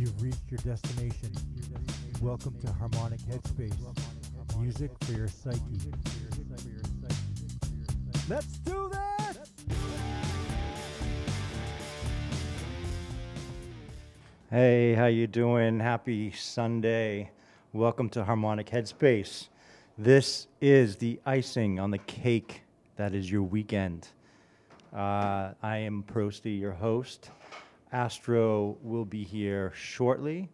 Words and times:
You've 0.00 0.22
reached 0.22 0.50
your 0.50 0.56
destination. 0.64 1.30
Welcome 2.22 2.58
to 2.60 2.72
Harmonic 2.72 3.20
Headspace. 3.20 3.76
Music 4.58 4.90
for 5.02 5.12
your 5.12 5.28
psyche. 5.28 5.60
Let's 8.26 8.46
do 8.46 8.90
this! 8.90 9.38
Hey, 14.48 14.94
how 14.94 15.04
you 15.04 15.26
doing? 15.26 15.80
Happy 15.80 16.32
Sunday. 16.32 17.30
Welcome 17.74 18.08
to 18.08 18.24
Harmonic 18.24 18.70
Headspace. 18.70 19.48
This 19.98 20.46
is 20.62 20.96
the 20.96 21.20
icing 21.26 21.78
on 21.78 21.90
the 21.90 21.98
cake 21.98 22.62
that 22.96 23.14
is 23.14 23.30
your 23.30 23.42
weekend. 23.42 24.08
Uh, 24.94 25.50
I 25.62 25.76
am 25.76 26.04
Prosty, 26.04 26.52
your 26.52 26.72
host. 26.72 27.28
Astro 27.92 28.76
will 28.82 29.04
be 29.04 29.24
here 29.24 29.72
shortly. 29.74 30.48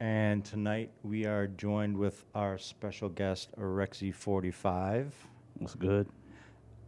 And 0.00 0.44
tonight 0.44 0.90
we 1.02 1.26
are 1.26 1.46
joined 1.46 1.96
with 1.96 2.24
our 2.34 2.58
special 2.58 3.08
guest, 3.08 3.50
Orexy45. 3.58 5.10
What's 5.58 5.74
good? 5.74 6.08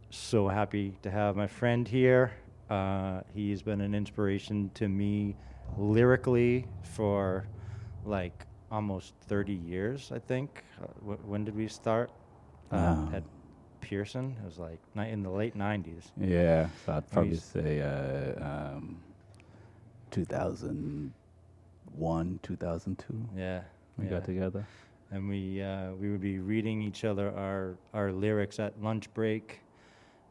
So 0.09 0.47
happy 0.47 0.97
to 1.03 1.09
have 1.11 1.35
my 1.35 1.47
friend 1.47 1.87
here. 1.87 2.31
Uh, 2.69 3.21
he's 3.33 3.61
been 3.61 3.79
an 3.81 3.93
inspiration 3.95 4.69
to 4.73 4.87
me 4.89 5.35
lyrically 5.77 6.65
for 6.83 7.47
like 8.05 8.45
almost 8.71 9.13
30 9.27 9.53
years, 9.53 10.11
I 10.13 10.19
think. 10.19 10.63
Uh, 10.81 10.87
wh- 11.13 11.29
when 11.29 11.45
did 11.45 11.55
we 11.55 11.67
start? 11.67 12.11
Uh, 12.71 13.05
At 13.13 13.23
Pearson. 13.81 14.35
It 14.41 14.45
was 14.45 14.57
like 14.57 14.79
ni- 14.95 15.11
in 15.11 15.21
the 15.23 15.29
late 15.29 15.55
90s. 15.55 16.11
Yeah, 16.19 16.67
so 16.85 16.93
I'd 16.93 17.09
probably 17.11 17.35
say 17.37 17.81
uh, 17.81 18.43
um, 18.75 18.97
2001, 20.15 22.39
2002. 22.41 23.29
Yeah. 23.35 23.61
We 23.97 24.05
yeah. 24.05 24.11
got 24.11 24.23
together. 24.23 24.65
and 25.11 25.27
we 25.29 25.61
uh, 25.61 25.91
we 25.91 26.09
would 26.09 26.21
be 26.21 26.39
reading 26.39 26.81
each 26.81 27.05
other 27.05 27.29
our 27.35 27.75
our 27.93 28.11
lyrics 28.11 28.59
at 28.59 28.73
lunch 28.81 29.13
break, 29.13 29.59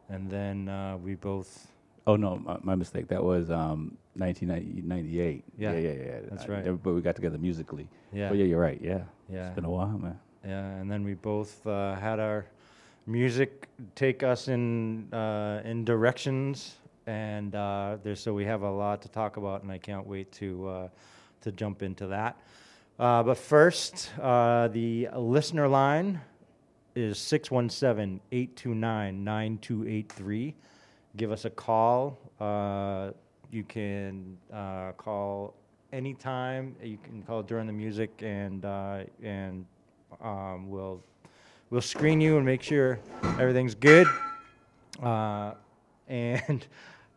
and 0.08 0.28
then 0.30 0.68
uh, 0.68 0.96
we 0.96 1.14
both 1.14 1.68
Oh 2.06 2.16
no, 2.16 2.36
my, 2.36 2.58
my 2.62 2.74
mistake. 2.74 3.08
That 3.08 3.24
was 3.24 3.50
um, 3.50 3.96
1998. 4.16 5.44
Yeah, 5.56 5.72
yeah, 5.72 5.78
yeah. 5.78 5.92
yeah. 5.92 6.20
that's 6.30 6.44
I- 6.44 6.48
right. 6.48 6.82
But 6.82 6.92
we 6.92 7.00
got 7.00 7.16
together 7.16 7.38
musically. 7.38 7.88
yeah 8.12 8.28
But 8.28 8.36
yeah, 8.38 8.44
you're 8.44 8.60
right. 8.60 8.78
Yeah, 8.82 9.04
yeah 9.28 9.46
it's 9.46 9.54
been 9.54 9.64
a 9.64 9.70
while, 9.70 9.96
man. 9.98 10.18
yeah, 10.46 10.66
and 10.80 10.90
then 10.90 11.02
we 11.04 11.14
both 11.14 11.66
uh, 11.66 11.94
had 11.96 12.20
our 12.20 12.44
music 13.06 13.68
take 13.94 14.22
us 14.22 14.48
in 14.48 15.08
uh, 15.14 15.62
in 15.64 15.84
directions, 15.84 16.76
and 17.06 17.54
uh, 17.54 17.98
there's 18.02 18.20
so 18.20 18.32
we 18.32 18.44
have 18.44 18.62
a 18.62 18.70
lot 18.70 19.02
to 19.02 19.08
talk 19.08 19.36
about, 19.36 19.62
and 19.62 19.70
I 19.70 19.78
can't 19.78 20.06
wait 20.06 20.32
to 20.32 20.68
uh, 20.68 20.88
to 21.42 21.52
jump 21.52 21.82
into 21.82 22.06
that. 22.08 22.36
Uh, 22.98 23.22
but 23.22 23.36
first, 23.36 24.10
uh, 24.22 24.68
the 24.68 25.08
listener 25.16 25.68
line 25.68 26.20
is 26.94 27.18
617 27.18 28.20
829 28.30 29.24
9283. 29.24 30.54
Give 31.16 31.32
us 31.32 31.44
a 31.44 31.50
call. 31.50 32.18
Uh, 32.40 33.10
you 33.50 33.64
can 33.64 34.36
uh, 34.52 34.92
call 34.92 35.54
anytime. 35.92 36.74
You 36.82 36.98
can 37.02 37.22
call 37.22 37.42
during 37.42 37.66
the 37.66 37.72
music, 37.72 38.10
and 38.20 38.64
uh, 38.64 39.04
and 39.22 39.66
um, 40.22 40.70
we'll 40.70 41.02
we'll 41.70 41.80
screen 41.80 42.20
you 42.20 42.36
and 42.36 42.46
make 42.46 42.62
sure 42.62 42.98
everything's 43.38 43.74
good. 43.74 44.06
And 46.06 46.66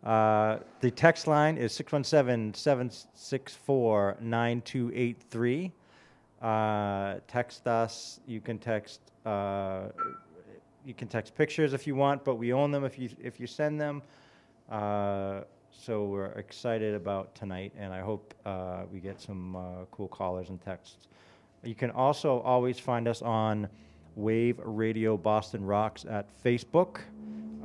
uh, 0.03 0.59
the 0.79 0.91
text 0.91 1.27
line 1.27 1.57
is 1.57 1.73
617 1.73 2.53
764 2.53 4.17
9283. 4.21 5.71
Uh, 6.41 7.15
Text 7.27 7.67
us. 7.67 8.19
You 8.27 8.39
can 8.39 8.59
text. 8.59 9.01
Uh, 9.25 9.87
you 10.85 10.93
can 10.93 11.07
text 11.07 11.35
pictures 11.35 11.73
if 11.73 11.87
you 11.87 11.95
want, 11.95 12.23
but 12.23 12.35
we 12.35 12.53
own 12.53 12.71
them 12.71 12.85
if 12.85 12.97
you 12.99 13.09
if 13.21 13.39
you 13.39 13.47
send 13.47 13.81
them. 13.81 14.01
Uh, 14.69 15.41
so 15.71 16.05
we're 16.05 16.27
excited 16.27 16.93
about 16.93 17.35
tonight, 17.35 17.73
and 17.77 17.93
I 17.93 18.01
hope 18.01 18.33
uh, 18.45 18.83
we 18.91 18.99
get 18.99 19.19
some 19.19 19.87
cool 19.91 20.07
callers 20.07 20.49
and 20.49 20.61
texts. 20.61 21.07
You 21.63 21.75
can 21.75 21.91
also 21.91 22.39
always 22.41 22.79
find 22.79 23.07
us 23.07 23.21
on 23.21 23.67
Wave 24.15 24.59
Radio 24.63 25.17
Boston 25.17 25.65
Rocks 25.65 26.05
at 26.05 26.27
Facebook. 26.43 26.99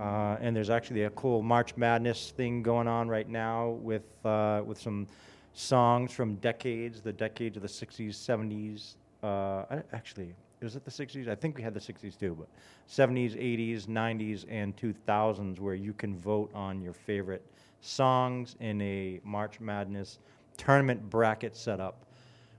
Uh, 0.03 0.37
and 0.41 0.57
there's 0.57 0.71
actually 0.71 1.05
a 1.05 1.11
cool 1.11 1.43
March 1.43 1.77
Madness 1.77 2.33
thing 2.33 2.61
going 2.61 2.89
on 2.89 3.09
right 3.09 3.29
now 3.29 3.69
with, 3.83 4.03
uh, 4.25 4.61
with 4.67 4.81
some 4.81 5.07
songs 5.53 6.11
from 6.11 6.35
decades, 6.37 7.01
the 7.01 7.13
decades 7.13 7.57
of 7.57 7.63
the 7.63 7.69
60s, 7.69 8.11
70s. 8.11 8.95
Uh, 9.23 9.81
actually, 9.93 10.35
was 10.61 10.75
it 10.75 10.85
the 10.85 10.91
60s? 10.91 11.29
I 11.29 11.37
think 11.37 11.57
we 11.57 11.62
had 11.62 11.73
the 11.73 11.79
60s 11.79 12.19
too, 12.19 12.37
but 12.37 12.49
70s, 12.91 13.37
80s, 13.41 13.87
90s, 13.87 14.45
and 14.49 14.77
2000s, 14.77 15.61
where 15.61 15.75
you 15.75 15.93
can 15.93 16.17
vote 16.17 16.51
on 16.53 16.83
your 16.83 16.95
favorite 16.95 17.47
songs 17.81 18.57
in 18.59 18.83
a 18.83 19.21
March 19.23 19.61
Madness 19.61 20.19
tournament 20.57 21.09
bracket 21.11 21.57
setup 21.57 22.07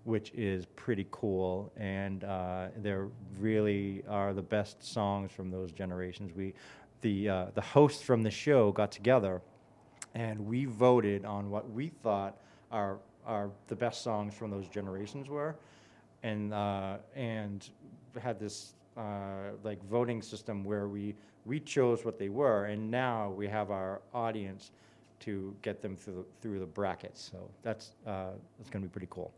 which 0.03 0.31
is 0.35 0.65
pretty 0.75 1.07
cool. 1.11 1.71
And 1.77 2.23
uh, 2.23 2.67
there 2.77 3.07
really 3.39 4.03
are 4.09 4.33
the 4.33 4.41
best 4.41 4.83
songs 4.83 5.31
from 5.31 5.49
those 5.49 5.71
generations. 5.71 6.35
We, 6.35 6.53
the 7.03 7.29
uh, 7.29 7.45
the 7.53 7.61
hosts 7.61 8.01
from 8.01 8.23
the 8.23 8.31
show 8.31 8.71
got 8.71 8.91
together, 8.91 9.43
and 10.15 10.39
we 10.47 10.65
voted 10.65 11.25
on 11.25 11.51
what 11.51 11.69
we 11.69 11.89
thought 11.89 12.37
our 12.71 12.97
our 13.27 13.51
the 13.67 13.75
best 13.75 14.01
songs 14.01 14.33
from 14.33 14.49
those 14.49 14.67
generations 14.67 15.29
were, 15.29 15.55
and 16.23 16.51
uh, 16.53 16.97
and 17.15 17.69
had 18.19 18.39
this. 18.39 18.73
Uh, 18.95 19.49
like 19.63 19.83
voting 19.89 20.21
system 20.21 20.63
where 20.63 20.87
we 20.87 21.15
we 21.45 21.59
chose 21.59 22.05
what 22.05 22.19
they 22.19 22.29
were, 22.29 22.65
and 22.65 22.91
now 22.91 23.31
we 23.31 23.47
have 23.47 23.71
our 23.71 24.01
audience 24.13 24.69
to 25.19 25.55
get 25.61 25.81
them 25.81 25.95
through 25.95 26.13
the, 26.13 26.25
through 26.41 26.59
the 26.59 26.65
brackets. 26.65 27.31
So 27.31 27.49
that's 27.63 27.95
uh, 28.05 28.31
that's 28.57 28.69
going 28.69 28.83
to 28.83 28.87
be 28.87 28.91
pretty 28.91 29.07
cool. 29.09 29.33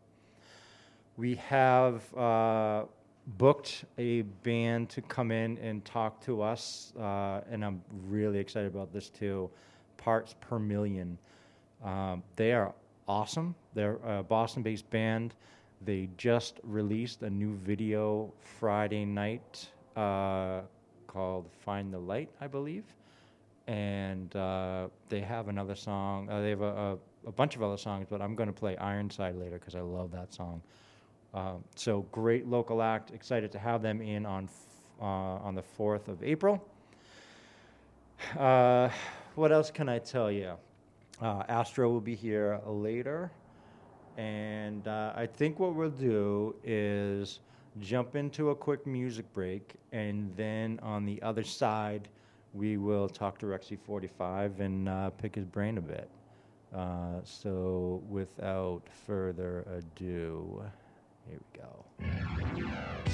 We 1.16 1.36
have 1.36 2.14
uh, 2.14 2.84
booked 3.26 3.84
a 3.98 4.22
band 4.22 4.88
to 4.90 5.02
come 5.02 5.30
in 5.30 5.58
and 5.58 5.84
talk 5.84 6.20
to 6.24 6.42
us, 6.42 6.92
uh, 6.98 7.40
and 7.50 7.64
I'm 7.64 7.82
really 8.08 8.38
excited 8.38 8.72
about 8.72 8.92
this 8.92 9.08
too. 9.08 9.50
Parts 9.96 10.34
per 10.40 10.58
Million. 10.58 11.18
Um, 11.84 12.22
they 12.36 12.52
are 12.52 12.72
awesome. 13.08 13.54
They're 13.74 13.98
a 14.04 14.22
Boston 14.22 14.62
based 14.62 14.88
band. 14.90 15.34
They 15.84 16.08
just 16.16 16.60
released 16.62 17.22
a 17.22 17.30
new 17.30 17.54
video 17.56 18.32
Friday 18.58 19.04
night 19.04 19.68
uh, 19.96 20.60
called 21.06 21.48
Find 21.64 21.92
the 21.92 21.98
Light, 21.98 22.30
I 22.40 22.46
believe. 22.46 22.84
And 23.66 24.34
uh, 24.36 24.88
they 25.08 25.20
have 25.20 25.48
another 25.48 25.74
song. 25.74 26.30
Uh, 26.30 26.40
they 26.40 26.50
have 26.50 26.62
a, 26.62 26.98
a, 27.24 27.28
a 27.28 27.32
bunch 27.32 27.56
of 27.56 27.62
other 27.62 27.76
songs, 27.76 28.06
but 28.08 28.22
I'm 28.22 28.36
going 28.36 28.46
to 28.46 28.52
play 28.52 28.76
Ironside 28.76 29.34
later 29.34 29.58
because 29.58 29.74
I 29.74 29.80
love 29.80 30.12
that 30.12 30.32
song. 30.32 30.62
Um, 31.36 31.62
so 31.74 32.06
great 32.12 32.46
local 32.46 32.80
act. 32.80 33.10
Excited 33.10 33.52
to 33.52 33.58
have 33.58 33.82
them 33.82 34.00
in 34.00 34.24
on 34.24 34.44
f- 34.44 35.02
uh, 35.02 35.04
on 35.44 35.54
the 35.54 35.62
fourth 35.62 36.08
of 36.08 36.24
April. 36.24 36.66
Uh, 38.38 38.88
what 39.34 39.52
else 39.52 39.70
can 39.70 39.86
I 39.86 39.98
tell 39.98 40.32
you? 40.32 40.54
Uh, 41.20 41.42
Astro 41.46 41.90
will 41.90 42.00
be 42.00 42.14
here 42.14 42.58
later, 42.66 43.30
and 44.16 44.88
uh, 44.88 45.12
I 45.14 45.26
think 45.26 45.58
what 45.60 45.74
we'll 45.74 45.90
do 45.90 46.56
is 46.64 47.40
jump 47.80 48.16
into 48.16 48.48
a 48.48 48.54
quick 48.54 48.86
music 48.86 49.30
break, 49.34 49.74
and 49.92 50.34
then 50.36 50.80
on 50.82 51.04
the 51.04 51.20
other 51.20 51.44
side, 51.44 52.08
we 52.54 52.78
will 52.78 53.10
talk 53.10 53.38
to 53.40 53.46
Rexy 53.46 53.78
45 53.78 54.60
and 54.60 54.88
uh, 54.88 55.10
pick 55.10 55.34
his 55.34 55.44
brain 55.44 55.76
a 55.76 55.82
bit. 55.82 56.08
Uh, 56.74 57.20
so, 57.24 58.02
without 58.08 58.82
further 59.06 59.66
ado, 59.70 60.62
here 61.28 61.40
we 61.40 61.60
go. 61.60 63.05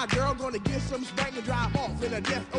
My 0.00 0.06
girl 0.06 0.32
gonna 0.32 0.58
get 0.58 0.80
some 0.80 1.04
spank 1.04 1.36
and 1.36 1.44
drive 1.44 1.76
off 1.76 2.02
in 2.02 2.14
a 2.14 2.22
death 2.22 2.49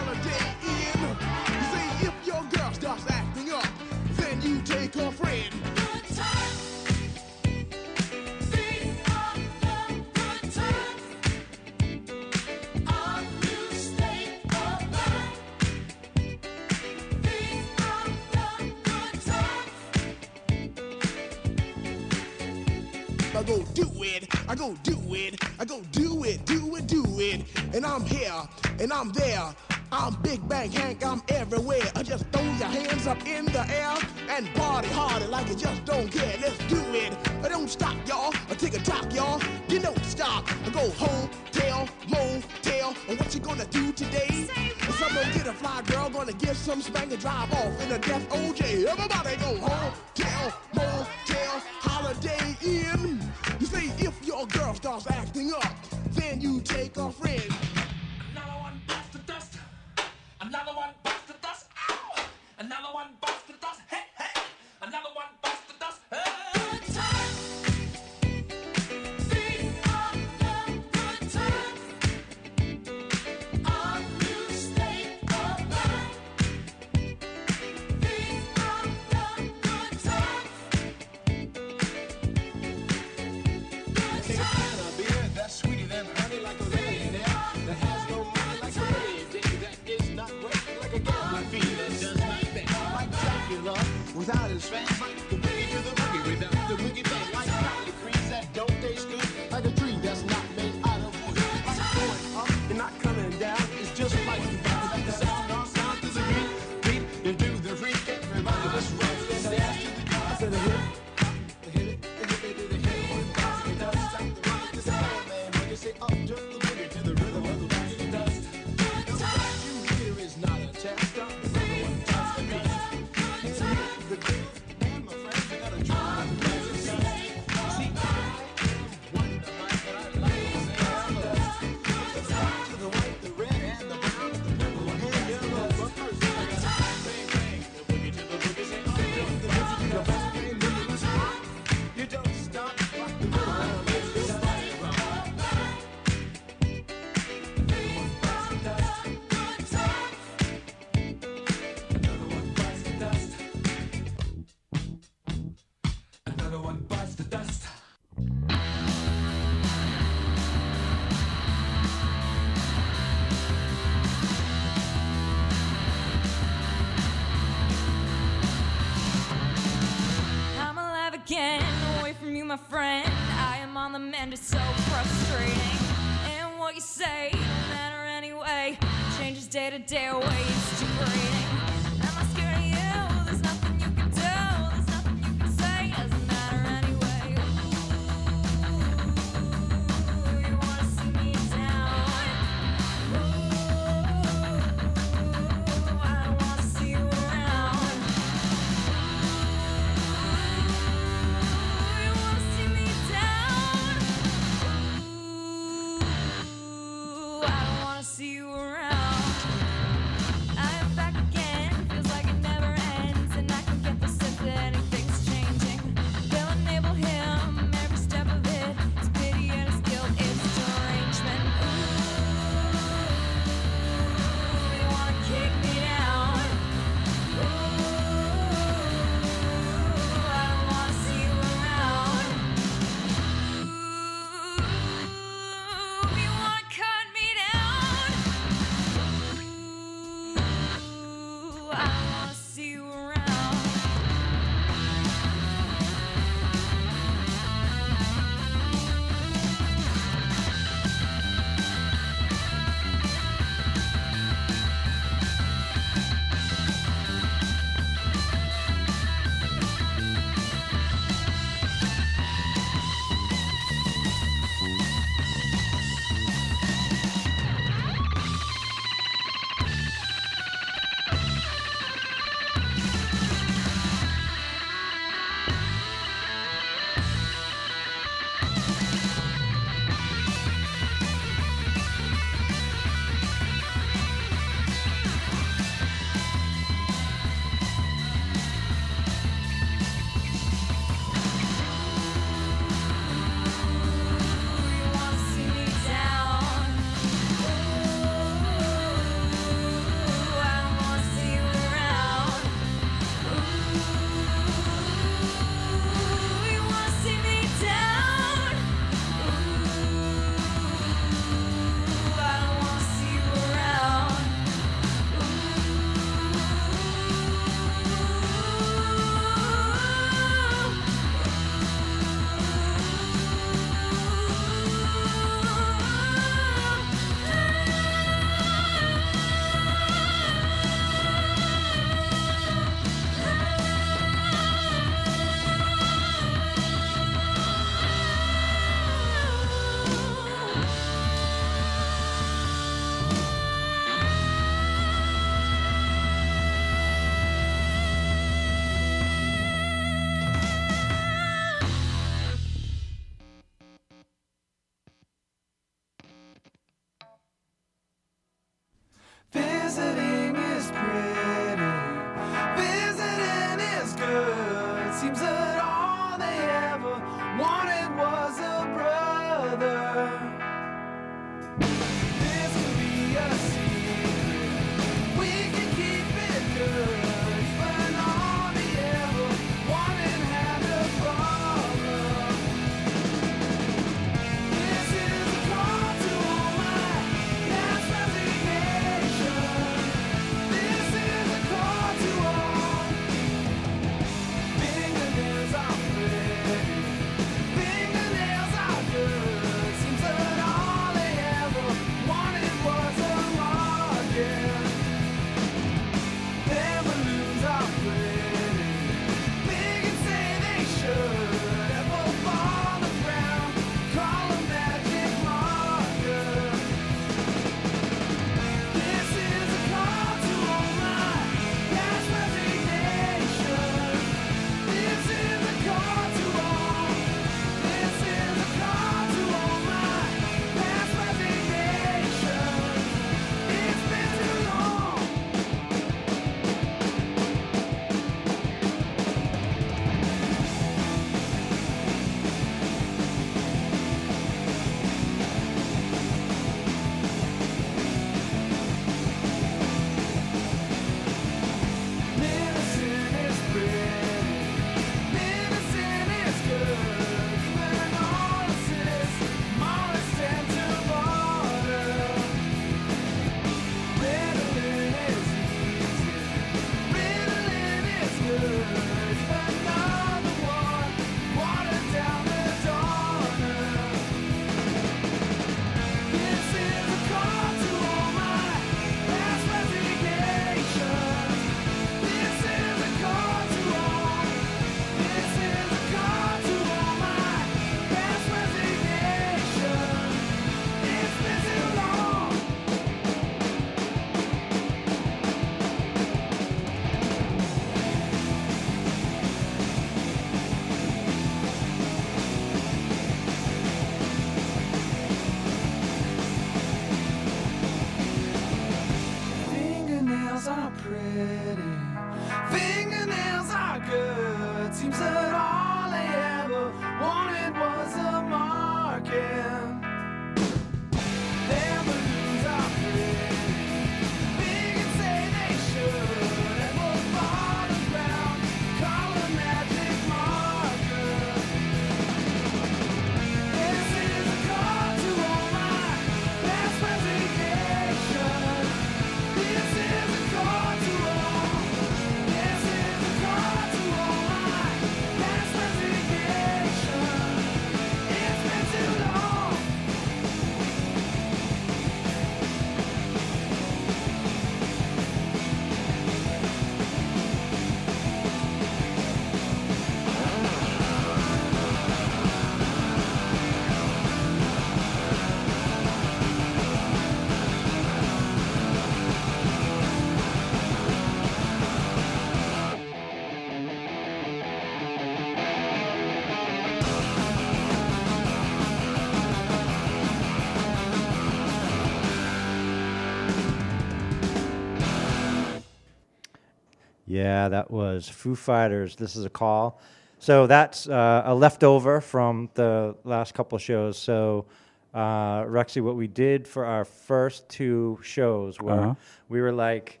Yeah, 587.40 587.48
that 587.48 587.70
was 587.70 588.06
Foo 588.06 588.34
Fighters. 588.34 588.96
This 588.96 589.16
is 589.16 589.24
a 589.24 589.30
call. 589.30 589.80
So 590.18 590.46
that's 590.46 590.86
uh, 590.86 591.22
a 591.24 591.34
leftover 591.34 592.02
from 592.02 592.50
the 592.52 592.94
last 593.04 593.32
couple 593.32 593.56
of 593.56 593.62
shows. 593.62 593.96
So, 593.96 594.44
uh, 594.92 595.44
Rexy, 595.44 595.80
what 595.80 595.96
we 595.96 596.06
did 596.06 596.46
for 596.46 596.66
our 596.66 596.84
first 596.84 597.48
two 597.48 597.98
shows 598.02 598.60
were 598.60 598.72
Uh-huh. 598.72 598.94
we 599.30 599.40
were 599.40 599.52
like, 599.52 600.00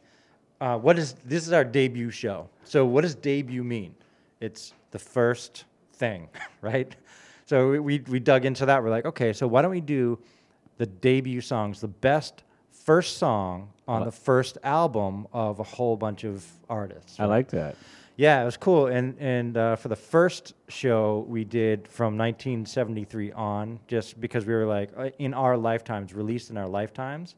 uh, 0.60 0.76
"What 0.76 0.98
is 0.98 1.14
this? 1.24 1.46
Is 1.46 1.52
our 1.54 1.64
debut 1.64 2.10
show? 2.10 2.46
So, 2.64 2.84
what 2.84 3.02
does 3.04 3.14
debut 3.14 3.64
mean? 3.64 3.94
It's 4.40 4.74
the 4.90 4.98
first 4.98 5.64
thing, 5.94 6.28
right? 6.60 6.94
So 7.46 7.70
we, 7.70 7.78
we 7.78 7.98
we 8.06 8.20
dug 8.20 8.44
into 8.44 8.66
that. 8.66 8.82
We're 8.82 8.90
like, 8.96 9.06
okay, 9.06 9.32
so 9.32 9.46
why 9.46 9.62
don't 9.62 9.70
we 9.70 9.80
do 9.80 10.18
the 10.76 10.86
debut 10.86 11.40
songs, 11.40 11.80
the 11.80 11.88
best 12.00 12.44
first 12.90 13.18
song 13.18 13.68
on 13.86 14.04
the 14.04 14.10
first 14.10 14.58
album 14.64 15.24
of 15.32 15.60
a 15.60 15.62
whole 15.62 15.96
bunch 15.96 16.24
of 16.24 16.44
artists. 16.68 17.20
I 17.20 17.26
like 17.26 17.48
that. 17.50 17.76
Yeah, 18.16 18.42
it 18.42 18.44
was 18.44 18.56
cool. 18.56 18.88
And 18.88 19.16
and 19.20 19.56
uh, 19.56 19.76
for 19.76 19.86
the 19.86 20.02
first 20.14 20.54
show 20.66 21.24
we 21.28 21.44
did 21.44 21.86
from 21.86 22.18
1973 22.18 23.30
on, 23.30 23.78
just 23.86 24.20
because 24.20 24.44
we 24.44 24.54
were 24.54 24.66
like 24.66 24.90
uh, 24.96 25.10
in 25.20 25.34
our 25.34 25.56
lifetimes, 25.56 26.12
released 26.12 26.50
in 26.50 26.56
our 26.56 26.66
lifetimes. 26.66 27.36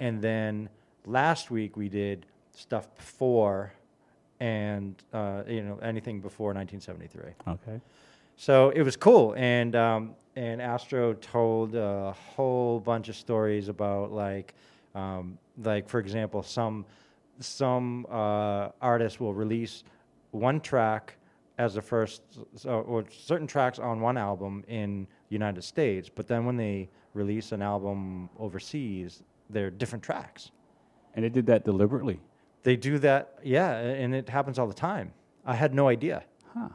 And 0.00 0.20
then 0.20 0.68
last 1.06 1.52
week 1.52 1.76
we 1.76 1.88
did 1.88 2.26
stuff 2.50 2.84
before, 2.96 3.72
and 4.40 4.96
uh, 5.12 5.44
you 5.46 5.62
know 5.62 5.78
anything 5.80 6.20
before 6.20 6.52
1973. 6.54 7.54
Okay. 7.54 7.80
So 8.36 8.70
it 8.70 8.82
was 8.82 8.96
cool, 8.96 9.34
and 9.36 9.76
um, 9.76 10.16
and 10.36 10.62
Astro 10.62 11.14
told 11.14 11.74
a 11.74 12.14
whole 12.34 12.80
bunch 12.80 13.08
of 13.08 13.16
stories 13.16 13.68
about 13.68 14.12
like, 14.12 14.54
um, 14.94 15.38
like 15.62 15.88
for 15.88 15.98
example, 15.98 16.42
some 16.42 16.84
some 17.40 18.06
uh, 18.10 18.68
artists 18.80 19.18
will 19.18 19.34
release 19.34 19.84
one 20.30 20.60
track 20.60 21.14
as 21.58 21.74
the 21.74 21.82
first, 21.82 22.22
so, 22.56 22.80
or 22.80 23.04
certain 23.10 23.46
tracks 23.46 23.78
on 23.78 24.00
one 24.00 24.16
album 24.16 24.64
in 24.68 25.06
the 25.28 25.34
United 25.34 25.62
States, 25.62 26.10
but 26.12 26.26
then 26.26 26.44
when 26.44 26.56
they 26.56 26.88
release 27.14 27.52
an 27.52 27.62
album 27.62 28.28
overseas, 28.38 29.22
they're 29.50 29.70
different 29.70 30.02
tracks. 30.02 30.50
And 31.14 31.24
they 31.24 31.28
did 31.28 31.46
that 31.46 31.64
deliberately. 31.64 32.20
They 32.62 32.76
do 32.76 32.98
that, 33.00 33.38
yeah, 33.42 33.76
and 33.76 34.14
it 34.14 34.28
happens 34.28 34.58
all 34.58 34.66
the 34.66 34.74
time. 34.74 35.12
I 35.44 35.54
had 35.54 35.74
no 35.74 35.88
idea. 35.88 36.24
Huh. 36.54 36.68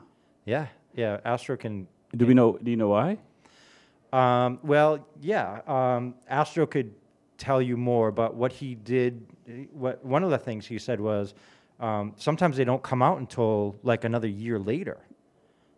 Yeah, 0.46 0.68
yeah. 0.94 1.20
Astro 1.26 1.58
can 1.58 1.88
Do 2.16 2.26
we 2.26 2.34
know? 2.34 2.58
Do 2.62 2.70
you 2.70 2.78
know 2.78 2.90
why? 2.90 3.18
Um, 4.14 4.60
well, 4.64 5.06
yeah. 5.22 5.62
Um, 5.68 6.16
Astro 6.30 6.66
could 6.66 6.94
tell 7.38 7.62
you 7.62 7.78
more, 7.78 8.12
but 8.12 8.36
what 8.36 8.52
he 8.52 8.76
did, 8.76 9.26
what 9.72 10.04
one 10.04 10.24
of 10.24 10.30
the 10.30 10.38
things 10.38 10.66
he 10.66 10.78
said 10.80 11.00
was, 11.00 11.34
um, 11.80 12.14
sometimes 12.18 12.58
they 12.58 12.64
don't 12.66 12.82
come 12.84 13.02
out 13.02 13.20
until 13.20 13.76
like 13.84 14.04
another 14.04 14.28
year 14.28 14.58
later. 14.60 14.98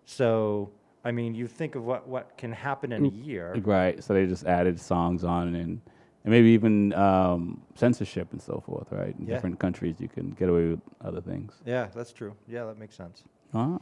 So, 0.06 0.72
I 1.04 1.12
mean, 1.12 1.36
you 1.36 1.48
think 1.48 1.76
of 1.76 1.84
what 1.84 2.08
what 2.08 2.38
can 2.38 2.52
happen 2.52 2.92
in 2.92 3.06
a 3.06 3.10
year. 3.10 3.56
Right. 3.64 4.04
So 4.04 4.14
they 4.14 4.26
just 4.26 4.46
added 4.46 4.80
songs 4.80 5.24
on 5.24 5.56
and 5.56 5.82
and 6.26 6.32
maybe 6.34 6.50
even 6.50 6.94
um, 6.94 7.62
censorship 7.76 8.28
and 8.32 8.42
so 8.42 8.62
forth. 8.66 8.88
Right. 8.92 9.16
In 9.18 9.28
Yeah. 9.28 9.36
different 9.36 9.60
countries, 9.60 9.96
you 10.00 10.08
can 10.10 10.32
get 10.32 10.50
away 10.50 10.70
with 10.70 10.82
other 11.02 11.22
things. 11.22 11.54
Yeah, 11.66 11.88
that's 11.94 12.12
true. 12.12 12.34
Yeah, 12.48 12.66
that 12.66 12.78
makes 12.78 12.96
sense. 12.96 13.24
Ah. 13.54 13.78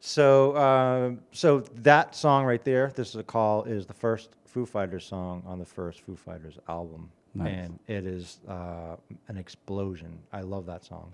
So, 0.00 0.54
um, 0.56 1.20
so 1.32 1.60
that 1.60 2.14
song 2.14 2.44
right 2.44 2.62
there, 2.62 2.92
"This 2.94 3.08
Is 3.10 3.16
a 3.16 3.22
Call," 3.22 3.64
is 3.64 3.86
the 3.86 3.94
first 3.94 4.30
Foo 4.54 4.64
Fighters 4.64 5.04
song 5.04 5.42
on 5.46 5.58
the 5.58 5.64
first 5.64 6.02
Foo 6.02 6.14
Fighters 6.14 6.60
album, 6.68 7.10
Nice. 7.34 7.52
and 7.52 7.78
it 7.88 8.06
is 8.06 8.38
uh, 8.48 8.94
an 9.26 9.36
explosion. 9.36 10.16
I 10.32 10.42
love 10.42 10.64
that 10.66 10.84
song. 10.84 11.12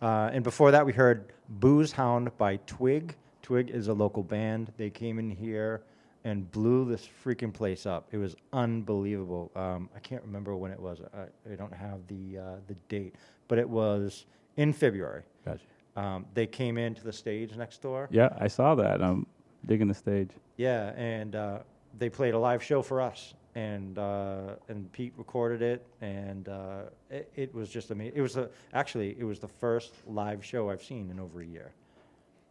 Uh, 0.00 0.30
and 0.32 0.42
before 0.42 0.70
that, 0.70 0.86
we 0.86 0.94
heard 0.94 1.34
"Booze 1.50 1.92
Hound" 1.92 2.30
by 2.38 2.56
Twig. 2.66 3.14
Twig 3.42 3.68
is 3.68 3.88
a 3.88 3.92
local 3.92 4.22
band. 4.22 4.72
They 4.78 4.88
came 4.88 5.18
in 5.18 5.28
here 5.28 5.82
and 6.24 6.50
blew 6.50 6.86
this 6.86 7.06
freaking 7.22 7.52
place 7.52 7.84
up. 7.84 8.08
It 8.10 8.16
was 8.16 8.34
unbelievable. 8.54 9.50
Um, 9.54 9.90
I 9.94 9.98
can't 9.98 10.22
remember 10.22 10.56
when 10.56 10.70
it 10.72 10.80
was. 10.80 11.02
I, 11.12 11.52
I 11.52 11.56
don't 11.56 11.74
have 11.74 12.06
the 12.06 12.38
uh, 12.38 12.56
the 12.68 12.74
date, 12.88 13.16
but 13.48 13.58
it 13.58 13.68
was 13.68 14.24
in 14.56 14.72
February. 14.72 15.24
Gotcha. 15.44 15.60
Um, 15.94 16.24
they 16.32 16.46
came 16.46 16.78
into 16.78 17.04
the 17.04 17.12
stage 17.12 17.54
next 17.54 17.82
door. 17.82 18.08
Yeah, 18.10 18.30
I 18.38 18.48
saw 18.48 18.74
that. 18.76 19.02
I'm 19.02 19.26
digging 19.66 19.88
the 19.88 19.94
stage. 19.94 20.30
Yeah, 20.56 20.94
and 20.96 21.34
uh, 21.36 21.58
they 21.98 22.08
played 22.08 22.34
a 22.34 22.38
live 22.38 22.62
show 22.62 22.82
for 22.82 23.00
us, 23.00 23.34
and 23.54 23.98
uh, 23.98 24.54
and 24.68 24.90
Pete 24.92 25.12
recorded 25.16 25.62
it, 25.62 25.86
and 26.00 26.48
uh, 26.48 26.82
it, 27.10 27.30
it 27.36 27.54
was 27.54 27.68
just 27.68 27.90
amazing. 27.90 28.16
It 28.16 28.22
was 28.22 28.36
a, 28.36 28.48
actually 28.72 29.16
it 29.18 29.24
was 29.24 29.38
the 29.38 29.48
first 29.48 29.94
live 30.06 30.44
show 30.44 30.70
I've 30.70 30.82
seen 30.82 31.10
in 31.10 31.20
over 31.20 31.40
a 31.40 31.46
year. 31.46 31.72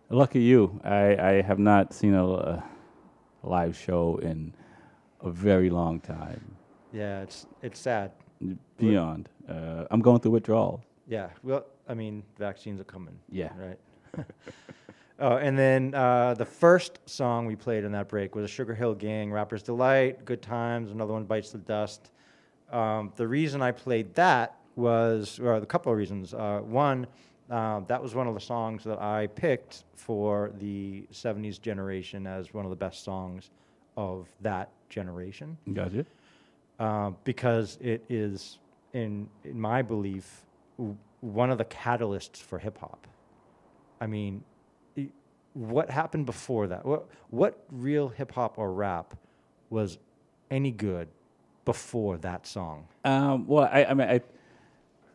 Lucky 0.10 0.42
you. 0.42 0.80
I, 0.84 1.16
I 1.18 1.42
have 1.42 1.60
not 1.60 1.94
seen 1.94 2.16
a, 2.16 2.26
a 2.26 2.64
live 3.44 3.78
show 3.78 4.18
in 4.24 4.54
a 5.22 5.30
very 5.30 5.70
long 5.70 6.00
time. 6.00 6.56
Yeah, 6.92 7.22
it's 7.22 7.46
it's 7.62 7.80
sad. 7.80 8.12
Beyond. 8.78 9.30
Uh, 9.48 9.86
I'm 9.92 10.02
going 10.02 10.20
through 10.22 10.32
withdrawal. 10.32 10.82
Yeah, 11.08 11.30
well, 11.44 11.66
I 11.88 11.94
mean, 11.94 12.24
vaccines 12.38 12.80
are 12.80 12.86
coming. 12.86 13.20
Yeah. 13.30 13.50
Right. 13.58 13.80
oh, 15.20 15.38
and 15.38 15.58
then 15.58 15.94
uh, 15.94 16.34
the 16.34 16.46
first 16.46 17.00
song 17.06 17.46
we 17.46 17.56
played 17.56 17.84
in 17.84 17.92
that 17.94 18.08
break 18.08 18.36
was 18.36 18.46
a 18.46 18.48
Sugar 18.48 18.74
Hill 18.76 18.96
Gang, 18.96 19.32
Rapper's 19.32 19.64
Delight, 19.64 20.26
Good 20.26 20.42
Times, 20.42 20.92
another 20.92 21.14
one, 21.14 21.26
Bites 21.26 21.52
the 21.52 21.58
Dust. 21.58 22.12
Um, 22.72 23.12
the 23.16 23.28
reason 23.28 23.62
I 23.62 23.72
played 23.72 24.14
that 24.16 24.56
was, 24.76 25.40
or 25.40 25.56
a 25.56 25.66
couple 25.66 25.92
of 25.92 25.98
reasons. 25.98 26.34
Uh, 26.34 26.62
one, 26.64 27.08
uh, 27.50 27.82
that 27.88 28.02
was 28.02 28.14
one 28.14 28.28
of 28.28 28.34
the 28.34 28.40
songs 28.40 28.84
that 28.84 29.02
I 29.02 29.28
picked 29.28 29.84
for 29.96 30.52
the 30.60 31.06
70s 31.12 31.60
generation 31.60 32.28
as 32.28 32.54
one 32.54 32.66
of 32.66 32.70
the 32.70 32.78
best 32.78 33.04
songs 33.04 33.50
of 33.98 34.28
that 34.42 34.70
generation 34.90 35.58
Gotcha. 35.74 36.06
uh, 36.80 37.12
because 37.24 37.78
it 37.82 38.04
is, 38.10 38.60
in 38.94 39.28
in 39.44 39.60
my 39.60 39.82
belief, 39.82 40.46
w- 40.78 40.96
one 41.22 41.50
of 41.50 41.58
the 41.58 41.66
catalysts 41.66 42.38
for 42.38 42.60
hip 42.60 42.78
hop. 42.78 43.08
I 44.00 44.08
mean, 44.08 44.44
what 45.54 45.90
happened 45.90 46.26
before 46.26 46.68
that? 46.68 46.86
What 46.86 47.08
what 47.30 47.64
real 47.72 48.10
hip 48.10 48.32
hop 48.32 48.58
or 48.58 48.72
rap 48.72 49.16
was 49.70 49.98
any 50.50 50.72
good 50.72 51.08
before 51.66 52.18
that 52.18 52.48
song? 52.48 52.88
Um, 53.06 53.48
well, 53.48 53.70
I, 53.72 53.86
I 53.86 53.94
mean, 53.94 54.10
I, 54.10 54.22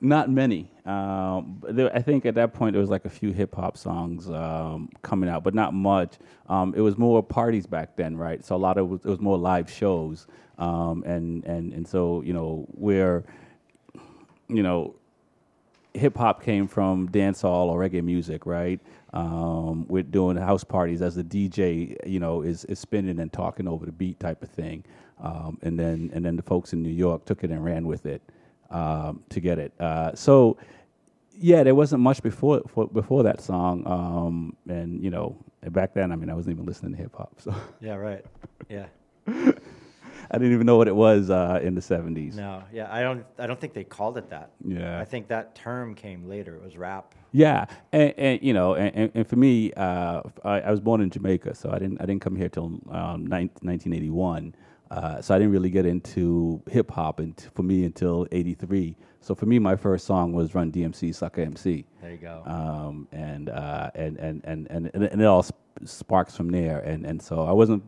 not 0.00 0.30
many. 0.30 0.70
Um, 0.84 1.62
there, 1.68 1.94
I 1.94 2.02
think 2.02 2.26
at 2.26 2.34
that 2.34 2.52
point 2.52 2.74
there 2.74 2.80
was 2.80 2.90
like 2.90 3.04
a 3.04 3.10
few 3.10 3.32
hip 3.32 3.54
hop 3.54 3.76
songs 3.76 4.28
um, 4.28 4.90
coming 5.02 5.28
out, 5.30 5.42
but 5.42 5.54
not 5.54 5.72
much. 5.72 6.14
Um, 6.48 6.74
it 6.76 6.80
was 6.80 6.98
more 6.98 7.22
parties 7.22 7.66
back 7.66 7.96
then, 7.96 8.16
right? 8.16 8.44
So 8.44 8.54
a 8.54 8.58
lot 8.58 8.76
of 8.76 8.86
it 8.86 8.88
was, 8.90 9.00
it 9.04 9.08
was 9.08 9.20
more 9.20 9.38
live 9.38 9.70
shows, 9.70 10.26
um, 10.58 11.02
and 11.04 11.44
and 11.44 11.72
and 11.72 11.88
so 11.88 12.22
you 12.22 12.32
know 12.32 12.66
where, 12.72 13.24
you 14.48 14.62
know, 14.62 14.94
hip 15.94 16.16
hop 16.16 16.42
came 16.42 16.66
from 16.68 17.08
dancehall 17.08 17.68
or 17.68 17.80
reggae 17.80 18.04
music, 18.04 18.46
right? 18.46 18.80
Um, 19.14 19.86
we're 19.88 20.02
doing 20.02 20.36
house 20.36 20.64
parties 20.64 21.00
as 21.00 21.14
the 21.14 21.22
DJ, 21.22 21.96
you 22.04 22.18
know, 22.18 22.42
is, 22.42 22.64
is 22.64 22.80
spinning 22.80 23.20
and 23.20 23.32
talking 23.32 23.68
over 23.68 23.86
the 23.86 23.92
beat 23.92 24.18
type 24.18 24.42
of 24.42 24.50
thing, 24.50 24.84
um, 25.22 25.56
and 25.62 25.78
then 25.78 26.10
and 26.12 26.24
then 26.24 26.34
the 26.36 26.42
folks 26.42 26.72
in 26.72 26.82
New 26.82 26.90
York 26.92 27.24
took 27.24 27.44
it 27.44 27.50
and 27.50 27.64
ran 27.64 27.86
with 27.86 28.06
it 28.06 28.22
um, 28.70 29.22
to 29.30 29.40
get 29.40 29.58
it. 29.60 29.72
Uh, 29.78 30.12
so, 30.14 30.56
yeah, 31.38 31.62
there 31.62 31.76
wasn't 31.76 32.02
much 32.02 32.22
before 32.24 32.62
for, 32.66 32.88
before 32.88 33.22
that 33.22 33.40
song, 33.40 33.86
um, 33.86 34.56
and 34.68 35.02
you 35.02 35.10
know, 35.10 35.36
back 35.70 35.94
then, 35.94 36.10
I 36.10 36.16
mean, 36.16 36.28
I 36.28 36.34
wasn't 36.34 36.56
even 36.56 36.66
listening 36.66 36.92
to 36.92 36.98
hip 36.98 37.14
hop, 37.16 37.40
so 37.40 37.54
Yeah, 37.80 37.94
right. 37.94 38.24
Yeah. 38.68 38.86
I 40.34 40.38
didn't 40.38 40.52
even 40.54 40.66
know 40.66 40.76
what 40.76 40.88
it 40.88 40.96
was 40.96 41.30
uh, 41.30 41.60
in 41.62 41.74
the 41.74 41.80
'70s. 41.80 42.34
No. 42.34 42.62
Yeah. 42.72 42.88
I 42.90 43.02
don't. 43.02 43.24
I 43.38 43.46
don't 43.46 43.60
think 43.60 43.72
they 43.72 43.84
called 43.84 44.18
it 44.18 44.28
that. 44.30 44.50
Yeah. 44.66 44.98
I 45.00 45.04
think 45.04 45.28
that 45.28 45.54
term 45.54 45.94
came 45.94 46.28
later. 46.28 46.56
It 46.56 46.62
was 46.62 46.76
rap. 46.76 47.14
Yeah, 47.36 47.66
and, 47.92 48.14
and 48.16 48.42
you 48.42 48.52
know, 48.52 48.74
and, 48.74 49.10
and- 49.14 49.26
for 49.28 49.34
me, 49.36 49.72
uh, 49.72 50.22
I, 50.44 50.60
I 50.60 50.70
was 50.70 50.80
born 50.80 51.00
in 51.00 51.10
Jamaica, 51.10 51.54
so 51.54 51.70
I 51.70 51.78
didn't 51.78 52.00
I 52.00 52.06
didn't 52.06 52.22
come 52.22 52.36
here 52.36 52.48
till 52.48 52.66
um, 52.90 53.26
1981. 53.26 54.54
Uh, 54.90 55.20
so 55.20 55.34
I 55.34 55.38
didn't 55.38 55.52
really 55.52 55.70
get 55.70 55.86
into 55.86 56.62
hip 56.70 56.90
hop 56.90 57.18
and 57.18 57.40
for 57.54 57.62
me 57.62 57.84
until 57.84 58.26
'83. 58.30 58.96
So 59.20 59.34
for 59.34 59.46
me, 59.46 59.58
my 59.58 59.74
first 59.74 60.06
song 60.06 60.32
was 60.32 60.54
Run 60.54 60.70
DMC 60.70 61.14
Sucker 61.14 61.40
MC, 61.40 61.86
There 62.02 62.10
you 62.12 62.18
go. 62.18 62.42
um, 62.46 63.08
and, 63.10 63.48
uh, 63.48 63.90
and 63.94 64.18
and 64.18 64.42
and 64.44 64.68
and 64.70 64.90
and 64.94 65.20
it 65.20 65.24
all 65.24 65.42
sp- 65.42 65.56
sparks 65.84 66.36
from 66.36 66.50
there. 66.50 66.80
And 66.80 67.06
and 67.06 67.20
so 67.20 67.42
I 67.44 67.52
wasn't, 67.52 67.82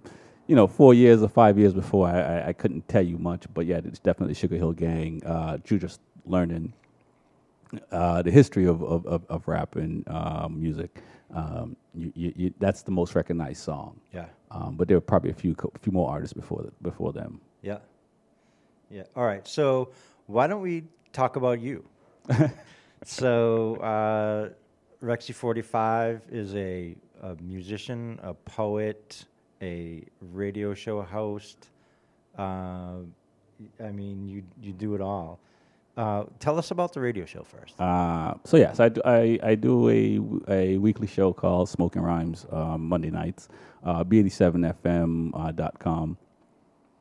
you 0.47 0.55
know, 0.55 0.67
four 0.67 0.95
years 0.95 1.23
or 1.23 1.29
five 1.29 1.59
years 1.59 1.73
before 1.75 2.09
I, 2.09 2.21
I, 2.21 2.49
I 2.49 2.53
couldn't 2.53 2.89
tell 2.89 3.03
you 3.03 3.19
much, 3.19 3.45
but 3.53 3.67
yeah, 3.67 3.81
it's 3.85 3.99
definitely 3.99 4.35
Sugar 4.35 4.57
Hill 4.57 4.73
Gang. 4.73 5.23
Uh, 5.25 5.59
you 5.67 5.79
just 5.79 6.01
learning 6.25 6.73
uh, 7.91 8.23
the 8.23 8.31
history 8.31 8.67
of, 8.67 8.83
of, 8.83 9.07
of, 9.07 9.25
of 9.29 9.49
rap 9.49 9.77
and 9.77 10.07
um, 10.09 10.61
music. 10.61 11.03
Um, 11.35 11.77
you, 11.95 12.13
you, 12.15 12.33
you, 12.37 12.55
that's 12.61 12.83
the 12.83 12.93
most 12.93 13.15
recognized 13.15 13.63
song. 13.63 14.01
yeah. 14.13 14.27
Um, 14.53 14.77
but 14.77 14.87
there 14.87 14.97
were 14.97 15.01
probably 15.01 15.31
a 15.31 15.35
few 15.35 15.57
co- 15.57 15.73
few 15.83 15.91
more 15.93 16.09
artists 16.09 16.33
before 16.33 16.63
th- 16.63 16.73
before 16.81 17.13
them. 17.13 17.41
Yeah. 17.63 17.79
Yeah. 18.89 19.03
All 19.17 19.25
right. 19.25 19.47
So 19.47 19.91
why 20.27 20.47
don't 20.47 20.63
we 20.63 20.85
talk 21.13 21.35
about 21.35 21.61
you? 21.61 21.85
so 23.05 23.75
uh, 23.77 24.51
Rexy 25.05 25.35
Forty 25.35 25.63
Five 25.63 26.23
is 26.31 26.55
a, 26.55 26.95
a 27.23 27.35
musician, 27.43 28.21
a 28.23 28.35
poet, 28.35 29.25
a 29.63 30.05
radio 30.21 30.75
show 30.75 31.03
host. 31.03 31.69
Uh, 32.39 32.99
I 33.83 33.91
mean, 33.93 34.29
you 34.29 34.43
you 34.61 34.73
do 34.73 34.95
it 34.95 35.01
all. 35.01 35.41
Uh, 35.97 36.25
tell 36.41 36.59
us 36.59 36.71
about 36.71 36.93
the 36.93 37.01
radio 37.01 37.25
show 37.25 37.43
first. 37.43 37.81
Uh, 37.81 38.35
so 38.45 38.59
yes, 38.59 38.81
I 38.81 38.91
do, 38.91 39.01
I, 39.05 39.39
I 39.43 39.55
do 39.55 39.89
a, 39.89 40.21
a 40.53 40.77
weekly 40.77 41.07
show 41.07 41.33
called 41.33 41.71
Smokin 41.71 42.03
Rhymes 42.03 42.45
um, 42.53 42.87
Monday 42.87 43.11
nights, 43.11 43.49
uh, 43.83 44.05
b87fm.com. 44.05 46.19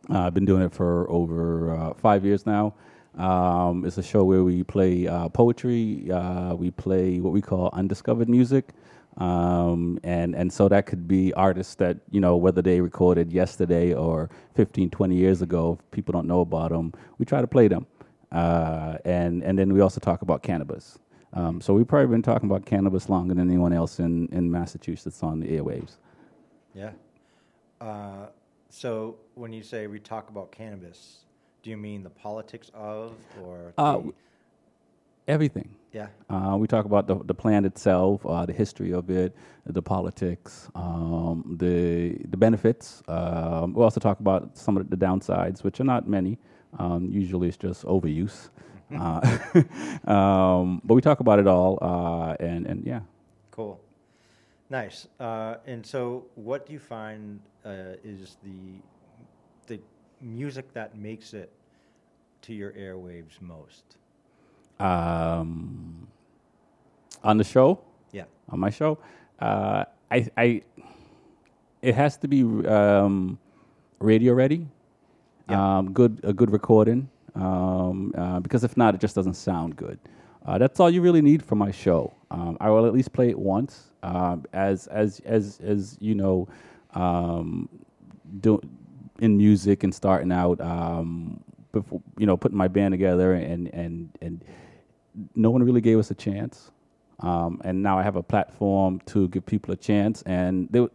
Uh, 0.09 0.13
uh, 0.13 0.27
I've 0.27 0.33
been 0.33 0.45
doing 0.45 0.61
it 0.61 0.73
for 0.73 1.09
over 1.09 1.75
uh, 1.75 1.93
five 1.95 2.23
years 2.23 2.45
now. 2.45 2.73
Um, 3.17 3.83
it's 3.85 3.97
a 3.97 4.03
show 4.03 4.23
where 4.23 4.45
we 4.45 4.63
play 4.63 5.07
uh, 5.07 5.27
poetry, 5.27 6.09
we 6.55 6.71
play 6.71 7.19
what 7.19 7.33
we 7.33 7.41
call 7.41 7.69
undiscovered 7.73 8.29
music, 8.29 8.69
um, 9.17 9.99
and 10.03 10.35
and 10.35 10.51
so 10.51 10.67
that 10.67 10.85
could 10.85 11.07
be 11.07 11.33
artists 11.33 11.75
that 11.75 11.97
you 12.11 12.19
know 12.19 12.35
whether 12.35 12.61
they 12.61 12.81
recorded 12.81 13.31
yesterday 13.31 13.93
or 13.93 14.29
15, 14.55 14.89
20 14.89 15.15
years 15.15 15.41
ago. 15.41 15.77
If 15.79 15.91
people 15.91 16.11
don't 16.11 16.27
know 16.27 16.41
about 16.41 16.71
them. 16.71 16.93
We 17.17 17.25
try 17.25 17.41
to 17.41 17.47
play 17.47 17.67
them 17.67 17.87
uh, 18.31 18.97
and 19.05 19.43
and 19.43 19.57
then 19.57 19.73
we 19.73 19.79
also 19.81 19.99
talk 19.99 20.21
about 20.21 20.43
cannabis. 20.43 20.99
Um, 21.33 21.59
so 21.59 21.73
we've 21.73 21.87
probably 21.87 22.07
been 22.07 22.21
talking 22.21 22.49
about 22.49 22.65
cannabis 22.65 23.09
longer 23.09 23.33
than 23.33 23.49
anyone 23.49 23.73
else 23.73 23.99
in, 23.99 24.29
in 24.31 24.49
Massachusetts 24.49 25.21
on 25.21 25.41
the 25.41 25.47
airwaves. 25.47 25.97
Yeah. 26.73 26.91
Uh, 27.81 28.27
so 28.69 29.17
when 29.33 29.51
you 29.51 29.61
say 29.61 29.87
we 29.87 29.99
talk 29.99 30.29
about 30.29 30.53
cannabis, 30.53 31.25
do 31.61 31.69
you 31.69 31.77
mean 31.77 32.03
the 32.03 32.09
politics 32.09 32.71
of 32.73 33.13
or 33.43 33.73
Uh, 33.77 33.97
the, 33.97 34.13
Everything. 35.27 35.75
yeah? 35.91 36.07
Uh, 36.29 36.55
we 36.57 36.67
talk 36.67 36.85
about 36.85 37.07
the, 37.07 37.15
the 37.23 37.33
plant 37.33 37.65
itself, 37.65 38.23
uh, 38.25 38.45
the 38.45 38.53
history 38.53 38.93
of 38.93 39.09
it, 39.09 39.35
the 39.65 39.81
politics, 39.81 40.69
um, 40.75 41.55
the 41.57 42.17
the 42.29 42.37
benefits. 42.37 43.01
Um, 43.07 43.73
we 43.73 43.83
also 43.83 43.99
talk 43.99 44.19
about 44.19 44.55
some 44.57 44.77
of 44.77 44.89
the 44.89 44.97
downsides, 44.97 45.63
which 45.63 45.79
are 45.79 45.83
not 45.83 46.07
many. 46.07 46.37
Um, 46.77 47.09
usually, 47.09 47.47
it's 47.47 47.57
just 47.57 47.83
overuse. 47.85 48.49
Uh, 48.93 49.21
um, 50.11 50.81
but 50.83 50.93
we 50.93 51.01
talk 51.01 51.21
about 51.21 51.39
it 51.39 51.47
all, 51.47 51.79
uh, 51.81 52.35
and 52.39 52.67
and 52.67 52.85
yeah. 52.85 52.99
Cool. 53.49 53.79
Nice. 54.69 55.07
Uh, 55.19 55.55
and 55.65 55.85
so, 55.85 56.25
what 56.35 56.67
do 56.67 56.73
you 56.73 56.79
find 56.79 57.39
uh, 57.65 57.97
is 58.03 58.37
the 58.43 58.81
the 59.67 59.79
music 60.21 60.71
that 60.73 60.95
makes 60.95 61.33
it 61.33 61.51
to 62.43 62.53
your 62.53 62.71
airwaves 62.73 63.41
most? 63.41 63.97
Um, 64.79 66.07
on 67.23 67.37
the 67.37 67.43
show, 67.43 67.79
Yeah. 68.11 68.25
on 68.49 68.59
my 68.59 68.69
show, 68.69 68.97
uh, 69.39 69.85
I, 70.11 70.27
I, 70.37 70.61
it 71.81 71.95
has 71.95 72.17
to 72.17 72.27
be 72.27 72.43
um, 72.67 73.37
radio 73.99 74.33
ready, 74.33 74.67
Yeah. 75.49 75.77
um, 75.77 75.91
good 75.91 76.19
a 76.23 76.33
good 76.33 76.51
recording, 76.51 77.09
um, 77.35 78.13
uh, 78.17 78.39
because 78.41 78.63
if 78.63 78.75
not, 78.77 78.95
it 78.95 79.01
just 79.01 79.15
doesn't 79.15 79.35
sound 79.35 79.75
good. 79.75 79.97
Uh, 80.45 80.57
that's 80.59 80.79
all 80.79 80.89
you 80.89 81.01
really 81.01 81.21
need 81.21 81.43
for 81.43 81.55
my 81.55 81.71
show. 81.71 82.13
Um, 82.29 82.57
I 82.61 82.69
will 82.69 82.85
at 82.85 82.93
least 82.93 83.11
play 83.13 83.29
it 83.29 83.39
once, 83.39 83.91
um, 84.03 84.45
as 84.53 84.85
as 84.87 85.19
as 85.25 85.59
as 85.63 85.97
you 85.99 86.13
know, 86.15 86.47
um, 86.93 87.67
do 88.41 88.61
in 89.19 89.37
music 89.37 89.83
and 89.83 89.93
starting 89.95 90.31
out. 90.31 90.59
Um, 90.61 91.39
before 91.71 92.01
you 92.17 92.25
know, 92.25 92.37
putting 92.37 92.57
my 92.57 92.67
band 92.67 92.91
together 92.93 93.33
and 93.33 93.67
and 93.73 94.09
and 94.21 94.45
no 95.35 95.51
one 95.51 95.63
really 95.63 95.81
gave 95.81 95.99
us 95.99 96.11
a 96.11 96.15
chance. 96.15 96.71
Um, 97.19 97.61
and 97.63 97.81
now 97.81 97.97
I 97.97 98.03
have 98.03 98.15
a 98.15 98.23
platform 98.23 99.01
to 99.07 99.27
give 99.29 99.45
people 99.45 99.73
a 99.73 99.77
chance. 99.77 100.21
And 100.23 100.67
they, 100.71 100.87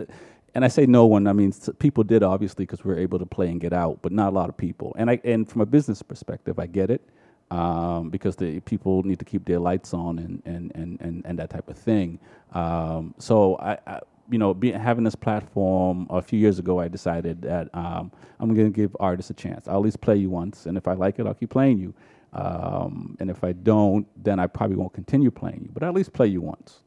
and 0.54 0.64
I 0.64 0.68
say 0.68 0.86
no 0.86 1.06
one, 1.06 1.26
I 1.26 1.32
mean 1.32 1.52
people 1.78 2.04
did 2.04 2.22
obviously 2.22 2.66
because 2.66 2.84
we 2.84 2.92
were 2.92 2.98
able 2.98 3.18
to 3.18 3.26
play 3.26 3.48
and 3.48 3.60
get 3.60 3.72
out, 3.72 4.00
but 4.02 4.12
not 4.12 4.30
a 4.32 4.34
lot 4.36 4.48
of 4.48 4.56
people. 4.56 4.94
And 4.98 5.10
I 5.10 5.20
and 5.24 5.48
from 5.48 5.62
a 5.62 5.66
business 5.66 6.02
perspective, 6.02 6.58
I 6.58 6.66
get 6.66 6.90
it 6.90 7.02
um, 7.50 8.10
because 8.10 8.36
the 8.36 8.60
people 8.60 9.02
need 9.02 9.18
to 9.18 9.24
keep 9.24 9.44
their 9.44 9.58
lights 9.58 9.94
on 9.94 10.18
and 10.18 10.42
and 10.44 10.72
and 10.74 11.00
and, 11.00 11.24
and 11.24 11.38
that 11.38 11.50
type 11.50 11.68
of 11.68 11.78
thing. 11.78 12.18
Um, 12.52 13.14
so 13.18 13.56
I. 13.56 13.78
I 13.86 14.00
you 14.32 14.38
know, 14.38 14.56
having 14.76 15.02
this 15.02 15.16
platform 15.16 16.06
a 16.08 16.22
few 16.22 16.38
years 16.38 16.60
ago, 16.60 16.78
I 16.78 16.86
decided 16.86 17.42
that 17.42 17.68
um, 17.74 18.12
I'm 18.38 18.54
going 18.54 18.72
to 18.72 18.76
give 18.76 18.96
artists 19.00 19.30
a 19.30 19.34
chance. 19.34 19.66
I'll 19.66 19.78
at 19.78 19.82
least 19.82 20.00
play 20.00 20.16
you 20.16 20.30
once, 20.30 20.66
and 20.66 20.78
if 20.78 20.86
I 20.86 20.92
like 20.92 21.18
it, 21.18 21.26
I'll 21.26 21.34
keep 21.34 21.50
playing 21.50 21.78
you. 21.78 21.92
Um, 22.32 23.16
and 23.20 23.28
if 23.30 23.42
I 23.42 23.52
don't, 23.52 24.06
then 24.22 24.38
I 24.38 24.46
probably 24.46 24.76
won't 24.76 24.92
continue 24.92 25.30
playing 25.30 25.62
you. 25.64 25.70
But 25.72 25.82
at 25.82 25.94
least 25.94 26.12
play 26.12 26.26
you 26.28 26.40
once. 26.40 26.80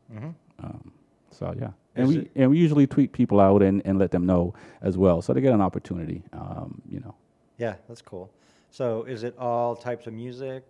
Um, 0.59 0.91
so 1.31 1.53
yeah, 1.59 1.71
and 1.95 2.07
Is 2.09 2.15
we 2.15 2.21
it- 2.21 2.31
and 2.35 2.51
we 2.51 2.57
usually 2.57 2.87
tweet 2.87 3.11
people 3.11 3.39
out 3.39 3.61
and, 3.63 3.81
and 3.85 3.97
let 3.99 4.11
them 4.11 4.25
know 4.25 4.53
as 4.81 4.97
well, 4.97 5.21
so 5.21 5.33
they 5.33 5.41
get 5.41 5.53
an 5.53 5.61
opportunity. 5.61 6.23
Um, 6.31 6.81
you 6.87 6.99
know, 6.99 7.15
Yeah, 7.57 7.75
that's 7.87 8.01
cool. 8.01 8.29
So, 8.71 9.03
is 9.03 9.23
it 9.23 9.37
all 9.37 9.75
types 9.75 10.07
of 10.07 10.13
music? 10.13 10.63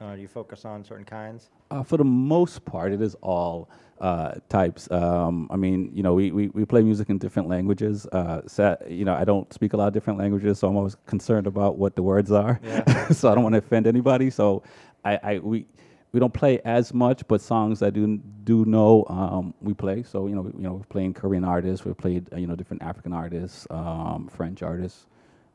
Uh, 0.00 0.14
do 0.16 0.20
you 0.22 0.28
focus 0.28 0.64
on 0.64 0.84
certain 0.84 1.04
kinds? 1.04 1.50
Uh, 1.72 1.82
for 1.82 1.96
the 1.96 2.04
most 2.04 2.64
part, 2.66 2.92
it 2.92 3.00
is 3.00 3.16
all 3.22 3.70
uh, 4.02 4.34
types. 4.50 4.90
Um, 4.90 5.48
I 5.50 5.56
mean, 5.56 5.90
you 5.94 6.02
know, 6.02 6.12
we, 6.12 6.30
we, 6.30 6.48
we 6.48 6.66
play 6.66 6.82
music 6.82 7.08
in 7.08 7.16
different 7.16 7.48
languages. 7.48 8.06
Uh, 8.12 8.42
so, 8.46 8.76
you 8.86 9.06
know, 9.06 9.14
I 9.14 9.24
don't 9.24 9.50
speak 9.54 9.72
a 9.72 9.78
lot 9.78 9.86
of 9.86 9.94
different 9.94 10.18
languages, 10.18 10.58
so 10.58 10.68
I'm 10.68 10.76
always 10.76 10.96
concerned 11.06 11.46
about 11.46 11.78
what 11.78 11.96
the 11.96 12.02
words 12.02 12.30
are. 12.30 12.60
Yeah. 12.62 13.08
so 13.12 13.32
I 13.32 13.34
don't 13.34 13.42
want 13.42 13.54
to 13.54 13.60
offend 13.60 13.86
anybody. 13.86 14.28
So 14.28 14.62
I, 15.02 15.18
I 15.22 15.38
we 15.38 15.64
we 16.12 16.20
don't 16.20 16.34
play 16.34 16.60
as 16.66 16.92
much, 16.92 17.26
but 17.26 17.40
songs 17.40 17.82
I 17.82 17.88
do 17.88 18.18
do 18.44 18.66
know 18.66 19.06
um, 19.08 19.54
we 19.62 19.72
play. 19.72 20.02
So 20.02 20.26
you 20.26 20.34
know, 20.34 20.42
we, 20.42 20.52
you 20.58 20.64
know, 20.64 20.74
we're 20.74 20.84
playing 20.84 21.14
Korean 21.14 21.42
artists, 21.42 21.86
we've 21.86 21.96
played 21.96 22.30
uh, 22.34 22.36
you 22.36 22.46
know 22.46 22.54
different 22.54 22.82
African 22.82 23.14
artists, 23.14 23.66
um, 23.70 24.28
French 24.30 24.62
artists. 24.62 25.06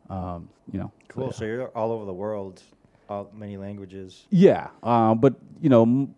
Um, 0.09 0.49
you 0.71 0.79
know, 0.79 0.91
so, 1.09 1.13
Cool. 1.13 1.25
yeah. 1.25 1.31
So, 1.31 1.45
you're 1.45 1.67
all 1.77 1.91
over 1.91 2.05
the 2.05 2.13
world, 2.13 2.63
all 3.09 3.29
many 3.33 3.57
languages. 3.57 4.25
Yeah, 4.29 4.67
uh, 4.83 5.15
but 5.15 5.35
you 5.61 5.69
know, 5.69 5.83
m- 5.83 6.15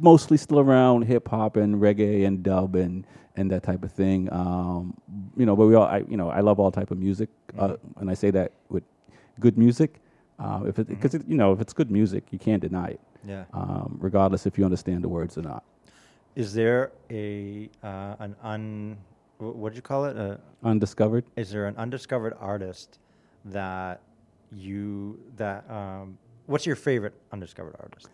mostly 0.00 0.36
still 0.36 0.60
around 0.60 1.02
hip 1.02 1.28
hop 1.28 1.56
and 1.56 1.76
reggae 1.76 2.26
and 2.26 2.42
dub 2.42 2.74
and 2.76 3.06
and 3.36 3.50
that 3.50 3.62
type 3.62 3.82
of 3.82 3.92
thing. 3.92 4.32
Um, 4.32 4.94
you 5.36 5.44
know, 5.44 5.56
but 5.56 5.66
we 5.66 5.74
all, 5.74 5.84
I, 5.86 6.04
you 6.08 6.16
know, 6.16 6.30
I 6.30 6.40
love 6.40 6.60
all 6.60 6.70
type 6.70 6.90
of 6.92 6.98
music, 6.98 7.28
uh, 7.58 7.76
and 7.96 8.08
I 8.10 8.14
say 8.14 8.30
that 8.30 8.52
with 8.68 8.84
good 9.40 9.58
music. 9.58 10.00
Uh, 10.38 10.62
if 10.66 10.78
it, 10.78 10.88
because 10.88 11.14
you 11.26 11.36
know, 11.36 11.52
if 11.52 11.60
it's 11.60 11.72
good 11.72 11.90
music, 11.90 12.24
you 12.30 12.38
can't 12.38 12.62
deny 12.62 12.88
it, 12.88 13.00
Yeah. 13.26 13.44
um, 13.52 13.96
regardless 14.00 14.46
if 14.46 14.56
you 14.58 14.64
understand 14.64 15.02
the 15.02 15.08
words 15.08 15.36
or 15.38 15.42
not. 15.42 15.64
Is 16.36 16.52
there 16.54 16.92
a 17.10 17.68
uh, 17.82 18.16
an 18.20 18.36
un 18.42 18.96
what 19.38 19.72
do 19.72 19.76
you 19.76 19.82
call 19.82 20.04
it? 20.06 20.16
Uh, 20.16 20.36
Undiscovered. 20.62 21.24
is 21.36 21.50
there 21.50 21.66
an 21.66 21.76
undiscovered 21.76 22.34
artist 22.40 22.98
that 23.44 24.00
you 24.52 25.18
that 25.36 25.68
um, 25.70 26.18
what's 26.46 26.66
your 26.66 26.76
favorite 26.76 27.14
undiscovered 27.32 27.76
artist? 27.80 28.08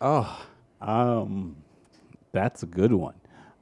Oh, 0.00 0.46
um, 0.80 1.56
that's 2.32 2.62
a 2.62 2.66
good 2.66 2.92
one. 2.92 3.14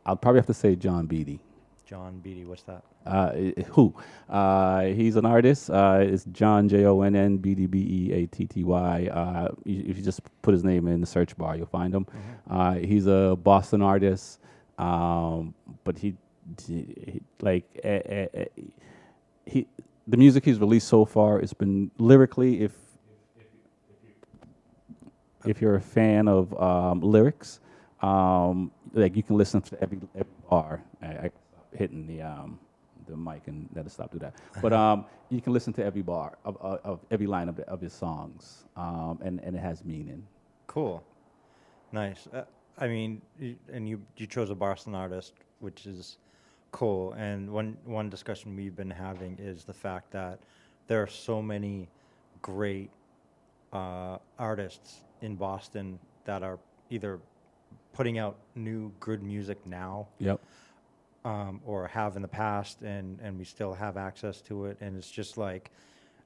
I'll 0.05 0.16
probably 0.16 0.38
have 0.38 0.46
to 0.46 0.55
say 0.55 0.76
John 0.76 1.07
Beatty. 1.07 1.40
John 1.85 2.18
Beatty. 2.18 2.44
What's 2.44 2.62
that? 2.64 2.83
Uh, 3.07 3.31
who? 3.70 3.94
Uh, 4.29 4.83
he's 4.87 5.14
an 5.16 5.24
artist. 5.24 5.70
Uh, 5.70 5.98
it's 6.00 6.24
John 6.33 6.68
J 6.68 6.85
O 6.85 7.00
N 7.02 7.14
N 7.14 7.37
B 7.37 7.55
D 7.55 7.66
B 7.66 7.79
E 7.79 8.12
A 8.12 8.26
T 8.26 8.44
T 8.46 8.64
Y. 8.64 9.07
Uh, 9.07 9.48
If 9.64 9.96
you 9.96 10.02
just 10.02 10.20
put 10.42 10.52
his 10.52 10.64
name 10.64 10.88
in 10.88 11.00
the 11.00 11.07
search 11.07 11.37
bar, 11.37 11.57
you'll 11.57 11.66
find 11.66 11.94
him. 11.94 12.07
Uh, 12.50 12.74
he's 12.74 13.07
a 13.07 13.38
Boston 13.40 13.83
artist, 13.83 14.40
um, 14.79 15.55
but 15.85 15.96
he, 15.98 16.16
he 16.66 17.20
like 17.40 17.64
eh, 17.85 18.00
eh, 18.05 18.26
eh, 18.35 18.44
he 19.46 19.66
the 20.07 20.16
music 20.16 20.45
he's 20.45 20.59
released 20.59 20.88
so 20.88 21.05
far, 21.05 21.40
it's 21.40 21.53
been 21.55 21.90
lyrically 21.99 22.62
if 22.62 22.73
if 25.47 25.61
you're 25.61 25.77
a 25.77 25.81
fan 25.81 26.27
of 26.27 26.53
um, 26.61 27.01
lyrics, 27.01 27.61
um, 28.03 28.71
like 28.92 29.14
you 29.14 29.23
can 29.23 29.37
listen 29.37 29.61
to 29.62 29.81
every, 29.81 29.99
every 30.14 30.33
bar. 30.51 30.83
I, 31.01 31.07
I 31.07 31.31
hitting 31.73 32.07
the 32.07 32.23
um, 32.23 32.59
the 33.07 33.16
mic 33.16 33.42
and 33.47 33.69
let 33.75 33.87
it 33.87 33.90
stop 33.92 34.11
do 34.11 34.19
that. 34.19 34.35
But 34.61 34.73
um, 34.83 35.05
you 35.29 35.40
can 35.40 35.53
listen 35.53 35.73
to 35.75 35.85
every 35.85 36.03
bar 36.03 36.37
of, 36.45 36.57
of, 36.61 36.81
of 36.85 37.01
every 37.11 37.27
line 37.27 37.49
of, 37.49 37.59
of 37.61 37.81
his 37.81 37.92
songs, 37.92 38.64
um, 38.77 39.19
and 39.23 39.40
and 39.40 39.55
it 39.57 39.61
has 39.61 39.85
meaning. 39.85 40.27
Cool. 40.66 41.03
Nice. 41.92 42.27
Uh, 42.33 42.42
I 42.79 42.88
mean, 42.88 43.23
y- 43.40 43.57
and 43.73 43.88
you 43.88 44.03
you 44.16 44.27
chose 44.27 44.51
a 44.51 44.55
Boston 44.55 44.95
artist, 44.95 45.35
which 45.61 45.87
is 45.87 46.19
cool. 46.77 47.15
And 47.15 47.51
one 47.51 47.79
one 47.87 48.11
discussion 48.11 48.55
we've 48.55 48.77
been 48.77 48.91
having 48.91 49.39
is 49.39 49.65
the 49.65 49.73
fact 49.73 50.11
that 50.11 50.39
there 50.89 51.03
are 51.03 51.07
so 51.07 51.41
many 51.41 51.89
great 52.43 52.91
uh, 53.73 54.19
artists 54.39 55.01
in 55.23 55.37
Boston 55.37 55.99
that 56.27 56.43
are 56.43 56.59
either 56.91 57.19
putting 57.95 58.19
out 58.19 58.37
new 58.55 58.93
good 59.01 59.23
music 59.23 59.59
now 59.67 60.07
Yep. 60.19 60.39
um, 61.25 61.61
or 61.65 61.89
have 61.89 62.15
in 62.17 62.23
the 62.23 62.35
past, 62.45 62.83
and 62.83 63.19
and 63.23 63.39
we 63.39 63.45
still 63.45 63.73
have 63.73 63.97
access 63.97 64.43
to 64.43 64.67
it. 64.67 64.77
And 64.83 64.99
it's 64.99 65.11
just 65.11 65.39
like 65.39 65.71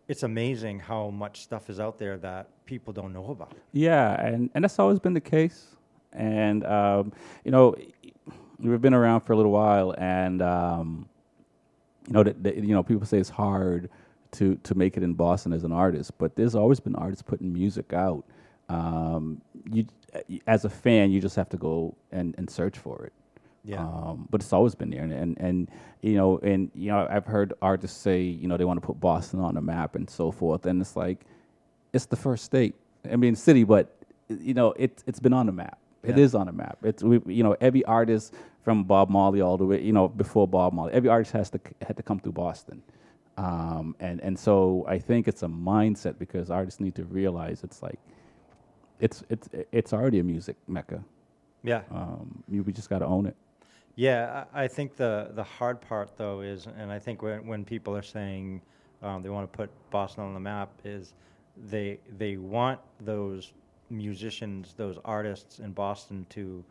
it's 0.09 0.25
amazing 0.25 0.81
how 0.81 1.11
much 1.11 1.43
stuff 1.43 1.71
is 1.71 1.79
out 1.79 1.97
there 1.97 2.19
that 2.19 2.49
people 2.67 2.93
don't 2.93 3.13
know 3.13 3.31
about. 3.31 3.55
Yeah, 3.73 4.21
and, 4.27 4.51
and 4.55 4.65
that's 4.65 4.81
always 4.81 4.99
been 4.99 5.15
the 5.15 5.21
case. 5.21 5.77
And 6.13 6.67
um, 6.67 7.13
you 7.45 7.53
know, 7.53 7.77
we've 8.63 8.81
been 8.81 8.95
around 8.95 9.23
for 9.23 9.33
a 9.33 9.37
little 9.37 9.53
while, 9.53 9.95
and 9.99 10.43
um, 10.43 11.09
you 12.07 12.15
know, 12.15 12.23
that, 12.23 12.43
that, 12.43 12.57
you 12.57 12.75
know, 12.75 12.83
people 12.83 13.07
say 13.07 13.19
it's 13.19 13.31
hard 13.31 13.91
to 14.33 14.57
to 14.57 14.75
make 14.75 14.97
it 14.97 15.03
in 15.03 15.15
Boston 15.15 15.53
as 15.53 15.65
an 15.65 15.73
artist, 15.73 16.17
but 16.19 16.37
there's 16.37 16.55
always 16.55 16.81
been 16.81 16.95
artists 16.95 17.23
putting 17.23 17.53
music 17.53 17.93
out. 17.93 18.25
Um, 18.69 19.41
you, 19.73 19.87
as 20.47 20.65
a 20.65 20.71
fan, 20.71 21.11
you 21.11 21.21
just 21.21 21.37
have 21.37 21.49
to 21.51 21.57
go 21.57 21.95
and, 22.13 22.35
and 22.39 22.49
search 22.49 22.79
for 22.79 23.05
it. 23.05 23.13
Yeah. 23.65 23.83
Um, 23.83 24.29
but 24.31 24.41
it's 24.41 24.53
always 24.53 24.75
been 24.75 24.91
there, 24.91 25.03
and, 25.03 25.13
and 25.13 25.39
and 25.39 25.69
you 26.01 26.15
know, 26.15 26.39
and 26.39 26.71
you 26.75 26.91
know, 26.91 27.07
I've 27.11 27.27
heard 27.27 27.53
artists 27.61 28.01
say, 28.01 28.23
you 28.23 28.49
know, 28.49 28.57
they 28.57 28.65
want 28.65 28.81
to 28.81 28.87
put 28.87 29.01
Boston 29.01 29.41
on 29.41 29.55
the 29.55 29.61
map 29.61 29.97
and 29.97 30.09
so 30.09 30.31
forth, 30.31 30.65
and 30.67 30.81
it's 30.81 30.97
like, 30.97 31.25
it's 31.93 32.07
the 32.07 32.17
first 32.17 32.45
state. 32.45 32.75
I 33.11 33.17
mean, 33.17 33.35
city, 33.37 33.65
but 33.65 33.95
you 34.29 34.55
know, 34.55 34.73
it 34.79 35.03
it's 35.07 35.21
been 35.21 35.33
on 35.33 35.47
the 35.47 35.53
map. 35.53 35.80
It 36.03 36.17
Yeah. 36.17 36.25
is 36.25 36.35
on 36.35 36.47
the 36.47 36.53
map. 36.53 36.79
It's 36.83 37.03
we, 37.03 37.21
you 37.27 37.43
know, 37.43 37.57
every 37.61 37.85
artist 37.85 38.35
from 38.63 38.85
Bob 38.85 39.11
Marley 39.11 39.41
all 39.41 39.57
the 39.59 39.67
way, 39.67 39.83
you 39.83 39.93
know, 39.93 40.09
before 40.09 40.49
Bob 40.49 40.73
Marley, 40.73 40.93
every 40.93 41.09
artist 41.11 41.33
has 41.33 41.51
to 41.51 41.61
had 41.83 41.97
to 41.97 42.03
come 42.03 42.19
through 42.21 42.33
Boston, 42.33 42.83
um, 43.37 43.95
and 44.01 44.21
and 44.21 44.39
so 44.39 44.85
I 44.89 44.99
think 44.99 45.29
it's 45.29 45.43
a 45.43 45.49
mindset 45.49 46.19
because 46.19 46.51
artists 46.51 46.81
need 46.81 46.95
to 46.97 47.05
realize 47.05 47.65
it's 47.65 47.83
like, 47.83 47.99
it's 48.99 49.23
it's 49.29 49.49
it's 49.73 49.93
already 49.93 50.19
a 50.21 50.25
music 50.25 50.57
mecca. 50.67 51.05
Yeah. 51.63 51.83
Um, 51.91 52.43
you, 52.49 52.63
we 52.63 52.73
just 52.73 52.89
got 52.89 53.01
to 53.01 53.07
own 53.07 53.27
it. 53.27 53.37
Yeah, 53.97 54.45
I 54.55 54.65
I 54.65 54.69
think 54.69 54.97
the 54.97 55.31
the 55.35 55.45
hard 55.45 55.81
part 55.83 56.17
though 56.17 56.41
is, 56.41 56.67
and 56.79 56.91
I 56.91 56.99
think 56.99 57.23
when 57.23 57.47
when 57.47 57.65
people 57.65 57.95
are 57.95 58.03
saying 58.03 58.63
um, 59.03 59.23
they 59.23 59.29
want 59.29 59.51
to 59.51 59.57
put 59.57 59.71
Boston 59.91 60.25
on 60.25 60.33
the 60.33 60.41
map, 60.41 60.71
is 60.85 61.13
they 61.71 61.99
they 62.19 62.37
want 62.39 62.81
those 63.01 63.53
musicians, 63.91 64.75
those 64.77 64.99
artists 65.05 65.59
in 65.59 65.73
Boston 65.73 66.27
to 66.31 66.65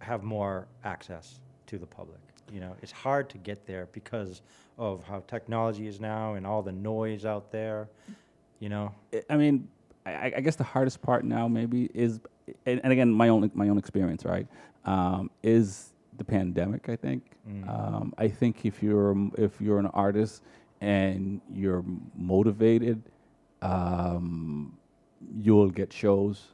have 0.00 0.22
more 0.22 0.66
access 0.84 1.40
to 1.66 1.78
the 1.78 1.86
public. 1.86 2.18
You 2.52 2.60
know, 2.60 2.76
it's 2.82 2.92
hard 2.92 3.28
to 3.30 3.38
get 3.38 3.66
there 3.66 3.88
because 3.92 4.42
of 4.78 5.02
how 5.04 5.20
technology 5.26 5.88
is 5.88 6.00
now 6.00 6.34
and 6.34 6.46
all 6.46 6.62
the 6.62 6.72
noise 6.72 7.24
out 7.24 7.50
there. 7.50 7.88
You 8.60 8.68
know, 8.68 8.94
I- 9.30 9.36
mean, 9.36 9.68
I, 10.04 10.32
I 10.36 10.40
guess 10.40 10.54
the 10.56 10.64
hardest 10.64 11.02
part 11.02 11.24
now 11.24 11.48
maybe 11.48 11.90
is, 11.92 12.20
and, 12.66 12.80
and 12.84 12.92
again, 12.92 13.10
my 13.10 13.28
own 13.28 13.50
my 13.54 13.68
own 13.68 13.78
experience, 13.78 14.24
right, 14.24 14.46
um, 14.84 15.30
is 15.42 15.92
the 16.16 16.24
pandemic. 16.24 16.88
I 16.88 16.94
think. 16.96 17.22
Um, 17.68 18.12
I 18.18 18.28
think 18.28 18.64
if 18.64 18.82
you're 18.82 19.16
if 19.36 19.60
you're 19.60 19.78
an 19.80 19.86
artist 19.86 20.42
and 20.80 21.40
you're 21.52 21.84
motivated, 22.16 23.02
um, 23.62 24.76
you'll 25.40 25.70
get 25.70 25.92
shows. 25.92 26.44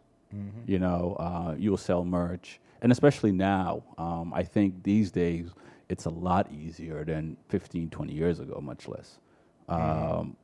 You 0.66 0.78
know, 0.78 1.16
uh, 1.18 1.54
you'll 1.58 1.76
sell 1.76 2.04
merch, 2.04 2.58
and 2.80 2.90
especially 2.90 3.32
now, 3.32 3.82
um, 3.98 4.32
I 4.34 4.42
think 4.44 4.82
these 4.82 5.10
days 5.10 5.50
it's 5.90 6.06
a 6.06 6.10
lot 6.10 6.50
easier 6.50 7.04
than 7.04 7.36
15, 7.48 7.90
20 7.90 8.12
years 8.14 8.40
ago, 8.40 8.58
much 8.62 8.88
less. 8.88 9.18
Um, 9.68 10.36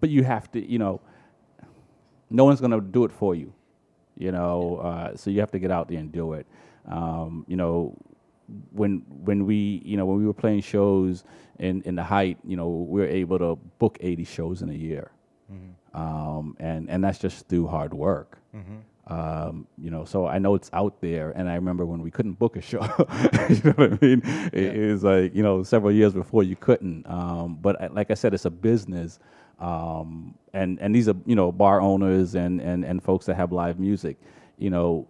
but 0.00 0.08
you 0.10 0.22
have 0.22 0.50
to, 0.52 0.64
you 0.64 0.78
know, 0.78 1.00
no 2.30 2.44
one's 2.44 2.60
going 2.60 2.70
to 2.72 2.80
do 2.80 3.04
it 3.04 3.10
for 3.12 3.34
you, 3.34 3.52
you 4.16 4.30
know. 4.30 4.76
Uh, 4.76 5.16
so 5.16 5.30
you 5.30 5.40
have 5.40 5.50
to 5.50 5.58
get 5.58 5.70
out 5.72 5.88
there 5.88 5.98
and 5.98 6.12
do 6.12 6.34
it. 6.34 6.46
Um, 6.86 7.44
you 7.48 7.56
know, 7.56 7.96
when 8.72 9.02
when 9.24 9.46
we 9.46 9.82
you 9.84 9.96
know 9.96 10.04
when 10.06 10.18
we 10.18 10.26
were 10.26 10.34
playing 10.34 10.60
shows 10.60 11.24
in 11.58 11.82
in 11.82 11.94
the 11.96 12.04
height, 12.04 12.38
you 12.44 12.56
know, 12.56 12.68
we 12.68 13.00
were 13.00 13.06
able 13.08 13.38
to 13.38 13.56
book 13.78 13.96
eighty 14.00 14.24
shows 14.24 14.62
in 14.62 14.68
a 14.70 14.74
year, 14.74 15.10
um, 15.94 16.56
and 16.58 16.90
and 16.90 17.02
that's 17.04 17.18
just 17.18 17.48
through 17.48 17.68
hard 17.68 17.94
work. 17.94 18.38
Um, 19.06 19.66
you 19.76 19.90
know, 19.90 20.04
so 20.06 20.26
I 20.26 20.38
know 20.38 20.54
it's 20.54 20.70
out 20.72 21.00
there, 21.00 21.30
and 21.32 21.48
I 21.48 21.54
remember 21.56 21.84
when 21.84 22.00
we 22.02 22.10
couldn't 22.10 22.34
book 22.38 22.56
a 22.56 22.60
show. 22.62 22.80
you 23.50 23.60
know 23.62 23.72
what 23.76 23.92
I 23.92 23.98
mean? 24.00 24.22
It, 24.52 24.76
it 24.76 24.92
was 24.92 25.04
like 25.04 25.34
you 25.34 25.42
know 25.42 25.62
several 25.62 25.92
years 25.92 26.14
before 26.14 26.42
you 26.42 26.56
couldn't. 26.56 27.06
Um, 27.06 27.58
but 27.60 27.80
I, 27.80 27.86
like 27.88 28.10
I 28.10 28.14
said, 28.14 28.32
it's 28.34 28.46
a 28.46 28.50
business, 28.50 29.18
um, 29.60 30.34
and 30.54 30.78
and 30.80 30.94
these 30.94 31.08
are 31.08 31.16
you 31.26 31.36
know 31.36 31.52
bar 31.52 31.80
owners 31.80 32.34
and 32.34 32.60
and 32.60 32.84
and 32.84 33.02
folks 33.02 33.26
that 33.26 33.34
have 33.36 33.52
live 33.52 33.78
music. 33.78 34.16
You 34.58 34.70
know, 34.70 35.06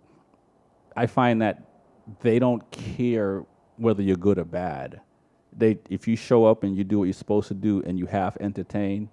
I 0.97 1.07
find 1.07 1.41
that 1.43 1.63
they 2.21 2.39
don't 2.39 2.69
care 2.71 3.45
whether 3.77 4.03
you're 4.03 4.17
good 4.17 4.39
or 4.39 4.45
bad. 4.45 5.01
They 5.57 5.79
if 5.89 6.09
you 6.09 6.17
show 6.17 6.47
up 6.47 6.65
and 6.65 6.77
you 6.77 6.83
do 6.83 6.99
what 6.99 7.05
you're 7.05 7.13
supposed 7.13 7.49
to 7.49 7.55
do 7.55 7.81
and 7.87 7.97
you 7.97 8.07
half 8.07 8.37
entertain, 8.41 9.09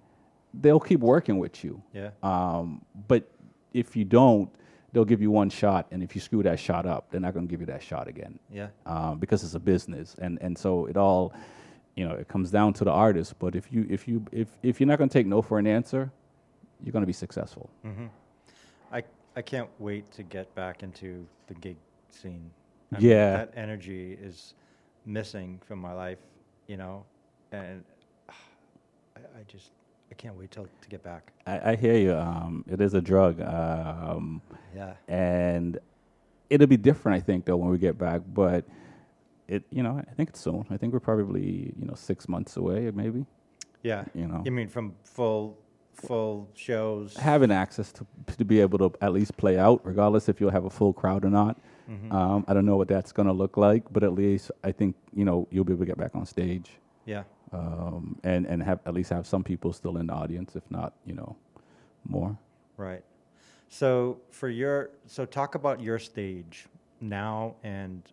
they'll 0.53 0.79
keep 0.79 0.99
working 0.99 1.37
with 1.37 1.63
you. 1.63 1.81
Yeah. 1.93 2.09
Um, 2.23 2.83
but 3.07 3.29
if 3.73 3.95
you 3.95 4.03
don't, 4.05 4.49
they'll 4.91 5.05
give 5.05 5.21
you 5.21 5.31
one 5.31 5.49
shot, 5.49 5.87
and 5.91 6.03
if 6.03 6.15
you 6.15 6.21
screw 6.21 6.43
that 6.43 6.59
shot 6.59 6.85
up, 6.85 7.09
they're 7.09 7.21
not 7.21 7.33
going 7.33 7.47
to 7.47 7.49
give 7.51 7.61
you 7.61 7.65
that 7.67 7.81
shot 7.81 8.07
again. 8.07 8.37
Yeah. 8.51 8.67
Um, 8.85 9.19
because 9.19 9.43
it's 9.43 9.55
a 9.55 9.59
business, 9.59 10.15
and 10.21 10.37
and 10.41 10.57
so 10.57 10.85
it 10.87 10.97
all, 10.97 11.33
you 11.95 12.07
know, 12.07 12.15
it 12.15 12.27
comes 12.27 12.51
down 12.51 12.73
to 12.73 12.83
the 12.83 12.91
artist. 12.91 13.35
But 13.39 13.55
if 13.55 13.71
you 13.71 13.85
if 13.89 14.07
you 14.07 14.25
if 14.31 14.47
if 14.63 14.79
you're 14.79 14.87
not 14.87 14.97
going 14.97 15.09
to 15.09 15.13
take 15.13 15.27
no 15.27 15.41
for 15.41 15.59
an 15.59 15.67
answer, 15.67 16.11
you're 16.83 16.91
going 16.93 17.03
to 17.03 17.07
be 17.07 17.13
successful. 17.13 17.69
I 18.91 19.03
I 19.35 19.41
can't 19.41 19.69
wait 19.79 20.11
to 20.13 20.23
get 20.23 20.53
back 20.55 20.83
into 20.83 21.25
the 21.47 21.53
gig 21.55 21.77
scene. 22.09 22.51
I 22.93 22.99
Yeah. 22.99 23.37
that 23.37 23.53
energy 23.55 24.17
is 24.21 24.53
missing 25.05 25.59
from 25.65 25.79
my 25.79 25.93
life, 25.93 26.19
you 26.67 26.75
know, 26.75 27.05
and 27.53 27.83
I, 28.29 29.19
I 29.39 29.43
just 29.47 29.71
I 30.11 30.13
can't 30.15 30.35
wait 30.37 30.51
till 30.51 30.65
to 30.65 30.89
get 30.89 31.03
back. 31.03 31.31
I, 31.47 31.71
I 31.71 31.75
hear 31.75 31.95
you. 31.97 32.13
Um, 32.13 32.65
it 32.69 32.81
is 32.81 32.93
a 32.93 33.01
drug. 33.01 33.41
Um, 33.41 34.41
Yeah. 34.75 34.93
and 35.07 35.79
it'll 36.49 36.67
be 36.67 36.77
different, 36.77 37.17
I 37.17 37.21
think, 37.25 37.45
though, 37.45 37.55
when 37.57 37.69
we 37.69 37.77
get 37.77 37.97
back. 37.97 38.21
But 38.33 38.65
it, 39.47 39.63
you 39.71 39.83
know, 39.83 40.01
I 40.07 40.13
think 40.13 40.29
it's 40.29 40.41
soon. 40.41 40.65
I 40.69 40.77
think 40.77 40.91
we're 40.93 40.99
probably, 40.99 41.73
you 41.79 41.85
know, 41.85 41.95
six 41.95 42.27
months 42.27 42.57
away, 42.57 42.91
maybe. 42.93 43.25
Yeah. 43.83 44.03
You 44.13 44.27
know. 44.27 44.43
I 44.45 44.49
mean, 44.49 44.67
from 44.67 44.95
full 45.03 45.57
full 45.93 46.49
shows. 46.55 47.15
Having 47.17 47.51
access 47.51 47.91
to 47.93 48.05
to 48.37 48.45
be 48.45 48.59
able 48.61 48.77
to 48.79 48.91
at 49.01 49.13
least 49.13 49.37
play 49.37 49.57
out, 49.57 49.81
regardless 49.85 50.27
if 50.29 50.39
you'll 50.41 50.51
have 50.51 50.65
a 50.65 50.69
full 50.69 50.93
crowd 50.93 51.23
or 51.25 51.29
not. 51.29 51.59
Um, 52.09 52.45
I 52.47 52.53
don't 52.53 52.65
know 52.65 52.77
what 52.77 52.87
that's 52.87 53.11
going 53.11 53.25
to 53.27 53.33
look 53.33 53.57
like, 53.57 53.83
but 53.91 54.01
at 54.01 54.13
least 54.13 54.49
I 54.63 54.71
think 54.71 54.95
you 55.13 55.25
know 55.25 55.45
you'll 55.51 55.65
be 55.65 55.73
able 55.73 55.81
to 55.81 55.85
get 55.85 55.97
back 55.97 56.15
on 56.15 56.25
stage 56.25 56.69
Yeah. 57.05 57.23
um, 57.51 58.17
and 58.23 58.45
and 58.45 58.61
have 58.63 58.79
at 58.85 58.93
least 58.93 59.09
have 59.09 59.27
some 59.27 59.43
people 59.43 59.73
still 59.73 59.97
in 59.97 60.07
the 60.07 60.13
audience, 60.13 60.55
if 60.55 60.63
not, 60.69 60.93
you 61.05 61.13
know, 61.13 61.35
more. 62.05 62.37
Right. 62.77 63.03
So 63.69 64.19
for 64.29 64.49
your 64.49 64.89
so 65.07 65.25
talk 65.25 65.55
about 65.55 65.81
your 65.81 65.99
stage 65.99 66.67
now 66.99 67.55
and 67.63 68.03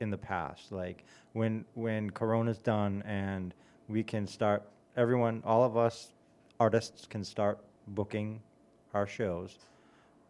in 0.00 0.10
the 0.10 0.18
past. 0.18 0.72
Like 0.72 1.04
when 1.32 1.64
when 1.74 2.10
Corona's 2.10 2.58
done 2.58 3.02
and 3.06 3.54
we 3.88 4.02
can 4.02 4.26
start 4.26 4.62
everyone 4.96 5.42
all 5.44 5.64
of 5.64 5.76
us 5.76 6.12
artists 6.58 7.06
can 7.06 7.24
start 7.24 7.58
booking 7.88 8.40
our 8.94 9.06
shows. 9.06 9.56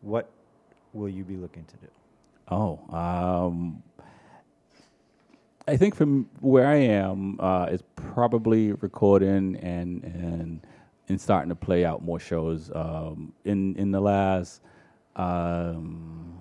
What 0.02 0.30
will 0.92 1.08
you 1.08 1.24
be 1.24 1.36
looking 1.36 1.64
to 1.64 1.76
do? 1.76 1.88
Oh, 2.48 2.80
um, 2.96 3.82
I 5.68 5.76
think 5.76 5.96
from 5.96 6.28
where 6.40 6.66
I 6.68 6.76
am 6.76 7.38
uh, 7.40 7.76
probably 7.96 8.72
recording 8.72 9.56
and 9.56 10.04
and 10.04 10.66
and 11.08 11.20
starting 11.20 11.48
to 11.48 11.56
play 11.56 11.84
out 11.84 12.04
more 12.04 12.20
shows. 12.20 12.70
Um, 12.72 13.32
in 13.44 13.74
in 13.74 13.90
the 13.90 14.00
last, 14.00 14.62
um, 15.16 16.38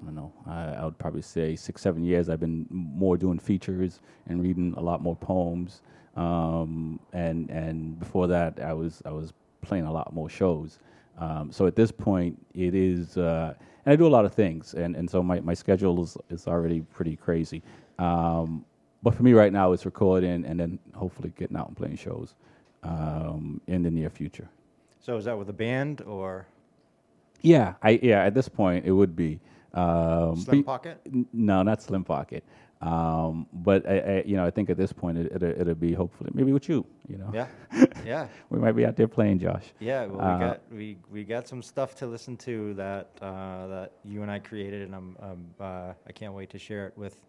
I 0.00 0.04
don't 0.04 0.14
know, 0.14 0.32
I, 0.46 0.74
I 0.74 0.84
would 0.84 0.98
probably 0.98 1.22
say 1.22 1.56
six 1.56 1.80
seven 1.80 2.04
years. 2.04 2.28
I've 2.28 2.40
been 2.40 2.66
more 2.70 3.16
doing 3.16 3.38
features 3.38 4.00
and 4.26 4.42
reading 4.42 4.74
a 4.76 4.82
lot 4.82 5.00
more 5.02 5.16
poems. 5.16 5.80
Um, 6.14 7.00
and 7.14 7.48
and 7.50 7.98
before 7.98 8.26
that, 8.26 8.60
I 8.60 8.74
was 8.74 9.00
I 9.06 9.10
was 9.10 9.32
playing 9.62 9.86
a 9.86 9.92
lot 9.92 10.12
more 10.12 10.28
shows. 10.28 10.80
Um, 11.18 11.50
so 11.50 11.66
at 11.66 11.76
this 11.76 11.90
point, 11.90 12.38
it 12.52 12.74
is, 12.74 13.16
uh, 13.16 13.54
and 13.86 13.92
I 13.92 13.96
do 13.96 14.06
a 14.06 14.08
lot 14.08 14.26
of 14.26 14.34
things, 14.34 14.74
and, 14.74 14.94
and 14.94 15.08
so 15.08 15.22
my, 15.22 15.40
my 15.40 15.54
schedule 15.54 16.02
is, 16.02 16.18
is 16.28 16.46
already 16.46 16.82
pretty 16.82 17.16
crazy. 17.16 17.62
Um, 17.98 18.64
but 19.02 19.14
for 19.14 19.22
me 19.22 19.32
right 19.32 19.52
now, 19.52 19.72
it's 19.72 19.84
recording 19.84 20.44
and 20.44 20.58
then 20.58 20.78
hopefully 20.94 21.32
getting 21.36 21.56
out 21.56 21.68
and 21.68 21.76
playing 21.76 21.96
shows 21.96 22.34
um, 22.82 23.60
in 23.66 23.82
the 23.82 23.90
near 23.90 24.10
future. 24.10 24.48
So 25.00 25.16
is 25.16 25.24
that 25.26 25.38
with 25.38 25.48
a 25.48 25.52
band 25.52 26.00
or 26.02 26.46
Yeah, 27.42 27.74
I 27.82 28.00
yeah. 28.02 28.24
At 28.24 28.34
this 28.34 28.48
point, 28.48 28.84
it 28.86 28.92
would 28.92 29.14
be 29.14 29.40
um, 29.74 30.36
Slim 30.36 30.64
Pocket? 30.64 31.00
N- 31.06 31.26
No, 31.32 31.62
not 31.62 31.82
Slim 31.82 32.04
Pocket. 32.04 32.42
Um, 32.82 33.46
but 33.52 33.88
I, 33.88 33.98
I, 33.98 34.22
you 34.26 34.36
know, 34.36 34.44
I 34.44 34.50
think 34.50 34.68
at 34.68 34.76
this 34.76 34.92
point, 34.92 35.16
it, 35.16 35.32
it'll, 35.34 35.60
it'll 35.60 35.74
be 35.74 35.94
hopefully 35.94 36.30
maybe 36.34 36.52
with 36.52 36.68
you. 36.68 36.84
You 37.08 37.18
know, 37.18 37.30
Yeah. 37.32 37.46
yeah. 38.04 38.28
we 38.50 38.58
might 38.58 38.72
be 38.72 38.84
out 38.84 38.96
there 38.96 39.08
playing, 39.08 39.38
Josh. 39.38 39.64
Yeah, 39.80 40.04
well, 40.06 40.18
we 40.18 40.24
Uh, 40.24 40.38
got 40.38 40.60
we, 40.72 40.98
we 41.10 41.24
got 41.24 41.48
some 41.48 41.62
stuff 41.62 41.94
to 41.96 42.06
listen 42.06 42.36
to 42.38 42.74
that 42.74 43.08
uh, 43.22 43.66
that 43.68 43.92
you 44.04 44.22
and 44.22 44.30
I 44.30 44.40
created, 44.40 44.82
and 44.82 44.94
I'm, 44.94 45.16
um 45.20 45.46
uh, 45.60 45.92
I 46.06 46.12
can't 46.12 46.34
wait 46.34 46.50
to 46.50 46.58
share 46.58 46.86
it 46.88 46.98
with 46.98 47.22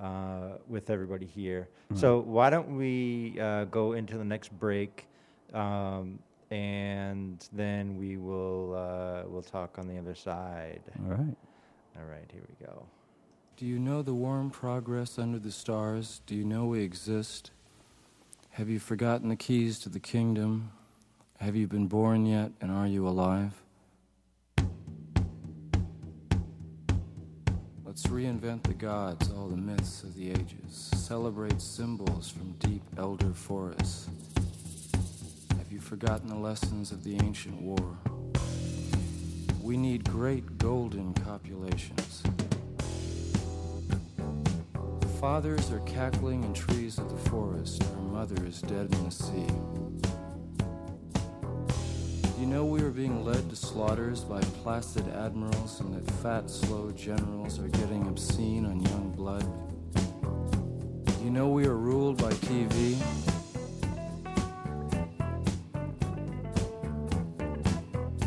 uh, 0.00 0.58
with 0.68 0.90
everybody 0.90 1.26
here. 1.26 1.68
So 1.94 2.20
why 2.20 2.50
don't 2.50 2.76
we 2.76 3.38
uh, 3.40 3.64
go 3.64 3.92
into 3.94 4.16
the 4.16 4.24
next 4.24 4.56
break, 4.58 5.06
um, 5.52 6.20
and 6.50 7.44
then 7.52 7.96
we 7.96 8.16
will 8.16 8.74
uh, 8.74 9.28
we'll 9.28 9.42
talk 9.42 9.78
on 9.78 9.88
the 9.88 9.98
other 9.98 10.14
side. 10.14 10.82
All 11.04 11.10
right. 11.10 11.36
All 11.96 12.06
right, 12.08 12.30
here 12.32 12.42
we 12.48 12.66
go. 12.66 12.86
Do 13.56 13.66
you 13.66 13.78
know 13.78 14.02
the 14.02 14.14
warm 14.14 14.50
progress 14.50 15.18
under 15.18 15.38
the 15.38 15.50
stars? 15.50 16.22
Do 16.26 16.34
you 16.34 16.44
know 16.44 16.64
we 16.66 16.80
exist? 16.82 17.50
Have 18.50 18.68
you 18.68 18.78
forgotten 18.78 19.28
the 19.28 19.36
keys 19.36 19.78
to 19.80 19.88
the 19.88 20.00
kingdom? 20.00 20.70
Have 21.40 21.56
you 21.56 21.66
been 21.66 21.86
born 21.86 22.24
yet, 22.24 22.52
and 22.60 22.70
are 22.70 22.86
you 22.86 23.06
alive? 23.06 23.62
Let's 27.90 28.06
reinvent 28.06 28.62
the 28.62 28.74
gods, 28.74 29.32
all 29.32 29.48
the 29.48 29.56
myths 29.56 30.04
of 30.04 30.14
the 30.14 30.30
ages. 30.30 30.92
Celebrate 30.94 31.60
symbols 31.60 32.30
from 32.30 32.52
deep 32.60 32.84
elder 32.96 33.32
forests. 33.32 34.08
Have 35.58 35.72
you 35.72 35.80
forgotten 35.80 36.28
the 36.28 36.36
lessons 36.36 36.92
of 36.92 37.02
the 37.02 37.16
ancient 37.16 37.60
war? 37.60 37.98
We 39.60 39.76
need 39.76 40.08
great 40.08 40.56
golden 40.58 41.14
copulations. 41.14 42.22
The 45.00 45.08
fathers 45.20 45.72
are 45.72 45.80
cackling 45.80 46.44
in 46.44 46.54
trees 46.54 46.96
of 46.96 47.10
the 47.10 47.28
forest. 47.28 47.82
Our 47.96 48.02
mother 48.02 48.46
is 48.46 48.62
dead 48.62 48.94
in 48.94 49.04
the 49.04 49.10
sea. 49.10 50.09
You 52.50 52.56
know 52.56 52.64
we 52.64 52.82
are 52.82 52.90
being 52.90 53.24
led 53.24 53.48
to 53.50 53.54
slaughters 53.54 54.24
by 54.24 54.40
placid 54.40 55.06
admirals 55.10 55.78
and 55.78 55.94
that 55.94 56.10
fat, 56.14 56.50
slow 56.50 56.90
generals 56.90 57.60
are 57.60 57.68
getting 57.68 58.08
obscene 58.08 58.66
on 58.66 58.80
young 58.80 59.12
blood. 59.12 59.44
You 61.22 61.30
know 61.30 61.48
we 61.50 61.64
are 61.66 61.76
ruled 61.76 62.20
by 62.20 62.32
TV. 62.32 62.98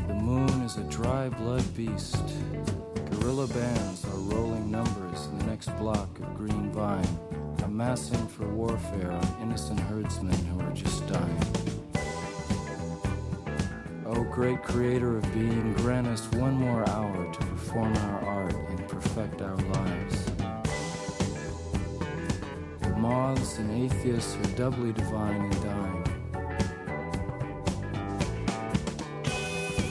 The 0.08 0.14
moon 0.14 0.62
is 0.62 0.78
a 0.78 0.84
dry 0.84 1.28
blood 1.28 1.76
beast. 1.76 2.24
Guerrilla 3.12 3.48
bands 3.48 4.06
are 4.06 4.20
rolling 4.34 4.72
numbers 4.72 5.26
in 5.26 5.40
the 5.40 5.46
next 5.48 5.68
block 5.78 6.18
of 6.20 6.34
green 6.38 6.72
vine, 6.72 7.20
amassing 7.66 8.26
for 8.30 8.48
warfare 8.48 9.12
on 9.12 9.38
innocent 9.42 9.82
herdsmen 9.82 10.46
who 10.46 10.62
are 10.62 10.72
just 10.72 11.06
dying. 11.10 11.63
O 14.16 14.24
great 14.24 14.62
creator 14.62 15.18
of 15.18 15.34
being, 15.34 15.74
grant 15.74 16.06
us 16.06 16.32
one 16.34 16.54
more 16.54 16.88
hour 16.88 17.34
to 17.34 17.40
perform 17.40 17.98
our 17.98 18.20
art 18.26 18.54
and 18.54 18.88
perfect 18.88 19.42
our 19.42 19.56
lives. 19.56 20.26
The 22.82 22.90
moths 22.96 23.58
and 23.58 23.72
atheists 23.84 24.36
are 24.36 24.56
doubly 24.56 24.94
divine 24.94 25.42
and 25.42 25.64
dying. 25.64 26.04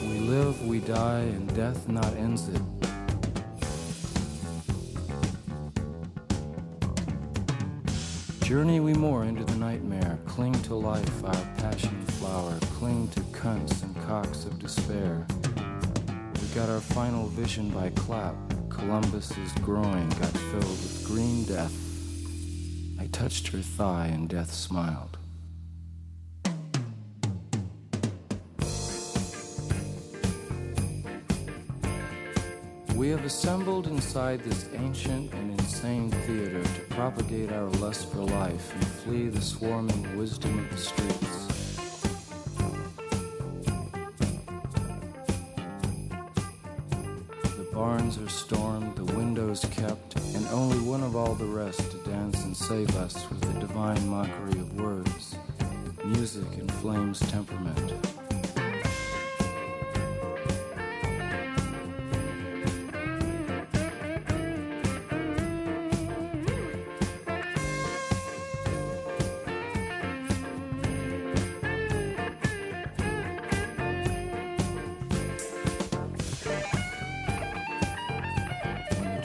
We 0.09 0.19
live, 0.19 0.65
we 0.67 0.79
die, 0.79 1.19
and 1.19 1.53
death 1.53 1.89
not 1.89 2.13
ends 2.15 2.47
it. 2.47 2.61
Journey 8.45 8.79
we 8.79 8.93
more 8.93 9.25
into 9.25 9.43
the 9.43 9.55
nightmare, 9.55 10.17
cling 10.27 10.53
to 10.63 10.75
life, 10.75 11.25
our 11.25 11.45
passion 11.57 12.05
flower, 12.05 12.57
cling 12.77 13.09
to 13.09 13.19
cunts 13.21 13.83
and 13.83 13.92
cocks 14.21 14.45
of 14.45 14.59
despair. 14.59 15.25
We 16.39 16.47
got 16.53 16.69
our 16.69 16.79
final 16.79 17.25
vision 17.29 17.71
by 17.71 17.89
clap. 17.95 18.35
Columbus's 18.69 19.51
groin 19.53 20.07
got 20.09 20.29
filled 20.51 20.77
with 20.83 21.03
green 21.07 21.45
death. 21.45 21.75
I 22.99 23.07
touched 23.07 23.47
her 23.47 23.57
thigh 23.57 24.11
and 24.13 24.29
death 24.29 24.53
smiled. 24.53 25.17
We 32.95 33.09
have 33.09 33.25
assembled 33.25 33.87
inside 33.87 34.43
this 34.43 34.69
ancient 34.75 35.33
and 35.33 35.59
insane 35.59 36.11
theater 36.27 36.61
to 36.61 36.81
propagate 36.91 37.51
our 37.51 37.69
lust 37.81 38.11
for 38.11 38.19
life 38.19 38.75
and 38.75 38.85
flee 38.85 39.29
the 39.29 39.41
swarming 39.41 40.15
wisdom 40.15 40.59
of 40.59 40.69
the 40.69 40.77
streets. 40.77 41.42
And 53.15 53.42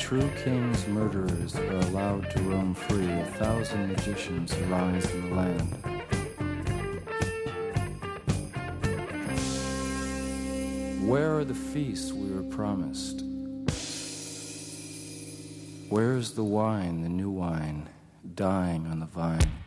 true 0.09 0.31
king's 0.43 0.87
murderers 0.87 1.55
are 1.55 1.77
allowed 1.81 2.31
to 2.31 2.41
roam 2.41 2.73
free, 2.73 3.11
a 3.11 3.27
thousand 3.37 3.89
magicians 3.89 4.55
arise 4.55 5.05
in 5.11 5.29
the 5.29 5.37
land. 5.37 5.69
Where 11.07 11.37
are 11.37 11.45
the 11.45 11.53
feasts 11.53 12.11
we 12.11 12.31
were 12.31 12.43
promised? 12.45 13.23
Where 15.91 16.17
is 16.17 16.33
the 16.33 16.45
wine, 16.45 17.03
the 17.03 17.11
new 17.11 17.29
wine, 17.29 17.91
dying 18.35 18.87
on 18.87 19.01
the 19.01 19.07
vine? 19.07 19.58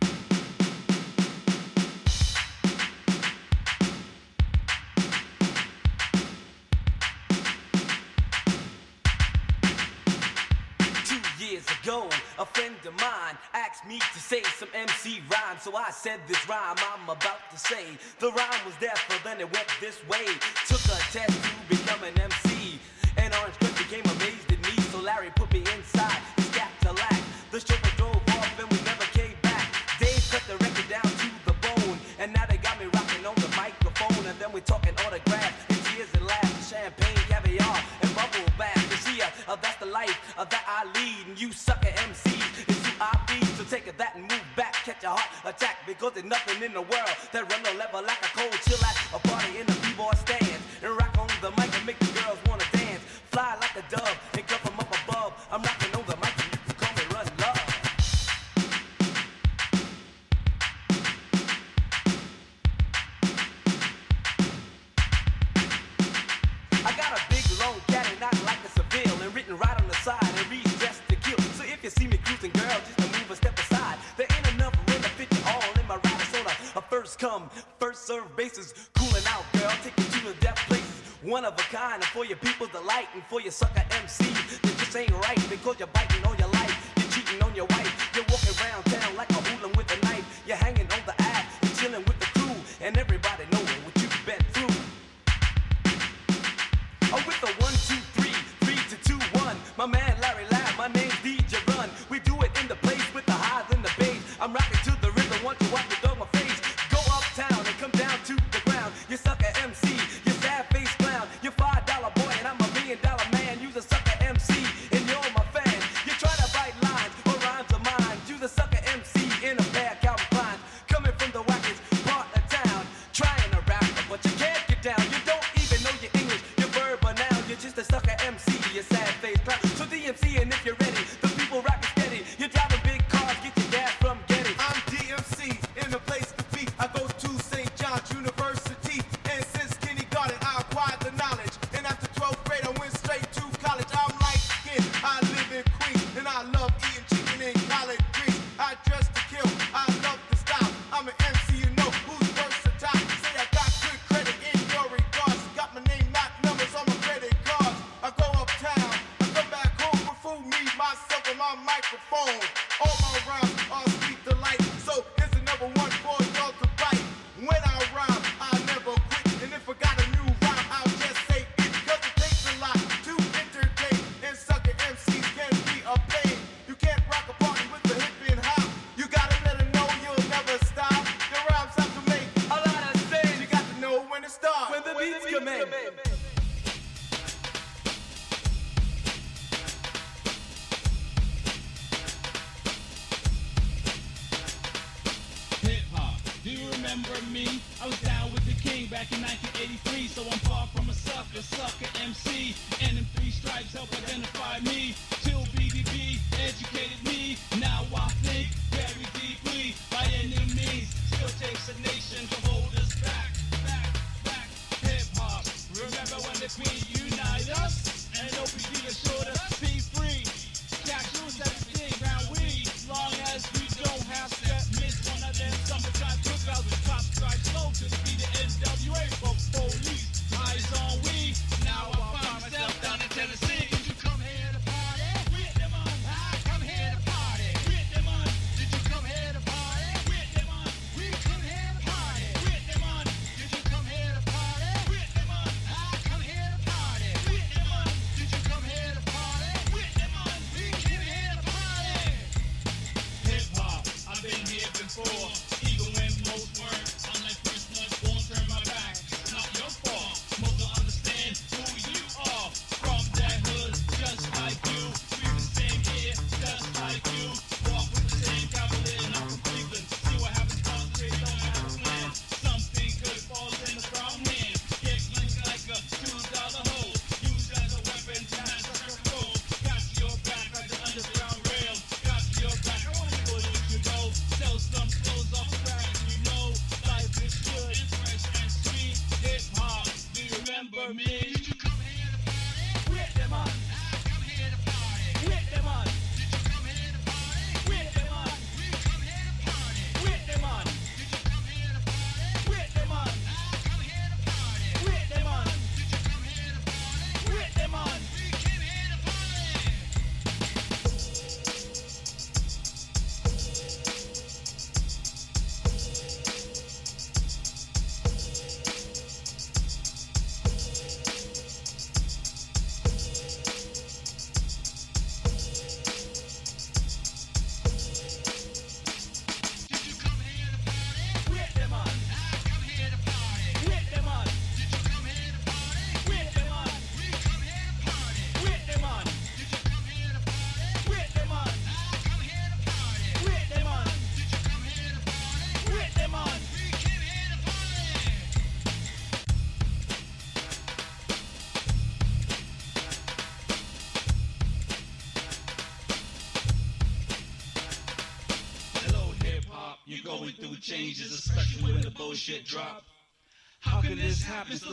So 15.64 15.76
I 15.76 15.91
said 15.91 16.20
this 16.28 16.49
rhyme 16.49 16.76
I'm 16.91 17.03
about 17.03 17.51
to 17.51 17.57
say. 17.57 17.86
The 18.18 18.32
rhyme 18.32 18.66
was 18.66 18.74
there, 18.80 18.97
but 19.07 19.20
then 19.24 19.39
it 19.39 19.53
went 19.53 19.68
this 19.80 20.01
way. 20.07 20.26
Took 20.68 20.80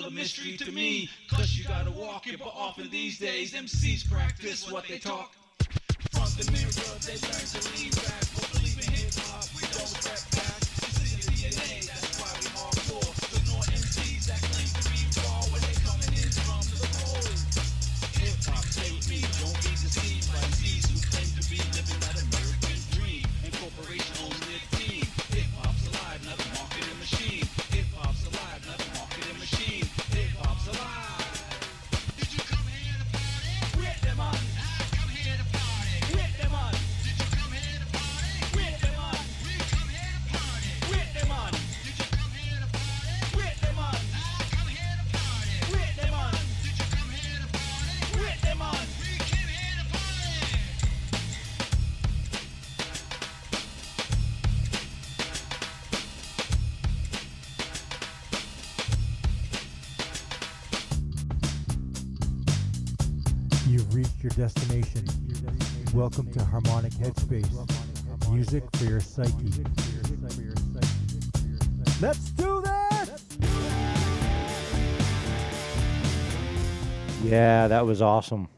a 0.08 0.10
mystery 0.10 0.56
to 0.56 0.72
me. 0.72 1.08
Cause 1.30 1.56
you 1.56 1.64
gotta 1.64 1.90
walk 1.90 2.26
it, 2.26 2.38
but 2.38 2.52
often 2.54 2.88
these 2.90 3.18
days, 3.18 3.52
MCs 3.52 4.10
practice 4.10 4.70
what 4.70 4.86
they 4.88 4.98
talk. 4.98 5.34
From 6.12 6.28
the 6.38 6.50
mirror, 6.50 6.70
they 7.04 7.12
learn 7.12 7.46
to 7.46 7.70
leave. 7.76 8.07
welcome 66.08 66.32
to 66.32 66.42
Harmonic 66.42 66.92
Headspace 66.94 68.30
music 68.30 68.64
for 68.76 68.84
your 68.84 68.98
psyche. 68.98 69.30
Let's 72.00 72.30
do 72.30 72.62
this! 72.62 73.26
Yeah, 77.22 77.68
that 77.68 77.84
was 77.84 78.00
awesome. 78.00 78.48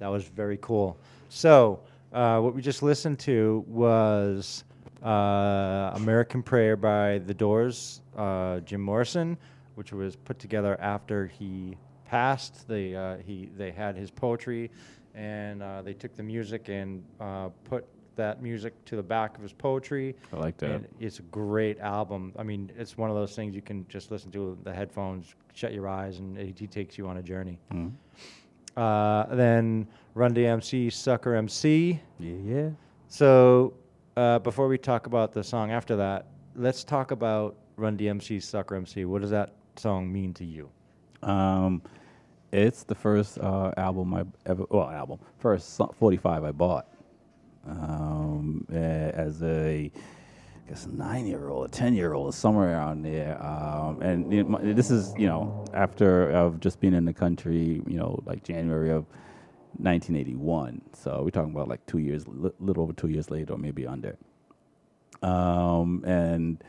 That 0.00 0.08
was 0.08 0.24
very 0.24 0.58
cool. 0.60 0.98
So, 1.30 1.80
uh, 2.12 2.40
what 2.40 2.54
we 2.54 2.60
just 2.60 2.82
listened 2.82 3.18
to 3.20 3.64
was 3.66 4.64
uh, 5.02 5.92
American 5.94 6.42
Prayer 6.42 6.76
by 6.76 7.20
The 7.20 7.32
Doors, 7.32 8.02
uh, 8.18 8.60
Jim 8.60 8.82
Morrison, 8.82 9.38
which 9.76 9.92
was 9.92 10.14
put 10.14 10.38
together 10.38 10.78
after 10.78 11.26
he 11.26 11.78
passed. 12.04 12.68
They, 12.68 12.94
uh, 12.94 13.16
he, 13.24 13.48
they 13.56 13.70
had 13.70 13.96
his 13.96 14.10
poetry 14.10 14.70
and 15.14 15.62
uh, 15.62 15.82
they 15.82 15.94
took 15.94 16.14
the 16.16 16.22
music 16.22 16.68
and 16.68 17.04
uh, 17.20 17.48
put 17.64 17.86
that 18.16 18.42
music 18.42 18.72
to 18.84 18.96
the 18.96 19.02
back 19.02 19.36
of 19.36 19.42
his 19.42 19.52
poetry. 19.52 20.14
I 20.32 20.36
like 20.36 20.56
that. 20.58 20.70
And 20.70 20.88
it's 21.00 21.18
a 21.18 21.22
great 21.22 21.78
album. 21.80 22.32
I 22.38 22.42
mean, 22.42 22.70
it's 22.76 22.96
one 22.96 23.10
of 23.10 23.16
those 23.16 23.34
things 23.34 23.54
you 23.54 23.62
can 23.62 23.86
just 23.88 24.10
listen 24.10 24.30
to 24.32 24.50
with 24.50 24.64
the 24.64 24.72
headphones, 24.72 25.34
shut 25.54 25.72
your 25.72 25.88
eyes, 25.88 26.18
and 26.18 26.36
it, 26.38 26.58
he 26.58 26.66
takes 26.66 26.98
you 26.98 27.06
on 27.08 27.16
a 27.18 27.22
journey. 27.22 27.58
Mm. 27.72 27.92
Uh, 28.76 29.34
then 29.34 29.86
Run 30.14 30.34
DMC, 30.34 30.92
Sucker 30.92 31.34
MC. 31.34 32.00
Yeah, 32.18 32.34
yeah. 32.44 32.70
So 33.08 33.74
uh, 34.16 34.38
before 34.38 34.68
we 34.68 34.78
talk 34.78 35.06
about 35.06 35.32
the 35.32 35.42
song 35.42 35.70
after 35.70 35.96
that, 35.96 36.26
let's 36.54 36.84
talk 36.84 37.10
about 37.10 37.56
Run 37.76 37.96
DMC, 37.96 38.42
Sucker 38.42 38.74
MC. 38.74 39.04
What 39.04 39.22
does 39.22 39.30
that 39.30 39.54
song 39.76 40.12
mean 40.12 40.34
to 40.34 40.44
you? 40.44 40.70
Um, 41.22 41.82
it's 42.52 42.84
the 42.84 42.94
first 42.94 43.38
uh, 43.38 43.72
album 43.78 44.12
I 44.12 44.24
ever, 44.44 44.64
well, 44.68 44.90
album, 44.90 45.18
first 45.38 45.80
45 45.98 46.44
I 46.44 46.52
bought 46.52 46.86
um, 47.66 48.66
as 48.68 49.42
a, 49.42 49.90
I 49.90 50.68
guess, 50.68 50.86
nine 50.86 51.26
year 51.26 51.48
old, 51.48 51.66
a 51.66 51.68
10 51.70 51.94
year 51.94 52.12
old, 52.12 52.34
somewhere 52.34 52.74
around 52.74 53.02
there. 53.02 53.42
Um, 53.42 54.02
and 54.02 54.76
this 54.76 54.90
is, 54.90 55.14
you 55.16 55.26
know, 55.26 55.64
after 55.72 56.30
of 56.30 56.60
just 56.60 56.78
being 56.78 56.92
in 56.92 57.06
the 57.06 57.14
country, 57.14 57.82
you 57.86 57.96
know, 57.96 58.22
like 58.26 58.44
January 58.44 58.90
of 58.90 59.06
1981. 59.78 60.82
So 60.92 61.22
we're 61.24 61.30
talking 61.30 61.52
about 61.52 61.68
like 61.68 61.84
two 61.86 61.98
years, 61.98 62.26
little 62.28 62.82
over 62.82 62.92
two 62.92 63.08
years 63.08 63.30
later, 63.30 63.54
or 63.54 63.58
maybe 63.58 63.86
under. 63.86 64.18
Um, 65.22 66.04
and, 66.04 66.62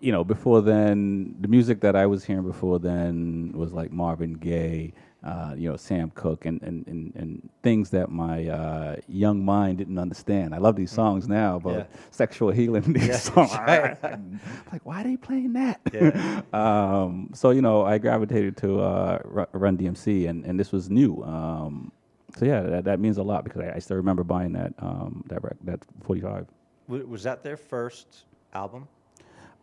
you 0.00 0.12
know, 0.12 0.24
before 0.24 0.60
then, 0.62 1.34
the 1.40 1.48
music 1.48 1.80
that 1.80 1.94
I 1.96 2.06
was 2.06 2.24
hearing 2.24 2.44
before 2.46 2.78
then 2.78 3.52
was 3.54 3.72
like 3.72 3.92
Marvin 3.92 4.34
Gaye, 4.34 4.92
uh, 5.24 5.54
you 5.56 5.68
know, 5.70 5.76
Sam 5.76 6.10
Cooke, 6.14 6.46
and 6.46 6.60
and, 6.62 6.86
and, 6.86 7.12
and 7.14 7.48
things 7.62 7.90
that 7.90 8.10
my 8.10 8.46
uh, 8.48 8.96
young 9.08 9.44
mind 9.44 9.78
didn't 9.78 9.98
understand. 9.98 10.54
I 10.54 10.58
love 10.58 10.76
these 10.76 10.90
songs 10.90 11.28
now 11.28 11.56
about 11.56 11.76
Yeah. 11.76 11.84
sexual 12.10 12.50
healing. 12.50 12.92
These 12.92 13.08
Yeah, 13.08 13.16
songs, 13.16 13.52
right. 13.66 13.96
like 14.72 14.84
why 14.84 15.00
are 15.00 15.04
they 15.04 15.16
playing 15.16 15.52
that? 15.54 15.80
Yeah. 15.92 16.42
um, 16.52 17.30
so 17.34 17.50
you 17.50 17.62
know, 17.62 17.84
I 17.84 17.98
gravitated 17.98 18.56
to 18.58 18.80
uh, 18.80 19.46
Run 19.52 19.76
DMC, 19.78 20.28
and, 20.28 20.44
and 20.44 20.58
this 20.58 20.72
was 20.72 20.88
new. 20.90 21.22
Um, 21.24 21.92
so 22.36 22.44
yeah, 22.44 22.62
that, 22.62 22.84
that 22.84 23.00
means 23.00 23.18
a 23.18 23.22
lot 23.22 23.44
because 23.44 23.60
I, 23.62 23.74
I 23.76 23.78
still 23.78 23.96
remember 23.96 24.22
buying 24.24 24.52
that 24.52 24.72
um, 24.80 25.24
that 25.28 25.42
rec- 25.42 25.56
that 25.64 25.80
45. 26.02 26.46
Was 26.88 27.22
that 27.24 27.42
their 27.42 27.56
first 27.56 28.24
album? 28.54 28.88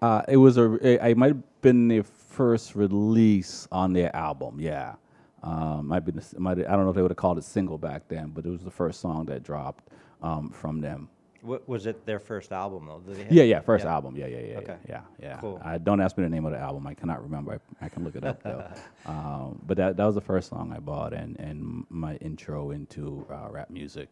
Uh, 0.02 0.22
it 0.28 0.38
was 0.38 0.58
a. 0.58 0.74
It, 0.76 1.02
it 1.12 1.18
might 1.18 1.28
have 1.34 1.62
been 1.62 1.88
their 1.88 2.04
first 2.04 2.76
release 2.76 3.68
on 3.72 3.94
their 3.94 4.14
album. 4.16 4.60
Yeah, 4.60 4.96
um, 5.44 5.88
might 5.88 6.02
been. 6.06 6.22
Might 6.38 6.60
I 6.60 6.72
don't 6.76 6.84
know 6.84 6.90
if 6.90 6.96
they 6.96 7.02
would 7.02 7.12
have 7.12 7.18
called 7.18 7.38
it 7.38 7.44
single 7.44 7.78
back 7.78 8.08
then, 8.08 8.30
but 8.30 8.46
it 8.46 8.50
was 8.50 8.62
the 8.64 8.72
first 8.72 9.00
song 9.02 9.26
that 9.28 9.44
dropped 9.44 9.90
um, 10.22 10.50
from 10.50 10.82
them. 10.82 11.10
W- 11.42 11.62
was 11.68 11.86
it 11.86 12.06
their 12.06 12.20
first 12.20 12.52
album 12.52 12.88
though? 12.88 13.00
Did 13.00 13.16
they 13.18 13.24
have- 13.24 13.32
Yeah, 13.32 13.44
yeah, 13.44 13.60
first 13.62 13.86
album. 13.86 14.16
Yeah, 14.18 14.26
yeah, 14.28 14.40
yeah, 14.40 14.58
Okay. 14.58 14.76
yeah, 14.90 15.02
yeah. 15.20 15.28
yeah. 15.28 15.38
Cool. 15.40 15.62
I 15.64 15.78
don't 15.78 16.02
ask 16.02 16.18
me 16.18 16.24
the 16.24 16.30
name 16.30 16.46
of 16.46 16.52
the 16.52 16.58
album. 16.60 16.86
I 16.88 16.94
cannot 16.94 17.22
remember. 17.24 17.60
I, 17.82 17.86
I 17.86 17.90
can 17.90 18.04
look 18.04 18.16
it 18.16 18.24
up 18.26 18.42
though. 18.44 18.68
um, 19.06 19.60
but 19.66 19.78
that 19.78 19.96
that 19.98 20.06
was 20.06 20.16
the 20.16 20.22
first 20.22 20.50
song 20.50 20.74
I 20.76 20.80
bought, 20.80 21.14
and 21.14 21.40
and 21.40 21.86
my 21.90 22.16
intro 22.18 22.72
into 22.72 23.26
uh, 23.32 23.50
rap 23.50 23.70
music. 23.70 24.10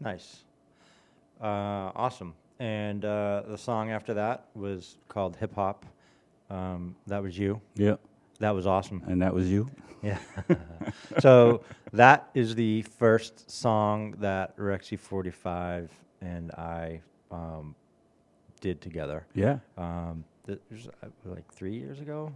Nice. 0.00 0.44
Uh, 1.40 1.90
awesome. 1.96 2.34
And 2.60 3.04
uh, 3.04 3.42
the 3.46 3.56
song 3.58 3.90
after 3.90 4.14
that 4.14 4.46
was 4.54 4.96
called 5.08 5.36
Hip 5.36 5.54
Hop. 5.54 5.86
Um, 6.50 6.96
that 7.06 7.22
was 7.22 7.38
you. 7.38 7.60
Yeah, 7.76 7.96
That 8.40 8.54
was 8.54 8.66
awesome. 8.66 9.02
and 9.06 9.22
that 9.22 9.32
was 9.34 9.48
you. 9.50 9.68
Yeah. 10.02 10.18
so 11.18 11.62
that 11.92 12.30
is 12.34 12.54
the 12.54 12.82
first 12.82 13.50
song 13.50 14.12
that 14.20 14.56
Rexy 14.56 14.98
45 14.98 15.90
and 16.20 16.50
I 16.52 17.00
um, 17.30 17.74
did 18.60 18.80
together. 18.80 19.26
Yeah, 19.34 19.58
Um, 19.76 20.24
th- 20.46 20.60
uh, 21.02 21.06
like 21.24 21.52
three 21.52 21.74
years 21.74 22.00
ago. 22.00 22.32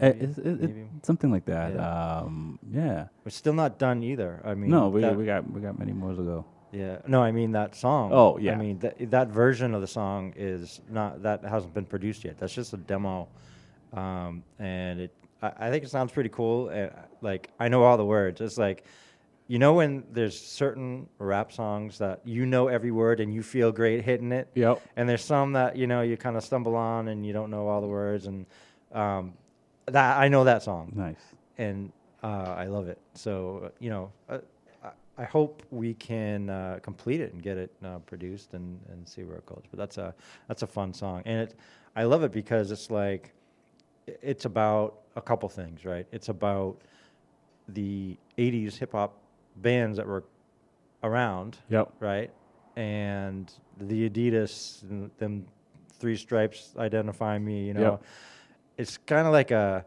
Uh, 0.00 0.06
maybe? 0.06 0.24
it- 0.24 0.38
it- 0.38 0.60
Maybe. 0.60 0.88
something 1.02 1.30
like 1.30 1.44
that. 1.46 1.74
Yeah. 1.74 2.18
Um, 2.20 2.58
yeah. 2.70 3.06
We're 3.24 3.30
still 3.30 3.52
not 3.54 3.78
done 3.78 4.02
either. 4.02 4.40
I 4.44 4.54
mean, 4.54 4.70
No, 4.70 4.88
we 4.88 5.04
we 5.10 5.24
got 5.26 5.48
we 5.50 5.60
got 5.60 5.78
many 5.78 5.92
more 5.92 6.14
to 6.14 6.22
go. 6.22 6.44
Yeah. 6.72 6.98
No, 7.06 7.22
I 7.22 7.32
mean 7.32 7.52
that 7.52 7.74
song. 7.76 8.10
Oh, 8.12 8.38
yeah. 8.38 8.52
I 8.52 8.56
mean 8.56 8.78
that 8.80 9.10
that 9.10 9.28
version 9.28 9.74
of 9.74 9.80
the 9.80 9.86
song 9.86 10.32
is 10.36 10.80
not 10.88 11.22
that 11.22 11.44
hasn't 11.44 11.74
been 11.74 11.84
produced 11.84 12.24
yet. 12.24 12.38
That's 12.38 12.54
just 12.54 12.72
a 12.72 12.78
demo, 12.78 13.28
um, 13.92 14.42
and 14.58 15.00
it. 15.00 15.14
I, 15.42 15.52
I 15.58 15.70
think 15.70 15.84
it 15.84 15.90
sounds 15.90 16.12
pretty 16.12 16.30
cool. 16.30 16.70
And 16.70 16.90
like 17.20 17.50
I 17.60 17.68
know 17.68 17.82
all 17.84 17.96
the 17.96 18.04
words. 18.04 18.40
It's 18.40 18.56
like, 18.58 18.84
you 19.48 19.58
know, 19.58 19.74
when 19.74 20.04
there's 20.12 20.38
certain 20.40 21.08
rap 21.18 21.52
songs 21.52 21.98
that 21.98 22.20
you 22.24 22.46
know 22.46 22.68
every 22.68 22.90
word 22.90 23.20
and 23.20 23.34
you 23.34 23.42
feel 23.42 23.70
great 23.70 24.02
hitting 24.04 24.32
it. 24.32 24.48
Yep. 24.54 24.80
And 24.96 25.08
there's 25.08 25.24
some 25.24 25.52
that 25.52 25.76
you 25.76 25.86
know 25.86 26.00
you 26.00 26.16
kind 26.16 26.36
of 26.36 26.42
stumble 26.44 26.74
on 26.74 27.08
and 27.08 27.26
you 27.26 27.32
don't 27.34 27.50
know 27.50 27.68
all 27.68 27.80
the 27.82 27.86
words 27.86 28.26
and 28.26 28.46
um, 28.92 29.34
that 29.86 30.16
I 30.18 30.28
know 30.28 30.44
that 30.44 30.62
song 30.62 30.92
Nice. 30.94 31.16
and 31.58 31.92
uh, 32.22 32.54
I 32.56 32.66
love 32.66 32.88
it. 32.88 32.98
So 33.14 33.62
uh, 33.66 33.68
you 33.78 33.90
know, 33.90 34.12
uh, 34.28 34.38
I, 35.18 35.24
hope 35.24 35.62
we 35.70 35.94
can 35.94 36.48
uh, 36.48 36.78
complete 36.82 37.20
it 37.20 37.32
and 37.32 37.42
get 37.42 37.56
it 37.56 37.70
uh, 37.84 37.98
produced 38.00 38.54
and, 38.54 38.80
and 38.90 39.06
see 39.06 39.24
where 39.24 39.36
it 39.36 39.46
goes. 39.46 39.62
But 39.70 39.78
that's 39.78 39.98
a 39.98 40.14
that's 40.48 40.62
a 40.62 40.66
fun 40.66 40.92
song, 40.94 41.22
and 41.24 41.40
it 41.40 41.54
I 41.94 42.04
love 42.04 42.22
it 42.22 42.32
because 42.32 42.70
it's 42.70 42.90
like 42.90 43.32
it's 44.06 44.44
about 44.46 45.00
a 45.16 45.20
couple 45.20 45.48
things, 45.48 45.84
right? 45.84 46.06
It's 46.12 46.28
about 46.28 46.78
the 47.68 48.16
'80s 48.38 48.78
hip 48.78 48.92
hop 48.92 49.18
bands 49.56 49.96
that 49.98 50.06
were 50.06 50.24
around, 51.02 51.58
Yep. 51.68 51.92
right? 52.00 52.30
And 52.76 53.52
the 53.78 54.08
Adidas, 54.08 54.82
and 54.82 55.10
them 55.18 55.46
three 55.98 56.16
stripes 56.16 56.74
identify 56.78 57.38
me. 57.38 57.66
You 57.66 57.74
know, 57.74 57.80
Yep. 57.82 58.02
it's 58.78 58.96
kind 58.98 59.26
of 59.26 59.32
like 59.32 59.50
a, 59.50 59.84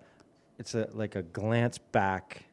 it's 0.59 0.75
a 0.75 0.87
like 0.93 1.15
a 1.15 1.23
glance 1.23 1.77
back 1.77 2.43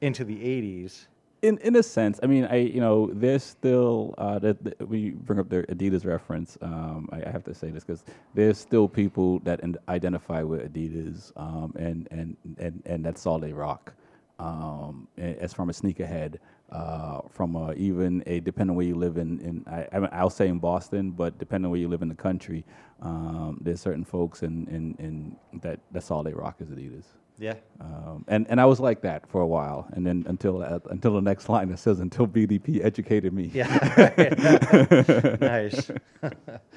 into 0.00 0.24
the 0.24 0.36
'80s. 0.36 1.06
In 1.42 1.58
in 1.60 1.76
a 1.76 1.82
sense, 1.84 2.20
I 2.22 2.26
mean, 2.26 2.44
I 2.46 2.56
you 2.56 2.82
know, 2.82 3.10
there's 3.14 3.44
still 3.44 4.14
uh, 4.18 4.38
that 4.40 4.88
we 4.88 5.12
bring 5.12 5.40
up 5.40 5.48
their 5.48 5.64
Adidas 5.64 6.06
reference. 6.06 6.58
Um, 6.62 7.08
I, 7.12 7.24
I 7.26 7.30
have 7.30 7.44
to 7.46 7.54
say 7.54 7.70
this 7.70 7.84
because 7.84 8.04
there's 8.34 8.58
still 8.58 8.88
people 8.88 9.40
that 9.40 9.60
in, 9.62 9.76
identify 9.88 10.42
with 10.42 10.72
Adidas, 10.72 11.32
um, 11.38 11.72
and 11.78 12.08
and 12.12 12.36
and 12.58 12.82
and 12.86 13.06
that's 13.06 13.26
all 13.26 13.40
they 13.40 13.54
rock. 13.54 13.94
Um, 14.38 15.08
as 15.18 15.54
from 15.54 15.70
a 15.70 15.72
sneakerhead, 15.74 16.38
uh, 16.72 17.22
from 17.30 17.56
a, 17.56 17.72
even 17.74 18.22
a 18.26 18.40
depending 18.40 18.76
where 18.76 18.86
you 18.86 18.96
live 18.96 19.18
in, 19.18 19.40
in 19.40 19.64
I, 19.68 19.88
I 19.92 20.00
mean, 20.00 20.10
I'll 20.12 20.30
say 20.30 20.48
in 20.48 20.58
Boston, 20.60 21.12
but 21.12 21.38
depending 21.38 21.70
where 21.70 21.80
you 21.80 21.88
live 21.88 22.02
in 22.02 22.08
the 22.08 22.16
country, 22.16 22.64
um, 23.02 23.58
there's 23.62 23.80
certain 23.80 24.04
folks 24.04 24.42
in, 24.44 24.68
in, 24.68 24.96
in 24.98 25.60
that 25.62 25.80
that's 25.92 26.10
all 26.10 26.22
they 26.24 26.34
rock 26.34 26.56
is 26.60 26.68
Adidas. 26.68 27.04
Yeah, 27.38 27.54
Um, 27.80 28.24
and 28.28 28.46
and 28.48 28.60
I 28.60 28.66
was 28.66 28.78
like 28.78 29.00
that 29.02 29.26
for 29.28 29.40
a 29.40 29.46
while, 29.46 29.88
and 29.92 30.06
then 30.06 30.24
until 30.28 30.62
uh, 30.62 30.78
until 30.90 31.14
the 31.14 31.20
next 31.22 31.48
line 31.48 31.68
that 31.70 31.78
says 31.78 31.98
until 31.98 32.26
BDP 32.26 32.84
educated 32.84 33.32
me. 33.32 33.50
yeah, 33.52 33.66
nice. 35.40 35.90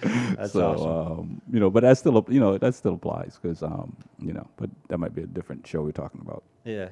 that's 0.02 0.54
so 0.54 0.64
awesome. 0.64 1.20
um, 1.20 1.42
you 1.52 1.60
know, 1.60 1.70
but 1.70 1.82
that 1.84 1.98
still 1.98 2.26
you 2.30 2.40
know 2.40 2.58
that 2.58 2.74
still 2.74 2.94
applies 2.96 3.38
because 3.40 3.62
um, 3.62 3.96
you 4.20 4.34
know, 4.34 4.48
but 4.58 4.70
that 4.88 4.98
might 4.98 5.14
be 5.14 5.22
a 5.24 5.28
different 5.28 5.68
show 5.68 5.82
we're 5.84 5.92
talking 5.92 6.22
about. 6.22 6.44
Yeah. 6.64 6.90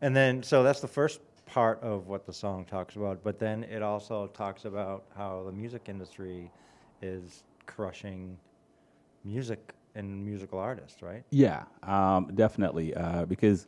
And 0.00 0.16
then, 0.16 0.42
so 0.42 0.62
that's 0.62 0.80
the 0.80 0.88
first 0.88 1.20
part 1.46 1.80
of 1.82 2.08
what 2.08 2.26
the 2.26 2.32
song 2.32 2.64
talks 2.64 2.96
about. 2.96 3.22
But 3.22 3.38
then 3.38 3.64
it 3.64 3.82
also 3.82 4.28
talks 4.28 4.64
about 4.64 5.04
how 5.16 5.44
the 5.46 5.52
music 5.52 5.82
industry 5.88 6.50
is 7.02 7.44
crushing 7.66 8.36
music 9.24 9.74
and 9.94 10.24
musical 10.24 10.58
artists, 10.58 11.02
right? 11.02 11.24
Yeah, 11.30 11.64
um, 11.82 12.30
definitely. 12.34 12.94
Uh, 12.94 13.24
because 13.26 13.66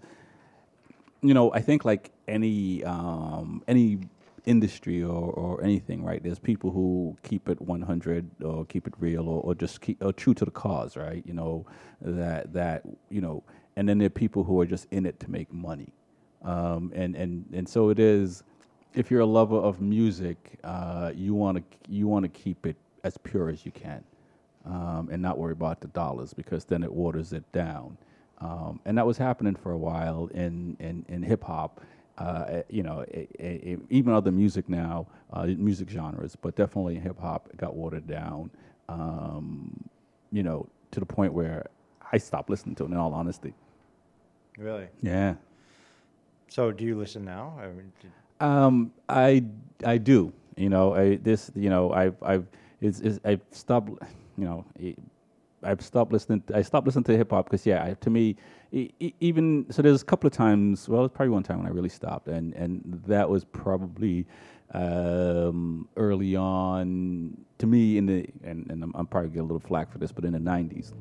you 1.23 1.33
know, 1.33 1.53
I 1.53 1.61
think 1.61 1.85
like 1.85 2.11
any 2.29 2.85
um, 2.85 3.63
any 3.67 3.99
industry 4.45 5.03
or, 5.03 5.33
or 5.33 5.63
anything, 5.65 6.05
right? 6.05 6.23
There's 6.23 6.39
people 6.39 6.71
who 6.71 7.17
keep 7.23 7.49
it 7.49 7.61
100 7.63 8.31
or 8.43 8.67
keep 8.67 8.87
it 8.87 8.93
real 8.99 9.27
or, 9.29 9.41
or 9.43 9.55
just 9.55 9.81
keep 9.81 10.03
or 10.05 10.13
true 10.13 10.35
to 10.35 10.45
the 10.45 10.51
cause, 10.51 10.97
right? 10.97 11.23
You 11.27 11.33
know 11.33 11.67
that 12.03 12.53
that 12.53 12.83
you 13.11 13.21
know, 13.21 13.43
and 13.77 13.89
then 13.89 13.99
there 13.99 14.07
are 14.07 14.11
people 14.11 14.45
who 14.45 14.61
are 14.61 14.67
just 14.67 14.87
in 14.91 15.07
it 15.07 15.19
to 15.21 15.31
make 15.31 15.53
money, 15.53 15.93
um, 16.43 16.93
and 16.95 17.17
and 17.17 17.47
and 17.53 17.69
so 17.69 17.89
it 17.89 17.99
is. 17.99 18.43
If 18.95 19.11
you're 19.11 19.23
a 19.23 19.27
lover 19.27 19.57
of 19.57 19.81
music, 19.81 20.57
uh, 20.63 21.11
you 21.17 21.35
want 21.35 21.59
to 21.59 21.65
you 21.91 22.07
want 22.07 22.23
to 22.25 22.29
keep 22.29 22.65
it 22.65 22.77
as 23.03 23.17
pure 23.19 23.49
as 23.49 23.67
you 23.67 23.73
can 23.73 24.05
um, 24.67 25.09
and 25.13 25.21
not 25.23 25.39
worry 25.39 25.53
about 25.53 25.81
the 25.81 25.89
dollars 25.89 26.33
because 26.35 26.65
then 26.65 26.83
it 26.83 26.93
waters 26.93 27.33
it 27.33 27.51
down. 27.53 27.97
Um, 28.41 28.81
and 28.85 28.99
that 28.99 29.07
was 29.07 29.17
happening 29.19 29.55
for 29.55 29.73
a 29.73 29.79
while 29.79 30.29
in 30.35 30.77
in, 30.81 31.05
in 31.09 31.23
hip 31.23 31.45
hop. 31.45 31.81
Uh, 32.19 32.45
eh, 32.49 32.63
you 32.69 32.83
know, 32.83 33.05
eh, 33.13 33.27
eh, 33.41 33.59
eh, 33.65 33.77
even 33.91 34.13
other 34.15 34.31
music 34.31 34.69
now, 34.69 35.07
uh, 35.33 35.47
music 35.47 35.91
genres, 35.91 36.37
but 36.41 36.55
definitely 36.55 36.97
hip 36.97 37.19
hop 37.19 37.49
got 37.57 37.75
watered 37.75 38.07
down. 38.07 38.51
Um, 38.89 39.89
you 40.31 40.43
know, 40.43 40.69
to 40.93 41.01
the 41.01 41.07
point 41.07 41.33
where 41.33 41.67
I 42.13 42.19
stopped 42.19 42.51
listening 42.51 42.75
to 42.77 42.85
it. 42.85 42.91
In 42.91 42.97
all 42.97 43.15
honesty, 43.15 43.55
Really? 44.59 44.87
yeah. 45.03 45.35
So 46.49 46.71
do 46.71 46.85
you 46.85 46.97
listen 46.97 47.25
now? 47.25 47.59
I 47.61 47.67
mean, 47.69 47.93
Um, 48.41 48.93
I 49.09 49.45
I 49.85 49.99
do. 49.99 50.33
You 50.57 50.69
know, 50.69 50.95
I 50.95 51.17
this 51.17 51.51
you 51.57 51.71
know 51.71 51.93
I've 51.93 52.17
I've 52.23 52.47
it's, 52.81 53.01
it's 53.01 53.19
I've 53.25 53.41
stopped. 53.51 53.91
You 54.39 54.45
know, 54.47 54.65
i 54.83 54.97
I've 55.65 55.83
stopped 55.83 56.13
listening. 56.13 56.43
I 56.55 56.63
stopped 56.63 56.87
listening 56.87 57.05
to 57.05 57.17
hip 57.17 57.31
hop 57.31 57.47
because 57.47 57.67
yeah, 57.67 57.85
I, 57.85 57.95
to 57.95 58.11
me, 58.11 58.37
even 59.21 59.67
so, 59.71 59.83
there's 59.83 60.03
a 60.03 60.05
couple 60.05 60.29
of 60.29 60.35
times. 60.35 60.89
Well, 60.89 61.05
it's 61.07 61.15
probably 61.15 61.31
one 61.31 61.43
time 61.43 61.59
when 61.59 61.67
I 61.67 61.71
really 61.71 61.89
stopped, 61.89 62.29
and 62.29 62.55
and 62.55 63.03
that 63.07 63.29
was 63.31 63.45
probably 63.45 64.27
um, 64.75 65.89
early 65.97 66.37
on 66.37 67.37
to 67.59 67.67
me 67.67 67.99
in 67.99 68.07
the 68.07 68.29
and 68.45 68.71
and 68.71 68.83
I'm, 68.85 68.93
I'm 68.95 69.07
probably 69.07 69.31
get 69.31 69.41
a 69.41 69.45
little 69.45 69.61
flack 69.61 69.91
for 69.93 69.99
this, 69.99 70.13
but 70.13 70.25
in 70.25 70.33
the 70.35 70.39
'90s. 70.41 70.93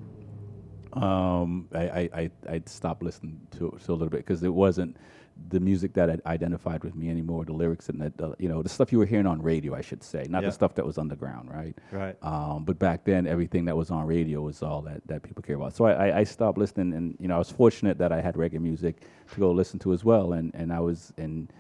um, 0.94 1.68
I, 1.74 1.82
I, 1.82 2.10
I, 2.16 2.32
I 2.50 2.62
stopped 2.66 3.04
listening 3.04 3.40
to, 3.52 3.78
to 3.86 3.92
a 3.92 3.94
little 3.94 4.10
bit 4.10 4.20
because 4.26 4.44
it 4.44 4.54
wasn't 4.54 4.98
the 5.50 5.60
music 5.60 5.94
that 5.94 6.22
identified 6.26 6.84
with 6.84 6.96
me 6.96 7.10
anymore. 7.10 7.46
The 7.46 7.54
lyrics 7.54 7.90
and 7.90 8.00
the, 8.02 8.12
the 8.16 8.36
you 8.40 8.48
know 8.50 8.62
the 8.64 8.70
stuff 8.70 8.92
you 8.92 9.00
were 9.00 9.06
hearing 9.06 9.26
on 9.28 9.42
radio, 9.42 9.74
I 9.76 9.82
should 9.82 10.04
say, 10.04 10.26
not 10.30 10.44
Yeah. 10.44 10.50
the 10.50 10.54
stuff 10.54 10.76
that 10.76 10.86
was 10.86 10.98
underground, 10.98 11.50
right? 11.52 11.78
Right. 11.92 12.16
Um, 12.22 12.64
but 12.66 12.80
back 12.80 13.04
then, 13.06 13.28
everything 13.28 13.66
that 13.66 13.76
was 13.78 13.90
on 13.92 14.06
radio 14.06 14.42
was 14.42 14.62
all 14.64 14.82
that, 14.84 15.06
that 15.08 15.24
people 15.24 15.42
care 15.44 15.56
about. 15.56 15.76
So 15.76 15.86
I, 15.86 16.10
I, 16.10 16.20
I 16.20 16.24
stopped 16.24 16.58
listening, 16.58 16.94
and 16.94 17.18
you 17.20 17.28
know 17.28 17.36
I 17.36 17.40
was 17.40 17.50
fortunate 17.50 17.98
that 17.98 18.12
I 18.12 18.22
had 18.22 18.36
reggae 18.36 18.60
music 18.60 19.02
to 19.34 19.40
go 19.40 19.52
listen 19.52 19.80
to 19.80 19.94
as 19.94 20.04
well, 20.06 20.34
and, 20.34 20.54
and 20.56 20.72
I 20.72 20.80
was 20.80 21.14
and 21.18 21.52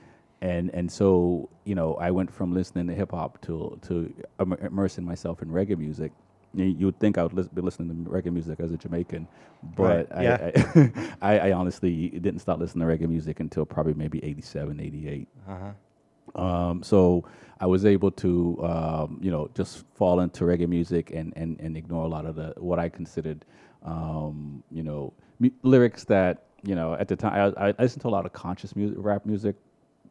and 0.41 0.69
and 0.73 0.91
so 0.91 1.49
you 1.63 1.75
know 1.75 1.95
I 1.95 2.11
went 2.11 2.31
from 2.33 2.53
listening 2.53 2.87
to 2.87 2.93
hip 2.93 3.11
hop 3.11 3.41
to 3.43 3.79
to 3.87 4.13
immersing 4.39 5.05
myself 5.05 5.41
in 5.41 5.49
reggae 5.49 5.77
music. 5.77 6.11
You, 6.53 6.65
you 6.65 6.85
would 6.87 6.99
think 6.99 7.17
I 7.17 7.23
would 7.23 7.33
lis- 7.33 7.47
be 7.47 7.61
listening 7.61 8.05
to 8.05 8.09
reggae 8.09 8.31
music 8.31 8.59
as 8.59 8.71
a 8.71 8.77
Jamaican, 8.77 9.27
but 9.75 10.07
Right, 10.11 10.23
yeah. 10.23 10.51
I, 10.75 10.79
I, 10.79 10.91
I, 11.35 11.39
I 11.49 11.51
honestly 11.53 12.09
didn't 12.09 12.39
start 12.39 12.59
listening 12.59 12.87
to 12.87 12.93
reggae 12.95 13.07
music 13.09 13.39
until 13.39 13.65
probably 13.65 13.93
maybe 13.95 14.23
87, 14.23 14.79
88. 14.79 15.27
Uh-huh. 15.49 16.41
Um, 16.41 16.83
so 16.83 17.25
I 17.59 17.65
was 17.65 17.85
able 17.85 18.11
to, 18.11 18.59
um, 18.63 19.19
you 19.21 19.31
know, 19.31 19.49
just 19.53 19.83
fall 19.95 20.19
into 20.21 20.43
reggae 20.45 20.67
music 20.67 21.11
and, 21.11 21.33
and, 21.35 21.59
and 21.59 21.75
ignore 21.77 22.05
a 22.05 22.07
lot 22.07 22.25
of 22.25 22.35
the 22.35 22.53
what 22.57 22.79
I 22.79 22.89
considered, 22.89 23.45
um, 23.83 24.63
you 24.71 24.83
know, 24.83 25.13
mu- 25.39 25.49
lyrics 25.63 26.03
that 26.05 26.43
you 26.65 26.75
know 26.75 26.93
at 26.93 27.07
the 27.09 27.15
time 27.15 27.53
I, 27.57 27.69
I 27.69 27.73
listened 27.81 28.01
to 28.03 28.07
a 28.07 28.09
lot 28.09 28.25
of 28.25 28.33
conscious 28.33 28.75
music, 28.75 28.97
rap 28.99 29.25
music, 29.25 29.55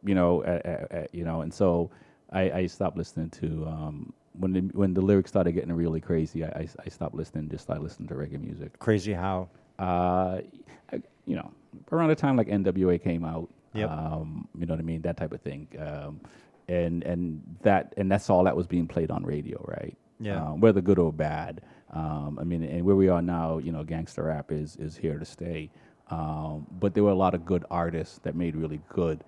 you 0.05 0.13
know, 0.15 0.43
at, 0.43 0.65
at, 0.65 0.91
at- 0.91 1.15
you 1.15 1.23
know, 1.23 1.41
and 1.41 1.53
so 1.53 1.89
I, 2.31 2.51
I 2.51 2.65
stopped 2.67 2.97
listening 2.97 3.29
to 3.31 3.65
um, 3.67 4.13
when 4.33 4.53
the, 4.53 4.61
when 4.73 4.93
the 4.93 5.01
lyrics 5.01 5.29
started 5.31 5.51
getting 5.53 5.71
really 5.73 6.01
crazy. 6.01 6.43
I, 6.43 6.47
I, 6.47 6.67
I 6.85 6.89
stopped 6.89 7.15
listening, 7.15 7.49
just 7.49 7.63
started 7.63 7.83
listening 7.83 8.07
to 8.09 8.15
reggae 8.15 8.41
music. 8.41 8.77
Crazy 8.79 9.13
how. 9.13 9.49
Uh, 9.79 10.41
I- 10.91 11.01
you 11.25 11.37
know, 11.37 11.51
around 11.91 12.09
the 12.09 12.15
time 12.15 12.35
like 12.35 12.47
NWA 12.49 13.01
came 13.01 13.23
out, 13.23 13.49
Yep. 13.73 13.89
um, 13.89 14.47
you 14.59 14.65
know 14.65 14.73
what 14.73 14.79
I 14.79 14.83
mean, 14.83 15.01
that 15.03 15.15
type 15.15 15.31
of 15.31 15.39
thing, 15.41 15.67
um, 15.79 16.19
and 16.67 17.01
and 17.03 17.41
that 17.61 17.93
and 17.95 18.11
that's 18.11 18.29
all 18.29 18.43
that 18.43 18.55
was 18.57 18.67
being 18.67 18.87
played 18.87 19.09
on 19.09 19.23
radio, 19.23 19.63
right? 19.67 19.95
Yeah. 20.19 20.43
Um, 20.43 20.59
whether 20.59 20.81
good 20.81 20.99
or 20.99 21.13
bad. 21.13 21.61
Um, 21.91 22.37
I 22.41 22.43
mean, 22.43 22.61
and 22.63 22.83
where 22.85 22.95
we 22.97 23.07
are 23.07 23.21
now, 23.21 23.57
you 23.59 23.71
know, 23.71 23.83
gangster 23.85 24.23
rap 24.23 24.51
is 24.51 24.75
is 24.75 24.97
here 24.97 25.17
to 25.17 25.23
stay. 25.25 25.69
Um, 26.09 26.67
but 26.79 26.93
there 26.93 27.03
were 27.05 27.11
a 27.11 27.15
lot 27.15 27.33
of 27.33 27.45
good 27.45 27.63
artists 27.71 28.19
that 28.23 28.35
made 28.35 28.55
really 28.57 28.81
good, 28.89 29.23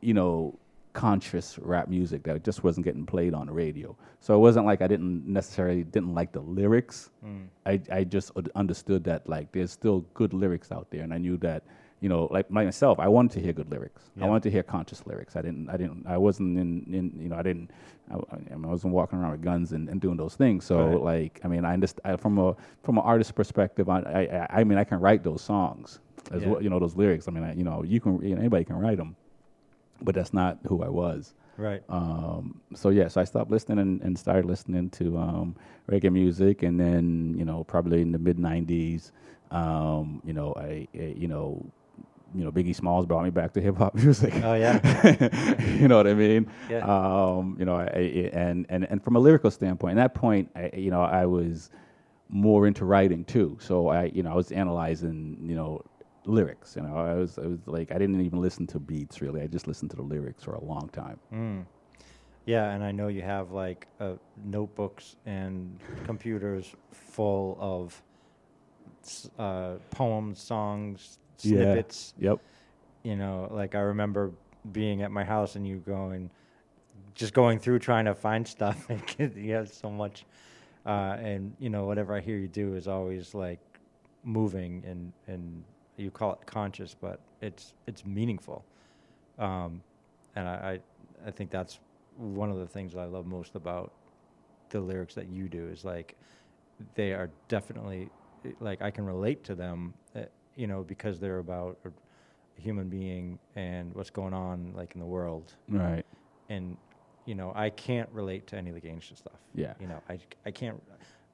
you 0.00 0.14
know, 0.14 0.56
conscious 0.94 1.58
rap 1.58 1.88
music 1.88 2.22
that 2.22 2.42
just 2.44 2.64
wasn't 2.64 2.84
getting 2.86 3.04
played 3.04 3.34
on 3.34 3.46
the 3.48 3.52
radio. 3.52 3.94
So 4.20 4.34
it 4.34 4.38
wasn't 4.38 4.64
like 4.64 4.80
I 4.80 4.86
didn't 4.86 5.26
necessarily 5.26 5.84
didn't 5.84 6.14
like 6.14 6.32
the 6.32 6.40
lyrics. 6.40 7.10
Mm. 7.24 7.48
I 7.66 7.80
I 7.92 8.04
just 8.04 8.30
understood 8.54 9.04
that 9.04 9.28
like 9.28 9.52
there's 9.52 9.72
still 9.72 10.00
good 10.14 10.32
lyrics 10.32 10.72
out 10.72 10.86
there, 10.90 11.02
and 11.02 11.12
I 11.12 11.18
knew 11.18 11.36
that 11.38 11.64
you 12.00 12.08
know 12.08 12.28
like 12.30 12.50
myself, 12.50 12.98
I 13.00 13.08
wanted 13.08 13.32
to 13.32 13.40
hear 13.40 13.52
good 13.52 13.70
lyrics. 13.70 14.02
I 14.20 14.26
wanted 14.26 14.44
to 14.44 14.50
hear 14.50 14.62
conscious 14.62 15.04
lyrics. 15.06 15.36
I 15.36 15.42
didn't 15.42 15.68
I 15.68 15.76
didn't 15.76 16.06
I 16.06 16.16
wasn't 16.16 16.58
in, 16.58 16.70
in 16.94 17.12
you 17.22 17.28
know 17.28 17.36
I 17.36 17.42
didn't 17.42 17.70
I, 18.10 18.14
I 18.14 18.36
mean, 18.56 18.64
I 18.64 18.68
wasn't 18.68 18.92
walking 18.94 19.18
around 19.18 19.32
with 19.32 19.42
guns 19.42 19.72
and, 19.72 19.88
and 19.88 20.00
doing 20.00 20.16
those 20.16 20.36
things. 20.36 20.64
So 20.64 20.76
Right. 20.86 21.00
like 21.00 21.40
I 21.44 21.48
mean 21.48 21.64
I 21.64 21.72
understand 21.72 22.20
from 22.20 22.38
a 22.38 22.54
from 22.84 22.98
an 22.98 23.04
artist 23.04 23.34
perspective. 23.34 23.88
I, 23.88 23.98
I 24.00 24.20
I- 24.38 24.60
I 24.60 24.64
mean 24.64 24.78
I 24.78 24.84
can 24.84 25.00
write 25.00 25.22
those 25.24 25.42
songs 25.42 25.98
as 26.30 26.42
Yeah. 26.42 26.50
well. 26.50 26.62
You 26.62 26.70
know 26.70 26.78
those 26.78 26.94
lyrics. 26.96 27.26
I 27.28 27.30
mean 27.32 27.44
I, 27.44 27.52
you 27.54 27.64
know 27.64 27.82
you 27.82 28.00
can 28.00 28.22
you 28.22 28.34
know, 28.34 28.40
anybody 28.40 28.64
can 28.64 28.76
write 28.76 28.98
them, 28.98 29.16
but 30.04 30.14
that's 30.14 30.32
not 30.32 30.58
who 30.66 30.82
I 30.82 30.88
was. 30.88 31.34
Right. 31.56 31.82
Um, 31.88 32.60
so 32.74 32.88
yeah, 32.90 33.08
so 33.08 33.20
I 33.20 33.24
stopped 33.24 33.50
listening 33.50 33.78
and, 33.78 34.02
and 34.02 34.18
started 34.18 34.44
listening 34.44 34.90
to 34.90 35.16
um, 35.18 35.56
reggae 35.90 36.12
music, 36.12 36.62
and 36.62 36.78
then 36.78 37.34
you 37.38 37.44
know 37.44 37.64
probably 37.64 38.02
in 38.02 38.12
the 38.12 38.18
mid 38.18 38.38
'90s, 38.38 39.12
um, 39.50 40.20
you 40.24 40.32
know 40.32 40.52
I, 40.56 40.88
I 40.94 41.14
you 41.16 41.28
know 41.28 41.64
you 42.34 42.44
know 42.44 42.50
Biggie 42.50 42.74
Smalls 42.74 43.06
brought 43.06 43.22
me 43.22 43.30
back 43.30 43.52
to 43.52 43.60
hip 43.60 43.76
hop 43.76 43.94
music. 44.04 44.34
Oh, 44.42 44.54
yeah. 44.54 44.80
you 45.78 45.86
know 45.86 45.96
what 45.96 46.08
I 46.08 46.14
mean? 46.14 46.50
Yeah. 46.68 46.78
Um, 46.84 47.56
you 47.58 47.64
know, 47.64 47.76
I, 47.76 47.84
I- 47.84 48.30
and 48.32 48.66
and 48.68 48.84
and 48.90 49.02
from 49.04 49.14
a 49.14 49.20
lyrical 49.20 49.52
standpoint, 49.52 49.96
at 49.98 50.02
that 50.02 50.14
point, 50.20 50.50
I, 50.56 50.70
you 50.74 50.90
know, 50.90 51.02
I 51.02 51.26
was 51.26 51.70
more 52.28 52.66
into 52.66 52.84
writing 52.84 53.24
too. 53.24 53.56
So 53.60 53.88
I, 53.88 54.06
you 54.06 54.24
know, 54.24 54.32
I 54.32 54.34
was 54.34 54.50
analyzing, 54.50 55.38
you 55.40 55.54
know, 55.54 55.82
lyrics. 56.26 56.76
You 56.76 56.82
know, 56.82 56.96
I 56.96 57.14
was, 57.14 57.38
I 57.38 57.46
was 57.46 57.58
like, 57.66 57.90
I 57.92 57.98
didn't 57.98 58.20
even 58.20 58.40
listen 58.40 58.66
to 58.68 58.78
beats 58.78 59.20
really. 59.20 59.42
I 59.42 59.46
just 59.46 59.66
listened 59.66 59.90
to 59.90 59.96
the 59.96 60.02
lyrics 60.02 60.42
for 60.42 60.54
a 60.54 60.64
long 60.64 60.88
time. 60.92 61.18
Mm. 61.32 61.64
Yeah, 62.46 62.70
and 62.72 62.84
I 62.84 62.92
know 62.92 63.08
you 63.08 63.22
have 63.22 63.52
like 63.52 63.86
uh, 64.00 64.14
notebooks 64.44 65.16
and 65.24 65.78
computers 66.04 66.74
full 66.92 67.56
of 67.60 68.02
uh, 69.38 69.74
poems, 69.90 70.40
songs, 70.40 71.18
Yeah. 71.40 71.56
snippets. 71.56 72.14
Yep. 72.18 72.38
You 73.02 73.16
know, 73.16 73.48
like 73.50 73.74
I 73.74 73.80
remember 73.80 74.30
being 74.72 75.02
at 75.02 75.10
my 75.10 75.24
house 75.24 75.56
and 75.56 75.66
you 75.66 75.76
going, 75.76 76.30
just 77.14 77.34
going 77.34 77.58
through 77.58 77.78
trying 77.78 78.06
to 78.06 78.14
find 78.14 78.46
stuff. 78.46 78.86
and 79.18 79.34
you 79.36 79.54
have 79.54 79.68
so 79.72 79.90
much, 79.90 80.24
uh, 80.86 81.16
and 81.18 81.54
you 81.58 81.70
know 81.70 81.86
whatever 81.86 82.14
I 82.14 82.20
hear 82.20 82.36
you 82.36 82.48
do 82.48 82.74
is 82.74 82.88
always 82.88 83.34
like 83.34 83.60
moving 84.22 84.82
and 84.86 85.12
and 85.26 85.64
you 85.96 86.10
call 86.10 86.32
it 86.32 86.46
conscious, 86.46 86.94
but 86.98 87.20
it's 87.40 87.74
it's 87.86 88.04
meaningful. 88.04 88.64
Um, 89.38 89.82
and 90.36 90.48
I, 90.48 90.80
I 91.24 91.28
I 91.28 91.30
think 91.30 91.50
that's 91.50 91.78
one 92.16 92.50
of 92.50 92.58
the 92.58 92.66
things 92.66 92.92
that 92.94 93.00
I 93.00 93.06
love 93.06 93.26
most 93.26 93.54
about 93.54 93.92
the 94.70 94.80
lyrics 94.80 95.14
that 95.14 95.28
you 95.28 95.48
do 95.48 95.68
is 95.68 95.84
like 95.84 96.16
they 96.94 97.12
are 97.12 97.30
definitely 97.48 98.10
like 98.60 98.82
I 98.82 98.90
can 98.90 99.06
relate 99.06 99.44
to 99.44 99.54
them, 99.54 99.94
uh, 100.14 100.22
you 100.56 100.66
know, 100.66 100.82
because 100.82 101.18
they're 101.20 101.38
about 101.38 101.78
a 101.84 101.90
a 102.58 102.60
human 102.60 102.88
being 102.88 103.38
and 103.56 103.94
what's 103.94 104.10
going 104.10 104.34
on 104.34 104.72
like 104.76 104.94
in 104.94 105.00
the 105.00 105.06
world. 105.06 105.52
Right. 105.68 106.04
And 106.48 106.76
you 107.26 107.34
know, 107.34 107.52
I 107.54 107.70
can't 107.70 108.08
relate 108.12 108.46
to 108.48 108.56
any 108.56 108.70
of 108.70 108.74
the 108.74 108.80
gangster 108.80 109.16
stuff. 109.16 109.38
Yeah. 109.54 109.74
You 109.80 109.86
know, 109.86 110.02
I 110.08 110.18
I 110.44 110.50
can't 110.50 110.80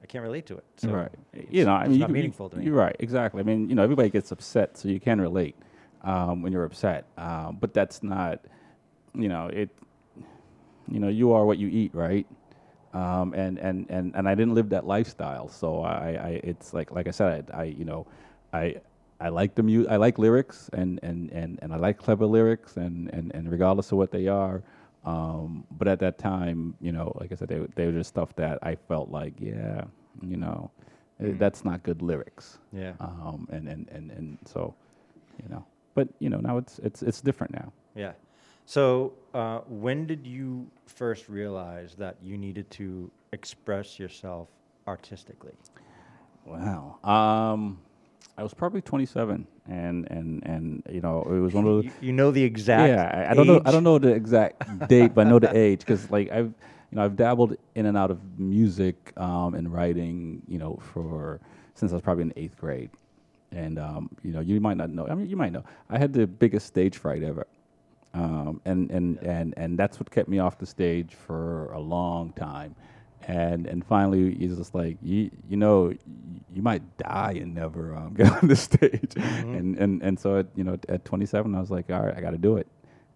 I 0.01 0.05
can't 0.07 0.23
relate 0.23 0.45
to 0.47 0.57
it. 0.57 0.65
So 0.77 0.89
right. 0.89 1.11
it's- 1.33 1.53
You 1.53 1.65
know, 1.65 1.73
I 1.73 1.81
it's 1.81 1.89
mean, 1.91 1.99
not 1.99 2.09
you, 2.09 2.13
meaningful 2.15 2.49
to 2.49 2.57
me. 2.57 2.65
You're 2.65 2.75
right. 2.75 2.95
Exactly. 2.99 3.39
I 3.41 3.43
mean, 3.43 3.69
you 3.69 3.75
know, 3.75 3.83
everybody 3.83 4.09
gets 4.09 4.31
upset, 4.31 4.77
so 4.77 4.87
you 4.89 4.99
can 4.99 5.21
relate 5.21 5.55
um, 6.03 6.41
when 6.41 6.51
you're 6.51 6.65
upset. 6.65 7.05
Um, 7.17 7.57
but 7.59 7.73
that's 7.73 8.01
not, 8.03 8.43
you 9.13 9.29
know, 9.29 9.47
it. 9.47 9.69
You 10.87 10.99
know, 10.99 11.07
you 11.07 11.31
are 11.31 11.45
what 11.45 11.57
you 11.57 11.67
eat, 11.69 11.93
right? 11.93 12.25
Um, 12.93 13.33
and, 13.33 13.57
and, 13.59 13.85
and, 13.89 14.13
and 14.15 14.27
I 14.27 14.35
didn't 14.35 14.53
live 14.55 14.69
that 14.69 14.85
lifestyle, 14.85 15.47
so 15.47 15.81
I, 15.81 16.09
I 16.21 16.29
it's 16.43 16.73
like 16.73 16.91
like 16.91 17.07
I 17.07 17.11
said, 17.11 17.49
I, 17.53 17.61
I 17.61 17.63
you 17.63 17.85
know, 17.85 18.05
I 18.51 18.75
I 19.21 19.29
like 19.29 19.55
the 19.55 19.63
mu- 19.63 19.85
I 19.89 19.95
like 19.95 20.17
lyrics 20.17 20.69
and, 20.73 20.99
and, 21.03 21.29
and, 21.31 21.59
and 21.61 21.71
I 21.73 21.77
like 21.77 21.97
clever 21.99 22.25
lyrics 22.25 22.75
and, 22.75 23.07
and, 23.13 23.31
and 23.35 23.49
regardless 23.49 23.91
of 23.93 23.97
what 23.99 24.11
they 24.11 24.27
are. 24.27 24.63
Um, 25.03 25.65
but 25.71 25.87
at 25.87 25.99
that 25.99 26.17
time, 26.19 26.75
you 26.79 26.91
know, 26.91 27.11
like 27.19 27.31
I 27.31 27.35
said, 27.35 27.47
they, 27.47 27.59
were- 27.59 27.69
they 27.75 27.85
were 27.87 27.91
just 27.93 28.09
stuff 28.09 28.35
that 28.35 28.59
I 28.61 28.75
felt 28.75 29.09
like, 29.09 29.33
yeah, 29.39 29.85
you 30.21 30.37
know, 30.37 30.71
Mm. 31.21 31.37
that's 31.37 31.63
not 31.63 31.83
good 31.83 32.01
lyrics. 32.01 32.57
Yeah. 32.73 32.93
Um, 32.99 33.47
and, 33.51 33.67
and, 33.67 33.87
and, 33.89 34.09
and 34.11 34.37
so, 34.45 34.73
you 35.41 35.47
know, 35.49 35.63
but 35.93 36.07
you 36.17 36.29
know, 36.31 36.39
now 36.39 36.57
it's, 36.57 36.79
it's, 36.79 37.03
it's 37.03 37.21
different 37.21 37.53
now. 37.53 37.71
Yeah. 37.95 38.13
So, 38.65 39.13
uh, 39.33 39.59
when 39.67 40.07
did 40.07 40.25
you 40.25 40.65
first 40.87 41.29
realize 41.29 41.93
that 41.95 42.15
you 42.23 42.37
needed 42.39 42.71
to 42.71 43.11
express 43.33 43.99
yourself 43.99 44.47
artistically? 44.87 45.53
Wow. 46.45 46.97
Um, 47.03 47.79
I 48.37 48.43
was 48.43 48.53
probably 48.53 48.81
27 48.81 49.45
and, 49.67 50.09
and, 50.09 50.43
and, 50.45 50.83
you 50.89 51.01
know, 51.01 51.21
it 51.23 51.39
was 51.39 51.53
one 51.53 51.67
of 51.67 51.83
the, 51.83 51.91
You, 52.01 52.13
know 52.13 52.31
the 52.31 52.43
exact. 52.43 52.89
Yeah, 52.89 53.25
I, 53.27 53.31
I 53.31 53.33
don't 53.33 53.47
know. 53.47 53.61
I 53.65 53.71
don't 53.71 53.83
know 53.83 53.99
the 53.99 54.13
exact 54.13 54.63
date, 54.87 55.13
but 55.13 55.27
I 55.27 55.29
know 55.29 55.39
the 55.39 55.55
age 55.55 55.79
because, 55.79 56.09
like, 56.09 56.31
I've 56.31 56.53
you 56.91 56.97
know 56.97 57.05
I've 57.05 57.15
dabbled 57.15 57.55
in 57.75 57.85
and 57.85 57.97
out 57.97 58.11
of 58.11 58.19
music 58.39 59.13
um, 59.17 59.53
and 59.53 59.71
writing, 59.71 60.41
you 60.47 60.59
know, 60.59 60.77
for 60.93 61.39
since 61.73 61.91
I 61.91 61.95
was 61.95 62.01
probably 62.01 62.23
in 62.23 62.33
eighth 62.35 62.57
grade, 62.57 62.89
and 63.51 63.79
um, 63.79 64.09
you 64.23 64.31
know, 64.31 64.41
you 64.41 64.59
might 64.59 64.77
not 64.77 64.89
know. 64.89 65.07
I 65.07 65.15
mean, 65.15 65.29
you 65.29 65.37
might 65.37 65.53
know. 65.53 65.63
I 65.89 65.97
had 65.97 66.13
the 66.13 66.27
biggest 66.27 66.67
stage 66.67 66.97
fright 66.97 67.23
ever, 67.23 67.47
um, 68.13 68.61
and 68.65 68.91
and 68.91 69.17
and 69.19 69.53
and 69.57 69.79
that's 69.79 69.99
what 69.99 70.11
kept 70.11 70.27
me 70.27 70.39
off 70.39 70.57
the 70.57 70.65
stage 70.65 71.15
for 71.15 71.71
a 71.71 71.79
long 71.79 72.33
time. 72.33 72.75
And 73.27 73.67
and 73.67 73.85
finally, 73.85 74.33
he's 74.35 74.57
just 74.57 74.73
like, 74.73 74.97
you 75.01 75.29
you 75.47 75.57
know, 75.57 75.93
you 76.53 76.61
might 76.61 76.81
die 76.97 77.33
and 77.39 77.53
never 77.53 77.95
um, 77.95 78.13
get 78.17 78.31
on 78.41 78.47
the 78.47 78.55
stage. 78.55 79.13
And 79.15 79.77
and 79.77 80.01
and 80.01 80.19
so 80.19 80.39
at, 80.39 80.47
you 80.55 80.63
know, 80.63 80.77
at 80.89 81.05
27, 81.05 81.53
I 81.55 81.59
was 81.59 81.69
like, 81.71 81.89
all 81.91 82.01
right, 82.01 82.15
I 82.17 82.21
got 82.21 82.31
to 82.31 82.37
do 82.37 82.57
it. 82.57 82.67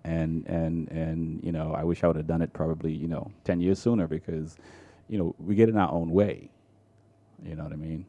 And 0.04 0.46
and 0.48 0.88
and 0.92 1.44
you 1.44 1.52
know, 1.52 1.74
I 1.74 1.84
wish 1.84 2.04
I 2.04 2.08
would 2.08 2.16
have 2.18 2.28
done 2.28 2.42
it 2.44 2.54
probably 2.54 2.92
you 2.94 3.08
know 3.08 3.32
10 3.46 3.60
years 3.62 3.80
sooner 3.80 4.08
because, 4.08 4.56
you 5.10 5.18
know, 5.18 5.34
we 5.40 5.56
get 5.56 5.70
in 5.70 5.78
our 5.78 5.92
own 5.92 6.12
way. 6.12 6.50
You 7.44 7.56
know 7.56 7.64
what 7.64 7.74
I 7.74 7.78
mean? 7.78 8.06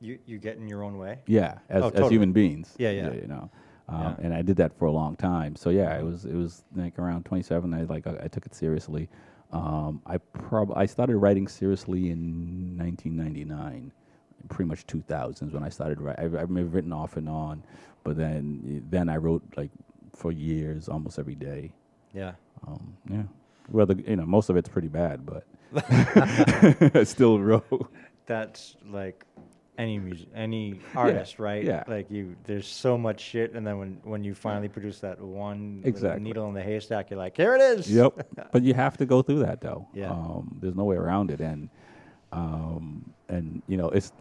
You 0.00 0.18
you 0.26 0.38
get 0.38 0.56
in 0.58 0.68
your 0.68 0.82
own 0.84 0.98
way. 0.98 1.20
Yeah, 1.26 1.58
as 1.70 1.82
Oh, 1.82 1.86
as 1.86 1.92
totally. 1.94 2.14
human 2.14 2.32
beings. 2.32 2.74
Yeah, 2.78 2.90
yeah. 2.90 3.12
You 3.12 3.26
know, 3.26 3.50
um, 3.88 4.00
Yeah. 4.00 4.14
and 4.26 4.34
I 4.34 4.42
did 4.42 4.56
that 4.56 4.76
for 4.78 4.84
a 4.84 4.90
long 4.92 5.16
time. 5.16 5.56
So 5.56 5.70
yeah, 5.70 5.98
it 5.98 6.04
was 6.04 6.26
it 6.26 6.34
was 6.34 6.62
like 6.76 6.98
around 6.98 7.24
27. 7.24 7.72
I 7.72 7.82
like 7.84 8.06
I, 8.06 8.24
I 8.24 8.28
took 8.28 8.44
it 8.44 8.54
seriously. 8.54 9.08
Um, 9.52 10.00
I 10.06 10.18
prob 10.18 10.72
I 10.76 10.86
started 10.86 11.16
writing 11.18 11.46
seriously 11.48 12.10
in 12.10 12.76
1999. 12.78 13.92
pretty 14.48 14.68
much 14.68 14.86
2000s 14.86 15.52
when 15.52 15.62
I 15.62 15.68
started 15.68 16.00
writing. 16.00 16.24
I've, 16.24 16.34
I've 16.34 16.50
written 16.74 16.92
off 16.92 17.16
and 17.16 17.28
on, 17.28 17.62
but 18.04 18.16
then 18.16 18.84
then 18.90 19.08
I 19.08 19.16
wrote 19.16 19.42
like 19.56 19.70
for 20.14 20.32
years, 20.32 20.88
almost 20.88 21.18
every 21.18 21.34
day. 21.34 21.72
Yeah. 22.14 22.32
Um, 22.66 22.96
yeah. 23.10 23.22
Well, 23.70 23.86
the, 23.86 23.96
you 24.06 24.16
know, 24.16 24.26
most 24.26 24.48
of 24.50 24.56
it's 24.56 24.68
pretty 24.68 24.88
bad, 24.88 25.24
but 25.26 25.44
I 26.96 27.04
still 27.04 27.38
wrote. 27.40 27.90
That's 28.26 28.76
like 28.90 29.24
any 29.78 29.98
music, 29.98 30.28
any 30.34 30.80
artist, 30.94 31.38
right? 31.38 31.64
yeah. 31.64 31.84
Like 31.86 32.10
you, 32.10 32.36
there's 32.44 32.66
so 32.66 32.98
much 32.98 33.20
shit, 33.20 33.54
and 33.54 33.66
then 33.66 33.78
when 33.78 34.00
when 34.04 34.24
you 34.24 34.34
finally 34.34 34.68
produce 34.68 35.00
that 35.00 35.20
one 35.20 35.82
Exactly. 35.84 36.22
needle 36.22 36.46
in 36.48 36.54
the 36.54 36.62
haystack, 36.62 37.10
you're 37.10 37.18
like, 37.18 37.36
here 37.36 37.54
it 37.54 37.60
is. 37.60 37.90
Yep. 37.90 38.26
but 38.52 38.62
you 38.62 38.74
have 38.74 38.96
to 38.98 39.06
go 39.06 39.22
through 39.22 39.40
that 39.40 39.60
though. 39.60 39.88
Yeah. 39.94 40.10
Um, 40.10 40.58
there's 40.60 40.74
no 40.74 40.84
way 40.84 40.96
around 40.96 41.30
it, 41.30 41.40
and 41.40 41.68
um, 42.32 43.12
and 43.28 43.62
you 43.66 43.76
know, 43.76 43.88
it's 43.88 44.12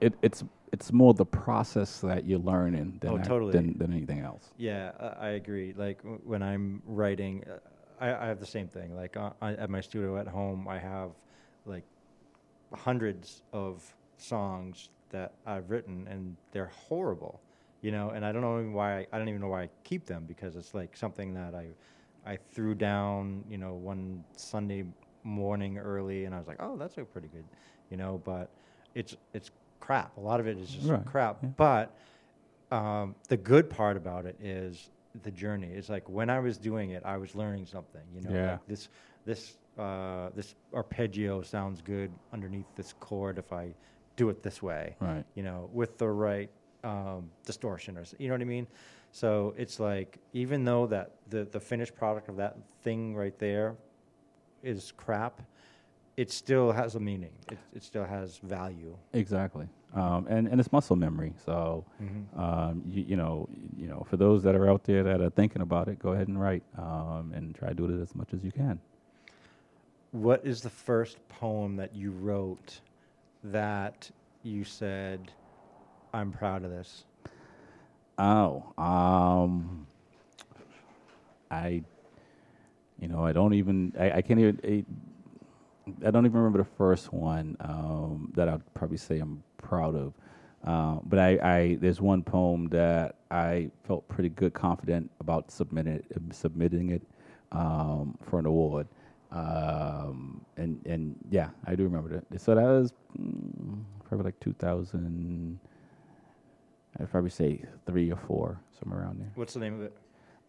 it, 0.00 0.14
it's 0.22 0.44
it's 0.72 0.92
more 0.92 1.12
the 1.14 1.26
process 1.26 2.00
that 2.00 2.24
you're 2.24 2.38
learning 2.38 2.98
than 3.00 3.10
Oh, 3.10 3.18
totally. 3.18 3.52
than, 3.52 3.76
than 3.76 3.92
anything 3.92 4.20
else. 4.20 4.50
Yeah, 4.56 4.92
I 5.00 5.06
I 5.06 5.28
agree. 5.30 5.74
Like 5.76 5.98
w- 6.02 6.20
when 6.24 6.42
I'm 6.42 6.82
writing, 6.86 7.44
uh, 7.50 7.58
I, 8.04 8.24
I 8.24 8.26
have 8.28 8.38
the 8.38 8.46
same 8.46 8.68
thing. 8.68 8.94
Like 8.94 9.16
uh, 9.16 9.30
I, 9.42 9.54
at 9.54 9.68
my 9.70 9.80
studio 9.80 10.16
at 10.18 10.28
home, 10.28 10.68
I 10.68 10.78
have 10.78 11.10
like 11.66 11.84
hundreds 12.72 13.42
of 13.52 13.82
songs 14.16 14.90
that 15.10 15.34
I've 15.46 15.70
written, 15.70 16.06
and 16.08 16.36
they're 16.52 16.72
horrible. 16.88 17.40
You 17.82 17.92
know, 17.92 18.10
and 18.10 18.24
I 18.24 18.32
don't 18.32 18.42
know 18.42 18.58
even 18.58 18.72
why. 18.72 18.98
I, 19.00 19.06
I 19.12 19.18
don't 19.18 19.28
even 19.28 19.40
know 19.40 19.48
why 19.48 19.62
I 19.64 19.68
keep 19.84 20.06
them 20.06 20.24
because 20.26 20.56
it's 20.56 20.74
like 20.74 20.96
something 20.96 21.34
that 21.34 21.54
I 21.54 21.68
I 22.26 22.36
threw 22.36 22.74
down. 22.74 23.44
You 23.48 23.58
know, 23.58 23.74
one 23.74 24.24
Sunday 24.36 24.84
morning 25.22 25.78
early, 25.78 26.24
and 26.24 26.34
I 26.34 26.38
was 26.38 26.46
like, 26.48 26.58
oh, 26.60 26.76
that's 26.76 26.98
a 26.98 27.04
pretty 27.04 27.28
good. 27.28 27.44
You 27.90 27.96
know, 27.96 28.20
but 28.24 28.50
it's 28.94 29.16
it's 29.32 29.50
crap. 29.80 30.16
A 30.16 30.20
lot 30.20 30.40
of 30.40 30.46
it 30.46 30.58
is 30.58 30.70
just 30.70 30.88
Right, 30.88 31.04
crap. 31.06 31.42
yeah. 31.42 31.48
But 31.56 31.96
um, 32.70 33.14
the 33.28 33.36
good 33.36 33.70
part 33.70 33.96
about 33.96 34.26
it 34.26 34.36
is 34.40 34.90
the 35.22 35.30
journey. 35.30 35.68
It's 35.72 35.88
like 35.88 36.08
when 36.08 36.30
I 36.30 36.38
was 36.40 36.58
doing 36.58 36.90
it, 36.90 37.02
I 37.04 37.16
was 37.16 37.34
learning 37.34 37.66
something. 37.66 38.02
You 38.14 38.22
know, 38.22 38.32
Yeah. 38.32 38.52
like 38.52 38.66
this 38.66 38.88
this 39.24 39.56
uh, 39.78 40.30
this 40.34 40.54
arpeggio 40.74 41.42
sounds 41.42 41.80
good 41.80 42.12
underneath 42.32 42.66
this 42.76 42.92
chord 42.92 43.38
if 43.38 43.52
I 43.52 43.74
do 44.20 44.28
it 44.28 44.42
this 44.42 44.62
way. 44.62 44.96
Right. 45.00 45.24
You 45.34 45.42
know, 45.48 45.70
with 45.72 45.96
the 45.96 46.08
right 46.08 46.50
um, 46.84 47.30
distortion 47.46 47.96
or 47.96 48.04
you 48.18 48.28
know 48.28 48.34
what 48.34 48.42
I 48.42 48.44
mean. 48.58 48.66
So 49.12 49.54
it's 49.56 49.80
like 49.80 50.18
even 50.32 50.64
though 50.64 50.86
that 50.94 51.06
the 51.28 51.44
the 51.56 51.60
finished 51.60 51.94
product 51.96 52.28
of 52.28 52.36
that 52.36 52.54
thing 52.82 53.00
right 53.16 53.36
there 53.38 53.68
is 54.62 54.92
crap, 55.04 55.40
it 56.16 56.30
still 56.30 56.70
has 56.80 56.94
a 56.96 57.00
meaning. 57.00 57.32
It 57.50 57.58
it 57.76 57.82
still 57.82 58.04
has 58.04 58.38
value. 58.58 58.94
Exactly. 59.14 59.66
Um, 59.92 60.26
and, 60.28 60.46
and 60.46 60.60
it's 60.60 60.70
muscle 60.70 60.94
memory. 61.06 61.32
So, 61.44 61.84
Mhm. 62.00 62.22
um, 62.38 62.74
you, 62.94 63.02
you 63.10 63.16
know, 63.16 63.48
you 63.76 63.88
know, 63.88 64.00
for 64.10 64.16
those 64.16 64.40
that 64.44 64.54
are 64.54 64.68
out 64.72 64.84
there 64.84 65.02
that 65.02 65.20
are 65.20 65.30
thinking 65.40 65.62
about 65.62 65.88
it, 65.88 65.98
go 65.98 66.10
ahead 66.14 66.28
and 66.28 66.38
write 66.40 66.62
um, 66.78 67.32
and 67.34 67.52
try 67.60 67.68
to 67.70 67.74
do 67.74 67.86
it 67.86 68.00
as 68.00 68.14
much 68.14 68.32
as 68.32 68.44
you 68.44 68.52
can. 68.52 68.78
What 70.12 70.40
is 70.46 70.60
the 70.60 70.70
first 70.70 71.16
poem 71.28 71.74
that 71.76 71.92
you 71.96 72.12
wrote 72.12 72.80
that 73.44 74.10
you 74.42 74.64
said, 74.64 75.32
I'm 76.12 76.32
proud 76.32 76.64
of 76.64 76.70
this? 76.70 77.04
Oh, 78.18 78.72
um, 78.76 79.86
I, 81.50 81.82
you 83.00 83.08
know, 83.08 83.24
I 83.24 83.32
don't 83.32 83.54
even, 83.54 83.94
I, 83.98 84.12
I 84.12 84.22
can't 84.22 84.40
even, 84.40 84.60
I, 84.64 86.06
I 86.06 86.10
don't 86.10 86.26
even 86.26 86.36
remember 86.36 86.58
the 86.58 86.70
first 86.76 87.12
one 87.12 87.56
um, 87.60 88.32
that 88.36 88.48
I'd 88.48 88.74
probably 88.74 88.98
say 88.98 89.18
I'm 89.18 89.42
proud 89.58 89.94
of. 89.94 90.12
Uh, 90.62 90.98
but 91.04 91.18
I, 91.18 91.38
I, 91.42 91.78
there's 91.80 92.00
one 92.02 92.22
poem 92.22 92.68
that 92.68 93.16
I 93.30 93.70
felt 93.86 94.06
pretty 94.08 94.28
good, 94.28 94.52
confident 94.52 95.10
about 95.20 95.50
submitting 95.50 95.94
it, 95.94 96.04
submitting 96.32 96.90
it 96.90 97.02
um, 97.52 98.18
for 98.28 98.38
an 98.38 98.46
award. 98.46 98.86
Um, 99.32 100.44
and 100.56 100.80
and 100.86 101.16
yeah, 101.30 101.50
I 101.66 101.74
do 101.74 101.84
remember 101.84 102.08
that. 102.30 102.40
So 102.40 102.54
that 102.54 102.62
was 102.62 102.92
mm, 103.20 103.82
probably 104.08 104.24
like 104.24 104.40
2000. 104.40 105.58
I'd 106.98 107.10
probably 107.10 107.30
say 107.30 107.64
three 107.86 108.10
or 108.10 108.16
four, 108.16 108.58
somewhere 108.78 109.02
around 109.02 109.20
there. 109.20 109.30
What's 109.36 109.54
the 109.54 109.60
name 109.60 109.80
of 109.80 109.82
it? 109.82 109.96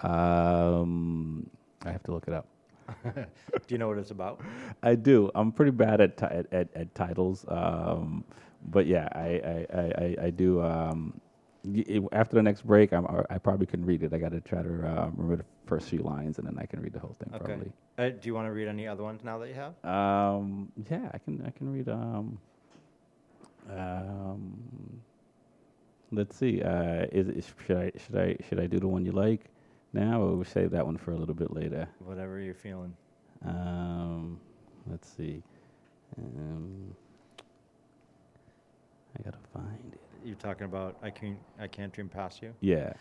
Um, 0.03 1.47
I 1.85 1.91
have 1.91 2.03
to 2.03 2.11
look 2.13 2.27
it 2.27 2.33
up. 2.33 2.47
Do 3.13 3.23
you 3.69 3.77
know 3.77 3.87
what 3.87 3.99
it's 3.99 4.11
about? 4.11 4.41
I 4.83 4.95
do. 4.95 5.29
I'm 5.35 5.51
pretty 5.51 5.71
bad 5.71 6.01
at 6.01 6.17
ti- 6.17 6.25
at, 6.25 6.51
at, 6.51 6.67
at 6.75 6.95
titles, 6.95 7.45
um, 7.47 8.23
but 8.69 8.85
yeah, 8.87 9.07
I 9.13 9.19
I, 9.19 9.67
I, 9.73 9.81
I, 9.81 10.15
I 10.25 10.29
do. 10.31 10.61
Um, 10.61 11.21
after 12.11 12.35
the 12.35 12.43
next 12.43 12.65
break, 12.65 12.91
I'm, 12.93 13.05
I 13.29 13.37
probably 13.37 13.65
can 13.65 13.85
read 13.85 14.03
it. 14.03 14.13
I 14.13 14.17
got 14.17 14.31
to 14.31 14.41
try 14.41 14.61
to 14.61 14.69
uh, 14.69 15.09
remember 15.15 15.37
the 15.37 15.45
first 15.65 15.89
few 15.89 15.99
lines, 15.99 16.37
and 16.39 16.47
then 16.47 16.57
I 16.59 16.65
can 16.65 16.81
read 16.81 16.93
the 16.93 16.99
whole 16.99 17.15
thing. 17.19 17.33
Okay. 17.35 17.45
Probably. 17.45 17.71
Uh, 17.97 18.09
do 18.09 18.27
you 18.27 18.33
want 18.33 18.47
to 18.47 18.51
read 18.51 18.67
any 18.67 18.87
other 18.87 19.03
ones 19.03 19.23
now 19.23 19.37
that 19.39 19.47
you 19.47 19.53
have? 19.53 19.73
Um, 19.85 20.71
yeah, 20.89 21.09
I 21.13 21.17
can. 21.19 21.43
I 21.45 21.51
can 21.51 21.71
read. 21.71 21.87
Um, 21.89 22.39
um, 23.69 24.53
let's 26.11 26.35
see. 26.35 26.61
Uh, 26.61 27.05
is, 27.11 27.27
is 27.29 27.53
should 27.65 27.77
I 27.77 27.91
should 27.97 28.17
I 28.17 28.37
should 28.47 28.59
I 28.59 28.67
do 28.67 28.79
the 28.79 28.87
one 28.87 29.05
you 29.05 29.11
like 29.11 29.45
now, 29.93 30.21
or 30.21 30.35
we 30.35 30.45
save 30.45 30.71
that 30.71 30.85
one 30.85 30.97
for 30.97 31.11
a 31.11 31.17
little 31.17 31.35
bit 31.35 31.53
later? 31.53 31.87
Whatever 31.99 32.39
you're 32.39 32.55
feeling. 32.55 32.93
Um, 33.45 34.39
let's 34.87 35.07
see. 35.07 35.43
Um, 36.17 36.95
I 39.17 39.23
gotta 39.23 39.37
find 39.53 39.93
it. 39.93 39.99
You're 40.23 40.30
talking 40.41 40.65
about 40.65 40.97
I 41.01 41.09
can't 41.09 41.37
I 41.59 41.67
can't 41.67 41.93
dream 41.93 42.09
past 42.09 42.41
you. 42.41 42.53
Yeah. 42.59 42.93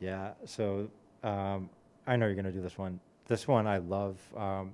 Yeah. 0.00 0.32
So 0.44 0.88
um, 1.22 1.68
I 2.06 2.16
know 2.16 2.26
you're 2.26 2.34
gonna 2.34 2.52
do 2.52 2.62
this 2.62 2.78
one. 2.78 2.98
This 3.26 3.46
one 3.46 3.66
I 3.66 3.78
love. 3.78 4.18
Um, 4.36 4.72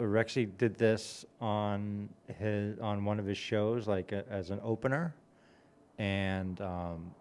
Rexy 0.00 0.50
did 0.58 0.76
this 0.76 1.24
on 1.40 2.08
his 2.38 2.78
on 2.78 3.04
one 3.04 3.18
of 3.18 3.26
his 3.26 3.38
shows, 3.38 3.86
like 3.86 4.12
a, 4.12 4.24
as 4.28 4.50
an 4.50 4.60
opener, 4.62 5.14
and 5.98 6.60
um, 6.60 7.14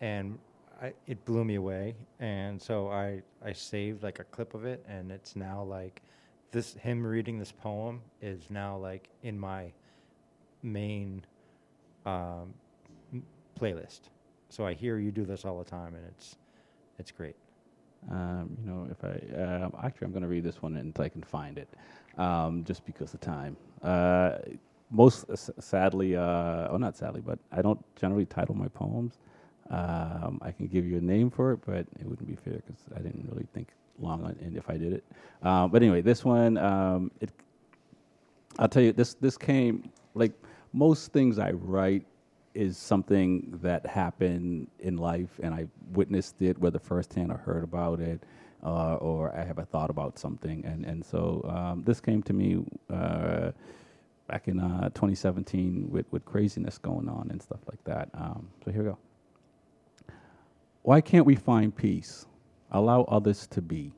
and 0.00 0.38
I, 0.82 0.92
it 1.06 1.24
blew 1.24 1.44
me 1.44 1.56
away. 1.56 1.94
And 2.20 2.60
so 2.60 2.88
I 2.90 3.22
I 3.44 3.52
saved 3.52 4.02
like 4.02 4.18
a 4.18 4.24
clip 4.24 4.54
of 4.54 4.64
it, 4.64 4.84
and 4.88 5.10
it's 5.10 5.36
now 5.36 5.62
like 5.62 6.02
this 6.50 6.74
him 6.74 7.06
reading 7.06 7.38
this 7.38 7.52
poem 7.52 8.00
is 8.20 8.50
now 8.50 8.76
like 8.76 9.08
in 9.22 9.38
my 9.38 9.72
main 10.62 11.24
um, 12.04 12.52
playlist. 13.58 14.00
So 14.50 14.66
I 14.66 14.74
hear 14.74 14.98
you 14.98 15.10
do 15.10 15.24
this 15.24 15.44
all 15.44 15.58
the 15.58 15.70
time, 15.70 15.94
and 15.94 16.04
it's 16.06 16.36
it's 16.98 17.10
great. 17.10 17.36
Um, 18.10 18.56
you 18.62 18.70
know, 18.70 18.88
if 18.90 19.04
I 19.04 19.64
um, 19.64 19.74
actually, 19.84 20.06
I'm 20.06 20.12
going 20.12 20.22
to 20.22 20.28
read 20.28 20.44
this 20.44 20.62
one 20.62 20.76
until 20.76 21.04
I 21.04 21.08
can 21.08 21.22
find 21.22 21.58
it, 21.58 21.68
um, 22.18 22.64
just 22.64 22.84
because 22.86 23.14
of 23.14 23.20
time. 23.20 23.56
Uh, 23.82 24.38
most 24.90 25.26
s- 25.30 25.50
sadly, 25.58 26.16
uh, 26.16 26.68
oh, 26.70 26.76
not 26.78 26.96
sadly, 26.96 27.20
but 27.20 27.38
I 27.52 27.62
don't 27.62 27.82
generally 27.96 28.26
title 28.26 28.54
my 28.54 28.68
poems. 28.68 29.18
Um, 29.70 30.38
I 30.42 30.52
can 30.52 30.66
give 30.68 30.86
you 30.86 30.98
a 30.98 31.00
name 31.00 31.30
for 31.30 31.52
it, 31.52 31.60
but 31.66 31.80
it 32.00 32.06
wouldn't 32.06 32.28
be 32.28 32.36
fair 32.36 32.62
because 32.66 32.82
I 32.96 33.00
didn't 33.00 33.28
really 33.30 33.46
think 33.52 33.68
long 34.00 34.24
on 34.24 34.30
it 34.32 34.56
if 34.56 34.70
I 34.70 34.78
did 34.78 34.94
it. 34.94 35.04
Um, 35.42 35.70
but 35.70 35.82
anyway, 35.82 36.00
this 36.00 36.24
one, 36.24 36.56
um, 36.58 37.10
it, 37.20 37.30
I'll 38.58 38.68
tell 38.68 38.82
you, 38.82 38.92
this 38.92 39.14
this 39.14 39.36
came 39.36 39.90
like 40.14 40.32
most 40.72 41.12
things 41.12 41.38
I 41.38 41.52
write 41.52 42.06
is 42.58 42.76
something 42.76 43.58
that 43.62 43.86
happened 43.86 44.68
in 44.80 44.96
life, 44.96 45.38
and 45.42 45.54
I 45.54 45.68
witnessed 45.92 46.42
it, 46.42 46.58
whether 46.58 46.80
firsthand 46.80 47.30
or 47.30 47.38
heard 47.38 47.62
about 47.62 48.00
it, 48.00 48.24
uh, 48.64 48.96
or 48.96 49.34
I 49.34 49.44
have 49.44 49.58
a 49.58 49.64
thought 49.64 49.90
about 49.90 50.18
something, 50.18 50.64
and 50.64 50.84
and 50.84 51.04
so 51.04 51.44
um, 51.48 51.84
this 51.84 52.00
came 52.00 52.22
to 52.24 52.32
me 52.32 52.64
uh, 52.90 53.52
back 54.26 54.48
in 54.48 54.58
uh, 54.58 54.88
2017 54.90 55.88
with 55.90 56.06
with 56.10 56.24
craziness 56.24 56.78
going 56.78 57.08
on 57.08 57.28
and 57.30 57.40
stuff 57.40 57.60
like 57.70 57.82
that. 57.84 58.08
Um, 58.14 58.48
so 58.64 58.72
here 58.72 58.82
we 58.82 58.88
go. 58.90 58.98
Why 60.82 61.00
can't 61.00 61.26
we 61.26 61.36
find 61.36 61.74
peace? 61.74 62.26
Allow 62.72 63.02
others 63.04 63.46
to 63.48 63.62
be. 63.62 63.92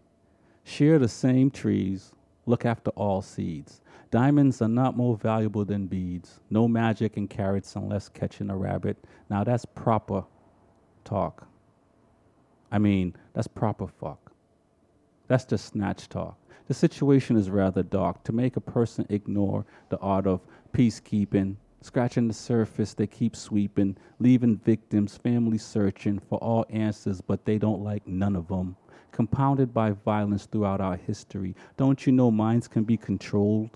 Share 0.64 0.98
the 0.98 1.08
same 1.08 1.50
trees. 1.50 2.12
Look 2.46 2.66
after 2.66 2.90
all 2.90 3.22
seeds. 3.22 3.80
Diamonds 4.10 4.60
are 4.60 4.68
not 4.68 4.96
more 4.96 5.16
valuable 5.16 5.64
than 5.64 5.86
beads. 5.86 6.40
No 6.50 6.66
magic 6.66 7.16
in 7.16 7.28
carrots 7.28 7.76
unless 7.76 8.08
catching 8.08 8.50
a 8.50 8.56
rabbit. 8.56 8.96
Now 9.28 9.44
that's 9.44 9.64
proper 9.64 10.24
talk. 11.04 11.46
I 12.72 12.78
mean, 12.78 13.14
that's 13.34 13.46
proper 13.46 13.86
fuck. 13.86 14.32
That's 15.28 15.44
just 15.44 15.66
snatch 15.66 16.08
talk. 16.08 16.36
The 16.66 16.74
situation 16.74 17.36
is 17.36 17.50
rather 17.50 17.82
dark. 17.84 18.24
To 18.24 18.32
make 18.32 18.56
a 18.56 18.60
person 18.60 19.06
ignore 19.10 19.64
the 19.90 19.98
art 19.98 20.26
of 20.26 20.40
peacekeeping, 20.72 21.56
scratching 21.80 22.28
the 22.28 22.34
surface, 22.34 22.94
they 22.94 23.06
keep 23.06 23.36
sweeping, 23.36 23.96
leaving 24.18 24.56
victims, 24.56 25.16
families 25.16 25.64
searching 25.64 26.18
for 26.18 26.38
all 26.38 26.64
answers, 26.70 27.20
but 27.20 27.44
they 27.44 27.58
don't 27.58 27.82
like 27.82 28.06
none 28.06 28.34
of 28.34 28.48
them. 28.48 28.76
Compounded 29.12 29.74
by 29.74 29.90
violence 29.90 30.46
throughout 30.46 30.80
our 30.80 30.96
history. 30.96 31.54
Don't 31.76 32.06
you 32.06 32.12
know 32.12 32.30
minds 32.30 32.68
can 32.68 32.84
be 32.84 32.96
controlled? 32.96 33.70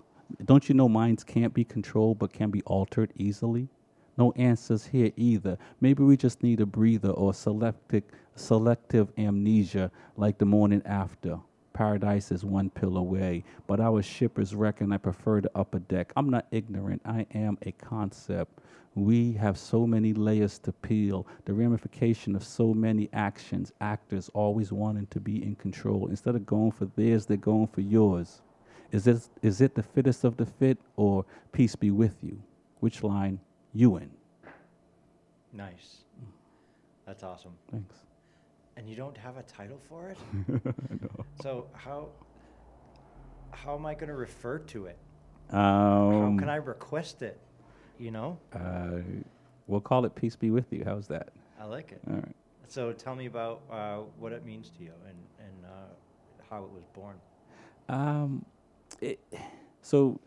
Don't 0.45 0.68
you 0.68 0.75
know 0.75 0.89
minds 0.89 1.25
can't 1.25 1.55
be 1.55 1.64
controlled 1.64 2.18
but 2.18 2.33
can 2.33 2.51
be 2.51 2.62
altered 2.62 3.12
easily? 3.16 3.68
No 4.16 4.33
answers 4.33 4.87
here 4.87 5.11
either. 5.16 5.59
Maybe 5.81 6.03
we 6.03 6.16
just 6.16 6.43
need 6.43 6.61
a 6.61 6.66
breather 6.66 7.11
or 7.11 7.35
selective, 7.35 8.05
selective 8.37 9.12
amnesia 9.18 9.91
like 10.16 10.39
the 10.39 10.45
morning 10.45 10.83
after. 10.85 11.39
Paradise 11.72 12.31
is 12.31 12.45
one 12.45 12.70
pill 12.70 12.97
away, 12.97 13.43
but 13.66 13.81
our 13.81 14.01
ship 14.01 14.39
is 14.39 14.55
wrecking. 14.55 14.93
I 14.93 14.99
prefer 14.99 15.41
the 15.41 15.51
upper 15.57 15.81
deck. 15.81 16.12
I'm 16.16 16.31
not 16.31 16.47
ignorant, 16.53 17.03
I 17.05 17.27
am 17.35 17.59
a 17.62 17.72
concept. 17.72 18.61
We 18.95 19.33
have 19.33 19.59
so 19.59 19.85
many 19.85 20.12
layers 20.12 20.61
to 20.61 20.70
peel, 20.70 21.27
the 21.47 21.53
ramification 21.53 22.37
of 22.37 22.45
so 22.45 22.72
many 22.72 23.09
actions, 23.12 23.72
actors 23.81 24.31
always 24.35 24.70
wanting 24.70 25.09
to 25.09 25.18
be 25.18 25.43
in 25.43 25.57
control. 25.57 26.07
Instead 26.07 26.37
of 26.37 26.47
going 26.47 26.70
for 26.70 26.85
theirs, 26.95 27.27
they're 27.27 27.37
going 27.37 27.66
for 27.66 27.81
yours. 27.81 28.41
Is, 28.93 29.05
this, 29.05 29.30
is 29.43 29.61
it 29.61 29.74
the 29.74 29.82
fittest 29.82 30.24
of 30.24 30.37
the 30.37 30.47
fit 30.47 30.78
or 30.97 31.24
peace 31.53 31.74
be 31.76 31.91
with 31.91 32.16
you? 32.22 32.41
Which 32.80 33.03
line 33.03 33.41
you 33.72 33.97
in? 33.97 34.11
Nice. 35.53 35.99
That's 37.07 37.22
awesome. 37.22 37.53
Thanks. 37.70 37.97
And 38.76 38.89
you 38.89 38.97
don't 38.97 39.16
have 39.16 39.37
a 39.37 39.43
title 39.43 39.78
for 39.89 40.09
it? 40.11 40.18
So 41.43 41.66
how 41.72 42.09
how 43.51 43.74
am 43.74 43.85
I 43.87 43.95
going 43.95 44.09
to 44.09 44.14
refer 44.14 44.59
to 44.59 44.87
it? 44.87 44.97
how 45.51 46.22
Um, 46.24 46.39
can 46.39 46.49
I 46.49 46.57
request 46.57 47.22
it? 47.22 47.39
You 47.99 48.11
know? 48.12 48.39
Uh, 48.53 48.99
we'll 49.66 49.80
call 49.80 50.05
it 50.05 50.14
peace 50.14 50.37
be 50.37 50.51
with 50.51 50.72
you. 50.72 50.82
How's 50.85 51.07
that? 51.09 51.30
I 51.61 51.64
like 51.64 51.93
it. 51.93 52.01
All 52.09 52.14
right. 52.16 52.37
So 52.68 52.93
tell 52.93 53.14
me 53.14 53.26
about 53.26 53.62
uh, 53.70 53.99
what 54.18 54.32
it 54.32 54.45
means 54.47 54.70
to 54.70 54.82
you 54.85 54.93
and 55.07 55.16
and 55.39 55.64
uh, 55.66 55.93
how 56.51 56.64
it 56.64 56.70
was 56.70 56.85
born. 56.95 57.16
Um, 57.89 58.45
it, 59.05 59.21
so 59.83 60.21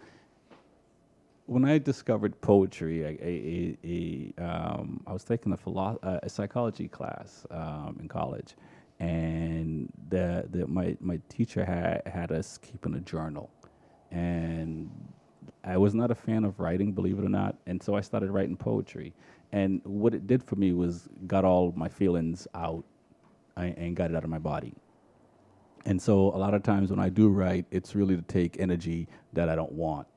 when 1.47 1.65
I 1.65 1.78
discovered 1.78 2.39
poetry, 2.41 3.05
I, 3.05 3.17
a, 3.21 3.78
a, 3.84 4.43
um, 4.43 5.01
I 5.07 5.13
was 5.13 5.23
taking 5.23 5.53
a, 5.53 5.57
philo- 5.57 5.99
uh, 6.03 6.19
a 6.23 6.30
psychology 6.30 6.88
class 6.88 7.45
um, 7.51 7.97
in 8.01 8.07
college, 8.07 8.55
and 8.99 9.91
the, 10.09 10.45
the, 10.51 10.67
my, 10.67 10.97
my 10.99 11.19
teacher 11.30 11.63
had, 11.63 12.01
had 12.05 12.32
us 12.32 12.57
keeping 12.57 12.95
a 12.95 12.99
journal. 12.99 13.49
And 14.11 14.89
I 15.63 15.78
was 15.78 15.93
not 15.93 16.11
a 16.11 16.15
fan 16.15 16.43
of 16.43 16.59
writing, 16.59 16.91
believe 16.91 17.17
it 17.19 17.25
or 17.25 17.30
not, 17.30 17.55
and 17.65 17.82
so 17.82 17.95
I 17.95 18.01
started 18.01 18.32
writing 18.32 18.57
poetry. 18.57 19.13
And 19.53 19.82
what 19.86 20.13
it 20.13 20.28
did 20.28 20.43
for 20.43 20.55
me 20.55 20.73
was 20.73 21.07
got 21.25 21.45
all 21.45 21.73
my 21.75 21.88
feelings 21.88 22.47
out 22.53 22.84
and 23.55 23.95
got 23.95 24.11
it 24.11 24.15
out 24.15 24.23
of 24.23 24.30
my 24.30 24.39
body. 24.39 24.73
And 25.88 26.01
so 26.01 26.35
a 26.35 26.38
lot 26.38 26.53
of 26.53 26.63
times 26.63 26.91
when 26.91 26.99
I 26.99 27.09
do 27.09 27.29
write, 27.29 27.65
it's 27.71 27.95
really 27.95 28.15
to 28.17 28.21
take 28.23 28.59
energy 28.59 29.07
that 29.33 29.49
I 29.49 29.55
don't 29.55 29.71
want 29.71 30.07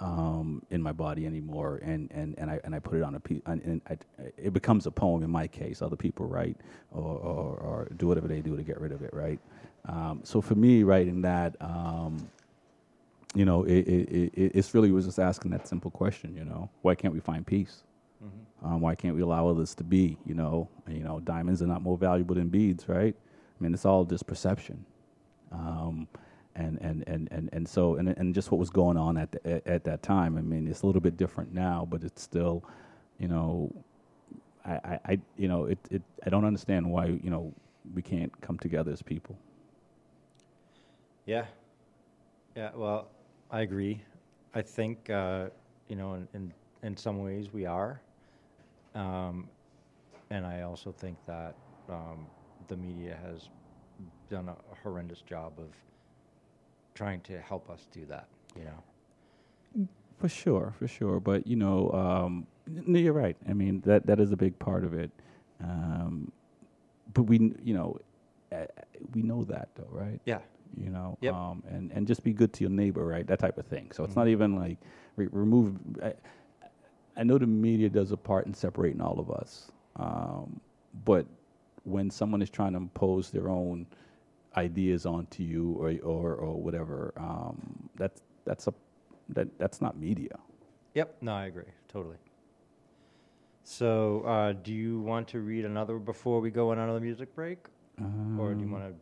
um, 0.00 0.62
in 0.70 0.82
my 0.82 0.92
body 0.92 1.26
anymore, 1.26 1.80
and, 1.82 2.10
and, 2.12 2.34
and 2.38 2.50
I 2.50 2.60
and 2.64 2.74
I 2.74 2.80
put 2.80 2.98
it 2.98 3.04
on 3.04 3.14
a 3.16 3.20
piece, 3.20 3.42
and, 3.46 3.62
and 3.62 3.82
I, 3.90 3.98
it 4.38 4.52
becomes 4.52 4.86
a 4.86 4.92
poem 4.92 5.22
in 5.24 5.30
my 5.30 5.48
case. 5.48 5.82
Other 5.82 5.96
people 5.96 6.26
write 6.26 6.58
or, 6.92 7.02
or, 7.02 7.56
or 7.58 7.88
do 7.96 8.08
whatever 8.08 8.28
they 8.28 8.40
do 8.40 8.56
to 8.56 8.64
get 8.64 8.80
rid 8.80 8.92
of 8.92 9.02
it, 9.02 9.12
right? 9.14 9.40
Um, 9.86 10.20
so 10.24 10.40
for 10.42 10.54
me, 10.54 10.84
writing 10.84 11.22
that, 11.22 11.56
um, 11.60 12.28
you 13.34 13.44
know, 13.46 13.64
it, 13.64 13.88
it, 13.88 14.32
it, 14.34 14.52
it's 14.54 14.74
really 14.74 14.92
was 14.92 15.06
just 15.06 15.18
asking 15.20 15.52
that 15.52 15.68
simple 15.68 15.90
question, 15.90 16.36
you 16.36 16.44
know, 16.44 16.70
why 16.82 16.94
can't 16.94 17.14
we 17.14 17.20
find 17.20 17.46
peace? 17.46 17.82
Um, 18.64 18.80
why 18.80 18.94
can't 18.96 19.16
we 19.16 19.22
allow 19.22 19.48
others 19.48 19.74
to 19.76 19.84
be? 19.84 20.18
You 20.26 20.34
know, 20.34 20.68
you 20.88 21.04
know, 21.04 21.20
diamonds 21.20 21.62
are 21.62 21.66
not 21.68 21.82
more 21.82 21.98
valuable 21.98 22.34
than 22.36 22.48
beads, 22.48 22.88
right? 22.88 23.14
I 23.16 23.64
mean, 23.64 23.74
it's 23.74 23.86
all 23.86 24.04
just 24.04 24.26
perception, 24.26 24.84
um, 25.52 26.08
and, 26.54 26.78
and 26.80 27.04
and 27.06 27.28
and 27.30 27.50
and 27.52 27.68
so 27.68 27.96
and 27.96 28.08
and 28.08 28.34
just 28.34 28.50
what 28.50 28.58
was 28.58 28.70
going 28.70 28.96
on 28.96 29.16
at 29.16 29.32
the, 29.32 29.46
at, 29.46 29.66
at 29.66 29.84
that 29.84 30.02
time. 30.02 30.36
I 30.36 30.40
mean, 30.40 30.66
it's 30.66 30.82
a 30.82 30.86
little 30.86 31.02
bit 31.02 31.16
different 31.16 31.52
now, 31.52 31.86
but 31.88 32.02
it's 32.02 32.22
still, 32.22 32.64
you 33.18 33.28
know, 33.28 33.70
I, 34.64 34.72
I, 34.72 35.00
I 35.04 35.18
you 35.36 35.48
know, 35.48 35.66
it, 35.66 35.78
it 35.90 36.02
I 36.24 36.30
don't 36.30 36.44
understand 36.44 36.90
why 36.90 37.06
you 37.06 37.30
know 37.30 37.52
we 37.94 38.02
can't 38.02 38.32
come 38.40 38.58
together 38.58 38.92
as 38.92 39.02
people. 39.02 39.36
Yeah. 41.26 41.46
Yeah, 42.56 42.70
well, 42.74 43.08
I 43.50 43.60
agree. 43.60 44.00
I 44.54 44.62
think, 44.62 45.10
uh, 45.10 45.48
you 45.88 45.96
know, 45.96 46.14
in, 46.14 46.28
in, 46.32 46.52
in 46.82 46.96
some 46.96 47.22
ways 47.22 47.52
we 47.52 47.66
are. 47.66 48.00
Um, 48.94 49.48
and 50.30 50.46
I 50.46 50.62
also 50.62 50.90
think 50.90 51.18
that 51.26 51.54
um, 51.90 52.26
the 52.68 52.76
media 52.76 53.18
has 53.22 53.50
done 54.26 54.48
a 54.48 54.56
horrendous 54.82 55.20
job 55.22 55.52
of 55.58 55.68
trying 56.94 57.20
to 57.22 57.40
help 57.40 57.70
us 57.70 57.86
do 57.92 58.04
that, 58.06 58.28
you 58.56 58.64
know? 58.64 58.82
For 60.18 60.28
sure, 60.28 60.72
for 60.78 60.88
sure. 60.88 61.20
But 61.20 61.46
you 61.46 61.56
know, 61.56 61.90
um, 61.92 62.46
no, 62.66 62.98
you're 62.98 63.12
right. 63.12 63.36
I 63.48 63.52
mean, 63.52 63.80
that 63.84 64.06
that 64.06 64.18
is 64.20 64.32
a 64.32 64.36
big 64.36 64.58
part 64.58 64.84
of 64.84 64.94
it. 64.94 65.10
Um, 65.62 66.32
but 67.12 67.22
we, 67.24 67.38
you 67.62 67.74
know, 67.74 67.98
uh, 68.52 68.64
we 69.14 69.22
know 69.22 69.44
that 69.44 69.68
though, 69.76 69.88
right? 69.90 70.20
Yeah. 70.24 70.38
You 70.76 70.90
know, 70.90 71.18
Yep. 71.20 71.34
um, 71.34 71.62
and 71.68 71.92
and 71.92 72.06
just 72.06 72.22
be 72.24 72.32
good 72.32 72.52
to 72.54 72.62
your 72.62 72.70
neighbor, 72.70 73.04
right? 73.06 73.26
That 73.26 73.38
type 73.38 73.58
of 73.58 73.66
thing. 73.66 73.90
So 73.92 74.04
it's 74.04 74.12
Mm-hmm. 74.12 74.20
not 74.20 74.28
even 74.28 74.56
like 74.56 74.78
re- 75.16 75.28
remove. 75.30 75.76
I, 76.02 76.14
I 77.16 77.24
know 77.24 77.38
the 77.38 77.46
media 77.46 77.88
does 77.88 78.12
a 78.12 78.16
part 78.16 78.46
in 78.46 78.54
separating 78.54 79.00
all 79.00 79.18
of 79.18 79.30
us, 79.30 79.70
um, 79.96 80.60
but 81.04 81.26
when 81.84 82.10
someone 82.10 82.42
is 82.42 82.50
trying 82.50 82.72
to 82.72 82.78
impose 82.78 83.30
their 83.30 83.48
own 83.48 83.86
ideas 84.56 85.06
onto 85.06 85.42
you 85.42 85.72
or 85.78 85.90
or, 86.02 86.34
or 86.34 86.60
whatever, 86.60 87.12
um, 87.16 87.88
that's 87.96 88.22
that's 88.44 88.66
a 88.66 88.74
that 89.30 89.48
that's 89.58 89.80
not 89.80 89.98
media. 89.98 90.38
Yep. 90.94 91.16
No, 91.20 91.32
I 91.34 91.46
agree. 91.46 91.72
Totally. 91.88 92.16
So, 93.64 94.20
uh, 94.22 94.52
do 94.52 94.72
you 94.72 95.00
want 95.00 95.26
to 95.28 95.40
read 95.40 95.64
another 95.64 95.98
before 95.98 96.40
we 96.40 96.50
go 96.50 96.70
on 96.70 96.78
another 96.78 97.00
music 97.00 97.34
break? 97.34 97.58
or 98.38 98.52
do 98.54 98.60
you 98.60 98.66
Um, 98.66 98.70
want 98.70 98.84
to 98.84 98.94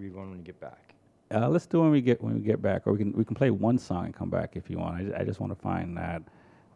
read 0.00 0.14
one 0.14 0.30
when 0.30 0.38
you 0.38 0.44
get 0.44 0.58
back? 0.60 0.94
Uh, 1.32 1.48
let's 1.48 1.66
do 1.66 1.80
when 1.80 1.90
we 1.90 2.00
get 2.00 2.20
when 2.20 2.34
we 2.34 2.40
get 2.40 2.60
back, 2.60 2.86
or 2.86 2.92
we 2.92 2.98
can 2.98 3.12
we 3.12 3.24
can 3.24 3.36
play 3.36 3.50
one 3.50 3.78
song 3.78 4.06
and 4.06 4.14
come 4.14 4.30
back 4.30 4.56
if 4.56 4.68
you 4.68 4.78
want. 4.78 4.96
I, 4.96 5.02
ju- 5.04 5.14
I 5.18 5.24
just 5.24 5.38
want 5.40 5.52
to 5.52 5.60
find 5.62 5.96
that. 5.96 6.22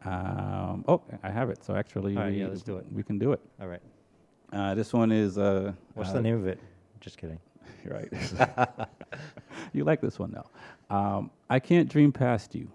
Um, 0.05 0.85
oh, 0.87 1.03
I 1.25 1.31
have 1.31 1.51
it. 1.51 1.65
So 1.65 1.75
actually, 1.75 2.15
right, 2.15 2.31
we, 2.33 2.41
yeah, 2.41 2.49
let's 2.49 2.63
do 2.63 2.77
it. 2.77 2.85
We 2.93 3.03
can 3.03 3.19
do 3.19 3.33
it. 3.33 3.41
All 3.61 3.67
right. 3.67 3.83
Uh, 4.53 4.75
this 4.77 4.93
one 4.93 5.11
is. 5.11 5.39
Uh, 5.39 5.73
What's 5.95 6.11
uh, 6.11 6.15
the 6.15 6.23
name 6.23 6.37
of 6.37 6.47
it? 6.47 6.61
Just 7.01 7.19
kidding. 7.19 7.41
Right. 7.85 8.09
you 9.73 9.85
like 9.85 10.01
this 10.01 10.19
one 10.19 10.33
though. 10.33 10.95
Um, 10.95 11.31
I 11.51 11.59
can't 11.59 11.89
dream 11.89 12.13
past 12.13 12.55
you. 12.55 12.71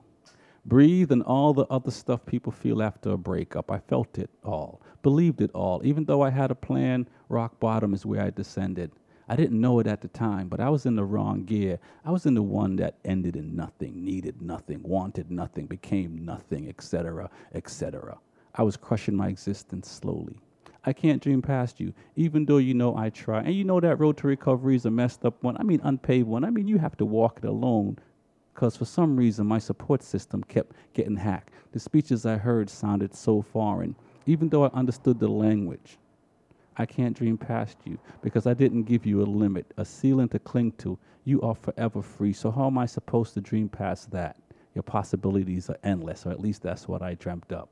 Breathe 0.66 1.12
and 1.12 1.24
all 1.24 1.54
the 1.54 1.66
other 1.70 1.90
stuff 1.90 2.26
people 2.26 2.52
feel 2.52 2.84
after 2.84 3.12
a 3.12 3.18
breakup. 3.18 3.72
I 3.72 3.80
felt 3.80 4.18
it 4.18 4.30
all, 4.44 4.82
believed 5.02 5.42
it 5.42 5.52
all. 5.54 5.82
Even 5.84 6.06
though 6.06 6.22
I 6.22 6.30
had 6.30 6.52
a 6.52 6.56
plan, 6.56 7.08
rock 7.28 7.60
bottom 7.60 7.94
is 7.94 8.06
where 8.06 8.22
I 8.22 8.30
descended. 8.30 8.92
I 9.28 9.36
didn't 9.36 9.62
know 9.62 9.80
it 9.80 9.88
at 9.88 10.02
the 10.02 10.08
time, 10.08 10.48
but 10.48 10.60
I 10.60 10.70
was 10.70 10.86
in 10.86 10.96
the 10.96 11.06
wrong 11.06 11.44
gear. 11.46 11.80
I 12.04 12.12
was 12.12 12.26
in 12.26 12.34
the 12.34 12.42
one 12.42 12.76
that 12.78 12.96
ended 13.06 13.36
in 13.36 13.56
nothing, 13.56 14.04
needed 14.04 14.42
nothing, 14.42 14.82
wanted 14.84 15.30
nothing, 15.30 15.68
became 15.68 16.26
nothing, 16.26 16.68
etc., 16.68 17.30
etc. 17.54 18.18
I 18.56 18.64
was 18.64 18.76
crushing 18.76 19.16
my 19.16 19.28
existence 19.28 19.90
slowly. 19.90 20.40
I 20.86 20.94
can't 20.94 21.22
dream 21.22 21.42
past 21.42 21.80
you, 21.80 21.94
even 22.16 22.46
though 22.46 22.58
you 22.58 22.74
know 22.74 22.96
I 22.96 23.10
try. 23.10 23.42
And 23.42 23.54
you 23.54 23.64
know 23.64 23.80
that 23.80 24.00
road 24.00 24.18
to 24.18 24.28
recovery 24.28 24.76
is 24.76 24.86
a 24.86 24.92
messed 24.92 25.26
up 25.26 25.44
one. 25.44 25.58
I 25.58 25.64
mean, 25.64 25.82
unpaved 25.84 26.28
one. 26.28 26.46
I 26.46 26.50
mean, 26.50 26.68
you 26.68 26.78
have 26.78 26.96
to 26.98 27.06
walk 27.06 27.40
it 27.44 27.48
alone 27.48 27.98
because 28.54 28.78
for 28.78 28.86
some 28.86 29.16
reason 29.16 29.46
my 29.48 29.60
support 29.60 30.04
system 30.04 30.44
kept 30.44 30.76
getting 30.94 31.18
hacked. 31.18 31.54
The 31.72 31.80
speeches 31.80 32.26
I 32.26 32.38
heard 32.38 32.70
sounded 32.70 33.14
so 33.14 33.42
foreign, 33.42 33.96
even 34.26 34.50
though 34.50 34.66
I 34.66 34.70
understood 34.74 35.20
the 35.20 35.28
language. 35.28 35.98
I 36.78 36.86
can't 36.86 37.16
dream 37.16 37.38
past 37.38 37.78
you 37.86 38.00
because 38.22 38.48
I 38.48 38.54
didn't 38.54 38.84
give 38.84 39.06
you 39.06 39.22
a 39.22 39.24
limit, 39.24 39.66
a 39.78 39.84
ceiling 39.84 40.30
to 40.30 40.40
cling 40.40 40.72
to. 40.80 40.98
You 41.26 41.42
are 41.42 41.56
forever 41.56 42.02
free. 42.02 42.32
So, 42.32 42.52
how 42.52 42.68
am 42.68 42.78
I 42.78 42.86
supposed 42.86 43.34
to 43.34 43.42
dream 43.42 43.68
past 43.68 44.12
that? 44.12 44.38
Your 44.76 44.84
possibilities 44.84 45.70
are 45.70 45.78
endless, 45.84 46.26
or 46.26 46.32
at 46.32 46.40
least 46.40 46.62
that's 46.62 46.88
what 46.88 47.02
I 47.02 47.16
dreamt 47.16 47.52
up. 47.52 47.70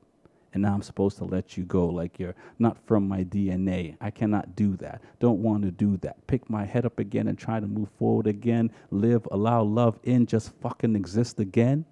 And 0.54 0.62
now 0.62 0.74
I'm 0.74 0.82
supposed 0.82 1.18
to 1.18 1.24
let 1.24 1.56
you 1.56 1.64
go 1.64 1.86
like 1.86 2.18
you're 2.18 2.34
not 2.58 2.78
from 2.86 3.06
my 3.06 3.22
DNA. 3.22 3.96
I 4.00 4.10
cannot 4.10 4.56
do 4.56 4.76
that. 4.76 5.02
Don't 5.20 5.42
want 5.42 5.62
to 5.64 5.70
do 5.70 5.98
that. 5.98 6.26
Pick 6.26 6.48
my 6.48 6.64
head 6.64 6.86
up 6.86 6.98
again 6.98 7.28
and 7.28 7.38
try 7.38 7.60
to 7.60 7.66
move 7.66 7.90
forward 7.98 8.26
again. 8.26 8.70
Live, 8.90 9.28
allow 9.30 9.62
love 9.62 9.98
in, 10.04 10.26
just 10.26 10.52
fucking 10.60 10.96
exist 10.96 11.38
again. 11.38 11.84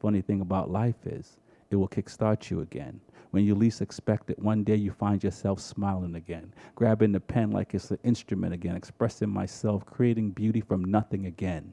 Funny 0.00 0.20
thing 0.20 0.40
about 0.40 0.70
life 0.70 1.06
is, 1.06 1.36
it 1.70 1.76
will 1.76 1.88
kickstart 1.88 2.50
you 2.50 2.60
again. 2.60 3.00
When 3.30 3.44
you 3.44 3.54
least 3.54 3.82
expect 3.82 4.30
it, 4.30 4.38
one 4.38 4.64
day 4.64 4.76
you 4.76 4.90
find 4.90 5.22
yourself 5.22 5.60
smiling 5.60 6.14
again, 6.14 6.52
grabbing 6.74 7.12
the 7.12 7.20
pen 7.20 7.50
like 7.50 7.74
it's 7.74 7.90
an 7.90 7.98
instrument 8.02 8.54
again, 8.54 8.74
expressing 8.74 9.28
myself, 9.28 9.84
creating 9.84 10.30
beauty 10.30 10.62
from 10.62 10.84
nothing 10.84 11.26
again. 11.26 11.72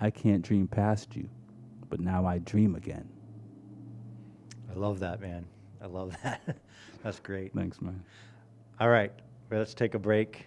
I 0.00 0.10
can't 0.10 0.42
dream 0.42 0.68
past 0.68 1.16
you, 1.16 1.28
but 1.90 2.00
now 2.00 2.24
I 2.24 2.38
dream 2.38 2.76
again. 2.76 3.08
I 4.72 4.78
love 4.78 5.00
that, 5.00 5.20
man. 5.20 5.44
I 5.82 5.86
love 5.86 6.16
that. 6.22 6.40
That's 7.02 7.20
great. 7.20 7.52
Thanks, 7.54 7.80
man. 7.82 8.02
All 8.80 8.88
right. 8.88 9.12
Well, 9.50 9.60
let's 9.60 9.74
take 9.74 9.94
a 9.94 9.98
break. 9.98 10.46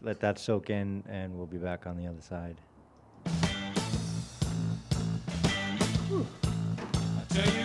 Let 0.00 0.20
that 0.20 0.38
soak 0.38 0.70
in, 0.70 1.02
and 1.08 1.34
we'll 1.34 1.46
be 1.46 1.58
back 1.58 1.86
on 1.86 1.96
the 1.96 2.06
other 2.06 2.20
side. 2.20 2.56
I 7.36 7.63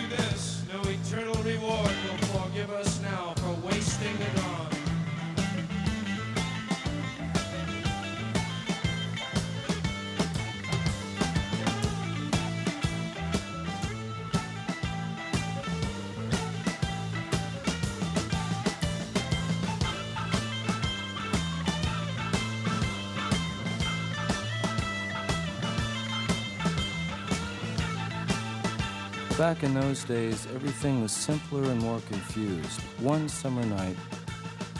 Back 29.40 29.62
in 29.62 29.72
those 29.72 30.04
days, 30.04 30.46
everything 30.54 31.00
was 31.00 31.12
simpler 31.12 31.62
and 31.62 31.80
more 31.80 32.00
confused. 32.10 32.78
One 32.98 33.26
summer 33.26 33.64
night, 33.64 33.96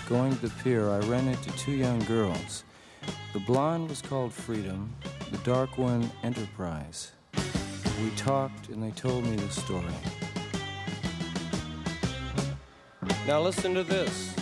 going 0.07 0.37
to 0.37 0.49
the 0.49 0.55
pier, 0.63 0.91
I 0.91 0.99
ran 0.99 1.29
into 1.29 1.51
two 1.53 1.73
young 1.73 1.99
girls. 2.01 2.65
The 3.33 3.39
blonde 3.39 3.89
was 3.89 4.03
called 4.03 4.35
Freedom, 4.35 4.95
the 5.31 5.39
dark 5.39 5.79
one, 5.79 6.11
Enterprise. 6.23 7.13
We 8.03 8.11
talked, 8.17 8.69
and 8.69 8.83
they 8.83 8.91
told 8.91 9.25
me 9.25 9.37
the 9.37 9.49
story. 9.49 9.95
Now, 13.27 13.41
listen 13.41 13.73
to 13.73 13.83
this. 13.83 14.35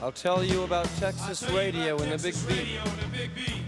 I'll 0.00 0.12
tell 0.12 0.42
you 0.42 0.62
about 0.62 0.86
Texas, 0.96 1.42
radio, 1.50 1.98
and 1.98 2.10
radio 2.10 2.80
and 2.80 3.00
the 3.02 3.08
Big 3.12 3.34
Beat. 3.34 3.60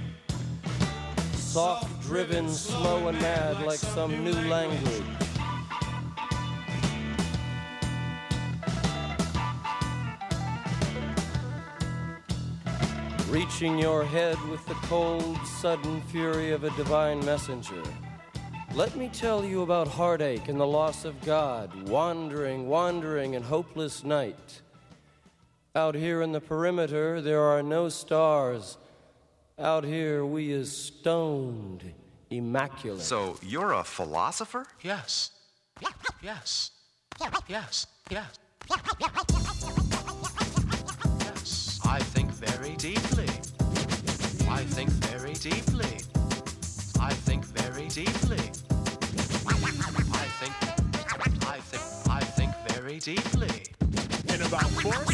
Soft 1.34 1.97
driven 2.09 2.48
slow 2.48 3.09
and 3.09 3.20
mad 3.20 3.61
like 3.66 3.78
some 3.78 4.24
new 4.24 4.32
language. 4.48 5.02
Reaching 13.28 13.78
your 13.78 14.04
head 14.04 14.42
with 14.48 14.64
the 14.64 14.74
cold, 14.84 15.36
sudden 15.61 16.00
fury 16.04 16.50
of 16.52 16.64
a 16.64 16.70
divine 16.70 17.22
messenger. 17.26 17.82
Let 18.74 18.96
me 18.96 19.11
tell 19.11 19.44
you 19.44 19.61
about 19.61 19.86
heartache 19.86 20.48
and 20.48 20.59
the 20.59 20.66
loss 20.66 21.04
of 21.04 21.20
God, 21.26 21.90
wandering, 21.90 22.68
wandering, 22.68 23.36
and 23.36 23.44
hopeless 23.44 24.02
night. 24.02 24.62
Out 25.74 25.94
here 25.94 26.22
in 26.22 26.32
the 26.32 26.40
perimeter, 26.40 27.20
there 27.20 27.42
are 27.42 27.62
no 27.62 27.90
stars 27.90 28.78
out 29.61 29.82
here, 29.82 30.24
we 30.24 30.52
is 30.52 30.70
stoned, 30.70 31.82
immaculate. 32.30 33.00
So 33.02 33.36
you're 33.42 33.72
a 33.72 33.82
philosopher? 33.82 34.64
Yes. 34.82 35.32
Yes. 36.22 36.70
Yes. 37.20 37.40
Yes. 37.48 37.86
Yes. 38.09 38.38
I 41.84 41.98
think 41.98 42.30
very 42.30 42.76
deeply. 42.76 43.26
I 44.48 44.62
think 44.62 44.90
very 44.90 45.32
deeply. 45.32 45.98
I 47.00 47.12
think 47.12 47.44
very 47.44 47.88
deeply. 47.88 48.38
I 50.14 50.28
think. 50.38 50.54
I 51.48 51.59
think. 51.59 51.82
I 52.09 52.20
think 52.20 52.52
very 52.68 53.00
deeply. 53.00 53.64
In 54.32 54.40
about 54.42 54.70
four 54.70 55.04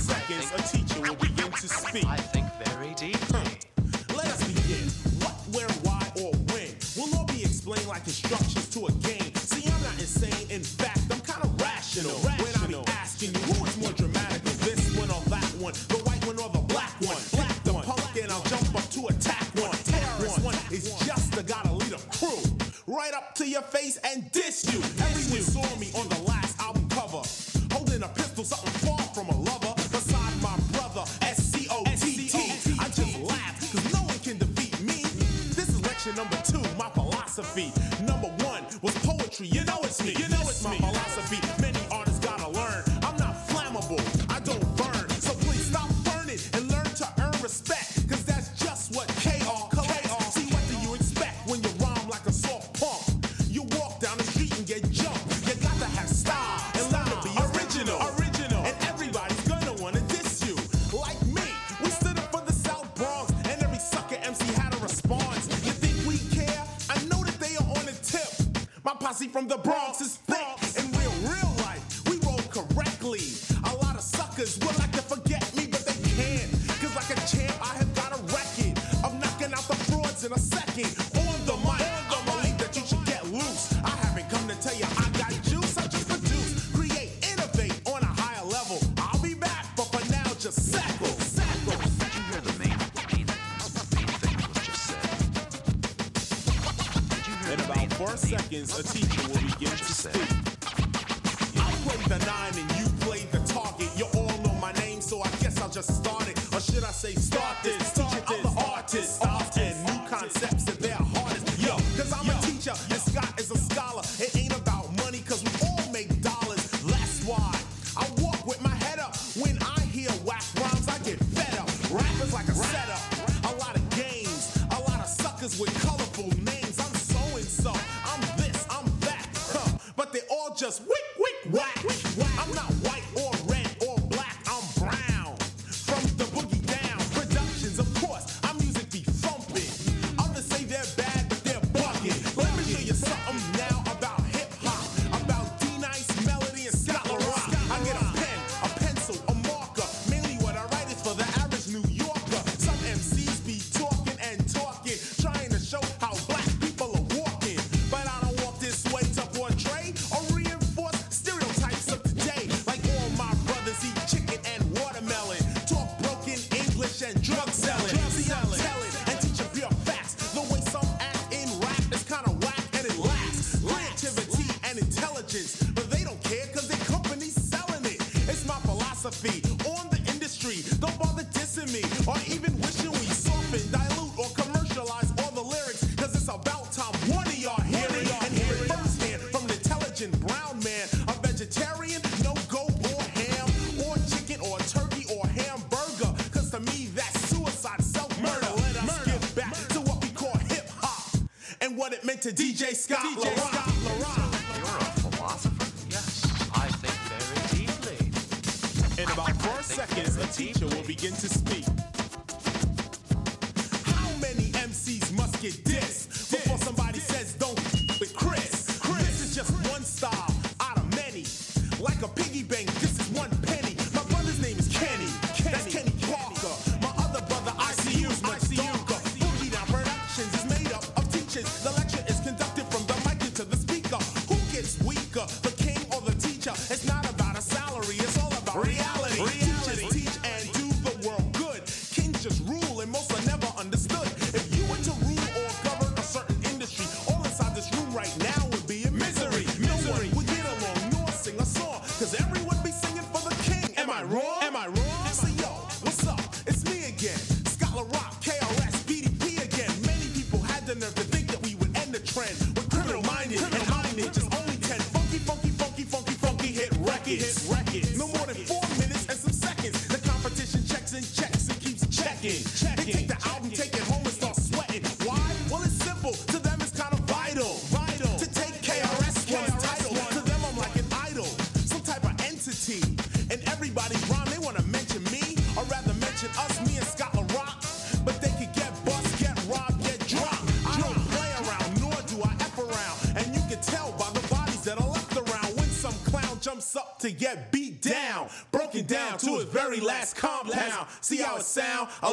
begin 211.04 211.20
to 211.20 211.28
speak. 211.28 211.43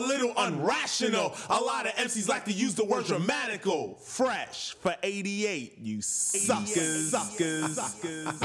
Little 0.02 0.34
unrational. 0.34 1.38
A 1.50 1.62
lot 1.64 1.86
of 1.86 1.94
MCs 1.94 2.28
like 2.28 2.46
to 2.46 2.52
use 2.52 2.76
the 2.76 2.86
word 2.86 3.06
dramatical. 3.06 3.98
Fresh 4.04 4.76
for 4.82 4.96
88, 5.04 5.78
you 5.80 6.02
suckers. 6.02 7.12
Suckers. 7.12 7.76
suckers. 7.76 8.42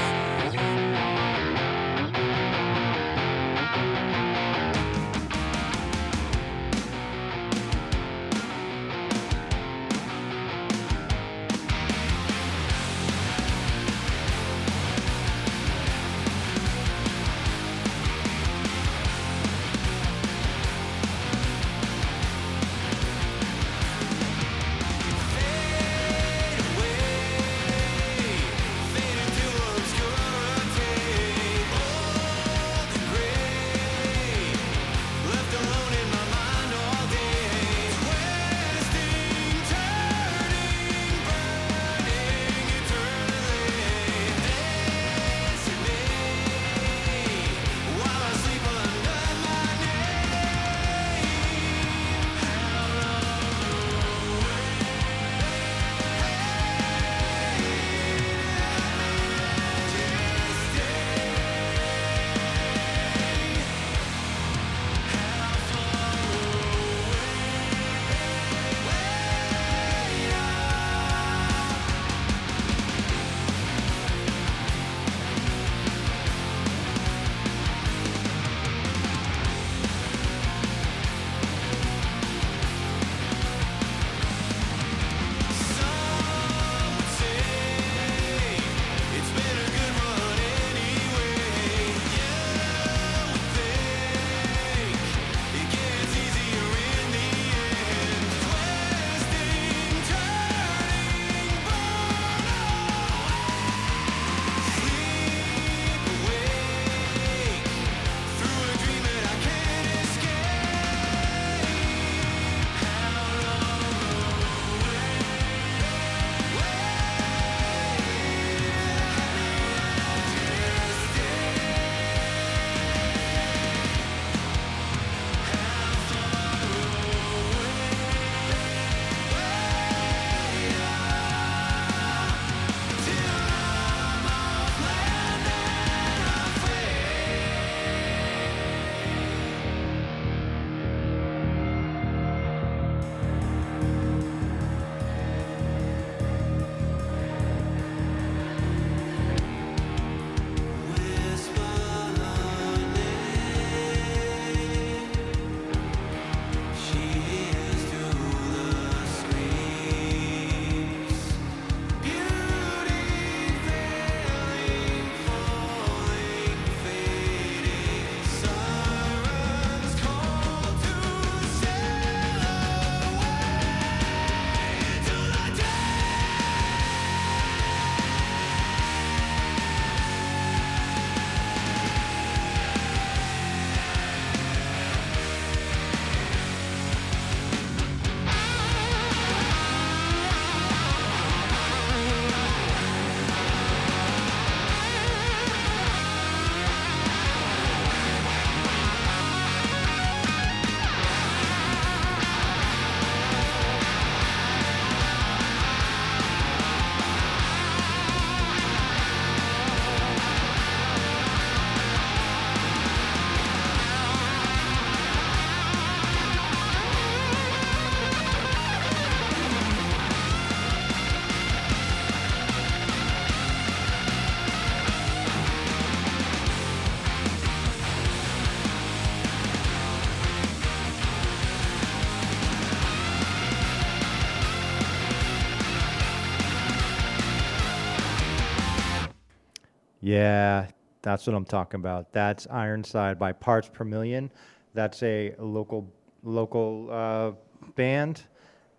Yeah, 240.17 240.69
that's 241.03 241.27
what 241.27 241.37
I'm 241.37 241.45
talking 241.45 241.79
about. 241.79 242.11
That's 242.11 242.47
Ironside 242.51 243.19
by 243.19 243.33
Parts 243.33 243.69
Per 243.71 243.85
Million. 243.85 244.31
That's 244.73 245.03
a 245.03 245.35
local 245.39 245.93
local 246.23 246.89
uh, 246.91 247.33
band, 247.75 248.23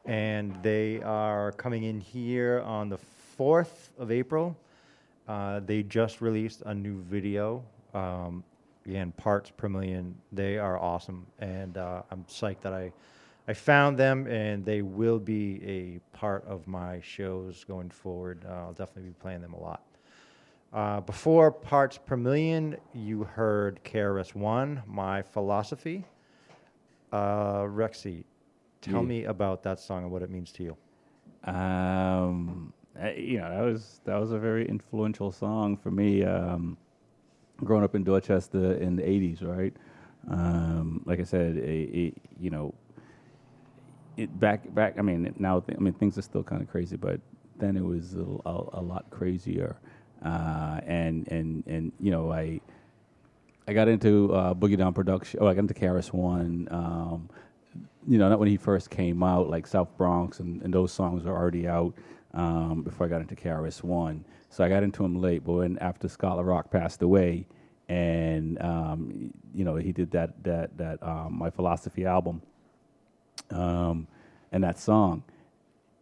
and 0.05 0.57
they 0.63 0.99
are 1.03 1.51
coming 1.51 1.83
in 1.83 2.01
here 2.01 2.63
on 2.65 2.89
the 2.89 2.97
fourth 2.97 3.91
of 3.99 4.11
April. 4.11 4.57
Uh, 5.27 5.59
they 5.59 5.83
just 5.83 6.21
released 6.21 6.63
a 6.65 6.73
new 6.73 7.03
video. 7.03 7.63
Um, 7.93 8.43
again, 8.87 9.11
parts 9.11 9.51
per 9.55 9.69
million. 9.69 10.15
They 10.31 10.57
are 10.57 10.79
awesome, 10.79 11.27
and 11.37 11.77
uh, 11.77 12.01
I'm 12.09 12.23
psyched 12.23 12.61
that 12.61 12.73
I 12.73 12.91
I 13.47 13.53
found 13.53 13.95
them, 13.95 14.25
and 14.25 14.65
they 14.65 14.81
will 14.81 15.19
be 15.19 15.61
a 15.63 16.17
part 16.17 16.45
of 16.47 16.67
my 16.67 16.99
shows 17.01 17.63
going 17.63 17.91
forward. 17.91 18.43
Uh, 18.43 18.53
I'll 18.53 18.73
definitely 18.73 19.11
be 19.11 19.15
playing 19.21 19.41
them 19.41 19.53
a 19.53 19.61
lot. 19.61 19.86
Uh, 20.73 20.99
before 21.01 21.51
parts 21.51 21.97
per 21.97 22.17
million, 22.17 22.75
you 22.93 23.23
heard 23.23 23.79
KRS 23.83 24.35
One, 24.35 24.83
my 24.85 25.21
philosophy. 25.21 26.05
Uh, 27.11 27.61
Rexy, 27.63 28.25
tell 28.81 29.01
Yeah. 29.01 29.07
me 29.07 29.23
about 29.25 29.63
that 29.63 29.79
song 29.79 30.03
and 30.03 30.11
what 30.11 30.21
it 30.21 30.29
means 30.29 30.51
to 30.53 30.63
you. 30.63 30.77
Um, 31.49 32.73
I- 32.99 33.13
you 33.13 33.37
know, 33.37 33.49
that 33.49 33.61
was 33.61 34.01
that 34.03 34.19
was 34.19 34.31
a 34.31 34.39
very 34.39 34.67
influential 34.67 35.31
song 35.31 35.77
for 35.77 35.89
me. 35.91 36.23
Um, 36.23 36.77
growing 37.63 37.83
up 37.83 37.95
in 37.95 38.03
Dorchester 38.03 38.73
in 38.73 38.95
the 38.97 39.03
'80s, 39.03 39.41
right? 39.41 39.73
Um, 40.29 41.01
like 41.05 41.19
I 41.19 41.23
said, 41.23 41.55
it, 41.57 41.89
it, 41.95 42.13
you 42.39 42.49
know, 42.49 42.73
it 44.17 44.37
back 44.39 44.73
back. 44.75 44.95
I 44.99 45.01
mean, 45.01 45.33
now 45.37 45.61
th- 45.61 45.77
I 45.77 45.81
mean 45.81 45.93
things 45.93 46.17
are 46.17 46.21
still 46.23 46.43
kind 46.43 46.61
of 46.61 46.67
crazy, 46.67 46.97
but 46.97 47.21
then 47.57 47.77
it 47.77 47.83
was 47.85 48.15
a, 48.15 48.25
a, 48.45 48.69
a 48.73 48.81
lot 48.81 49.09
crazier. 49.11 49.77
Uh, 50.23 50.81
and 50.85 51.27
and 51.29 51.63
and 51.67 51.91
you 51.99 52.11
know, 52.11 52.31
I 52.31 52.61
I 53.67 53.73
got 53.73 53.87
into 53.87 54.33
uh, 54.33 54.53
Boogie 54.53 54.77
Down 54.77 54.93
production. 54.93 55.39
Oh, 55.41 55.47
I 55.47 55.53
got 55.53 55.61
into 55.61 55.73
KRS 55.73 56.13
One. 56.13 56.67
Um, 56.71 57.29
you 58.07 58.17
know, 58.17 58.29
not 58.29 58.39
when 58.39 58.47
he 58.47 58.57
first 58.57 58.89
came 58.89 59.21
out, 59.21 59.49
like 59.49 59.67
South 59.67 59.89
Bronx, 59.97 60.39
and, 60.39 60.61
and 60.61 60.73
those 60.73 60.91
songs 60.91 61.23
were 61.23 61.35
already 61.35 61.67
out 61.67 61.93
um, 62.33 62.83
before 62.83 63.05
I 63.05 63.09
got 63.09 63.21
into 63.21 63.35
KRS 63.35 63.83
One. 63.83 64.23
So 64.49 64.63
I 64.63 64.69
got 64.69 64.83
into 64.83 65.03
him 65.03 65.21
late. 65.21 65.43
But 65.45 65.53
when 65.53 65.77
after 65.79 66.07
Scott 66.07 66.37
La 66.37 66.43
Rock 66.43 66.71
passed 66.71 67.01
away, 67.01 67.45
and 67.89 68.61
um, 68.61 69.33
you 69.53 69.65
know, 69.65 69.75
he 69.75 69.91
did 69.91 70.11
that 70.11 70.43
that 70.43 70.77
that 70.77 71.03
um, 71.03 71.37
my 71.37 71.49
philosophy 71.49 72.05
album, 72.05 72.41
um, 73.51 74.07
and 74.51 74.63
that 74.63 74.79
song, 74.79 75.23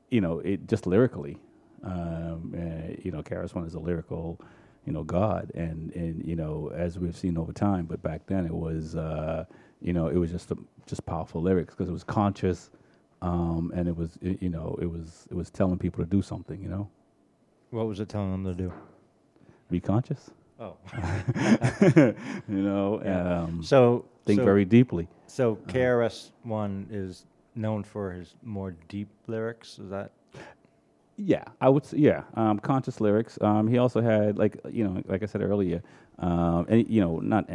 you 0.09 0.21
know, 0.21 0.39
it 0.39 0.67
just 0.67 0.85
lyrically, 0.85 1.37
um, 1.85 2.53
uh, 2.57 2.93
you 3.03 3.11
know, 3.11 3.21
One 3.53 3.65
is 3.65 3.75
a 3.75 3.79
lyrical, 3.79 4.39
you 4.85 4.91
know, 4.93 5.03
god, 5.03 5.51
and 5.55 5.91
and 5.95 6.25
you 6.25 6.35
know, 6.35 6.71
as 6.75 6.97
we've 6.99 7.15
seen 7.15 7.37
over 7.37 7.53
time, 7.53 7.85
but 7.85 8.01
back 8.01 8.25
then 8.27 8.45
it 8.45 8.53
was, 8.53 8.95
uh, 8.95 9.45
you 9.81 9.93
know, 9.93 10.07
it 10.07 10.15
was 10.17 10.31
just 10.31 10.51
a, 10.51 10.57
just 10.87 11.05
powerful 11.05 11.41
lyrics 11.41 11.73
because 11.73 11.87
it 11.89 11.93
was 11.93 12.03
conscious, 12.03 12.69
um, 13.21 13.71
and 13.75 13.87
it 13.87 13.95
was, 13.95 14.17
it, 14.21 14.41
you 14.41 14.49
know, 14.49 14.77
it 14.81 14.87
was 14.87 15.27
it 15.29 15.35
was 15.35 15.49
telling 15.49 15.77
people 15.77 16.03
to 16.03 16.09
do 16.09 16.21
something, 16.21 16.59
you 16.61 16.69
know, 16.69 16.89
What 17.69 17.87
was 17.87 17.99
it 17.99 18.09
telling 18.09 18.31
them 18.31 18.43
to 18.45 18.53
do? 18.53 18.73
be 19.69 19.79
conscious. 19.79 20.29
Oh. 20.59 20.77
you 22.47 22.61
know, 22.61 23.01
Yeah. 23.05 23.39
um, 23.43 23.63
so 23.63 24.05
think 24.25 24.39
so- 24.39 24.45
very 24.45 24.65
deeply. 24.65 25.07
So 25.27 25.55
KRS 25.67 26.31
One 26.43 26.87
is 26.91 27.25
known 27.55 27.83
for 27.83 28.11
his 28.11 28.35
more 28.43 28.75
deep 28.87 29.09
lyrics. 29.27 29.79
Is 29.79 29.89
that? 29.89 30.11
Yeah, 31.17 31.43
I 31.61 31.69
would. 31.69 31.85
Say, 31.85 31.97
yeah, 31.97 32.23
um, 32.35 32.59
conscious 32.59 32.99
lyrics. 32.99 33.37
Um, 33.41 33.67
he 33.67 33.77
also 33.77 34.01
had 34.01 34.37
like 34.37 34.59
you 34.69 34.83
know, 34.83 35.01
like 35.07 35.23
I 35.23 35.27
said 35.27 35.41
earlier, 35.41 35.81
um, 36.19 36.65
and 36.67 36.87
you 36.89 36.99
know, 37.01 37.19
not 37.19 37.49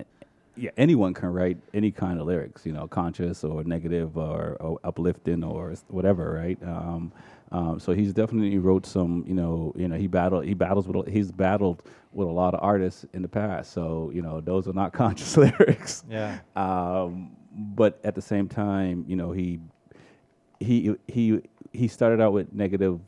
yeah, 0.56 0.70
anyone 0.76 1.12
can 1.14 1.28
write 1.32 1.58
any 1.74 1.90
kind 1.90 2.18
of 2.20 2.26
lyrics. 2.26 2.64
You 2.64 2.72
know, 2.72 2.88
conscious 2.88 3.44
or 3.44 3.62
negative 3.64 4.16
or, 4.16 4.56
or 4.60 4.78
uplifting 4.84 5.44
or 5.44 5.74
whatever, 5.88 6.32
right? 6.32 6.58
Um, 6.62 7.12
um, 7.52 7.78
so 7.80 7.92
he's 7.92 8.14
definitely 8.14 8.56
wrote 8.58 8.86
some. 8.86 9.24
You 9.26 9.34
know, 9.34 9.74
you 9.76 9.88
know, 9.88 9.96
he 9.96 10.06
battled. 10.06 10.46
He 10.46 10.54
battles 10.54 10.88
with. 10.88 11.06
a- 11.06 11.10
He's 11.10 11.30
battled 11.30 11.82
with 12.12 12.28
a 12.28 12.30
lot 12.32 12.54
of 12.54 12.60
artists 12.62 13.04
in 13.12 13.20
the 13.22 13.28
past. 13.28 13.72
So 13.72 14.10
you 14.14 14.22
know, 14.22 14.40
those 14.40 14.68
are 14.68 14.72
not 14.72 14.92
conscious 14.94 15.36
lyrics. 15.36 16.02
Yeah. 16.10 16.38
Um, 16.56 17.32
but 17.52 18.00
at 18.04 18.14
the 18.14 18.22
same 18.22 18.48
time, 18.48 19.04
you 19.06 19.16
know, 19.16 19.32
he 19.32 19.60
he 20.60 20.94
he 21.08 21.42
he 21.72 21.88
started 21.88 22.20
out 22.22 22.32
with 22.32 22.52
negative 22.52 23.00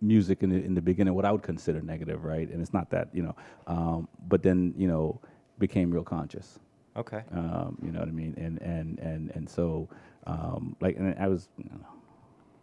music 0.00 0.42
in 0.42 0.50
the, 0.50 0.56
in 0.56 0.74
the 0.74 0.82
beginning, 0.82 1.14
what 1.14 1.24
I 1.24 1.32
would 1.32 1.42
consider 1.42 1.80
negative, 1.82 2.24
right? 2.24 2.48
And 2.50 2.60
it's 2.62 2.72
not 2.72 2.90
that, 2.90 3.08
you 3.12 3.22
know, 3.22 3.36
um, 3.66 4.08
but 4.28 4.42
then 4.42 4.74
you 4.76 4.88
know 4.88 5.20
became 5.58 5.90
real 5.90 6.04
conscious. 6.04 6.58
Okay. 6.96 7.22
Um, 7.32 7.78
you 7.82 7.92
know 7.92 8.00
what 8.00 8.08
I 8.08 8.12
mean? 8.12 8.34
And 8.36 8.60
and 8.62 8.98
and 8.98 9.30
and 9.34 9.48
so 9.48 9.88
um, 10.26 10.76
like, 10.80 10.96
and 10.96 11.14
I 11.18 11.28
was. 11.28 11.48
You 11.58 11.70
know, 11.70 11.86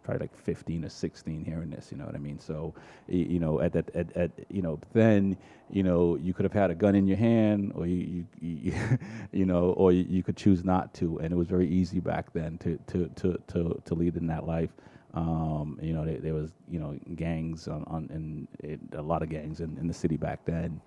Probably 0.02 0.24
like 0.24 0.36
15 0.36 0.86
or 0.86 0.88
16 0.88 1.44
hearing 1.44 1.68
this, 1.68 1.92
you 1.92 1.98
know 1.98 2.06
what 2.06 2.14
I 2.14 2.18
mean? 2.18 2.38
So, 2.38 2.74
you 3.08 3.38
know, 3.38 3.60
at 3.60 3.74
that, 3.74 3.94
at, 3.94 4.10
at, 4.16 4.30
you 4.48 4.62
know, 4.62 4.80
then, 4.94 5.36
you 5.70 5.82
know, 5.82 6.16
you 6.16 6.32
could 6.32 6.44
have 6.44 6.52
had 6.54 6.70
a 6.70 6.74
gun 6.74 6.94
in 6.94 7.06
your 7.06 7.18
hand, 7.18 7.72
or 7.74 7.86
you, 7.86 8.26
you, 8.40 8.56
you, 8.72 8.74
you 9.32 9.44
know, 9.44 9.72
or 9.72 9.92
you, 9.92 10.06
you 10.08 10.22
could 10.22 10.36
choose 10.36 10.64
not 10.64 10.94
to, 10.94 11.18
and 11.18 11.30
it 11.30 11.36
was 11.36 11.46
very 11.46 11.68
easy 11.68 12.00
back 12.00 12.32
then 12.32 12.56
to, 12.58 12.78
to, 12.86 13.08
to, 13.16 13.38
to, 13.48 13.82
to 13.84 13.94
lead 13.94 14.16
in 14.16 14.26
that 14.28 14.46
life. 14.46 14.70
Um, 15.14 15.78
you 15.82 15.94
know, 15.94 16.04
there, 16.04 16.18
there 16.18 16.34
was, 16.34 16.52
you 16.68 16.78
know, 16.78 16.98
gangs 17.16 17.66
on, 17.66 17.84
on 17.86 18.08
and 18.12 18.46
it, 18.62 18.78
a 18.92 19.02
lot 19.02 19.22
of 19.22 19.28
gangs 19.30 19.60
in, 19.60 19.76
in 19.78 19.86
the 19.86 19.94
city 19.94 20.16
back 20.16 20.44
then 20.44 20.80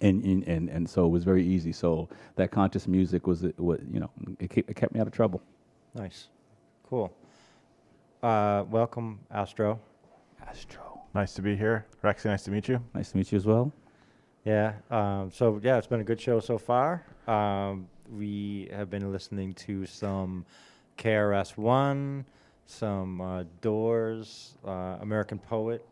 and, 0.00 0.22
and 0.22 0.46
and 0.46 0.68
and 0.68 0.88
so 0.88 1.06
it 1.06 1.08
was 1.08 1.24
very 1.24 1.44
easy. 1.44 1.72
So 1.72 2.08
that 2.36 2.50
conscious 2.50 2.86
music 2.86 3.26
was 3.26 3.44
what 3.56 3.80
you 3.92 4.00
know 4.00 4.10
it 4.38 4.50
kept, 4.50 4.70
it 4.70 4.76
kept 4.76 4.94
me 4.94 5.00
out 5.00 5.06
of 5.06 5.12
trouble. 5.12 5.42
Nice. 5.94 6.28
Cool. 6.88 7.12
Uh, 8.22 8.64
welcome, 8.70 9.20
Astro. 9.30 9.78
Astro. 10.46 11.02
Nice 11.14 11.34
to 11.34 11.42
be 11.42 11.56
here. 11.56 11.86
Rexy, 12.02 12.26
nice 12.26 12.42
to 12.44 12.50
meet 12.50 12.68
you. 12.68 12.82
Nice 12.94 13.10
to 13.12 13.16
meet 13.16 13.32
you 13.32 13.36
as 13.36 13.46
well. 13.46 13.72
Yeah. 14.44 14.74
Um, 14.90 15.30
so 15.32 15.60
yeah, 15.62 15.78
it's 15.78 15.86
been 15.86 16.00
a 16.00 16.04
good 16.04 16.20
show 16.20 16.40
so 16.40 16.58
far. 16.58 17.04
Um, 17.26 17.88
we 18.10 18.68
have 18.72 18.90
been 18.90 19.12
listening 19.12 19.54
to 19.54 19.84
some 19.86 20.46
KRS 20.96 21.56
One, 21.56 22.24
some 22.68 23.20
uh, 23.20 23.44
Doors, 23.60 24.54
uh, 24.64 24.98
American 25.00 25.38
Poet. 25.38 25.84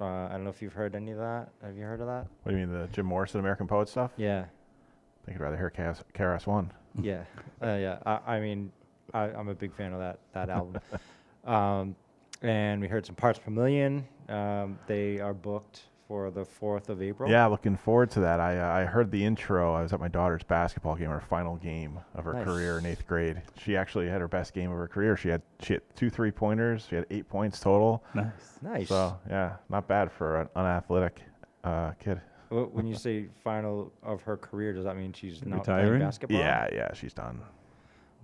Uh, 0.00 0.04
I 0.04 0.30
don't 0.32 0.44
know 0.44 0.50
if 0.50 0.60
you've 0.60 0.72
heard 0.72 0.96
any 0.96 1.12
of 1.12 1.18
that. 1.18 1.50
Have 1.62 1.76
you 1.76 1.84
heard 1.84 2.00
of 2.00 2.06
that? 2.06 2.26
What 2.42 2.52
do 2.52 2.58
you 2.58 2.66
mean, 2.66 2.76
the 2.76 2.88
Jim 2.88 3.06
Morrison 3.06 3.38
American 3.38 3.68
Poet 3.68 3.88
stuff? 3.88 4.10
Yeah. 4.16 4.40
I 4.40 5.26
think 5.26 5.36
I'd 5.36 5.42
rather 5.44 5.56
hear 5.56 5.70
KRS, 5.70 6.02
KRS 6.14 6.46
One. 6.46 6.72
yeah, 7.00 7.22
uh, 7.62 7.74
yeah. 7.74 7.98
I, 8.04 8.36
I 8.36 8.40
mean, 8.40 8.72
I, 9.14 9.24
I'm 9.24 9.48
a 9.48 9.54
big 9.54 9.74
fan 9.74 9.92
of 9.92 10.00
that 10.00 10.18
that 10.32 10.50
album. 10.50 10.80
um, 11.44 11.94
and 12.40 12.80
we 12.80 12.88
heard 12.88 13.06
some 13.06 13.14
parts 13.14 13.38
per 13.38 13.50
million. 13.50 14.04
Um, 14.28 14.78
they 14.86 15.20
are 15.20 15.34
booked 15.34 15.82
for 16.12 16.30
the 16.30 16.44
fourth 16.44 16.90
of 16.90 17.00
April. 17.00 17.30
Yeah, 17.30 17.46
looking 17.46 17.74
forward 17.74 18.10
to 18.10 18.20
that. 18.20 18.38
I 18.38 18.58
uh, 18.58 18.80
I 18.80 18.84
heard 18.84 19.10
the 19.10 19.24
intro. 19.24 19.72
I 19.74 19.80
was 19.82 19.94
at 19.94 20.00
my 20.00 20.08
daughter's 20.08 20.42
basketball 20.42 20.94
game, 20.94 21.08
her 21.08 21.22
final 21.22 21.56
game 21.56 21.98
of 22.14 22.24
her 22.26 22.34
Nice. 22.34 22.44
career 22.44 22.76
in 22.78 22.84
eighth 22.84 23.06
grade. 23.06 23.40
She 23.56 23.78
actually 23.78 24.08
had 24.10 24.20
her 24.20 24.28
best 24.28 24.52
game 24.52 24.70
of 24.70 24.76
her 24.76 24.86
career. 24.88 25.16
She 25.16 25.30
had 25.30 25.40
she 25.60 25.72
had 25.72 25.82
two 25.96 26.10
three 26.10 26.30
pointers. 26.30 26.86
She 26.86 26.96
had 26.96 27.06
eight 27.10 27.30
points 27.30 27.60
total. 27.60 28.04
Nice. 28.12 28.58
Nice. 28.60 28.88
So 28.90 29.18
yeah, 29.26 29.56
not 29.70 29.88
bad 29.88 30.12
for 30.12 30.42
an 30.42 30.48
unathletic 30.54 31.22
uh, 31.64 31.92
kid. 31.92 32.20
Wh- 32.50 32.68
When 32.74 32.86
you 32.86 32.94
say 32.94 33.28
final 33.42 33.90
of 34.02 34.20
her 34.24 34.36
career, 34.36 34.74
does 34.74 34.84
that 34.84 34.98
mean 34.98 35.14
she's 35.14 35.42
not 35.46 35.60
Retiring? 35.60 35.86
playing 35.86 36.00
basketball? 36.02 36.38
Yeah, 36.40 36.68
yeah, 36.74 36.92
she's 36.92 37.14
done. 37.14 37.40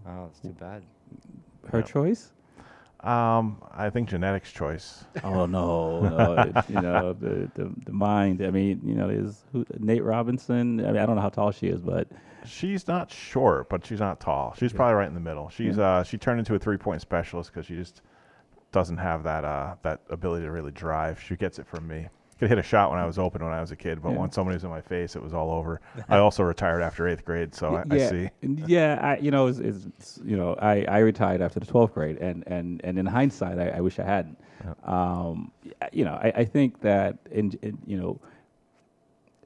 Oh, 0.06 0.24
that's 0.27 0.40
too 0.40 0.51
bad. 0.60 0.82
Her 1.73 1.78
Yeah. 1.78 1.85
choice? 1.86 2.32
Um, 3.01 3.62
I 3.73 3.91
think 3.91 4.09
genetics 4.09 4.51
choice. 4.53 5.05
Oh 5.25 5.47
no, 5.47 6.01
no 6.01 6.33
it, 6.43 6.69
you 6.69 6.81
know 6.81 7.12
the, 7.12 7.51
the 7.55 7.73
the 7.87 7.93
mind. 7.93 8.43
I 8.45 8.51
mean, 8.51 8.81
you 8.85 8.95
know, 8.95 9.09
there's 9.09 9.45
who, 9.53 9.65
Nate 9.79 10.03
Robinson. 10.03 10.81
I 10.81 10.93
mean, 10.93 10.97
I 10.97 11.07
don't 11.07 11.16
know 11.16 11.23
how 11.23 11.29
tall 11.29 11.53
she 11.53 11.69
is, 11.69 11.81
but 11.81 12.09
She's 12.45 12.87
not 12.89 13.11
short, 13.12 13.69
but 13.69 13.85
she's 13.85 14.01
not 14.01 14.20
tall. 14.20 14.55
She's 14.59 14.73
probably 14.73 14.95
right 14.95 15.09
in 15.09 15.15
the 15.15 15.20
middle. 15.20 15.49
She's 15.51 15.79
uh 15.79 16.03
she 16.05 16.16
turned 16.19 16.39
into 16.39 16.55
a 16.55 16.59
three 16.59 16.77
point 16.77 17.01
specialist 17.01 17.53
because 17.53 17.66
she 17.66 17.75
just 17.75 18.01
doesn't 18.73 18.99
have 18.99 19.25
that 19.25 19.45
uh 19.45 19.75
that 19.83 20.01
ability 20.09 20.45
to 20.45 20.51
really 20.51 20.70
drive. 20.70 21.20
She 21.20 21.37
gets 21.37 21.59
it 21.59 21.66
from 21.66 21.87
me. 21.87 22.09
Could 22.39 22.48
hit 22.51 22.59
a 22.59 22.62
shot 22.62 22.90
when 22.90 23.01
I 23.01 23.05
was 23.06 23.19
open 23.19 23.43
when 23.43 23.52
I 23.52 23.60
was 23.60 23.73
a 23.73 23.77
kid, 23.77 24.01
but 24.01 24.10
Yeah. 24.10 24.19
once 24.19 24.35
somebody 24.36 24.55
was 24.55 24.62
in 24.65 24.70
my 24.70 24.81
face, 24.81 25.16
it 25.16 25.23
was 25.23 25.35
all 25.35 25.51
over. 25.51 25.81
I 26.09 26.19
also 26.19 26.44
retired 26.44 26.82
after 26.82 27.09
eighth 27.09 27.24
grade, 27.24 27.52
so 27.55 27.74
I, 27.74 27.85
I 27.90 27.98
see. 27.98 28.31
Yeah, 28.43 28.98
I, 29.02 29.16
you 29.16 29.31
know, 29.32 29.48
it's, 29.48 29.59
it's, 29.59 30.20
you 30.24 30.36
know, 30.36 30.55
I, 30.55 30.85
I 30.85 30.98
retired 30.98 31.40
after 31.43 31.59
the 31.59 31.66
twelfth 31.66 31.94
grade, 31.94 32.19
and, 32.19 32.44
and, 32.47 32.81
and 32.85 32.97
in 32.98 33.06
hindsight, 33.06 33.59
I, 33.59 33.70
I 33.70 33.81
wish 33.81 33.98
I 33.98 34.05
hadn't. 34.05 34.39
Um, 34.85 35.51
you 35.93 36.05
know, 36.05 36.15
I, 36.15 36.32
I 36.36 36.44
think 36.44 36.81
that 36.82 37.19
in, 37.31 37.59
in 37.62 37.78
you 37.86 37.97
know, 38.01 38.20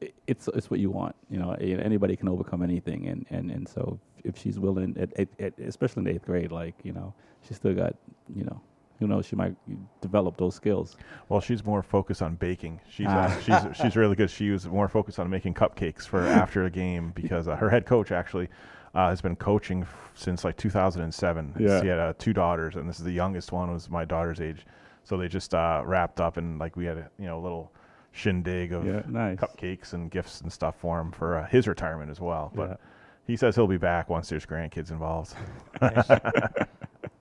i- 0.03 0.13
it's 0.27 0.49
it's 0.49 0.71
what 0.71 0.81
you 0.81 0.91
want. 0.91 1.15
You 1.31 1.39
know, 1.39 1.53
anybody 1.53 2.17
can 2.17 2.29
overcome 2.29 2.63
anything, 2.63 3.07
and, 3.09 3.27
and, 3.31 3.51
and 3.51 3.69
so 3.69 3.99
if 4.25 4.37
she's 4.39 4.59
willing, 4.59 4.97
at, 4.99 5.19
at, 5.19 5.29
at, 5.39 5.59
especially 5.59 6.03
in 6.03 6.09
eighth 6.09 6.27
grade, 6.27 6.53
like 6.53 6.75
you 6.83 6.93
know, 6.93 7.15
she's 7.47 7.57
still 7.57 7.75
got, 7.75 7.95
you 8.35 8.45
know, 8.45 8.61
who 9.03 9.09
knows, 9.09 9.27
she 9.27 9.37
might 9.37 9.55
develop 10.01 10.37
those 10.37 10.55
skills. 10.55 10.97
Well, 11.29 11.41
she's 11.41 11.65
more 11.65 11.83
focused 11.83 12.23
on 12.23 12.37
baking. 12.37 12.81
She's 12.89 13.07
Ah. 13.09 13.25
uh, 13.27 13.41
she's 13.41 13.77
she's 13.83 13.97
really 13.97 14.17
good. 14.17 14.31
She 14.31 14.51
was 14.51 14.67
more 14.67 14.89
focused 14.89 15.19
on 15.19 15.29
making 15.29 15.55
cupcakes 15.55 16.07
for 16.07 16.21
after 16.23 16.65
a 16.65 16.71
game 16.71 17.11
because 17.15 17.49
uh, 17.49 17.57
her 17.57 17.69
head 17.69 17.85
coach 17.87 18.11
actually 18.13 18.49
uh, 18.95 19.09
has 19.11 19.21
been 19.21 19.37
coaching 19.37 19.83
f- 19.83 20.11
since 20.15 20.45
like 20.45 20.57
2007. 20.57 21.55
Yeah. 21.59 21.81
She 21.81 21.87
had 21.89 21.99
uh, 21.99 22.13
two 22.19 22.33
daughters, 22.33 22.77
and 22.77 22.89
this 22.89 22.99
is 22.99 23.05
the 23.05 23.13
youngest 23.13 23.53
one 23.53 23.73
was 23.73 23.89
my 23.91 24.05
daughter's 24.05 24.41
age. 24.41 24.65
So 25.05 25.17
they 25.17 25.29
just 25.29 25.55
uh, 25.55 25.83
wrapped 25.85 26.21
up 26.21 26.37
and 26.37 26.59
like 26.59 26.77
we 26.77 26.85
had 26.85 26.97
a 26.99 27.11
you 27.19 27.27
know 27.27 27.39
a 27.39 27.43
little 27.43 27.73
shindig 28.13 28.73
of 28.73 28.87
Yeah, 28.87 29.03
nice. 29.09 29.39
cupcakes 29.39 29.95
and 29.95 30.11
gifts 30.11 30.43
and 30.43 30.53
stuff 30.53 30.77
for 30.79 31.01
him 31.01 31.11
for 31.11 31.39
uh, 31.39 31.47
his 31.49 31.67
retirement 31.67 32.11
as 32.11 32.21
well. 32.21 32.53
But 32.55 32.79
He 33.27 33.37
says 33.37 33.55
he'll 33.57 33.67
be 33.67 33.79
back 33.79 34.09
once 34.11 34.29
there's 34.29 34.45
grandkids 34.47 34.91
involved. 34.91 35.35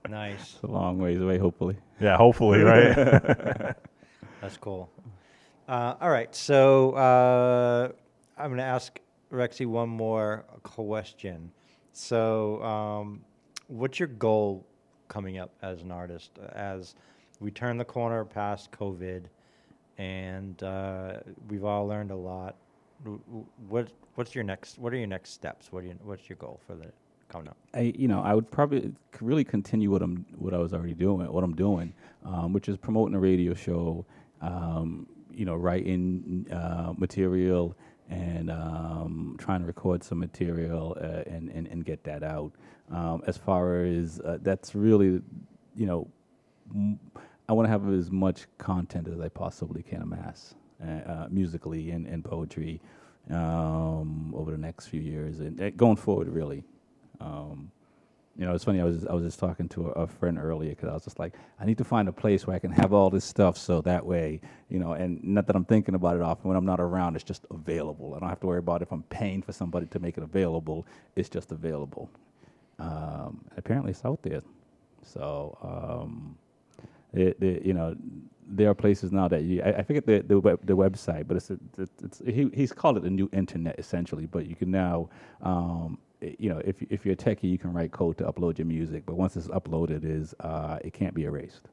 Nice. 0.08 0.38
Nice. 0.38 0.54
It's 0.54 0.62
a 0.62 0.66
long 0.66 0.98
ways 0.98 1.20
away, 1.20 1.38
hopefully. 1.38 1.76
Yeah, 2.00 2.16
hopefully, 2.16 2.60
right? 2.62 2.94
That's 4.40 4.56
cool. 4.60 4.90
Uh, 5.68 5.94
all 6.00 6.10
right, 6.10 6.34
so 6.34 6.92
uh, 6.92 7.88
I'm 8.36 8.48
going 8.50 8.58
to 8.58 8.64
ask 8.64 8.98
Rexy 9.32 9.66
one 9.66 9.88
more 9.88 10.44
question. 10.64 11.50
So, 11.92 12.62
um, 12.62 13.20
what's 13.68 13.98
your 13.98 14.08
goal 14.08 14.66
coming 15.08 15.38
up 15.38 15.52
as 15.62 15.82
an 15.82 15.92
artist 15.92 16.32
as 16.54 16.94
we 17.40 17.50
turn 17.50 17.76
the 17.76 17.84
corner 17.84 18.24
past 18.24 18.72
COVID, 18.72 19.24
and 19.98 20.60
uh, 20.62 21.18
we've 21.48 21.64
all 21.64 21.86
learned 21.86 22.10
a 22.10 22.16
lot? 22.16 22.56
W- 23.04 23.20
w- 23.26 23.46
What 23.68 23.88
what's 24.16 24.34
your 24.34 24.44
next? 24.44 24.78
What 24.78 24.92
are 24.92 24.96
your 24.96 25.06
next 25.06 25.30
steps? 25.30 25.70
What 25.70 25.82
do 25.82 25.88
you, 25.88 25.98
what's 26.02 26.28
your 26.28 26.36
goal 26.36 26.60
for 26.66 26.74
the 26.74 26.86
coming 27.32 27.48
up? 27.48 27.56
I, 27.74 27.92
you 27.96 28.08
know, 28.08 28.22
I 28.22 28.34
would 28.34 28.50
probably 28.50 28.92
really 29.20 29.44
continue 29.44 29.90
what 29.90 30.02
I'm, 30.02 30.26
what 30.36 30.54
I 30.54 30.58
was 30.58 30.72
already 30.72 30.94
doing, 30.94 31.26
what 31.32 31.42
I'm 31.42 31.56
doing, 31.56 31.94
um, 32.24 32.52
which 32.52 32.68
is 32.68 32.76
promoting 32.76 33.14
a 33.14 33.20
radio 33.20 33.54
show, 33.54 34.04
um, 34.40 35.06
you 35.32 35.44
know, 35.44 35.56
writing 35.56 36.46
uh, 36.52 36.92
material 36.96 37.76
and 38.10 38.50
um, 38.50 39.36
trying 39.38 39.60
to 39.60 39.66
record 39.66 40.04
some 40.04 40.18
material 40.18 40.96
uh, 41.00 41.22
and, 41.30 41.48
and 41.50 41.66
and 41.68 41.84
get 41.84 42.04
that 42.04 42.22
out. 42.22 42.52
Um, 42.90 43.22
as 43.26 43.38
far 43.38 43.84
as 43.84 44.20
uh, 44.20 44.38
that's 44.42 44.74
really, 44.74 45.22
you 45.74 45.86
know, 45.86 46.08
m- 46.74 47.00
I 47.48 47.52
want 47.54 47.66
to 47.66 47.70
have 47.70 47.88
as 47.88 48.10
much 48.10 48.46
content 48.58 49.08
as 49.08 49.18
I 49.20 49.28
possibly 49.28 49.82
can 49.82 50.02
amass, 50.02 50.54
uh, 50.86 50.90
uh, 50.90 51.26
musically 51.30 51.90
and, 51.90 52.06
and 52.06 52.22
poetry, 52.22 52.80
um, 53.30 54.34
over 54.36 54.50
the 54.50 54.58
next 54.58 54.86
few 54.88 55.00
years 55.00 55.40
and 55.40 55.74
going 55.76 55.96
forward, 55.96 56.28
really. 56.28 56.64
Um, 57.22 57.70
you 58.36 58.46
know, 58.46 58.54
it's 58.54 58.64
funny. 58.64 58.80
I 58.80 58.84
was 58.84 59.06
I 59.06 59.12
was 59.12 59.24
just 59.24 59.38
talking 59.38 59.68
to 59.70 59.88
a, 59.88 60.02
a 60.04 60.06
friend 60.06 60.38
earlier 60.38 60.70
because 60.70 60.88
I 60.88 60.94
was 60.94 61.04
just 61.04 61.18
like, 61.18 61.34
I 61.60 61.66
need 61.66 61.78
to 61.78 61.84
find 61.84 62.08
a 62.08 62.12
place 62.12 62.46
where 62.46 62.56
I 62.56 62.58
can 62.60 62.72
have 62.72 62.92
all 62.92 63.10
this 63.10 63.24
stuff, 63.24 63.58
so 63.58 63.82
that 63.82 64.06
way, 64.06 64.40
you 64.70 64.78
know, 64.80 64.94
and 64.94 65.22
not 65.22 65.46
that 65.48 65.56
I'm 65.56 65.66
thinking 65.66 65.94
about 65.94 66.16
it 66.16 66.22
often. 66.22 66.48
When 66.48 66.56
I'm 66.56 66.64
not 66.66 66.80
around, 66.80 67.16
it's 67.16 67.24
just 67.24 67.46
available. 67.50 68.14
I 68.14 68.20
don't 68.20 68.30
have 68.30 68.40
to 68.40 68.46
worry 68.48 68.60
about 68.60 68.82
if 68.82 68.92
I'm 68.92 69.04
paying 69.04 69.42
for 69.42 69.52
somebody 69.52 69.86
to 69.86 69.98
make 70.00 70.16
it 70.18 70.24
available. 70.24 70.86
It's 71.16 71.28
just 71.28 71.52
available. 71.52 72.10
Um, 72.78 73.44
apparently, 73.56 73.92
it's 73.92 74.04
out 74.04 74.22
there. 74.22 74.42
So, 75.04 75.58
um, 75.62 76.36
it, 77.14 77.42
it, 77.42 77.64
you 77.64 77.74
know, 77.74 77.96
there 78.48 78.70
are 78.70 78.74
places 78.74 79.12
now 79.12 79.28
that 79.28 79.42
you. 79.44 79.62
I, 79.62 79.78
I 79.78 79.82
forget 79.84 80.06
the 80.06 80.20
the, 80.20 80.40
web, 80.40 80.60
the 80.66 80.76
website, 80.76 81.28
but 81.28 81.36
it's, 81.38 81.50
it's, 81.50 81.92
it's 82.02 82.22
he, 82.26 82.50
he's 82.54 82.72
called 82.72 82.96
it 82.98 83.02
the 83.04 83.10
new 83.10 83.30
internet 83.32 83.78
essentially. 83.78 84.26
But 84.26 84.46
you 84.46 84.56
can 84.56 84.70
now, 84.70 85.10
um, 85.42 85.98
you 86.38 86.48
know, 86.48 86.60
if 86.64 86.82
if 86.90 87.04
you're 87.04 87.14
a 87.14 87.16
techie, 87.16 87.50
you 87.50 87.58
can 87.58 87.72
write 87.72 87.92
code 87.92 88.18
to 88.18 88.24
upload 88.24 88.58
your 88.58 88.66
music. 88.66 89.04
But 89.06 89.16
once 89.16 89.36
it's 89.36 89.48
uploaded, 89.48 90.04
is 90.04 90.34
uh, 90.40 90.78
it 90.82 90.92
can't 90.92 91.14
be 91.14 91.24
erased. 91.24 91.68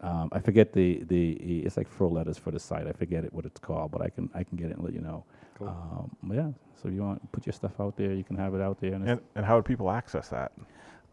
Um, 0.00 0.28
I 0.32 0.40
forget 0.40 0.72
the, 0.72 1.02
the 1.04 1.32
it's 1.32 1.76
like 1.76 1.88
four 1.88 2.10
letters 2.10 2.36
for 2.36 2.50
the 2.50 2.58
site. 2.58 2.86
I 2.86 2.92
forget 2.92 3.24
it 3.24 3.32
what 3.32 3.46
it's 3.46 3.60
called, 3.60 3.90
but 3.92 4.02
I 4.02 4.10
can 4.10 4.28
I 4.34 4.44
can 4.44 4.56
get 4.56 4.70
it 4.70 4.76
and 4.76 4.84
let 4.84 4.92
you 4.92 5.00
know. 5.00 5.24
Cool. 5.58 5.68
Um, 5.68 6.32
yeah, 6.32 6.50
so 6.74 6.88
if 6.88 6.94
you 6.94 7.02
want 7.02 7.22
to 7.22 7.28
put 7.28 7.46
your 7.46 7.52
stuff 7.52 7.80
out 7.80 7.96
there, 7.96 8.12
you 8.12 8.24
can 8.24 8.36
have 8.36 8.54
it 8.54 8.60
out 8.60 8.80
there. 8.80 8.92
And, 8.94 9.08
and, 9.08 9.20
and 9.36 9.46
how 9.46 9.56
would 9.56 9.64
people 9.64 9.90
access 9.90 10.28
that? 10.28 10.52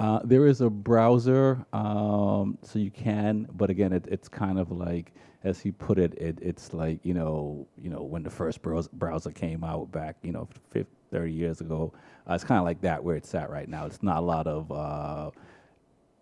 uh, 0.02 0.20
there 0.24 0.48
is 0.48 0.62
a 0.62 0.70
browser, 0.70 1.64
um, 1.74 2.58
so 2.64 2.80
you 2.80 2.90
can, 2.90 3.48
but 3.54 3.70
again, 3.70 3.94
it, 3.94 4.04
it's 4.10 4.28
kind 4.28 4.58
of 4.58 4.72
like, 4.72 5.14
as 5.44 5.60
he 5.60 5.72
put 5.72 6.00
it, 6.00 6.14
it, 6.16 6.40
it's 6.42 6.74
like 6.74 7.00
you 7.04 7.14
know, 7.14 7.68
you 7.78 7.90
know, 7.90 8.02
when 8.02 8.24
the 8.24 8.30
first 8.30 8.64
browser, 8.64 8.90
browser 8.94 9.32
came 9.32 9.64
out 9.64 9.92
back, 9.92 10.16
you 10.24 10.32
know, 10.32 10.48
50, 10.72 10.92
30 11.12 11.32
years 11.32 11.62
ago. 11.62 11.94
Uh, 12.30 12.34
it's 12.34 12.44
kind 12.44 12.58
of 12.60 12.66
like 12.66 12.82
that 12.82 13.04
where 13.04 13.16
it's 13.16 13.34
at 13.36 13.50
right 13.50 13.68
now. 13.70 13.86
It's 13.86 14.02
not 14.02 14.18
a 14.18 14.22
lot 14.26 14.48
of 14.48 14.72
uh, 14.72 15.32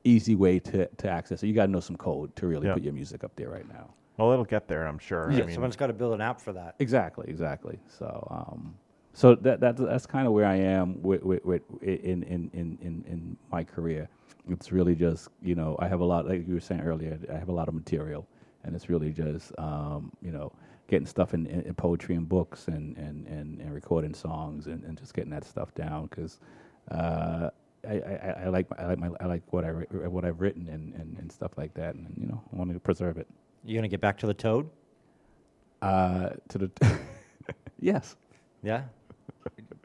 easy 0.03 0.36
way 0.36 0.60
to, 0.60 0.88
to 0.88 1.10
access 1.10 1.44
it. 1.44 1.48
You 1.48 1.53
got 1.53 1.68
to 1.68 1.72
know 1.72 1.80
some 1.80 1.95
code 1.95 2.36
to 2.38 2.48
really 2.48 2.68
Yeah. 2.68 2.74
put 2.74 2.84
your 2.84 2.94
music 2.94 3.24
up 3.24 3.36
there 3.36 3.49
right 3.49 3.68
now. 3.68 3.94
Well, 4.18 4.32
it'll 4.34 4.44
get 4.45 4.68
there, 4.68 4.86
I'm 4.86 4.99
sure. 4.99 5.32
Yeah, 5.32 5.44
I 5.44 5.45
mean, 5.45 5.53
someone's 5.56 5.78
got 5.78 5.88
to 5.88 5.94
build 5.94 6.14
an 6.14 6.22
app 6.22 6.41
for 6.41 6.52
that. 6.53 6.76
Exactly, 6.80 7.26
exactly. 7.30 7.80
So, 7.88 8.28
um, 8.30 8.76
so 9.14 9.36
that 9.36 9.60
that's 9.61 9.80
that's 9.82 10.06
kind 10.06 10.28
of 10.28 10.34
where 10.34 10.45
I 10.45 10.56
am 10.56 11.02
with, 11.02 11.24
with, 11.24 11.44
with 11.45 11.61
in, 11.82 12.24
in 12.24 12.49
in 12.53 12.78
in 12.82 13.03
in 13.07 13.38
my 13.52 13.64
career. 13.64 14.07
It's 14.49 14.72
really 14.72 14.94
just 14.95 15.30
you 15.41 15.56
know 15.56 15.78
I 15.80 15.88
have 15.88 16.02
a 16.02 16.06
lot 16.06 16.28
like 16.28 16.48
you 16.48 16.53
were 16.53 16.60
saying 16.60 16.82
earlier. 16.82 17.18
I 17.34 17.38
have 17.38 17.49
a 17.49 17.53
lot 17.53 17.68
of 17.70 17.74
material, 17.74 18.28
and 18.64 18.76
it's 18.76 18.90
really 18.90 19.11
just 19.11 19.52
um, 19.57 20.11
you 20.22 20.31
know 20.31 20.52
getting 20.88 21.06
stuff 21.06 21.34
in, 21.34 21.45
in, 21.45 21.61
in 21.61 21.73
poetry 21.76 22.15
and 22.15 22.27
books 22.27 22.68
and 22.68 22.98
and, 22.98 23.27
and, 23.27 23.60
and 23.61 23.73
recording 23.73 24.14
songs 24.14 24.68
and, 24.68 24.84
and 24.84 24.98
just 24.98 25.14
getting 25.14 25.31
that 25.31 25.45
stuff 25.45 25.73
down 25.76 26.07
because. 26.07 26.40
Uh, 26.91 27.49
I, 27.88 27.94
I, 27.94 28.36
I 28.44 28.48
like 28.49 28.68
I 28.77 28.88
like 28.88 28.99
my 28.99 29.10
I 29.22 29.26
like 29.26 29.41
what 29.53 29.64
I 29.64 29.69
what 29.72 30.26
I've 30.26 30.41
written 30.41 30.68
and, 30.68 30.94
and, 30.95 31.18
and 31.18 31.31
stuff 31.31 31.52
like 31.57 31.73
that 31.76 31.95
and 31.95 32.14
you 32.19 32.27
know 32.27 32.44
I 32.52 32.57
want 32.57 32.73
to 32.73 32.80
preserve 32.80 33.18
it. 33.18 33.26
You 33.64 33.77
gonna 33.77 33.88
get 33.88 34.02
back 34.02 34.18
to 34.18 34.27
the 34.27 34.34
toad? 34.34 34.69
Uh, 35.81 36.31
to 36.49 36.57
the 36.57 36.99
yes. 37.80 38.18
Yeah. 38.64 38.84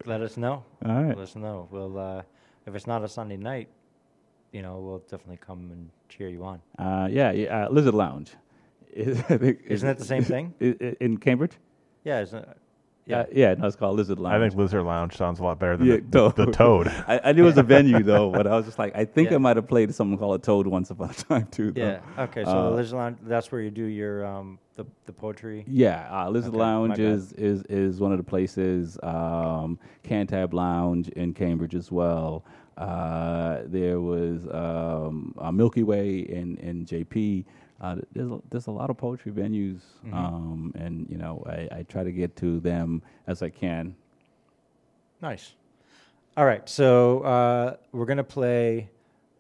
Let 0.07 0.21
us 0.23 0.37
know. 0.37 0.65
All 0.85 1.03
right. 1.03 1.17
Let 1.17 1.19
us 1.19 1.37
know. 1.37 1.69
We'll 1.71 1.99
uh, 1.99 2.23
if 2.67 2.75
it's 2.75 2.87
not 2.87 3.05
a 3.05 3.09
Sunday 3.09 3.37
night, 3.37 3.69
you 4.53 4.63
know, 4.63 4.79
we'll 4.79 4.99
definitely 5.01 5.39
come 5.39 5.71
and 5.71 5.91
cheer 6.09 6.29
you 6.29 6.45
on. 6.45 6.61
Uh, 6.79 7.09
yeah, 7.11 7.33
yeah 7.33 7.67
uh, 7.67 7.69
Lizard 7.71 7.95
Lounge. 7.95 8.33
I 8.97 9.39
think- 9.39 9.61
Isn't 9.67 9.87
that 9.87 9.99
the 9.99 10.05
same 10.05 10.23
thing? 10.25 10.55
I- 10.61 10.77
I- 10.81 10.97
in 11.01 11.17
Cambridge? 11.19 11.53
Yeah. 12.05 12.21
Isn't 12.21 12.39
it? 12.39 12.49
Yeah, 13.07 13.27
Yeah. 13.33 13.49
yeah. 13.51 13.55
No, 13.55 13.67
it's 13.67 13.77
called 13.77 13.97
Lizard 13.99 14.19
Lounge. 14.19 14.35
I 14.35 14.39
think 14.49 14.59
Lizard 14.59 14.83
Lounge 14.83 15.15
sounds 15.15 15.39
a 15.39 15.43
lot 15.43 15.59
better 15.59 15.77
than 15.77 15.87
Yeah, 15.87 15.97
the, 16.09 16.31
the, 16.31 16.47
the 16.47 16.53
Toad. 16.53 16.89
I, 17.07 17.21
I 17.25 17.33
knew 17.33 17.43
it 17.43 17.47
was 17.47 17.59
a 17.59 17.63
venue 17.63 18.03
though, 18.13 18.31
but 18.31 18.47
I 18.47 18.57
was 18.57 18.65
just 18.65 18.79
like, 18.79 18.97
I 18.97 19.05
think 19.05 19.29
Yeah. 19.29 19.35
I 19.35 19.39
might 19.39 19.57
have 19.57 19.69
played 19.69 19.95
something 19.95 20.17
called 20.17 20.37
a 20.41 20.43
Toad 20.43 20.67
once 20.67 20.91
upon 20.91 21.11
a 21.11 21.13
time 21.13 21.47
too. 21.51 21.71
though. 21.73 21.83
Yeah. 21.83 22.01
Okay. 22.25 22.45
So 22.45 22.51
Uh, 22.51 22.71
the 22.71 22.77
Lizard 22.77 22.97
Lounge, 22.99 23.19
that's 23.25 23.53
where 23.53 23.61
you 23.61 23.71
do 23.71 23.85
your 23.85 24.25
um 24.27 24.59
the 24.77 24.87
the 25.05 25.13
poetry. 25.13 25.65
Yeah, 25.69 26.09
uh, 26.11 26.31
Lizard 26.31 26.49
Okay, 26.55 26.59
Lounge 26.59 26.99
is, 26.99 27.33
is 27.35 27.63
is 27.65 28.01
one 28.01 28.11
of 28.13 28.19
the 28.19 28.25
places. 28.25 28.99
Um, 29.03 29.79
Cantab 30.03 30.53
Lounge 30.55 31.09
in 31.11 31.35
Cambridge 31.35 31.75
as 31.75 31.93
well. 31.93 32.45
Uh, 32.77 33.61
there 33.67 34.01
was 34.01 34.49
um, 34.53 35.33
uh, 35.39 35.53
Milky 35.53 35.83
Way 35.83 36.21
in 36.21 36.57
in 36.57 36.85
JP. 36.87 37.45
Uh, 37.81 37.97
there's 38.13 38.31
a, 38.31 38.39
there's 38.51 38.67
a 38.69 38.71
lot 38.71 38.89
of 38.91 38.97
poetry 38.97 39.33
venues, 39.33 39.81
Mhm. 40.07 40.15
um, 40.15 40.73
and 40.77 41.07
you 41.11 41.19
know 41.19 41.43
I, 41.47 41.69
I 41.79 41.83
try 41.89 42.05
to 42.05 42.13
get 42.13 42.37
to 42.37 42.61
them 42.61 43.03
as 43.27 43.43
I 43.43 43.51
can. 43.51 43.95
Nice. 45.21 45.55
All 46.37 46.45
right. 46.45 46.67
So 46.69 47.21
uh, 47.21 47.77
we're 47.93 48.07
gonna 48.07 48.25
play 48.25 48.89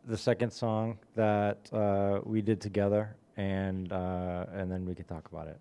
the 0.06 0.16
second 0.16 0.52
song 0.52 0.98
that 1.14 1.72
uh, 1.72 2.20
we 2.24 2.42
did 2.42 2.60
together, 2.60 3.14
and 3.36 3.92
uh, 3.92 4.46
and 4.52 4.70
then 4.70 4.84
we 4.84 4.94
can 4.94 5.04
talk 5.04 5.28
about 5.32 5.48
it. 5.48 5.58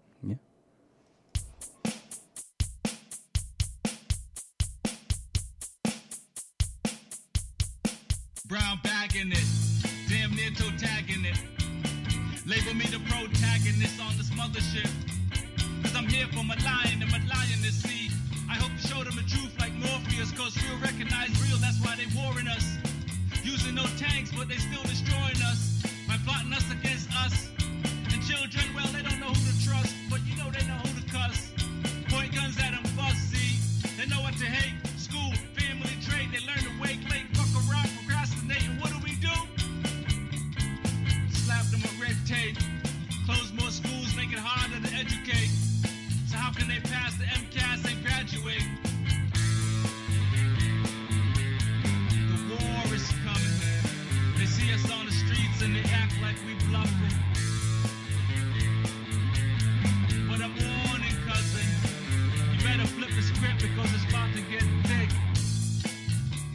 Recognize 20.84 21.32
real, 21.42 21.58
that's 21.58 21.80
why 21.80 21.96
they 21.96 22.06
warring 22.16 22.48
us. 22.48 22.78
Using 23.44 23.76
no 23.76 23.86
tanks, 23.98 24.32
but 24.36 24.48
they 24.48 24.60
still 24.60 24.84
destroying 24.84 25.42
us. 25.48 25.82
By 26.08 26.18
plotting 26.26 26.54
us 26.54 26.70
against 26.72 27.10
us. 27.24 27.50
And 28.12 28.22
children, 28.22 28.66
well, 28.76 28.88
they 28.92 29.02
don't 29.02 29.20
know 29.20 29.32
who 29.32 29.44
to 29.52 29.56
trust, 29.64 29.96
but 30.10 30.20
you 30.28 30.36
know 30.36 30.52
they 30.52 30.66
know 30.68 30.80
who 30.84 30.92
to 31.00 31.06
cuss. 31.10 31.52
Point 32.10 32.36
guns 32.36 32.58
at 32.60 32.72
them, 32.72 32.86
see. 33.16 33.58
They 33.98 34.06
know 34.08 34.22
what 34.22 34.36
to 34.38 34.46
hate. 34.46 34.83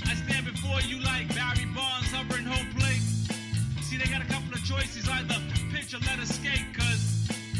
I 0.06 0.14
stand 0.14 0.46
before 0.46 0.80
you 0.82 1.00
like 1.05 1.28
Barry 1.34 1.66
Bonds 1.74 2.10
hovering 2.12 2.44
home 2.44 2.68
plate. 2.74 3.02
See, 3.82 3.96
they 3.96 4.10
got 4.10 4.22
a 4.22 4.26
couple 4.26 4.52
of 4.55 4.64
choices 4.64 5.09
either 5.09 5.36
pitch 5.72 5.94
or 5.94 5.98
let 6.06 6.18
us 6.18 6.38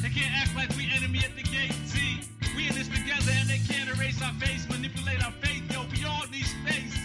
they 0.02 0.08
can't 0.20 0.32
act 0.40 0.54
like 0.56 0.70
we 0.76 0.88
enemy 0.96 1.18
at 1.20 1.36
the 1.36 1.42
gate. 1.42 1.74
See, 1.84 2.20
we 2.56 2.68
in 2.68 2.74
this 2.74 2.88
together 2.88 3.32
and 3.34 3.48
they 3.48 3.60
can't 3.68 3.90
erase 3.90 4.22
our 4.22 4.32
manipulate 4.70 5.24
our 5.24 5.32
faith, 5.42 5.62
yo, 5.72 5.84
we 5.92 6.04
all 6.04 6.24
need 6.30 6.46
space. 6.46 6.96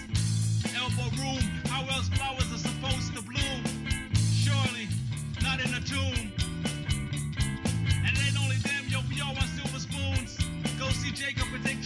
Elbow 0.76 1.10
room, 1.20 1.44
how 1.68 1.84
else 1.92 2.08
flowers 2.10 2.48
are 2.54 2.64
supposed 2.64 3.14
to 3.16 3.22
bloom? 3.24 3.60
Surely, 4.16 4.88
not 5.42 5.60
in 5.60 5.74
a 5.74 5.82
tomb. 5.82 6.32
And 8.06 8.14
it 8.16 8.24
ain't 8.24 8.40
only 8.40 8.58
them, 8.64 8.86
yo, 8.88 9.00
we 9.10 9.20
all 9.20 9.34
want 9.34 9.52
silver 9.52 9.80
spoons. 9.80 10.38
Go 10.80 10.88
see 10.90 11.12
Jacob 11.12 11.48
and 11.54 11.66
take 11.66 11.83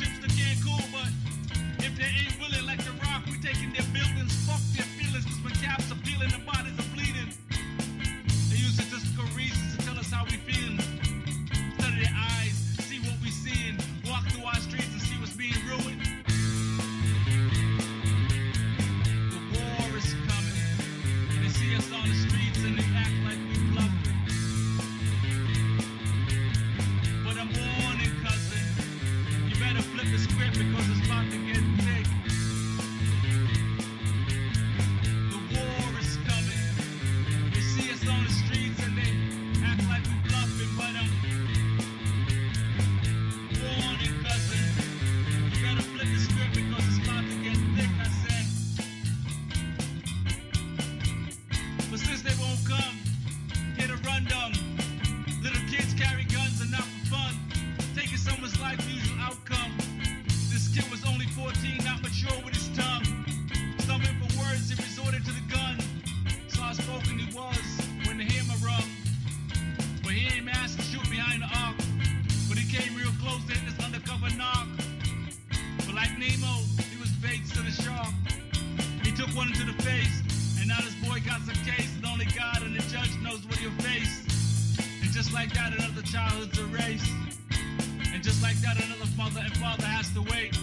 That, 88.61 88.75
another 88.83 89.05
mother 89.15 89.41
and 89.43 89.55
father 89.57 89.85
has 89.85 90.11
to 90.13 90.21
wait. 90.21 90.56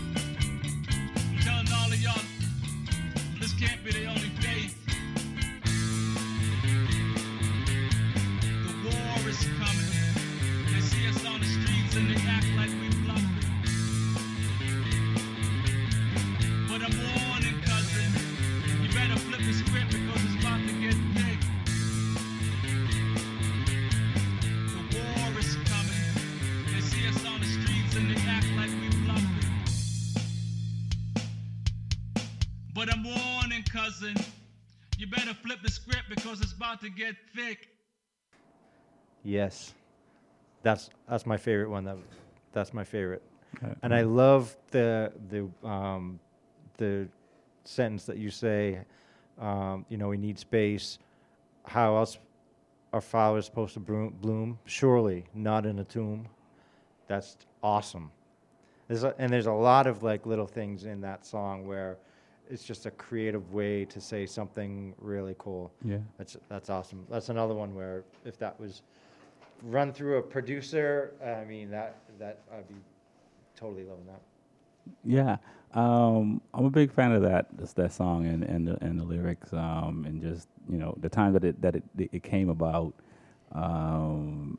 About 36.65 36.81
to 36.81 36.91
get 36.91 37.15
thick. 37.35 37.69
Yes, 39.23 39.75
that's 40.63 40.91
that's 41.09 41.27
my 41.27 41.37
favorite 41.37 41.69
one. 41.71 41.85
That 41.85 41.97
that's 42.53 42.73
my 42.73 42.85
favorite, 42.85 43.23
Uh, 43.63 43.75
and 43.83 43.95
I 43.95 44.03
love 44.03 44.57
the 44.71 45.13
the 45.29 45.69
um, 45.69 46.19
the 46.77 47.09
sentence 47.65 48.05
that 48.07 48.17
you 48.19 48.31
say. 48.31 48.81
Um, 49.39 49.85
you 49.89 49.97
know, 49.97 50.09
we 50.09 50.17
need 50.17 50.39
space. 50.39 50.99
How 51.67 51.97
else 51.97 52.19
are 52.93 53.01
flowers 53.01 53.47
supposed 53.47 53.75
to 53.75 53.81
bloom? 53.81 54.15
bloom? 54.21 54.59
Surely 54.65 55.25
not 55.35 55.67
in 55.67 55.79
a 55.81 55.85
tomb. 55.85 56.29
That's 57.09 57.37
awesome. 57.63 58.11
There's 58.87 59.03
a, 59.03 59.15
and 59.19 59.33
there's 59.33 59.47
a 59.47 59.53
lot 59.53 59.87
of 59.87 60.03
like 60.03 60.25
little 60.27 60.47
things 60.47 60.85
in 60.85 61.01
that 61.01 61.27
song 61.27 61.67
where 61.67 61.97
it's 62.51 62.65
just 62.65 62.87
a 62.87 62.91
creative 62.91 63.53
way 63.53 63.85
to 63.87 64.01
say 64.01 64.27
something 64.27 64.95
really 64.99 65.35
cool. 65.39 65.73
Yeah. 65.85 65.99
That's 66.19 66.37
that's 66.49 66.71
awesome. 66.71 67.07
That's 67.11 67.29
another 67.29 67.55
one 67.55 67.75
where 67.75 68.05
if 68.25 68.39
that 68.39 68.59
was 68.61 68.83
run 69.63 69.93
through 69.93 70.19
a 70.19 70.23
producer, 70.23 71.13
I 71.25 71.45
mean 71.45 71.71
that 71.71 71.99
that 72.19 72.41
I'd 72.53 72.69
be 72.69 72.75
totally 73.57 73.85
loving 73.85 74.07
that. 74.07 74.21
Yeah, 75.05 75.37
um, 75.73 76.43
I'm 76.53 76.67
a 76.67 76.71
big 76.71 76.93
fan 76.93 77.13
of 77.13 77.23
that 77.23 77.47
that 77.57 77.93
song 77.93 78.27
and 78.27 78.45
and 78.45 78.69
the, 78.69 78.85
and 78.85 78.99
the 79.01 79.05
lyrics 79.05 79.53
um, 79.53 80.05
and 80.07 80.21
just 80.21 80.49
you 80.69 80.79
know 80.79 80.95
the 81.01 81.09
time 81.09 81.33
that 81.33 81.45
it 81.45 81.61
that 81.63 81.77
it, 81.77 81.83
it 81.97 82.23
came 82.23 82.49
about. 82.49 82.95
Um, 83.53 84.59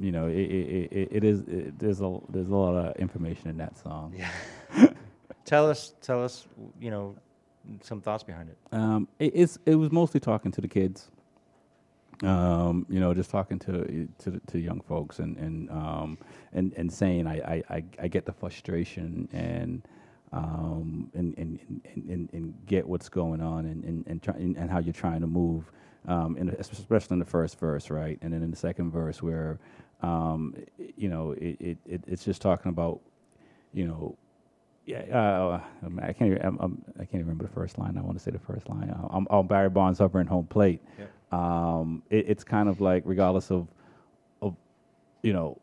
you 0.00 0.10
know, 0.10 0.26
it 0.26 0.36
it, 0.36 0.92
it, 0.92 1.08
it 1.12 1.24
is 1.24 1.40
it, 1.42 1.78
there's 1.78 2.00
a 2.00 2.18
there's 2.28 2.48
a 2.48 2.54
lot 2.54 2.74
of 2.74 2.96
information 2.96 3.48
in 3.48 3.56
that 3.58 3.78
song. 3.78 4.12
Yeah. 4.16 4.30
tell 5.44 5.68
us 5.68 5.94
tell 6.00 6.24
us 6.24 6.46
you 6.80 6.90
know 6.90 7.16
some 7.82 8.00
thoughts 8.00 8.22
behind 8.22 8.50
it. 8.50 8.58
Um, 8.72 9.08
it, 9.18 9.32
it's 9.34 9.58
it 9.66 9.74
was 9.76 9.90
mostly 9.92 10.20
talking 10.20 10.52
to 10.52 10.60
the 10.60 10.68
kids. 10.68 11.10
Um, 12.22 12.86
you 12.88 13.00
know, 13.00 13.12
just 13.12 13.30
talking 13.30 13.58
to 13.60 14.08
to 14.18 14.40
to 14.46 14.58
young 14.58 14.80
folks 14.80 15.18
and 15.18 15.36
and 15.36 15.70
um, 15.70 16.18
and 16.52 16.72
and 16.76 16.92
saying 16.92 17.26
I, 17.26 17.62
I, 17.68 17.84
I, 17.98 18.08
get 18.08 18.24
the 18.24 18.32
frustration 18.32 19.28
and 19.32 19.82
um, 20.32 21.10
and, 21.14 21.36
and, 21.36 21.80
and, 21.94 22.28
and 22.32 22.54
get 22.66 22.86
what's 22.86 23.08
going 23.08 23.40
on 23.40 23.66
and 23.66 23.84
and 23.84 24.06
and, 24.06 24.22
try, 24.22 24.34
and, 24.34 24.56
and 24.56 24.70
how 24.70 24.78
you're 24.78 24.92
trying 24.92 25.20
to 25.20 25.26
move. 25.26 25.70
Um, 26.06 26.36
in, 26.36 26.50
especially 26.50 27.14
in 27.14 27.18
the 27.18 27.24
first 27.24 27.58
verse, 27.58 27.88
right, 27.88 28.18
and 28.20 28.34
then 28.34 28.42
in 28.42 28.50
the 28.50 28.58
second 28.58 28.90
verse 28.90 29.22
where, 29.22 29.58
um, 30.02 30.54
you 30.98 31.08
know, 31.08 31.32
it, 31.32 31.78
it 31.86 32.04
it's 32.06 32.26
just 32.26 32.42
talking 32.42 32.68
about, 32.68 33.00
you 33.72 33.86
know, 33.86 34.18
yeah, 34.86 34.98
uh, 35.18 35.60
I 36.02 36.12
can't. 36.12 36.32
Even, 36.32 36.42
I'm, 36.44 36.58
I'm, 36.60 36.84
I 36.96 36.98
can't 37.00 37.14
even 37.14 37.26
remember 37.26 37.44
the 37.44 37.52
first 37.52 37.78
line. 37.78 37.96
I 37.98 38.02
want 38.02 38.18
to 38.18 38.22
say 38.22 38.30
the 38.30 38.38
first 38.38 38.68
line. 38.68 38.90
Uh, 38.90 39.08
I'm, 39.10 39.26
I'm 39.30 39.46
Barry 39.46 39.70
Bonds 39.70 40.00
upper 40.00 40.20
and 40.20 40.28
home 40.28 40.46
plate. 40.46 40.82
Um, 41.32 42.02
it, 42.10 42.26
it's 42.28 42.44
kind 42.44 42.68
of 42.68 42.80
like 42.80 43.02
regardless 43.06 43.50
of, 43.50 43.66
of, 44.42 44.56
you 45.22 45.32
know, 45.32 45.58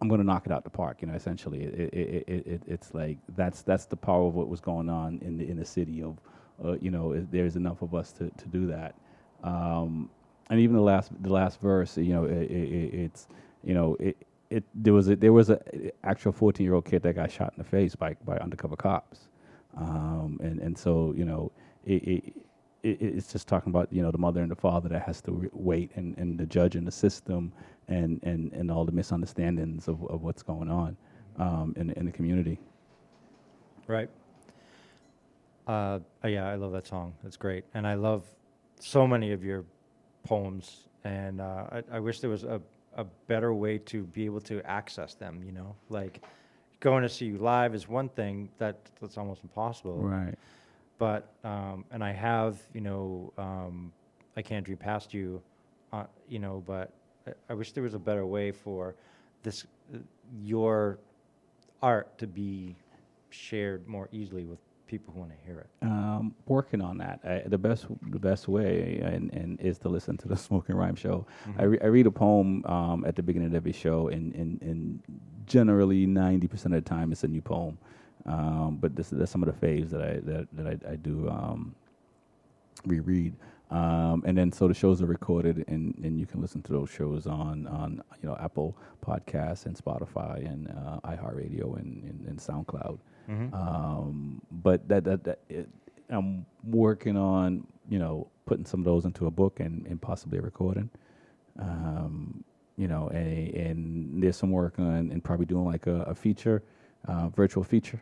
I'm 0.00 0.08
going 0.08 0.20
to 0.20 0.26
knock 0.26 0.46
it 0.46 0.52
out 0.52 0.64
the 0.64 0.70
park. 0.70 0.98
You 1.00 1.08
know, 1.08 1.14
essentially, 1.14 1.64
it, 1.64 1.74
it, 1.74 1.94
it, 1.94 2.24
it, 2.28 2.46
it, 2.46 2.62
it's 2.66 2.94
like 2.94 3.18
that's 3.36 3.62
that's 3.62 3.86
the 3.86 3.96
power 3.96 4.28
of 4.28 4.34
what 4.34 4.48
was 4.48 4.60
going 4.60 4.88
on 4.88 5.18
in 5.22 5.36
the 5.38 5.48
in 5.48 5.56
the 5.58 5.64
city 5.64 6.02
of, 6.02 6.18
uh, 6.64 6.76
you 6.80 6.90
know, 6.90 7.26
there's 7.30 7.56
enough 7.56 7.82
of 7.82 7.94
us 7.94 8.12
to, 8.12 8.30
to 8.30 8.48
do 8.48 8.66
that. 8.66 8.94
Um, 9.42 10.10
and 10.50 10.60
even 10.60 10.76
the 10.76 10.82
last 10.82 11.10
the 11.22 11.32
last 11.32 11.60
verse, 11.60 11.96
you 11.96 12.12
know, 12.12 12.24
it, 12.24 12.50
it, 12.50 12.72
it, 12.72 12.94
it's 12.94 13.28
you 13.62 13.74
know 13.74 13.96
it. 13.98 14.16
It, 14.54 14.64
there 14.72 14.92
was 14.92 15.08
a, 15.08 15.16
there 15.16 15.32
was 15.32 15.50
a 15.50 15.58
actual 16.04 16.30
14 16.30 16.64
year 16.64 16.74
old 16.74 16.84
kid 16.84 17.02
that 17.02 17.14
got 17.14 17.30
shot 17.30 17.52
in 17.56 17.62
the 17.62 17.68
face 17.68 17.96
by 17.96 18.14
by 18.24 18.36
undercover 18.36 18.76
cops, 18.76 19.28
um, 19.76 20.38
and 20.40 20.60
and 20.60 20.78
so 20.78 21.12
you 21.16 21.24
know 21.24 21.50
it, 21.84 22.02
it, 22.04 22.24
it 22.84 22.98
it's 23.00 23.32
just 23.32 23.48
talking 23.48 23.70
about 23.70 23.92
you 23.92 24.00
know 24.00 24.12
the 24.12 24.18
mother 24.18 24.42
and 24.42 24.50
the 24.50 24.56
father 24.56 24.88
that 24.90 25.02
has 25.02 25.20
to 25.22 25.32
re- 25.32 25.48
wait 25.52 25.90
and, 25.96 26.16
and 26.18 26.38
the 26.38 26.46
judge 26.46 26.76
and 26.76 26.86
the 26.86 26.92
system 26.92 27.52
and, 27.88 28.20
and, 28.22 28.52
and 28.52 28.70
all 28.70 28.84
the 28.84 28.92
misunderstandings 28.92 29.88
of, 29.88 30.04
of 30.06 30.22
what's 30.22 30.42
going 30.42 30.70
on 30.70 30.96
um, 31.38 31.74
in 31.76 31.90
in 31.90 32.06
the 32.06 32.12
community. 32.12 32.60
Right. 33.88 34.08
Uh, 35.66 35.98
yeah, 36.24 36.48
I 36.48 36.54
love 36.54 36.70
that 36.72 36.86
song. 36.86 37.12
It's 37.26 37.36
great, 37.36 37.64
and 37.74 37.88
I 37.88 37.94
love 37.94 38.22
so 38.78 39.04
many 39.04 39.32
of 39.32 39.42
your 39.42 39.64
poems. 40.22 40.86
And 41.04 41.40
uh, 41.40 41.66
I, 41.70 41.82
I 41.92 42.00
wish 42.00 42.20
there 42.20 42.30
was 42.30 42.44
a, 42.44 42.60
a 42.96 43.04
better 43.26 43.52
way 43.52 43.78
to 43.78 44.04
be 44.04 44.24
able 44.24 44.40
to 44.42 44.62
access 44.62 45.14
them. 45.14 45.42
You 45.44 45.52
know, 45.52 45.74
like 45.88 46.22
going 46.80 47.02
to 47.02 47.08
see 47.08 47.26
you 47.26 47.38
live 47.38 47.74
is 47.74 47.88
one 47.88 48.08
thing 48.10 48.48
that 48.58 48.76
that's 49.00 49.16
almost 49.18 49.42
impossible. 49.42 49.98
Right. 49.98 50.34
But 50.98 51.32
um, 51.42 51.84
and 51.90 52.04
I 52.04 52.12
have, 52.12 52.58
you 52.72 52.80
know, 52.80 53.32
um, 53.36 53.92
I 54.36 54.42
can't 54.42 54.64
dream 54.64 54.78
past 54.78 55.12
you, 55.12 55.42
uh, 55.92 56.04
you 56.28 56.38
know. 56.38 56.62
But 56.66 56.92
I, 57.26 57.32
I 57.50 57.54
wish 57.54 57.72
there 57.72 57.82
was 57.82 57.94
a 57.94 57.98
better 57.98 58.26
way 58.26 58.52
for 58.52 58.94
this 59.42 59.66
uh, 59.92 59.98
your 60.42 60.98
art 61.82 62.16
to 62.18 62.26
be 62.26 62.76
shared 63.30 63.86
more 63.88 64.08
easily 64.12 64.44
with 64.44 64.58
people 64.98 65.12
who 65.12 65.20
want 65.20 65.32
to 65.32 65.36
hear 65.44 65.58
it. 65.58 65.66
Um, 65.82 66.34
working 66.46 66.80
on 66.80 66.98
that. 66.98 67.18
I, 67.24 67.42
the 67.48 67.58
best 67.58 67.86
the 68.10 68.18
best 68.20 68.46
way 68.46 69.00
and, 69.02 69.32
and 69.32 69.60
is 69.60 69.76
to 69.80 69.88
listen 69.88 70.16
to 70.18 70.28
the 70.28 70.36
Smokin 70.46 70.76
Rhymes 70.76 71.00
show. 71.00 71.26
I, 71.58 71.62
Mhm. 71.64 71.70
re- 71.70 71.80
I 71.82 71.86
read 71.86 72.06
a 72.06 72.10
poem 72.12 72.64
um, 72.66 73.04
at 73.04 73.16
the 73.16 73.22
beginning 73.22 73.48
of 73.48 73.54
every 73.54 73.72
show, 73.72 74.06
and, 74.08 74.32
and, 74.34 74.62
and 74.62 75.00
generally 75.46 76.06
ninety 76.06 76.46
percent 76.46 76.74
of 76.74 76.84
the 76.84 76.88
time 76.88 77.10
it's 77.10 77.24
a 77.24 77.28
new 77.28 77.42
poem. 77.42 77.76
Um, 78.24 78.78
but 78.80 78.94
this 78.94 79.08
that's 79.10 79.32
some 79.32 79.42
of 79.42 79.48
the 79.52 79.66
faves 79.66 79.90
that 79.90 80.00
I 80.00 80.12
that, 80.30 80.48
that 80.52 80.66
I, 80.66 80.92
I 80.92 80.96
do 80.96 81.28
um, 81.28 81.74
reread. 82.86 83.34
Um, 83.70 84.22
and 84.26 84.38
then 84.38 84.52
so 84.52 84.68
the 84.68 84.74
shows 84.74 85.02
are 85.02 85.06
recorded, 85.06 85.64
and, 85.66 85.98
and 86.04 86.20
you 86.20 86.26
can 86.26 86.40
listen 86.40 86.62
to 86.62 86.72
those 86.72 86.90
shows 86.90 87.26
on 87.26 87.66
on 87.66 88.00
you 88.22 88.28
know 88.28 88.36
Apple 88.40 88.76
Podcasts 89.04 89.66
and 89.66 89.74
Spotify 89.76 90.36
and 90.48 90.68
uh, 90.68 91.00
iHeartRadio 91.04 91.76
and, 91.80 92.04
and, 92.04 92.26
and 92.28 92.38
SoundCloud. 92.38 92.98
Mhm. 93.28 93.52
Um, 93.54 94.40
but 94.50 94.86
that 94.88 95.04
that, 95.04 95.24
that 95.24 95.38
it, 95.48 95.68
I'm 96.10 96.44
working 96.64 97.16
on 97.16 97.66
you 97.88 97.98
know 97.98 98.28
putting 98.46 98.64
some 98.66 98.80
of 98.80 98.84
those 98.84 99.04
into 99.04 99.26
a 99.26 99.30
book 99.30 99.60
and, 99.60 99.86
and 99.86 100.00
possibly 100.00 100.38
a 100.38 100.42
recording. 100.42 100.90
Um, 101.58 102.44
you 102.76 102.88
know, 102.88 103.08
and, 103.08 103.48
and 103.54 104.22
there's 104.22 104.36
some 104.36 104.50
work 104.50 104.78
on 104.78 105.10
and 105.12 105.22
probably 105.22 105.46
doing 105.46 105.64
like 105.64 105.86
a, 105.86 106.02
a 106.02 106.14
feature, 106.14 106.62
uh, 107.06 107.28
virtual 107.28 107.62
feature, 107.62 108.00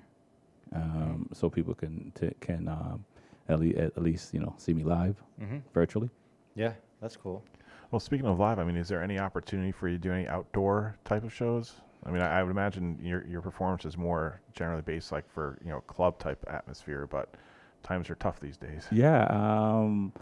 um, 0.74 1.28
so 1.32 1.50
people 1.50 1.74
can 1.74 2.10
t- 2.14 2.32
can 2.40 2.66
um, 2.68 3.04
at, 3.48 3.60
le- 3.60 3.74
at 3.76 4.02
least 4.02 4.32
you 4.32 4.40
know 4.40 4.54
see 4.56 4.72
me 4.72 4.82
live 4.82 5.22
Mhm. 5.40 5.60
virtually. 5.74 6.08
Yeah, 6.54 6.72
that's 7.00 7.16
cool. 7.16 7.44
Well, 7.90 8.00
speaking 8.00 8.26
of 8.26 8.38
live, 8.38 8.58
I 8.58 8.64
mean, 8.64 8.76
is 8.78 8.88
there 8.88 9.02
any 9.02 9.18
opportunity 9.18 9.70
for 9.70 9.86
you 9.88 9.96
to 9.98 10.02
do 10.02 10.12
any 10.12 10.26
outdoor 10.26 10.96
type 11.04 11.24
of 11.24 11.32
shows? 11.32 11.74
I 12.04 12.10
mean, 12.10 12.22
I, 12.22 12.40
I 12.40 12.42
would 12.42 12.50
imagine 12.50 12.98
your 13.02 13.24
your 13.26 13.40
performance 13.42 13.84
is 13.84 13.96
more 13.96 14.40
generally 14.54 14.82
based 14.82 15.12
like 15.12 15.28
for 15.30 15.58
you 15.64 15.70
know 15.70 15.80
club 15.82 16.18
type 16.18 16.44
atmosphere, 16.48 17.06
but 17.06 17.34
times 17.82 18.10
are 18.10 18.14
tough 18.16 18.40
these 18.40 18.56
days. 18.56 18.86
Yeah. 18.92 19.26
Um, 19.30 20.12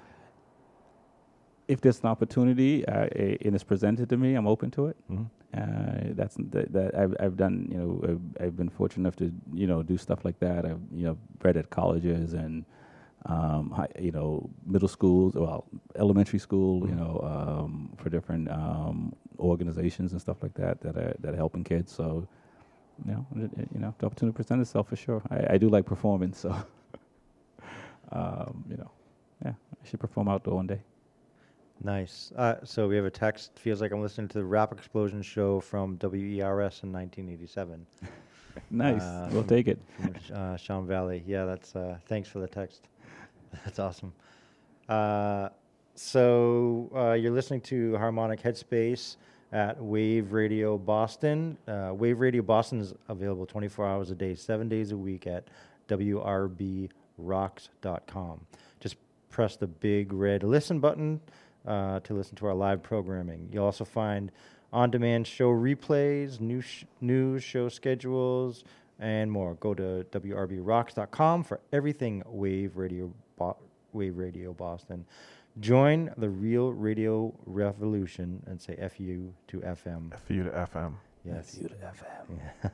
if 1.69 1.81
there's 1.81 2.01
an 2.01 2.07
opportunity 2.07 2.85
uh, 2.87 3.07
and 3.45 3.55
it's 3.55 3.63
presented 3.63 4.09
to 4.09 4.17
me, 4.17 4.35
I'm 4.35 4.47
open 4.49 4.71
to 4.73 4.87
it. 4.89 4.97
Mhm. 5.11 5.27
Uh, 5.57 6.15
that's 6.15 6.37
that, 6.51 6.73
that 6.73 6.95
I've 6.97 7.15
I've 7.21 7.37
done. 7.37 7.69
You 7.71 7.79
know, 7.79 8.01
I've, 8.09 8.47
I've 8.47 8.57
been 8.57 8.69
fortunate 8.69 9.03
enough 9.03 9.17
to 9.17 9.33
you 9.53 9.67
know 9.67 9.83
do 9.83 9.97
stuff 9.97 10.25
like 10.25 10.39
that. 10.41 10.65
I've 10.65 10.81
you 10.93 11.05
know 11.07 11.17
read 11.43 11.57
at 11.57 11.71
colleges 11.71 12.35
and 12.35 12.65
um, 13.27 13.71
high, 13.71 13.89
you 13.99 14.13
know 14.13 14.49
middle 14.67 14.89
schools, 14.89 15.35
well 15.35 15.65
elementary 15.97 16.39
school. 16.39 16.89
You 16.89 16.95
know 16.95 17.21
um, 17.25 17.93
for 17.99 18.11
different 18.11 18.49
um, 18.51 19.13
organizations 19.41 20.13
and 20.13 20.21
stuff 20.21 20.43
like 20.43 20.55
that 20.55 20.81
that 20.83 20.97
are 20.97 21.15
that 21.21 21.35
are 21.35 21.37
helping 21.37 21.65
kids. 21.65 21.93
So 21.93 22.27
you 23.05 23.13
know 23.13 23.27
it, 23.37 23.51
it- 23.59 23.69
you 23.75 23.81
know 23.81 23.95
the 23.99 24.07
opportunity 24.07 24.35
presents 24.37 24.69
itself 24.69 24.89
for 24.89 24.97
sure. 24.97 25.23
I, 25.31 25.55
I 25.55 25.59
do 25.59 25.69
like 25.69 25.87
performing, 25.87 26.33
so 26.35 26.51
um, 28.13 28.65
you 28.69 28.77
know 28.77 28.91
yeah, 29.45 29.53
I 29.53 29.89
should 29.89 30.01
perform 30.01 30.29
outdoor 30.29 30.57
one 30.57 30.67
day. 30.67 30.81
Nice. 31.83 32.31
Uh, 32.37 32.57
so 32.63 32.87
we 32.89 32.97
have 32.97 33.07
a 33.07 33.11
text. 33.11 33.59
Feels 33.59 33.81
like 33.81 33.91
I'm 33.91 34.03
listening 34.03 34.29
to 34.29 34.39
the 34.39 34.45
Rap 34.45 34.71
Explosion 34.71 35.23
show 35.23 35.61
from 35.61 35.99
WERS 36.03 36.81
in 36.83 36.93
1987. 36.93 37.87
Nice. 38.69 39.01
We'll 39.33 39.43
from- 39.43 39.49
take 39.49 39.69
it. 39.69 39.79
From 40.01 40.15
uh, 40.35 40.57
Sean 40.57 40.85
Valley. 40.87 41.23
Yeah, 41.25 41.45
that's. 41.47 41.75
Uh, 41.75 41.97
thanks 42.07 42.29
for 42.29 42.41
the 42.41 42.49
text. 42.49 42.89
That's 43.65 43.79
awesome. 43.79 44.13
So 46.03 46.91
uh, 46.97 47.13
you're 47.13 47.31
listening 47.31 47.61
to 47.63 47.95
Harmonic 47.99 48.41
Headspace 48.43 49.17
at 49.53 49.79
Wave 49.79 50.33
Radio 50.33 50.79
Boston. 50.79 51.59
Uh, 51.69 51.93
Wave 51.95 52.21
Radio 52.21 52.41
Boston 52.41 52.81
is 52.81 52.95
available 53.09 53.45
24 53.45 53.87
hours 53.87 54.11
a 54.11 54.15
day, 54.15 54.35
seven 54.35 54.67
days 54.67 54.93
a 54.93 54.97
week 54.97 55.27
at 55.27 55.45
wrbrocks.com. 55.91 56.91
Just 58.81 58.97
press 59.29 59.57
the 59.57 59.67
big 59.67 60.15
red 60.15 60.43
listen 60.43 60.81
button 60.81 61.21
uh, 61.67 62.01
to 62.01 62.15
listen 62.15 62.35
to 62.37 62.47
our 62.47 62.55
live 62.55 62.83
programming. 62.83 63.51
You'll 63.53 63.67
also 63.67 63.85
find 63.85 64.33
on-demand 64.73 65.27
show 65.27 65.51
replays, 65.51 66.41
new 66.41 66.63
sh- 66.63 66.87
news, 67.03 67.45
show 67.45 67.69
schedules, 67.69 68.65
and 68.99 69.31
more. 69.31 69.53
Go 69.57 69.75
to 69.75 70.07
wrbrocks.com 70.11 71.45
for 71.45 71.61
everything 71.75 72.23
Wave 72.27 72.79
Radio, 72.79 73.13
Bo- 73.37 73.59
Wave 73.93 74.17
Radio 74.17 74.55
Boston. 74.55 75.05
Join 75.59 76.13
the 76.17 76.29
real 76.29 76.73
radio 76.73 77.35
revolution 77.45 78.43
and 78.47 78.61
say 78.61 78.77
"fu" 78.77 79.33
to 79.49 79.59
FM. 79.59 80.17
FU 80.27 80.45
to 80.45 80.51
FM. 80.51 80.95
Yes. 81.25 81.57
FU 81.57 81.69
to 81.69 81.75
FM. 81.75 82.39
Yeah. 82.39 82.71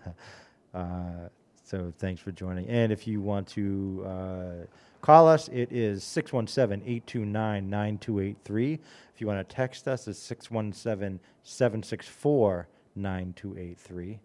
uh, 0.81 1.28
so 1.65 1.93
thanks 1.98 2.20
for 2.20 2.31
joining. 2.32 2.69
And 2.69 2.93
if 2.93 3.09
you 3.09 3.20
want 3.20 3.48
to 3.48 4.05
uh, 4.07 4.66
call 5.01 5.27
us, 5.27 5.48
it 5.48 5.73
is 5.73 6.05
617 6.05 6.86
829 6.86 7.69
9283. 7.69 8.74
If 9.15 9.20
you 9.20 9.27
want 9.27 9.48
to 9.48 9.55
text 9.55 9.89
us, 9.89 10.07
it's 10.07 10.19
617 10.19 11.19
764 11.43 12.69
9283. 12.94 14.20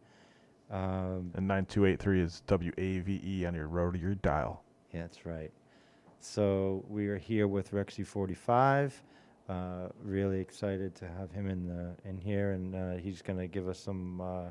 Um, 0.70 1.32
And 1.36 1.48
9283 1.48 2.22
is 2.22 2.44
WAVE 2.48 3.10
E 3.26 3.46
on 3.46 3.56
your 3.56 3.68
rotary 3.68 4.16
dial. 4.22 4.64
Yeah, 4.94 5.02
that's 5.02 5.26
right. 5.26 5.52
So 6.22 6.86
we 6.88 7.08
are 7.08 7.18
here 7.18 7.48
with 7.48 7.72
Rexy 7.72 8.06
45. 8.06 9.02
Uh, 9.50 9.88
really 10.04 10.40
excited 10.40 10.94
to 10.96 11.08
have 11.08 11.32
him 11.32 11.50
in 11.50 11.68
the 11.68 11.96
in 12.08 12.16
here, 12.18 12.52
and 12.52 12.76
uh, 12.76 12.92
he's 12.98 13.22
going 13.22 13.40
to 13.40 13.48
give 13.48 13.68
us 13.68 13.80
some 13.80 14.22
uh, 14.22 14.44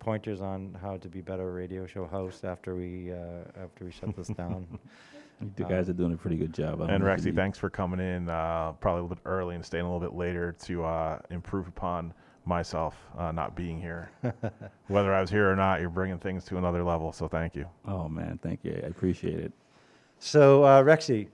pointers 0.00 0.40
on 0.40 0.76
how 0.80 0.96
to 0.96 1.08
be 1.08 1.20
better 1.20 1.52
radio 1.52 1.86
show 1.86 2.06
hosts 2.06 2.44
after 2.44 2.74
we 2.74 3.12
uh, 3.12 3.62
after 3.62 3.84
we 3.84 3.92
shut 3.92 4.16
this 4.16 4.28
down. 4.28 4.66
You 5.56 5.66
Uh, 5.66 5.68
guys 5.68 5.88
are 5.88 5.92
doing 5.92 6.12
a 6.12 6.16
pretty 6.16 6.36
good 6.36 6.52
job. 6.52 6.80
And 6.80 7.04
know 7.04 7.08
Rexy, 7.08 7.32
thanks 7.32 7.56
for 7.56 7.70
coming 7.70 8.00
in 8.00 8.28
uh, 8.28 8.72
probably 8.80 8.98
a 8.98 9.02
little 9.04 9.14
bit 9.14 9.22
early 9.24 9.54
and 9.54 9.64
staying 9.64 9.84
a 9.84 9.86
little 9.86 10.00
bit 10.00 10.16
later 10.18 10.50
to 10.64 10.84
uh, 10.84 11.20
improve 11.30 11.68
upon 11.68 12.12
myself 12.44 12.96
uh, 13.16 13.30
not 13.30 13.54
being 13.54 13.80
here. 13.80 14.10
Whether 14.88 15.14
I 15.14 15.20
was 15.20 15.30
here 15.30 15.48
or 15.48 15.54
not, 15.54 15.80
you're 15.80 15.90
bringing 15.90 16.18
things 16.18 16.44
to 16.46 16.58
another 16.58 16.82
level. 16.82 17.12
So 17.12 17.28
thank 17.28 17.54
you. 17.54 17.66
Oh 17.86 18.08
man, 18.08 18.40
thank 18.42 18.64
you. 18.64 18.80
I 18.82 18.88
appreciate 18.88 19.38
it. 19.38 19.52
So, 20.18 20.64
uh, 20.64 20.82
Rexy, 20.82 21.28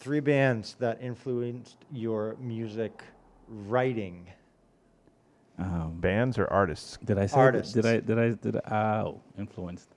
three 0.00 0.20
bands 0.20 0.76
that 0.80 1.00
influenced 1.00 1.76
your 1.92 2.36
music 2.40 3.02
writing. 3.48 4.26
Um, 5.58 5.98
Bands 6.00 6.36
or 6.36 6.46
artists? 6.48 6.98
Did 7.04 7.18
I 7.18 7.26
say 7.26 7.36
Artists. 7.36 7.72
Did 7.72 7.86
I 7.86 8.00
did 8.00 8.18
I 8.18 8.28
did 8.30 8.56
I 8.56 9.00
oh, 9.00 9.20
influenced? 9.38 9.94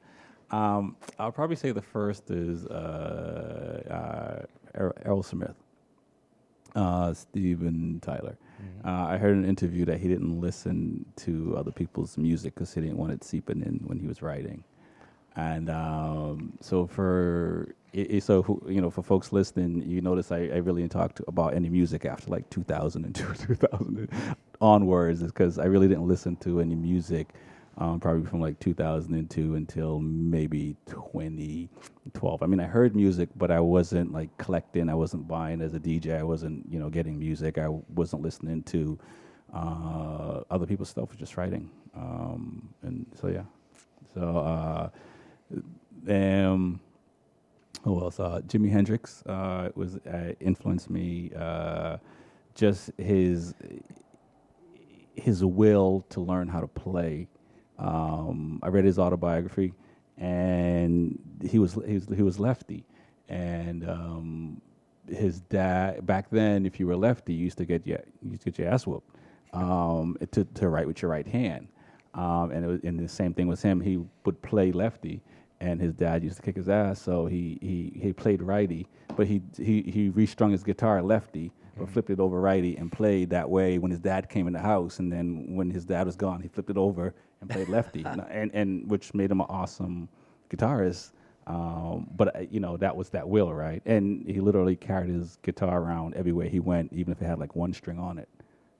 Um, 0.51 0.95
I'll 1.19 1.31
probably 1.31 1.55
say 1.55 1.71
the 1.71 1.81
first 1.81 2.29
is 2.29 2.65
uh, 2.67 3.81
uh, 3.89 4.79
Er- 4.79 4.95
Aerosmith, 5.05 5.55
uh, 6.75 7.13
Steven 7.13 7.99
Tyler. 8.01 8.37
Mm-hmm. 8.61 8.87
Uh, 8.87 9.07
I 9.07 9.17
heard 9.17 9.35
an 9.35 9.45
interview 9.45 9.83
that 9.85 9.99
he 9.99 10.07
didn't 10.07 10.39
listen 10.39 11.05
to 11.17 11.55
other 11.57 11.71
people's 11.71 12.17
music 12.17 12.53
because 12.53 12.73
he 12.73 12.81
didn't 12.81 12.97
want 12.97 13.11
it 13.11 13.23
seeping 13.23 13.61
in 13.61 13.81
when 13.87 13.99
he 13.99 14.07
was 14.07 14.21
writing. 14.21 14.63
And 15.35 15.69
um, 15.69 16.53
so 16.61 16.87
for 16.87 17.75
i 17.95 18.07
i- 18.15 18.19
so 18.19 18.43
who, 18.43 18.61
you 18.69 18.81
know 18.81 18.89
for 18.89 19.03
folks 19.03 19.31
listening, 19.33 19.83
you 19.89 20.01
notice 20.01 20.31
I, 20.31 20.37
I 20.47 20.57
really 20.57 20.81
didn't 20.83 20.93
talk 20.93 21.15
to, 21.15 21.25
about 21.27 21.53
any 21.55 21.69
music 21.69 22.05
after 22.05 22.29
like 22.31 22.49
2002 22.49 23.27
or 23.27 23.33
2000 23.35 24.09
onwards, 24.61 25.21
is 25.21 25.31
because 25.31 25.59
I 25.59 25.65
really 25.65 25.87
didn't 25.87 26.07
listen 26.07 26.35
to 26.37 26.61
any 26.61 26.75
music 26.75 27.33
um, 27.77 27.99
probably 27.99 28.25
from 28.25 28.41
like 28.41 28.59
2002 28.59 29.55
until 29.55 29.99
maybe 29.99 30.75
2012. 30.87 32.43
I 32.43 32.45
mean, 32.47 32.59
I 32.59 32.65
heard 32.65 32.95
music, 32.95 33.29
but 33.35 33.51
I 33.51 33.59
wasn't 33.59 34.11
like 34.13 34.35
collecting. 34.37 34.89
I 34.89 34.95
wasn't 34.95 35.27
buying 35.27 35.61
as 35.61 35.73
a 35.75 35.79
DJ. 35.79 36.17
I 36.19 36.23
wasn't 36.23 36.65
you 36.71 36.79
know 36.79 36.89
getting 36.89 37.19
music. 37.19 37.57
I 37.57 37.69
wasn't 37.69 38.21
listening 38.23 38.63
to 38.63 38.99
uh, 39.53 40.41
other 40.51 40.65
people's 40.65 40.89
stuff. 40.89 41.15
Just 41.17 41.37
writing. 41.37 41.69
Um, 41.95 42.69
and 42.83 43.05
so 43.19 43.27
yeah. 43.29 43.43
So 44.13 44.37
uh, 44.37 44.89
um, 46.09 46.79
who 47.87 48.01
else? 48.01 48.19
Uh, 48.19 48.41
Jimi 48.47 48.69
Hendrix 48.69 49.23
uh, 49.25 49.69
was 49.75 49.97
uh, 49.97 50.33
influenced 50.39 50.89
me. 50.89 51.31
Uh, 51.35 51.97
just 52.55 52.91
his 52.97 53.53
his 55.15 55.43
will 55.43 56.05
to 56.09 56.21
learn 56.21 56.47
how 56.47 56.59
to 56.61 56.67
play. 56.67 57.27
Um, 57.79 58.59
I 58.63 58.69
read 58.69 58.85
his 58.85 58.99
autobiography, 58.99 59.73
and 60.17 61.19
he 61.47 61.59
was 61.59 61.73
he 61.85 61.95
was, 61.95 62.07
he 62.15 62.23
was 62.23 62.39
lefty, 62.39 62.85
and 63.29 63.87
um, 63.89 64.61
his 65.09 65.41
dad 65.41 66.05
back 66.05 66.29
then, 66.29 66.65
if 66.65 66.79
you 66.79 66.87
were 66.87 66.95
lefty, 66.95 67.33
you 67.33 67.45
used 67.45 67.57
to 67.59 67.65
get 67.65 67.85
your 67.85 67.99
you 68.21 68.31
used 68.31 68.43
to 68.43 68.51
get 68.51 68.59
your 68.59 68.69
ass 68.69 68.87
whooped 68.87 69.15
um, 69.53 70.17
to 70.31 70.43
to 70.45 70.69
write 70.69 70.87
with 70.87 71.01
your 71.01 71.11
right 71.11 71.27
hand. 71.27 71.67
Um, 72.13 72.51
and 72.51 72.65
was, 72.65 72.79
and 72.83 72.99
the 72.99 73.07
same 73.07 73.33
thing 73.33 73.47
with 73.47 73.61
him. 73.61 73.79
He 73.79 73.99
would 74.25 74.41
play 74.41 74.71
lefty, 74.71 75.21
and 75.59 75.81
his 75.81 75.93
dad 75.93 76.23
used 76.23 76.37
to 76.37 76.41
kick 76.41 76.55
his 76.55 76.69
ass. 76.69 77.01
So 77.01 77.25
he 77.25 77.57
he, 77.61 77.99
he 77.99 78.13
played 78.13 78.41
righty, 78.41 78.87
but 79.15 79.27
he 79.27 79.41
he 79.57 79.81
he 79.83 80.09
restrung 80.09 80.51
his 80.51 80.63
guitar 80.63 81.01
lefty, 81.01 81.51
but 81.77 81.89
flipped 81.89 82.09
it 82.09 82.19
over 82.19 82.39
righty 82.39 82.75
and 82.77 82.91
played 82.91 83.29
that 83.31 83.49
way 83.49 83.77
when 83.77 83.91
his 83.91 83.99
dad 83.99 84.29
came 84.29 84.47
in 84.47 84.53
the 84.53 84.59
house. 84.59 84.99
And 84.99 85.11
then 85.11 85.55
when 85.55 85.69
his 85.69 85.85
dad 85.85 86.05
was 86.05 86.15
gone, 86.15 86.41
he 86.41 86.47
flipped 86.47 86.69
it 86.69 86.77
over 86.77 87.13
and 87.41 87.49
played 87.49 87.69
lefty, 87.69 88.03
and, 88.05 88.23
and 88.29 88.51
and 88.53 88.89
which 88.89 89.13
made 89.13 89.31
him 89.31 89.41
an 89.41 89.47
awesome 89.49 90.09
guitarist. 90.49 91.11
Um, 91.47 92.09
but 92.15 92.35
uh, 92.35 92.39
you 92.51 92.59
know 92.59 92.77
that 92.77 92.95
was 92.95 93.09
that 93.09 93.27
will, 93.27 93.53
right? 93.53 93.81
And 93.85 94.27
he 94.27 94.41
literally 94.41 94.75
carried 94.75 95.09
his 95.09 95.37
guitar 95.43 95.81
around 95.81 96.15
everywhere 96.15 96.49
he 96.49 96.59
went, 96.59 96.91
even 96.93 97.13
if 97.13 97.21
it 97.21 97.25
had 97.25 97.39
like 97.39 97.55
one 97.55 97.73
string 97.73 97.99
on 97.99 98.17
it. 98.17 98.29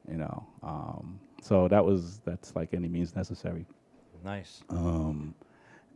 You 0.10 0.18
know, 0.18 0.48
um, 0.64 1.20
so 1.42 1.68
that 1.70 1.84
was 1.84 2.20
that's 2.26 2.56
like 2.56 2.74
any 2.74 2.88
means 2.88 3.16
necessary. 3.16 3.66
Nice. 4.24 4.64
Um, 4.70 5.34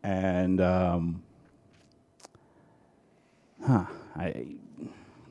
and 0.04 0.62
um, 0.62 1.24
huh, 3.66 3.86
I 4.16 4.46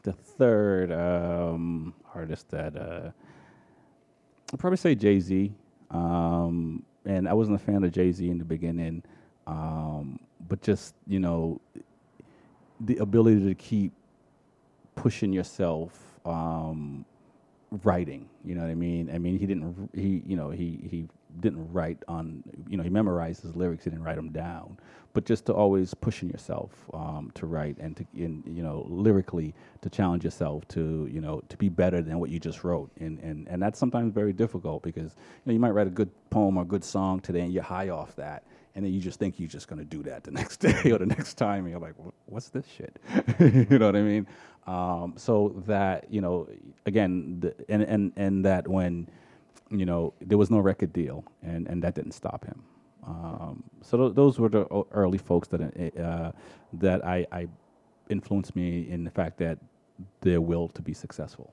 the 0.03 0.13
third 0.13 0.93
um, 0.93 1.95
artist 2.15 2.51
that 2.51 2.77
uh, 2.77 3.11
I'd 4.53 4.59
probably 4.59 4.77
say 4.79 4.95
Jay 4.95 5.21
Z. 5.21 5.53
Um, 5.91 6.85
and 7.05 7.29
I 7.29 7.33
wasn't 7.33 7.57
a 7.57 7.65
fan 7.65 7.83
of 7.83 7.93
Jay 7.93 8.13
Z 8.13 8.29
in 8.29 8.39
the 8.39 8.45
beginning, 8.45 9.03
um, 9.47 10.19
but 10.49 10.63
just 10.63 10.95
you 11.07 11.19
know, 11.19 11.61
the 12.81 12.99
ability 12.99 13.47
to 13.47 13.55
keep 13.55 13.93
pushing 14.95 15.33
yourself 15.33 15.93
um, 16.25 17.05
writing. 17.85 18.29
You 18.45 18.55
know 18.55 18.63
what 18.63 18.71
I 18.71 18.75
mean? 18.75 19.11
I 19.13 19.19
mean, 19.19 19.39
he 19.39 19.47
didn't. 19.47 19.91
He 19.95 20.23
you 20.27 20.37
know 20.37 20.51
he 20.51 20.79
he 20.91 21.09
didn't 21.41 21.73
write 21.73 22.03
on. 22.09 22.43
You 22.69 22.77
know, 22.77 22.83
he 22.83 22.91
memorized 22.91 23.43
his 23.43 23.55
lyrics. 23.55 23.85
He 23.85 23.91
didn't 23.91 24.05
write 24.05 24.17
them 24.17 24.31
down. 24.31 24.79
But 25.13 25.25
just 25.25 25.47
to 25.47 25.55
always 25.55 25.93
pushing 25.93 26.31
yourself 26.31 26.71
um, 26.95 27.33
to 27.35 27.47
write 27.47 27.77
and 27.79 27.97
to 27.97 28.07
in, 28.15 28.45
you 28.47 28.63
know 28.63 28.87
lyrically 28.89 29.55
to 29.83 29.91
challenge 29.91 30.25
yourself 30.25 30.67
to 30.69 31.09
you 31.11 31.21
know 31.21 31.43
to 31.49 31.57
be 31.57 31.69
better 31.69 32.01
than 32.01 32.19
what 32.21 32.31
you 32.31 32.39
just 32.39 32.65
wrote. 32.65 32.91
And 33.01 33.19
and 33.21 33.49
and 33.49 33.63
that's 33.63 33.79
sometimes 33.79 34.13
very 34.13 34.33
difficult 34.33 34.83
because 34.83 35.17
you 35.17 35.43
know 35.47 35.53
you 35.53 35.61
might 35.61 35.71
write 35.71 35.87
a 35.87 35.91
good 35.91 36.11
poem 36.31 36.57
or 36.57 36.63
a 36.63 36.67
good 36.67 36.85
song 36.85 37.21
today 37.21 37.41
and 37.41 37.53
you're 37.53 37.63
high 37.63 37.89
off 37.89 38.17
that. 38.17 38.45
And 38.77 38.85
then 38.85 38.93
you 38.93 39.01
just 39.01 39.19
think 39.19 39.41
you're 39.41 39.49
just 39.49 39.67
gonna 39.67 39.85
do 39.85 40.03
that 40.05 40.23
the 40.25 40.31
next 40.41 40.59
day 40.59 40.93
or 40.93 40.99
the 40.99 41.07
next 41.07 41.35
time, 41.35 41.65
and 41.65 41.71
you're 41.71 41.81
like, 41.81 41.95
"What's 42.27 42.51
this 42.51 42.67
shit?" 42.67 42.99
you 43.41 43.79
know 43.79 43.87
what 43.87 43.97
I 43.97 44.03
mean? 44.03 44.27
Um, 44.67 45.15
so 45.17 45.61
that 45.67 46.07
you 46.11 46.21
know, 46.21 46.49
again, 46.87 47.41
the, 47.41 47.55
and 47.69 47.83
and 47.83 48.13
and 48.17 48.45
that 48.45 48.69
when 48.69 49.09
you 49.71 49.87
know 49.87 50.13
there 50.21 50.39
was 50.39 50.51
no 50.51 50.59
record 50.59 50.93
deal, 50.93 51.25
and 51.43 51.67
and 51.69 51.83
that 51.83 51.95
didn't 51.95 52.13
stop 52.13 52.45
him. 52.45 52.63
Um, 53.07 53.63
so 53.83 53.97
th- 53.97 54.15
those 54.15 54.39
were 54.39 54.49
the 54.49 54.67
early 54.93 55.19
folks 55.19 55.49
that 55.49 55.61
uh, 55.99 56.33
that 56.75 57.05
I, 57.05 57.27
I 57.33 57.49
influenced 58.09 58.55
me 58.55 58.91
in 58.91 59.05
the 59.05 59.11
fact 59.11 59.39
that 59.39 59.59
their 60.21 60.41
will 60.41 60.69
to 60.69 60.83
be 60.83 60.93
successful. 60.93 61.53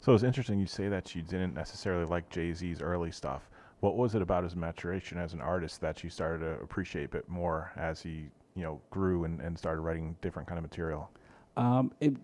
So 0.00 0.12
it's 0.12 0.22
interesting 0.22 0.58
you 0.58 0.66
say 0.66 0.88
that 0.88 1.14
you 1.14 1.22
didn't 1.22 1.54
necessarily 1.54 2.04
like 2.04 2.28
Jay 2.28 2.52
Z's 2.52 2.82
early 2.82 3.10
stuff. 3.10 3.48
What 3.80 3.96
was 3.96 4.14
it 4.14 4.22
about 4.22 4.44
his 4.44 4.54
maturation 4.54 5.18
as 5.18 5.32
an 5.32 5.40
artist 5.40 5.80
that 5.80 6.04
you 6.04 6.10
started 6.10 6.44
to 6.44 6.62
appreciate 6.62 7.04
a 7.04 7.08
bit 7.08 7.28
more 7.28 7.72
as 7.76 8.02
he, 8.02 8.28
you 8.54 8.62
know, 8.62 8.80
grew 8.90 9.24
and, 9.24 9.40
and 9.40 9.58
started 9.58 9.80
writing 9.80 10.16
different 10.20 10.48
kind 10.48 10.58
of 10.58 10.62
material? 10.62 11.10
Um, 11.56 11.92
it, 12.00 12.14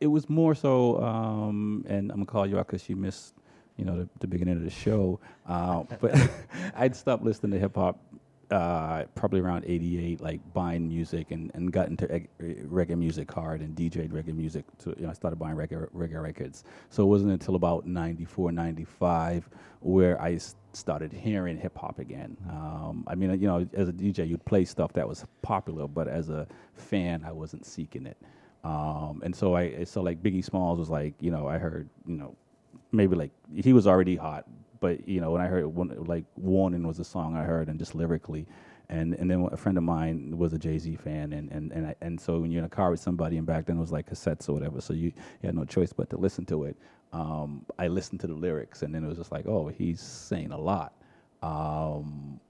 it 0.00 0.06
was 0.06 0.28
more 0.28 0.54
so, 0.54 1.02
um, 1.02 1.84
and 1.88 2.10
I'm 2.10 2.18
gonna 2.18 2.26
call 2.26 2.46
you 2.46 2.58
out 2.58 2.66
because 2.66 2.88
you 2.88 2.96
missed, 2.96 3.34
you 3.80 3.86
know, 3.86 3.96
the, 3.98 4.08
the 4.20 4.26
beginning 4.26 4.56
of 4.56 4.62
the 4.62 4.70
show. 4.70 5.18
Uh, 5.48 5.84
but 6.00 6.14
I'd 6.76 6.94
stopped 6.94 7.24
listening 7.24 7.52
to 7.52 7.58
hip 7.58 7.74
hop 7.74 7.98
uh, 8.50 9.04
probably 9.14 9.40
around 9.40 9.64
'88, 9.66 10.20
like 10.20 10.40
buying 10.52 10.88
music 10.88 11.30
and, 11.30 11.50
and 11.54 11.72
got 11.72 11.88
into 11.88 12.10
eg- 12.12 12.28
reggae 12.40 12.98
music 12.98 13.30
hard 13.30 13.60
and 13.60 13.76
DJed 13.76 14.10
reggae 14.10 14.34
music. 14.34 14.64
To, 14.80 14.90
you 14.98 15.04
know, 15.04 15.10
I 15.10 15.12
started 15.12 15.38
buying 15.38 15.56
reggae, 15.56 15.88
reggae 15.92 16.22
records. 16.22 16.64
So 16.90 17.02
it 17.04 17.06
wasn't 17.06 17.32
until 17.32 17.54
about 17.54 17.86
'94, 17.86 18.52
'95 18.52 19.48
where 19.82 20.20
I 20.20 20.34
s- 20.34 20.56
started 20.72 21.12
hearing 21.12 21.56
hip 21.56 21.78
hop 21.78 21.98
again. 22.00 22.36
Um, 22.50 23.04
I 23.06 23.14
mean, 23.14 23.30
you 23.40 23.46
know, 23.46 23.66
as 23.72 23.88
a 23.88 23.92
DJ, 23.92 24.28
you'd 24.28 24.44
play 24.44 24.64
stuff 24.66 24.92
that 24.92 25.08
was 25.08 25.24
popular, 25.42 25.88
but 25.88 26.06
as 26.06 26.28
a 26.28 26.46
fan, 26.74 27.24
I 27.26 27.32
wasn't 27.32 27.64
seeking 27.64 28.04
it. 28.06 28.18
Um, 28.62 29.22
and 29.24 29.34
so 29.34 29.56
I, 29.56 29.84
so 29.84 30.02
like 30.02 30.22
Biggie 30.22 30.44
Smalls 30.44 30.78
was 30.78 30.90
like, 30.90 31.14
you 31.20 31.30
know, 31.30 31.48
I 31.48 31.56
heard, 31.56 31.88
you 32.06 32.18
know, 32.18 32.36
maybe 32.92 33.16
like 33.16 33.30
he 33.54 33.72
was 33.72 33.86
already 33.86 34.16
hot, 34.16 34.46
but 34.80 35.06
you 35.08 35.20
know, 35.20 35.30
when 35.32 35.40
I 35.42 35.46
heard 35.46 35.66
one, 35.66 35.94
like 36.06 36.24
"Warning" 36.36 36.86
was 36.86 36.98
a 36.98 37.04
song 37.04 37.36
I 37.36 37.42
heard, 37.44 37.68
and 37.68 37.78
just 37.78 37.94
lyrically, 37.94 38.46
and 38.88 39.14
and 39.14 39.30
then 39.30 39.48
a 39.52 39.56
friend 39.56 39.76
of 39.78 39.84
mine 39.84 40.36
was 40.38 40.52
a 40.52 40.58
Jay 40.58 40.78
Z 40.78 40.96
fan, 40.96 41.32
and 41.32 41.50
and 41.52 41.72
and 41.72 41.86
I, 41.88 41.94
and 42.00 42.20
so 42.20 42.40
when 42.40 42.50
you're 42.50 42.60
in 42.60 42.64
a 42.66 42.68
car 42.68 42.90
with 42.90 43.00
somebody, 43.00 43.36
and 43.36 43.46
back 43.46 43.66
then 43.66 43.76
it 43.76 43.80
was 43.80 43.92
like 43.92 44.08
cassettes 44.10 44.48
or 44.48 44.52
whatever, 44.52 44.80
so 44.80 44.92
you, 44.92 45.06
you 45.42 45.46
had 45.46 45.54
no 45.54 45.64
choice 45.64 45.92
but 45.92 46.10
to 46.10 46.16
listen 46.16 46.44
to 46.46 46.64
it. 46.64 46.76
Um, 47.12 47.64
I 47.78 47.88
listened 47.88 48.20
to 48.20 48.26
the 48.26 48.34
lyrics, 48.34 48.82
and 48.82 48.94
then 48.94 49.04
it 49.04 49.08
was 49.08 49.18
just 49.18 49.32
like, 49.32 49.46
oh, 49.46 49.68
he's 49.68 50.00
saying 50.00 50.52
a 50.52 50.58
lot. 50.58 50.94
Um, 51.42 52.40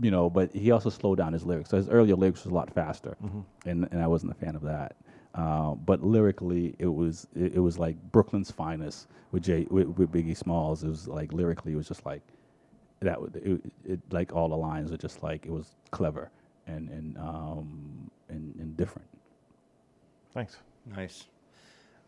you 0.00 0.10
know, 0.10 0.30
but 0.30 0.52
he 0.54 0.70
also 0.70 0.88
slowed 0.90 1.18
down 1.18 1.32
his 1.32 1.44
lyrics. 1.44 1.68
So 1.70 1.76
his 1.76 1.88
earlier 1.88 2.16
lyrics 2.16 2.44
was 2.44 2.50
a 2.52 2.54
lot 2.54 2.70
faster, 2.72 3.16
Mhm. 3.22 3.44
and 3.66 3.88
and 3.92 4.02
I 4.02 4.06
wasn't 4.06 4.32
a 4.32 4.34
fan 4.34 4.56
of 4.56 4.62
that. 4.62 4.96
Uh, 5.34 5.74
but 5.74 6.02
lyrically, 6.02 6.74
it 6.78 6.92
was 6.92 7.26
it, 7.34 7.54
it 7.54 7.60
was 7.60 7.78
like 7.78 7.96
Brooklyn's 8.12 8.50
finest 8.50 9.08
with 9.30 9.42
Jay 9.44 9.66
with, 9.70 9.88
with 9.88 10.12
Biggie 10.12 10.36
Smalls. 10.36 10.84
It 10.84 10.88
was 10.88 11.08
like 11.08 11.32
lyrically, 11.32 11.72
it 11.72 11.76
was 11.76 11.88
just 11.88 12.04
like 12.04 12.22
that. 13.00 13.18
It, 13.34 13.60
it 13.84 14.00
like 14.10 14.34
all 14.34 14.48
the 14.48 14.56
lines 14.56 14.90
were 14.90 14.98
just 14.98 15.22
like 15.22 15.46
it 15.46 15.52
was 15.52 15.74
clever 15.90 16.30
and 16.66 16.88
and 16.90 17.16
um 17.18 18.10
and, 18.28 18.54
and 18.56 18.76
different. 18.76 19.08
Thanks. 20.34 20.56
Nice. 20.86 21.26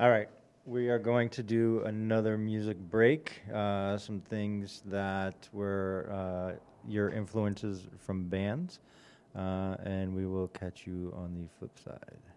All 0.00 0.10
right. 0.10 0.28
We 0.66 0.88
are 0.88 0.98
going 0.98 1.28
to 1.30 1.42
do 1.42 1.82
another 1.84 2.38
music 2.38 2.78
break. 2.78 3.42
Uh, 3.52 3.98
some 3.98 4.20
things 4.20 4.82
that 4.86 5.48
were 5.52 6.08
uh, 6.10 6.58
your 6.88 7.10
influences 7.10 7.86
from 7.98 8.24
bands. 8.24 8.80
Uh, 9.36 9.76
and 9.84 10.14
we 10.14 10.26
will 10.26 10.48
catch 10.48 10.86
you 10.86 11.12
on 11.16 11.34
the 11.34 11.48
flip 11.58 11.78
side. 11.78 12.33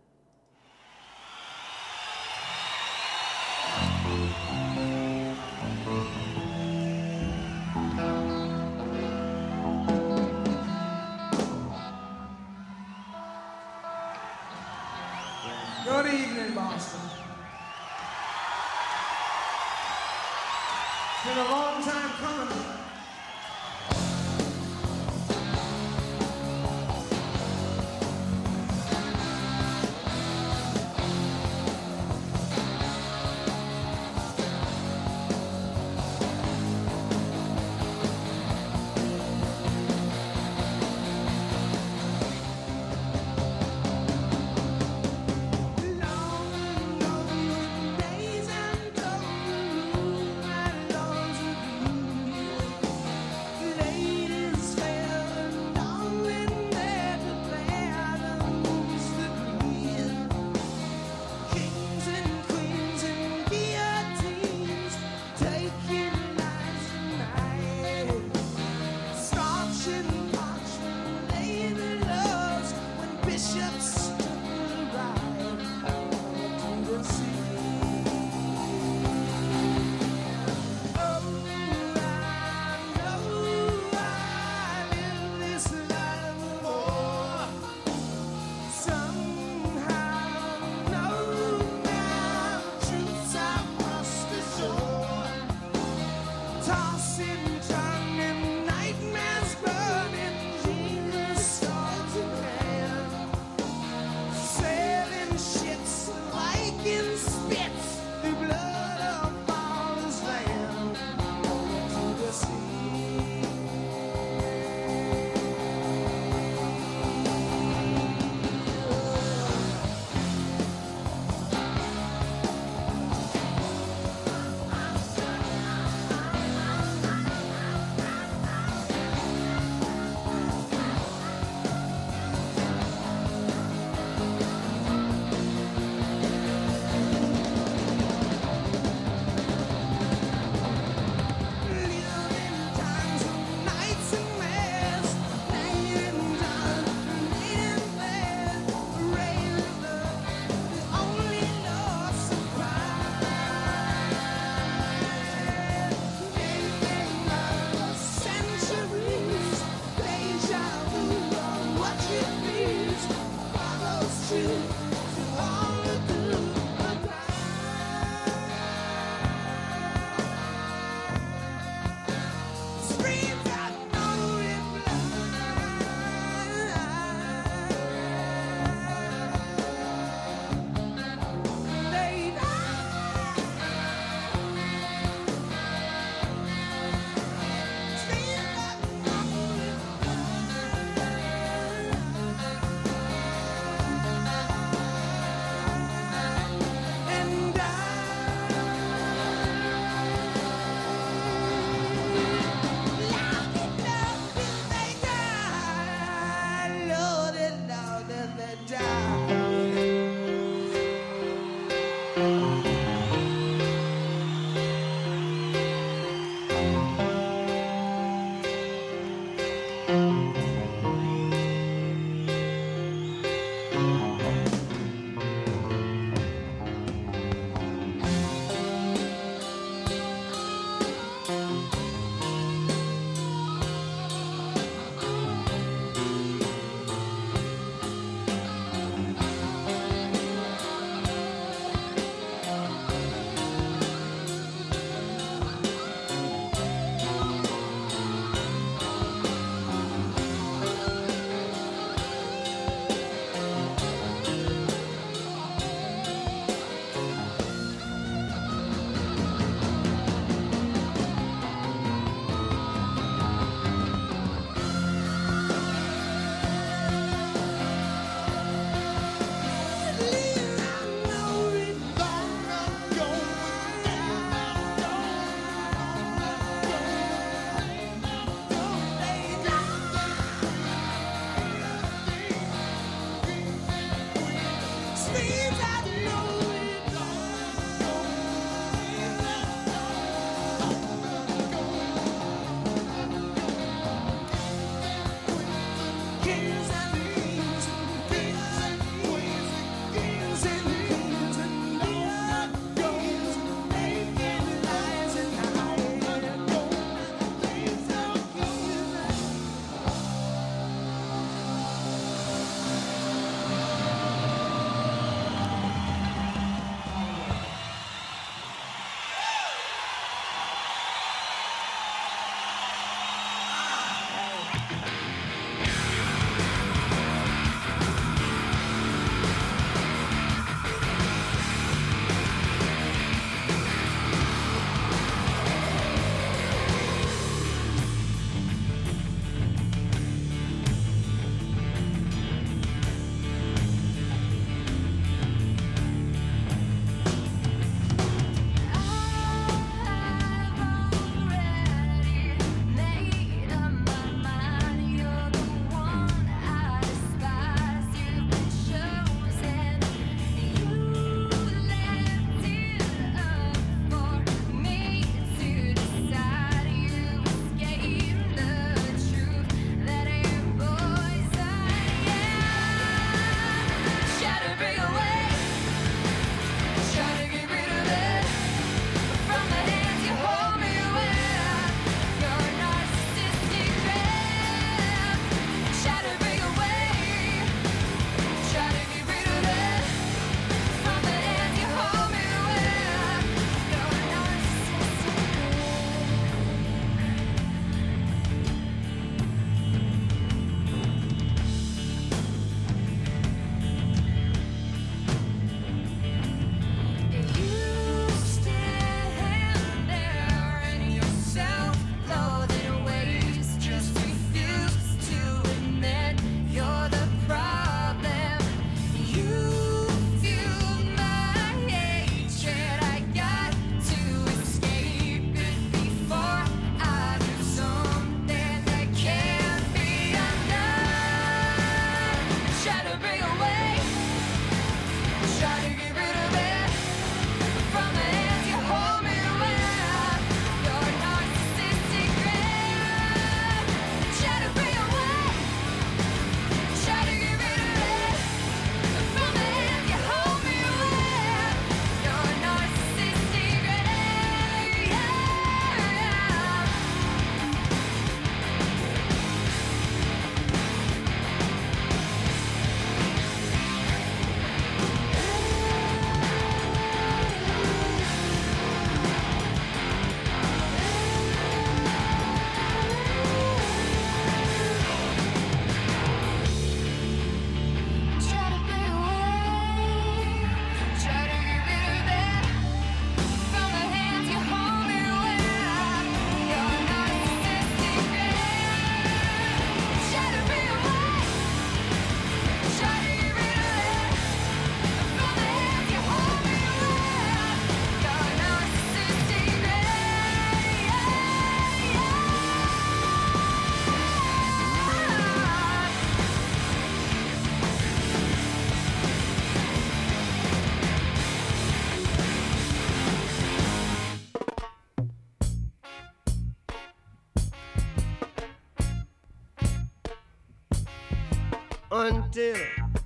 Until 522.37 522.63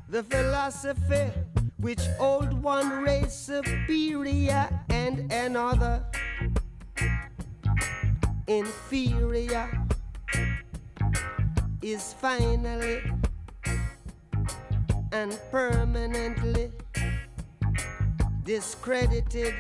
the 0.10 0.24
philosophy 0.24 1.32
which 1.78 2.02
old 2.20 2.52
one 2.62 3.02
race 3.02 3.34
superior 3.34 4.68
and 4.90 5.32
another 5.32 6.04
inferior 8.48 9.70
is 11.82 12.14
finally 12.20 13.02
and 15.14 15.40
permanently 15.50 16.70
discredited 18.44 19.54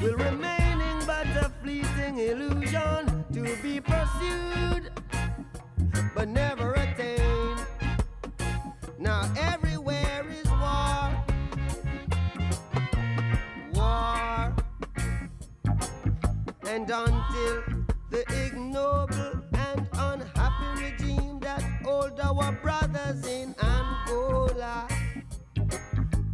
will 0.00 0.14
remaining 0.14 0.98
but 1.06 1.26
a 1.26 1.50
fleeting 1.62 2.18
illusion 2.18 3.24
to 3.32 3.56
be 3.62 3.80
pursued 3.80 4.90
but 6.14 6.28
never 6.28 6.74
attained. 6.74 7.60
Now 8.98 9.30
everywhere 9.36 10.24
is 10.30 10.48
war, 10.50 11.24
war, 13.72 14.54
and 16.66 16.90
until 16.90 17.62
the 18.10 18.24
ignoble 18.46 19.42
and 19.54 19.88
unhappy 19.94 20.84
regime 20.84 21.40
that 21.40 21.62
hold 21.82 22.20
our 22.20 22.52
brothers 22.52 23.26
in 23.26 23.54
Angola, 23.60 24.88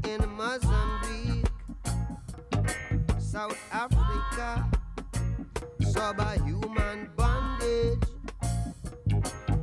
in 0.04 0.28
Mozambique. 0.36 0.93
South 3.34 3.58
Africa, 3.72 4.70
subhuman 5.80 7.10
bondage 7.16 7.98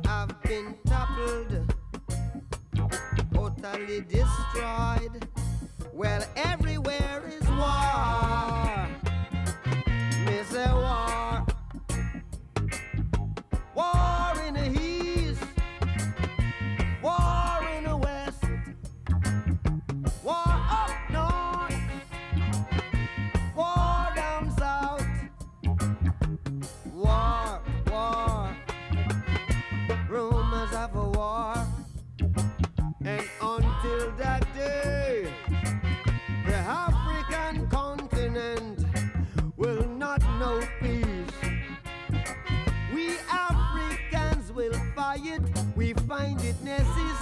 have 0.04 0.42
been 0.42 0.74
toppled, 0.86 1.74
totally 3.32 4.02
destroyed. 4.02 5.26
Well, 5.94 6.22
everywhere 6.36 6.81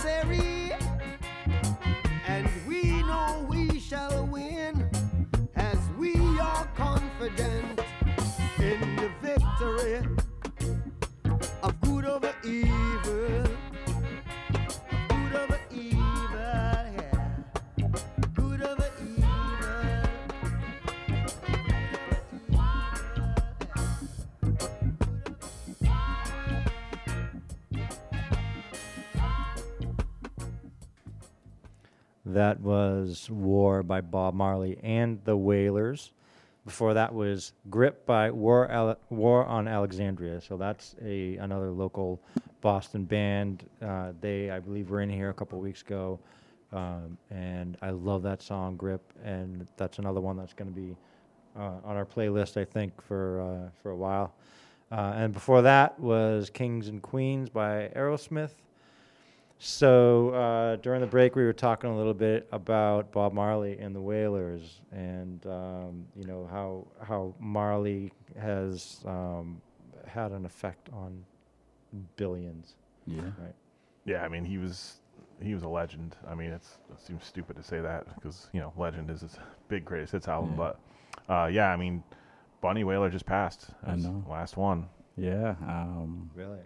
necessary. 0.02 0.49
Was 33.10 33.28
War 33.28 33.82
by 33.82 34.00
Bob 34.00 34.34
Marley 34.34 34.78
and 34.84 35.18
the 35.24 35.36
Wailers. 35.36 36.12
Before 36.64 36.94
that 36.94 37.12
was 37.12 37.52
Grip 37.68 38.06
by 38.06 38.30
War, 38.30 38.70
Ale- 38.70 38.98
War 39.08 39.44
on 39.46 39.66
Alexandria. 39.66 40.40
So 40.40 40.56
that's 40.56 40.94
a 41.02 41.36
another 41.38 41.70
local 41.72 42.20
Boston 42.60 43.04
band. 43.04 43.64
Uh, 43.82 44.12
they, 44.20 44.50
I 44.50 44.60
believe, 44.60 44.90
were 44.90 45.00
in 45.00 45.10
here 45.10 45.30
a 45.30 45.34
couple 45.34 45.58
weeks 45.58 45.82
ago, 45.82 46.20
um, 46.72 47.18
and 47.30 47.76
I 47.82 47.90
love 47.90 48.22
that 48.22 48.42
song 48.42 48.76
Grip. 48.76 49.02
And 49.24 49.66
that's 49.76 49.98
another 49.98 50.20
one 50.20 50.36
that's 50.36 50.54
going 50.54 50.72
to 50.72 50.80
be 50.80 50.96
uh, 51.58 51.80
on 51.82 51.96
our 51.96 52.06
playlist, 52.06 52.56
I 52.56 52.64
think, 52.64 53.02
for 53.02 53.40
uh, 53.40 53.70
for 53.82 53.90
a 53.90 53.96
while. 53.96 54.34
Uh, 54.92 55.14
and 55.16 55.32
before 55.32 55.62
that 55.62 55.98
was 55.98 56.48
Kings 56.48 56.86
and 56.86 57.02
Queens 57.02 57.48
by 57.48 57.90
Aerosmith. 57.96 58.52
So 59.62 60.30
uh, 60.30 60.76
during 60.76 61.02
the 61.02 61.06
break, 61.06 61.36
we 61.36 61.44
were 61.44 61.52
talking 61.52 61.90
a 61.90 61.96
little 61.96 62.14
bit 62.14 62.48
about 62.50 63.12
Bob 63.12 63.34
Marley 63.34 63.78
and 63.78 63.94
the 63.94 64.00
Wailers, 64.00 64.80
and 64.90 65.44
um, 65.44 66.06
you 66.16 66.24
know 66.24 66.48
how 66.50 66.86
how 67.06 67.34
Marley 67.38 68.10
has 68.40 69.00
um, 69.04 69.60
had 70.06 70.32
an 70.32 70.46
effect 70.46 70.88
on 70.94 71.22
billions. 72.16 72.74
Yeah. 73.06 73.20
Right. 73.20 73.54
Yeah, 74.06 74.22
I 74.24 74.28
mean 74.28 74.46
he 74.46 74.56
was 74.56 74.96
he 75.42 75.52
was 75.52 75.62
a 75.62 75.68
legend. 75.68 76.16
I 76.26 76.34
mean 76.34 76.52
it's, 76.52 76.78
it 76.90 76.98
seems 77.06 77.26
stupid 77.26 77.56
to 77.56 77.62
say 77.62 77.80
that 77.82 78.06
because 78.14 78.48
you 78.54 78.60
know 78.60 78.72
Legend 78.78 79.10
is 79.10 79.20
his 79.20 79.36
big 79.68 79.84
greatest 79.84 80.12
hits 80.12 80.26
album, 80.26 80.52
Yeah. 80.52 80.56
but 81.28 81.32
uh, 81.34 81.46
yeah, 81.48 81.68
I 81.70 81.76
mean 81.76 82.02
Bunny 82.62 82.82
Wailer 82.82 83.10
just 83.10 83.26
passed. 83.26 83.66
I 83.86 83.92
as 83.92 84.04
know. 84.04 84.24
Last 84.26 84.56
one. 84.56 84.88
Yeah. 85.18 85.54
Um, 85.68 86.30
Really. 86.34 86.60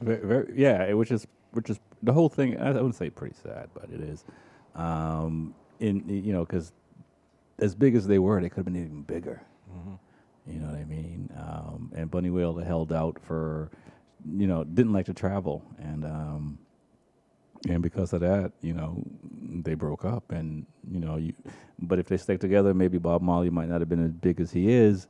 Very, 0.00 0.24
very, 0.24 0.52
yeah, 0.54 0.84
it- 0.84 0.94
which 0.96 1.10
is 1.10 1.26
which 1.52 1.70
is 1.70 1.80
the 2.02 2.12
whole 2.12 2.28
thing. 2.28 2.58
I 2.58 2.70
I 2.70 2.72
wouldn't 2.72 2.96
say 2.96 3.10
pretty 3.10 3.36
sad, 3.42 3.70
but 3.74 3.90
it 3.92 4.00
is. 4.00 4.24
Um, 4.74 5.54
in 5.80 6.08
you 6.08 6.32
know, 6.32 6.44
because 6.44 6.72
as 7.60 7.74
big 7.74 7.94
as 7.94 8.06
they 8.06 8.18
were, 8.18 8.40
they 8.40 8.48
could 8.48 8.58
have 8.58 8.64
been 8.66 8.76
even 8.76 9.02
bigger. 9.02 9.42
Mhm. 9.72 9.98
You 10.46 10.60
know 10.60 10.66
what 10.68 10.76
I 10.76 10.84
mean? 10.84 11.30
Um, 11.36 11.92
and 11.94 12.10
Bunny 12.10 12.30
Wailer 12.30 12.64
held 12.64 12.92
out 12.92 13.18
for, 13.20 13.70
you 14.36 14.46
know, 14.46 14.64
didn't 14.64 14.92
like 14.92 15.06
to 15.06 15.14
travel, 15.14 15.62
and 15.78 16.04
um, 16.04 16.58
and 17.68 17.82
because 17.82 18.12
of 18.12 18.20
that, 18.20 18.52
you 18.62 18.72
know, 18.74 19.02
they 19.64 19.74
broke 19.74 20.04
up, 20.04 20.30
and 20.32 20.66
you 20.90 21.00
know, 21.00 21.16
you. 21.16 21.34
But 21.80 21.98
if 21.98 22.08
they 22.08 22.16
stuck 22.16 22.40
together, 22.40 22.74
maybe 22.74 22.98
Bob 22.98 23.22
Marley 23.22 23.50
might 23.50 23.68
not 23.68 23.80
have 23.80 23.88
been 23.88 24.04
as 24.04 24.12
big 24.12 24.40
as 24.40 24.52
he 24.52 24.70
is. 24.70 25.08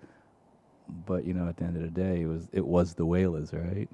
But 1.07 1.25
you 1.25 1.35
know, 1.35 1.49
at 1.49 1.57
the 1.57 1.65
end 1.65 1.77
of 1.77 1.83
the 1.83 1.91
day, 1.91 2.23
it 2.23 2.27
was 2.27 2.49
it 2.53 2.67
was 2.67 2.95
the 2.95 3.07
Wailers, 3.07 3.53
right? 3.53 3.89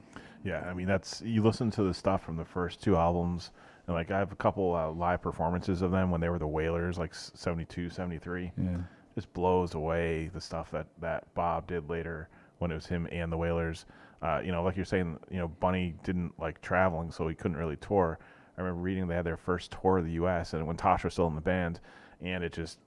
Yeah, 0.44 0.60
I 0.60 0.74
mean 0.74 0.86
that's 0.86 1.22
you 1.22 1.42
listen 1.42 1.70
to 1.72 1.82
the 1.82 1.94
stuff 1.94 2.22
from 2.22 2.36
the 2.36 2.44
first 2.44 2.82
two 2.82 2.96
albums, 2.96 3.50
and 3.86 3.96
like 3.96 4.10
I 4.10 4.18
have 4.18 4.30
a 4.30 4.36
couple 4.36 4.74
uh, 4.76 4.90
live 4.92 5.22
performances 5.22 5.82
of 5.82 5.90
them 5.90 6.10
when 6.10 6.20
they 6.20 6.28
were 6.28 6.38
the 6.38 6.46
Wailers, 6.46 6.98
like 6.98 7.10
s- 7.10 7.32
72, 7.34 7.90
73. 7.90 8.52
Yeah. 8.56 8.76
Just 9.14 9.32
blows 9.32 9.74
away 9.74 10.30
the 10.34 10.40
stuff 10.40 10.70
that 10.72 10.86
that 11.00 11.32
Bob 11.34 11.66
did 11.66 11.88
later 11.88 12.28
when 12.58 12.70
it 12.70 12.74
was 12.74 12.86
him 12.86 13.08
and 13.10 13.32
the 13.32 13.36
Wailers. 13.38 13.86
Uh, 14.22 14.40
you 14.44 14.52
know, 14.52 14.62
like 14.62 14.76
you're 14.76 14.84
saying, 14.84 15.18
you 15.30 15.38
know, 15.38 15.48
Bunny 15.48 15.94
didn't 16.02 16.32
like 16.38 16.60
traveling, 16.62 17.10
so 17.10 17.26
he 17.28 17.34
couldn't 17.34 17.56
really 17.56 17.76
tour. 17.76 18.18
I 18.56 18.60
remember 18.60 18.80
reading 18.82 19.06
they 19.08 19.14
had 19.16 19.26
their 19.26 19.36
first 19.36 19.72
tour 19.80 19.98
of 19.98 20.04
the 20.04 20.12
U.S. 20.12 20.52
and 20.54 20.66
when 20.66 20.76
Tosh 20.76 21.04
was 21.04 21.12
still 21.12 21.26
in 21.26 21.34
the 21.34 21.40
band, 21.40 21.80
and 22.22 22.42
it 22.44 22.52
just, 22.52 22.78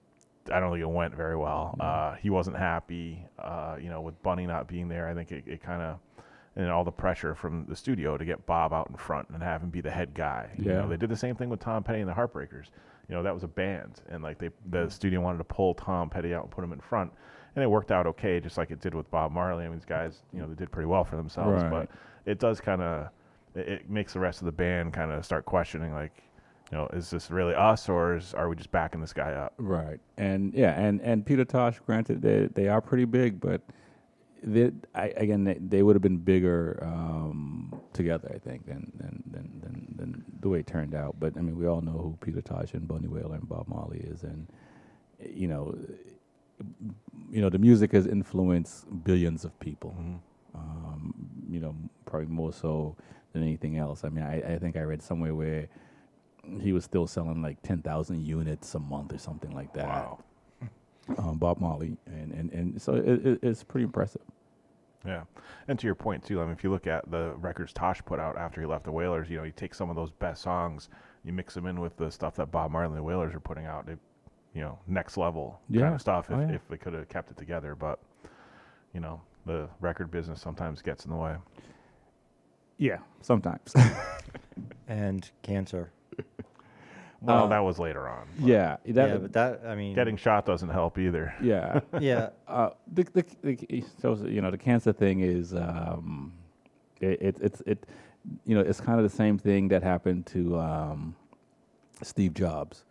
I 0.51 0.59
don't 0.59 0.71
think 0.71 0.81
it 0.81 0.89
went 0.89 1.13
very 1.13 1.35
well. 1.35 1.75
Uh, 1.79 2.15
he 2.15 2.29
wasn't 2.29 2.57
happy. 2.57 3.23
Uh, 3.37 3.75
you 3.79 3.89
know, 3.89 4.01
with 4.01 4.21
Bunny 4.23 4.47
not 4.47 4.67
being 4.67 4.87
there, 4.87 5.07
I 5.09 5.13
think 5.13 5.31
it, 5.31 5.43
it 5.45 5.61
kind 5.61 5.81
of, 5.81 5.99
and 6.57 6.69
all 6.69 6.83
the 6.83 6.91
pressure 6.91 7.33
from 7.35 7.65
the 7.69 7.75
studio 7.75 8.17
to 8.17 8.25
get 8.25 8.45
Bob 8.45 8.73
out 8.73 8.89
in 8.89 8.95
front 8.97 9.29
and 9.29 9.41
have 9.41 9.61
him 9.61 9.69
be 9.69 9.79
the 9.79 9.91
head 9.91 10.13
guy. 10.13 10.49
You 10.57 10.65
Yeah. 10.71 10.81
know, 10.81 10.89
they 10.89 10.97
did 10.97 11.09
the 11.09 11.15
same 11.15 11.35
thing 11.35 11.47
with 11.49 11.59
Tom 11.61 11.83
Petty 11.83 11.99
and 12.01 12.09
the 12.09 12.13
Heartbreakers. 12.13 12.71
You 13.07 13.15
know, 13.15 13.23
that 13.23 13.33
was 13.33 13.43
a 13.43 13.47
band, 13.47 14.01
and 14.09 14.21
like 14.23 14.37
they, 14.39 14.49
the 14.69 14.89
studio 14.89 15.21
wanted 15.21 15.37
to 15.37 15.43
pull 15.45 15.73
Tom 15.75 16.09
Petty 16.09 16.33
out 16.33 16.43
and 16.43 16.51
put 16.51 16.63
him 16.63 16.73
in 16.73 16.79
front, 16.81 17.13
and 17.55 17.63
it 17.63 17.67
worked 17.67 17.91
out 17.91 18.05
okay, 18.07 18.39
just 18.41 18.57
like 18.57 18.69
it 18.71 18.81
did 18.81 18.93
with 18.93 19.09
Bob 19.11 19.31
Marley. 19.31 19.63
I 19.63 19.67
mean, 19.69 19.77
these 19.77 19.85
guys, 19.85 20.23
you 20.33 20.41
know, 20.41 20.47
they 20.47 20.55
did 20.55 20.71
pretty 20.71 20.87
well 20.87 21.05
for 21.05 21.15
themselves, 21.15 21.63
Right. 21.63 21.71
but 21.71 21.89
it 22.25 22.39
does 22.39 22.59
kind 22.59 22.81
of, 22.81 23.07
it, 23.55 23.67
it 23.69 23.89
makes 23.89 24.11
the 24.13 24.19
rest 24.19 24.41
of 24.41 24.45
the 24.47 24.51
band 24.51 24.91
kind 24.93 25.11
of 25.11 25.23
start 25.23 25.45
questioning, 25.45 25.93
like, 25.93 26.21
you 26.71 26.77
know, 26.77 26.87
is 26.91 27.09
this 27.09 27.31
really 27.31 27.53
us, 27.53 27.87
or 27.87 28.17
is, 28.17 28.33
are 28.33 28.49
we 28.49 28.55
just 28.57 28.71
backing 28.71 28.99
this 28.99 29.13
guy 29.13 29.31
up? 29.31 29.53
Right, 29.57 29.99
and 30.17 30.53
yeah, 30.53 30.71
and 30.77 30.99
and 31.01 31.25
Peter 31.25 31.45
Tosh, 31.45 31.79
granted, 31.85 32.21
they 32.21 32.47
they 32.47 32.67
are 32.67 32.81
pretty 32.81 33.05
big, 33.05 33.39
but 33.39 33.61
they, 34.43 34.71
I, 34.93 35.07
again, 35.17 35.43
they, 35.43 35.55
they 35.55 35.83
would 35.83 35.95
have 35.95 36.01
been 36.01 36.17
bigger 36.17 36.79
um, 36.81 37.81
together, 37.93 38.31
I 38.33 38.37
think, 38.37 38.65
than 38.65 38.91
than, 38.95 39.23
than 39.31 39.61
than 39.61 39.95
than 39.95 40.25
the 40.41 40.49
way 40.49 40.59
it 40.59 40.67
turned 40.67 40.95
out. 40.95 41.15
But 41.19 41.37
I 41.37 41.41
mean, 41.41 41.57
we 41.57 41.67
all 41.67 41.81
know 41.81 41.91
who 41.91 42.17
Peter 42.21 42.41
Tosh 42.41 42.73
and 42.73 42.87
Bunny 42.87 43.07
Wailer 43.07 43.35
and 43.35 43.47
Bob 43.47 43.67
Marley 43.67 43.99
is, 43.99 44.23
and 44.23 44.47
you 45.19 45.47
know, 45.47 45.77
you 47.31 47.41
know, 47.41 47.49
the 47.49 47.59
music 47.59 47.91
has 47.91 48.07
influenced 48.07 48.85
billions 49.03 49.45
of 49.45 49.57
people. 49.59 49.95
Um, 50.55 51.13
you 51.49 51.59
know, 51.59 51.75
probably 52.05 52.27
more 52.27 52.51
so 52.51 52.95
than 53.33 53.43
anything 53.43 53.77
else. 53.77 54.03
I 54.03 54.09
mean, 54.09 54.23
I, 54.23 54.55
I 54.55 54.57
think 54.57 54.75
I 54.75 54.81
read 54.81 55.01
somewhere 55.03 55.35
where 55.35 55.67
he 56.61 56.71
was 56.71 56.83
still 56.83 57.07
selling 57.07 57.41
like 57.41 57.61
10,000 57.61 58.25
units 58.25 58.73
a 58.75 58.79
month 58.79 59.13
or 59.13 59.17
something 59.17 59.51
like 59.51 59.73
that. 59.73 59.87
Wow. 59.87 60.19
Um, 61.17 61.37
Bob 61.37 61.59
Marley. 61.59 61.97
And, 62.05 62.31
and, 62.33 62.51
and 62.51 62.81
so 62.81 62.95
it, 62.95 63.25
it, 63.25 63.39
it's 63.41 63.63
pretty 63.63 63.85
impressive. 63.85 64.21
Yeah, 65.05 65.23
and 65.69 65.79
to 65.79 65.85
your 65.85 65.95
point 65.95 66.25
too, 66.25 66.41
I 66.41 66.43
mean, 66.43 66.53
if 66.53 66.63
you 66.63 66.71
look 66.71 66.85
at 66.87 67.09
the 67.09 67.33
records 67.37 67.71
Tosh 67.71 68.01
put 68.03 68.19
out 68.19 68.37
after 68.37 68.59
he 68.59 68.67
left 68.67 68.83
the 68.83 68.91
Wailers, 68.91 69.29
you 69.29 69.37
know, 69.37 69.43
you 69.43 69.53
take 69.55 69.73
some 69.73 69.89
of 69.89 69.95
those 69.95 70.11
best 70.11 70.41
songs, 70.41 70.89
you 71.23 71.31
mix 71.31 71.53
them 71.53 71.65
in 71.65 71.79
with 71.79 71.95
the 71.95 72.11
stuff 72.11 72.35
that 72.35 72.51
Bob 72.51 72.71
Marley 72.71 72.89
and 72.89 72.97
the 72.97 73.03
Wailers 73.03 73.33
are 73.33 73.39
putting 73.39 73.65
out. 73.65 73.85
They, 73.85 73.95
you 74.53 74.61
know, 74.61 74.79
next 74.87 75.15
level 75.15 75.61
kind 75.71 75.93
of 75.95 76.01
stuff. 76.01 76.29
If, 76.29 76.35
Oh, 76.35 76.39
yeah. 76.41 76.51
if 76.55 76.67
they 76.67 76.77
could 76.77 76.93
have 76.93 77.07
kept 77.07 77.31
it 77.31 77.37
together, 77.37 77.73
but 77.75 77.99
you 78.93 78.99
know, 78.99 79.21
the 79.45 79.69
record 79.79 80.11
business 80.11 80.41
sometimes 80.41 80.81
gets 80.81 81.05
in 81.05 81.11
the 81.11 81.17
way. 81.17 81.35
Yeah, 82.77 82.97
sometimes. 83.21 83.73
and 84.87 85.29
cancer. 85.41 85.91
Well, 87.21 87.45
Uh, 87.45 87.47
that 87.47 87.59
was 87.59 87.79
later 87.79 88.07
on. 88.07 88.27
but- 88.39 88.47
Yeah, 88.47 88.77
that- 88.85 89.09
yeah, 89.09 89.17
but 89.17 89.33
that 89.33 89.61
I 89.65 89.75
mean, 89.75 89.95
getting 89.95 90.17
shot 90.17 90.45
doesn't 90.45 90.69
help 90.69 90.97
either. 90.97 91.33
Yeah. 91.41 91.79
Yeah. 91.99 92.29
Uh, 92.47 92.69
the, 92.93 93.03
the, 93.13 93.25
the, 93.43 93.83
so, 94.01 94.15
you 94.25 94.41
know, 94.41 94.49
the 94.51 94.57
cancer 94.57 94.93
thing 94.93 95.19
is, 95.19 95.53
um, 95.53 96.31
it, 97.01 97.21
it, 97.21 97.37
it's, 97.41 97.61
it, 97.65 97.85
you 98.45 98.55
know, 98.55 98.61
it's 98.61 98.79
kind 98.79 98.99
of 98.99 99.03
the 99.09 99.15
same 99.15 99.37
thing 99.37 99.67
that 99.67 99.83
happened 99.83 100.25
to 100.27 100.57
um, 100.57 101.15
Steve 102.03 102.33
Jobs. 102.33 102.83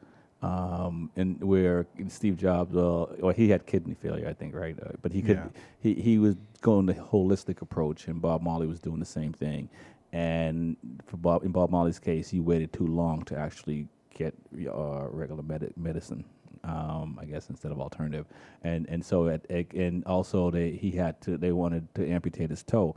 Um, 0.43 1.11
and 1.17 1.43
where 1.43 1.87
Steve 2.09 2.37
Jobs, 2.37 2.75
well, 2.75 3.11
or 3.23 3.33
he 3.33 3.49
had 3.49 3.65
kidney 3.67 3.95
failure, 3.95 4.29
I 4.29 4.35
think, 4.35 4.55
right? 4.55 4.77
Uh, 4.81 4.91
but 5.01 5.11
he 5.13 5.23
could, 5.23 5.37
Yeah. 5.39 5.49
he, 5.81 5.95
he 5.95 6.19
was 6.19 6.37
going 6.61 6.85
the 6.87 6.95
holistic 6.95 7.63
approach, 7.63 8.07
and 8.09 8.21
Bob 8.21 8.43
Marley 8.43 8.67
was 8.67 8.79
doing 8.79 8.99
the 9.01 9.07
same 9.07 9.33
thing. 9.33 9.69
And 10.13 10.77
for 11.07 11.17
Bob, 11.17 11.45
in 11.45 11.51
Bob 11.53 11.71
Marley's 11.71 11.99
case, 11.99 12.29
he 12.29 12.41
waited 12.41 12.73
too 12.75 12.87
long 12.87 13.23
to 13.25 13.37
actually 13.39 13.89
get 14.17 14.35
uh, 14.69 15.07
regular 15.11 15.43
medi- 15.43 15.73
medicine, 15.77 16.25
um, 16.65 17.19
I 17.21 17.25
guess, 17.27 17.51
instead 17.51 17.71
of 17.73 17.81
alternative. 17.81 18.27
And 18.65 18.87
and 18.89 19.05
so 19.05 19.29
at, 19.29 19.49
at- 19.51 19.73
and 19.75 20.05
also 20.07 20.51
they 20.51 20.71
he 20.73 20.91
had 20.93 21.21
to 21.23 21.37
they 21.37 21.53
wanted 21.53 21.93
to 21.95 22.09
amputate 22.09 22.51
his 22.51 22.63
toe, 22.63 22.97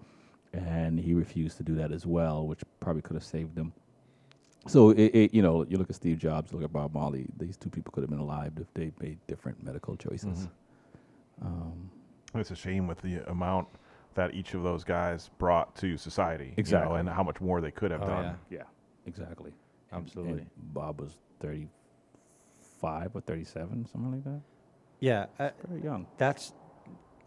and 0.54 1.00
he 1.00 1.14
refused 1.14 1.58
to 1.58 1.64
do 1.64 1.76
that 1.76 1.92
as 1.92 2.06
well, 2.06 2.48
which 2.48 2.62
probably 2.80 3.02
could 3.02 3.16
have 3.16 3.24
saved 3.24 3.58
him. 3.58 3.74
So 4.68 4.90
it, 4.92 5.12
it, 5.16 5.34
you 5.34 5.42
know, 5.42 5.66
you 5.70 5.78
look 5.78 5.90
at 5.90 5.96
Steve 5.96 6.18
Jobs, 6.20 6.52
look 6.54 6.64
at 6.64 6.72
Bob 6.74 6.94
Marley. 6.94 7.26
These 7.38 7.58
two 7.58 7.70
people 7.70 7.92
could 7.92 8.02
have 8.04 8.10
been 8.10 8.20
alive 8.20 8.54
if 8.60 8.68
they 8.74 8.92
made 9.00 9.18
different 9.28 9.64
medical 9.64 9.96
choices. 9.96 10.48
Mhm. 10.48 11.46
Um, 11.46 11.90
It's 12.36 12.52
a 12.52 12.56
shame 12.56 12.86
with 12.88 13.02
the 13.02 13.28
amount 13.30 13.68
that 14.16 14.34
each 14.34 14.54
of 14.54 14.64
those 14.64 14.84
guys 14.84 15.30
brought 15.38 15.76
to 15.78 15.98
society, 15.98 16.44
you 16.46 16.50
know, 16.52 16.56
Exactly. 16.58 17.00
and 17.00 17.10
how 17.10 17.24
much 17.24 17.40
more 17.42 17.62
they 17.62 17.72
could 17.72 17.92
have 17.92 18.04
Oh, 18.04 18.08
done. 18.08 18.38
yeah, 18.50 18.64
exactly. 19.06 19.54
And- 19.92 20.04
Absolutely. 20.06 20.42
and 20.42 20.50
Bob 20.74 21.00
was 21.02 21.18
thirty-five 21.40 23.16
or 23.16 23.22
thirty-seven, 23.22 23.86
something 23.92 24.12
like 24.12 24.24
that. 24.24 24.42
Yeah, 25.00 25.28
uh, 25.40 25.50
very 25.68 25.82
young. 25.82 26.08
That's, 26.18 26.54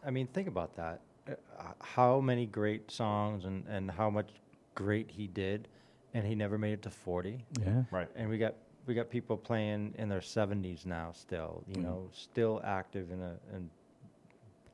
I 0.04 0.10
mean, 0.10 0.26
think 0.28 0.48
about 0.48 0.76
that. 0.76 1.00
Uh, 1.28 1.34
how 1.80 2.20
many 2.20 2.46
great 2.46 2.90
songs 2.90 3.44
and 3.44 3.64
and 3.68 3.90
how 3.90 4.10
much 4.10 4.30
great 4.74 5.10
he 5.10 5.26
did, 5.26 5.68
and 6.14 6.26
he 6.26 6.34
never 6.34 6.58
made 6.58 6.72
it 6.74 6.82
to 6.82 6.90
forty. 6.90 7.44
Yeah. 7.60 7.84
Right. 7.90 8.08
And 8.16 8.28
we 8.28 8.38
got 8.38 8.54
we 8.86 8.94
got 8.94 9.08
people 9.10 9.36
playing 9.36 9.94
in 9.98 10.08
their 10.08 10.20
seventies 10.20 10.84
now, 10.84 11.12
still, 11.12 11.62
you 11.68 11.76
Mhm. 11.76 11.82
know, 11.84 12.08
still 12.12 12.60
active 12.64 13.10
in 13.12 13.22
a 13.22 13.36
in 13.54 13.70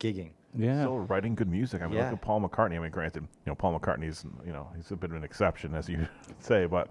gigging. 0.01 0.31
Yeah. 0.56 0.81
Still 0.81 1.01
writing 1.01 1.35
good 1.35 1.48
music. 1.51 1.82
I 1.82 1.86
mean, 1.86 1.97
Yeah. 1.97 2.05
look 2.05 2.15
at 2.15 2.23
Paul 2.23 2.40
McCartney. 2.40 2.77
I 2.77 2.78
mean, 2.78 2.90
granted, 2.90 3.23
you 3.24 3.28
know, 3.51 3.55
Paul 3.55 3.78
McCartney's, 3.78 4.24
you 4.47 4.52
know, 4.52 4.66
he's 4.74 4.90
a 4.90 4.97
bit 4.97 5.10
of 5.10 5.16
an 5.16 5.24
exception, 5.24 5.74
as 5.74 5.89
you 5.90 6.09
say, 6.39 6.65
but 6.65 6.89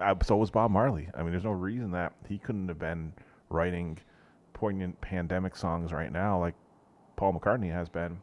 uh, 0.00 0.14
so 0.22 0.36
was 0.36 0.50
Bob 0.50 0.70
Marley. 0.70 1.08
I 1.14 1.22
mean, 1.22 1.30
there's 1.32 1.44
no 1.44 1.50
reason 1.52 1.90
that 1.92 2.12
he 2.28 2.38
couldn't 2.38 2.68
have 2.68 2.78
been 2.78 3.12
writing 3.50 3.98
poignant 4.54 5.00
pandemic 5.00 5.54
songs 5.56 5.92
right 5.92 6.10
now 6.12 6.38
like 6.40 6.54
Paul 7.16 7.32
McCartney 7.38 7.72
has 7.72 7.88
been, 7.88 8.18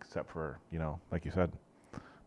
except 0.00 0.30
for, 0.30 0.58
you 0.70 0.78
know, 0.78 1.00
like 1.10 1.24
you 1.24 1.30
said, 1.32 1.50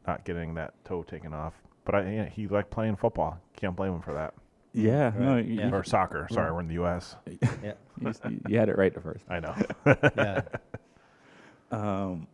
not 0.07 0.23
getting 0.26 0.53
that 0.55 0.73
toe 0.85 1.03
taken 1.03 1.34
off. 1.34 1.53
But 1.85 1.95
I, 1.95 2.11
yeah, 2.11 2.26
he 2.30 2.47
liked 2.47 2.69
playing 2.71 2.95
football. 2.97 3.39
Can't 3.55 3.76
blame 3.76 3.93
him 3.95 4.01
for 4.01 4.13
that. 4.13 4.34
Yeah, 4.73 5.11
no, 5.17 5.35
Right. 5.35 5.45
you- 5.45 5.55
Yeah. 5.59 5.71
Or 5.71 5.84
soccer. 5.84 6.27
Sorry, 6.31 6.45
Right. 6.47 6.53
we're 6.53 6.59
in 6.61 6.67
the 6.67 6.73
U.S. 6.76 7.15
Yeah. 7.63 7.73
you, 8.01 8.13
you 8.47 8.57
had 8.59 8.69
it 8.69 8.77
right 8.77 8.93
the 8.93 9.01
first. 9.01 9.23
I 9.30 9.39
know. 9.39 9.55
Yeah. 10.15 10.41
Um, 11.71 12.27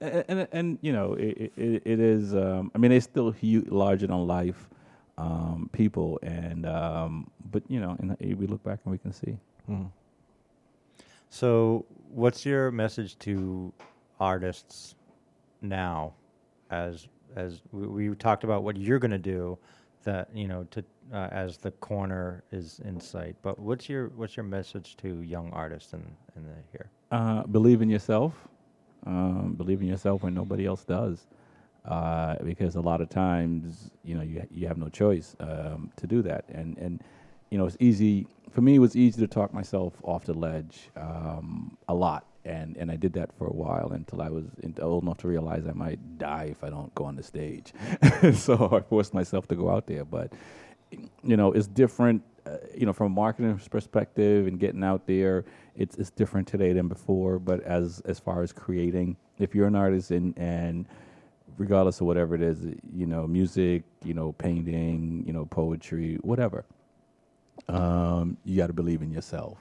and, 0.00 0.24
and, 0.28 0.48
and 0.52 0.78
you 0.82 0.92
know, 0.92 1.14
it, 1.14 1.52
it, 1.56 1.82
it 1.84 2.00
is. 2.00 2.34
Um, 2.34 2.70
I 2.74 2.78
mean, 2.78 2.90
they're 2.90 3.00
still 3.00 3.30
huge, 3.30 3.68
larger 3.68 4.06
than 4.06 4.26
life 4.26 4.68
um, 5.18 5.70
people, 5.72 6.18
and 6.22 6.66
um, 6.66 7.30
but 7.50 7.62
you 7.68 7.80
know, 7.80 7.96
and 7.98 8.16
we 8.38 8.46
look 8.46 8.62
back 8.62 8.80
and 8.84 8.92
we 8.92 8.98
can 8.98 9.12
see. 9.12 9.38
Mhm. 9.68 9.90
So, 11.30 11.84
what's 12.10 12.44
your 12.46 12.70
message 12.70 13.18
to 13.20 13.72
artists 14.20 14.94
now? 15.62 16.14
As 16.70 17.08
as 17.36 17.62
we, 17.72 17.86
we 18.08 18.14
talked 18.16 18.44
about 18.44 18.62
what 18.62 18.76
you're 18.76 18.98
going 18.98 19.10
to 19.10 19.18
do, 19.18 19.58
that 20.04 20.28
you 20.34 20.48
know, 20.48 20.64
to 20.70 20.84
uh, 21.12 21.28
as 21.30 21.58
the 21.58 21.70
corner 21.72 22.42
is 22.52 22.80
in 22.84 23.00
sight. 23.00 23.36
But 23.42 23.58
what's 23.58 23.88
your 23.88 24.08
what's 24.16 24.36
your 24.36 24.44
message 24.44 24.96
to 24.98 25.22
young 25.22 25.50
artists 25.52 25.92
in 25.92 26.02
in 26.36 26.44
the 26.44 26.54
here? 26.72 26.90
Uh, 27.10 27.42
believe 27.44 27.82
in 27.82 27.90
yourself. 27.90 28.32
Um, 29.06 29.54
believe 29.56 29.82
in 29.82 29.86
yourself 29.88 30.22
when 30.22 30.32
nobody 30.34 30.64
else 30.64 30.82
does, 30.84 31.26
uh, 31.84 32.36
because 32.42 32.76
a 32.76 32.80
lot 32.80 33.00
of 33.00 33.08
times, 33.08 33.90
you 34.02 34.14
know, 34.14 34.22
you 34.22 34.46
you 34.50 34.66
have 34.66 34.78
no 34.78 34.88
choice 34.88 35.36
um, 35.40 35.90
to 35.96 36.06
do 36.06 36.22
that, 36.22 36.44
and 36.48 36.78
and 36.78 37.02
you 37.50 37.58
know, 37.58 37.66
it's 37.66 37.76
easy 37.78 38.26
for 38.50 38.62
me. 38.62 38.76
It 38.76 38.78
was 38.78 38.96
easy 38.96 39.20
to 39.20 39.26
talk 39.26 39.52
myself 39.52 39.94
off 40.02 40.24
the 40.24 40.34
ledge 40.34 40.90
um, 40.96 41.76
a 41.88 41.94
lot, 41.94 42.26
and 42.44 42.76
and 42.76 42.90
I 42.90 42.96
did 42.96 43.12
that 43.14 43.36
for 43.36 43.46
a 43.46 43.52
while 43.52 43.92
until 43.92 44.22
I 44.22 44.30
was 44.30 44.46
old 44.80 45.02
enough 45.02 45.18
to 45.18 45.28
realize 45.28 45.66
I 45.66 45.72
might 45.72 46.18
die 46.18 46.48
if 46.50 46.64
I 46.64 46.70
don't 46.70 46.94
go 46.94 47.04
on 47.04 47.16
the 47.16 47.22
stage. 47.22 47.72
so 48.34 48.74
I 48.74 48.80
forced 48.80 49.12
myself 49.12 49.46
to 49.48 49.54
go 49.54 49.70
out 49.70 49.86
there, 49.86 50.04
but 50.04 50.32
you 51.22 51.36
know, 51.36 51.52
it's 51.52 51.66
different. 51.66 52.22
Uh, 52.46 52.58
you 52.76 52.84
know, 52.84 52.92
from 52.92 53.06
a 53.06 53.14
marketing 53.14 53.58
perspective 53.70 54.46
and 54.46 54.58
getting 54.58 54.84
out 54.84 55.06
there, 55.06 55.44
it's 55.76 55.96
it's 55.96 56.10
different 56.10 56.48
today 56.48 56.72
than 56.72 56.88
before. 56.88 57.38
But 57.38 57.62
as 57.62 58.00
as 58.06 58.18
far 58.18 58.42
as 58.42 58.52
creating, 58.52 59.16
if 59.38 59.54
you're 59.54 59.66
an 59.66 59.76
artist 59.76 60.10
and 60.10 60.36
and 60.38 60.86
regardless 61.58 62.00
of 62.00 62.06
whatever 62.06 62.34
it 62.34 62.42
is, 62.42 62.64
you 62.94 63.06
know, 63.06 63.26
music, 63.26 63.82
you 64.04 64.14
know, 64.14 64.32
painting, 64.32 65.24
you 65.26 65.32
know, 65.32 65.44
poetry, 65.46 66.18
whatever, 66.22 66.64
um, 67.68 68.36
you 68.44 68.56
got 68.56 68.68
to 68.68 68.72
believe 68.72 69.02
in 69.02 69.10
yourself 69.10 69.58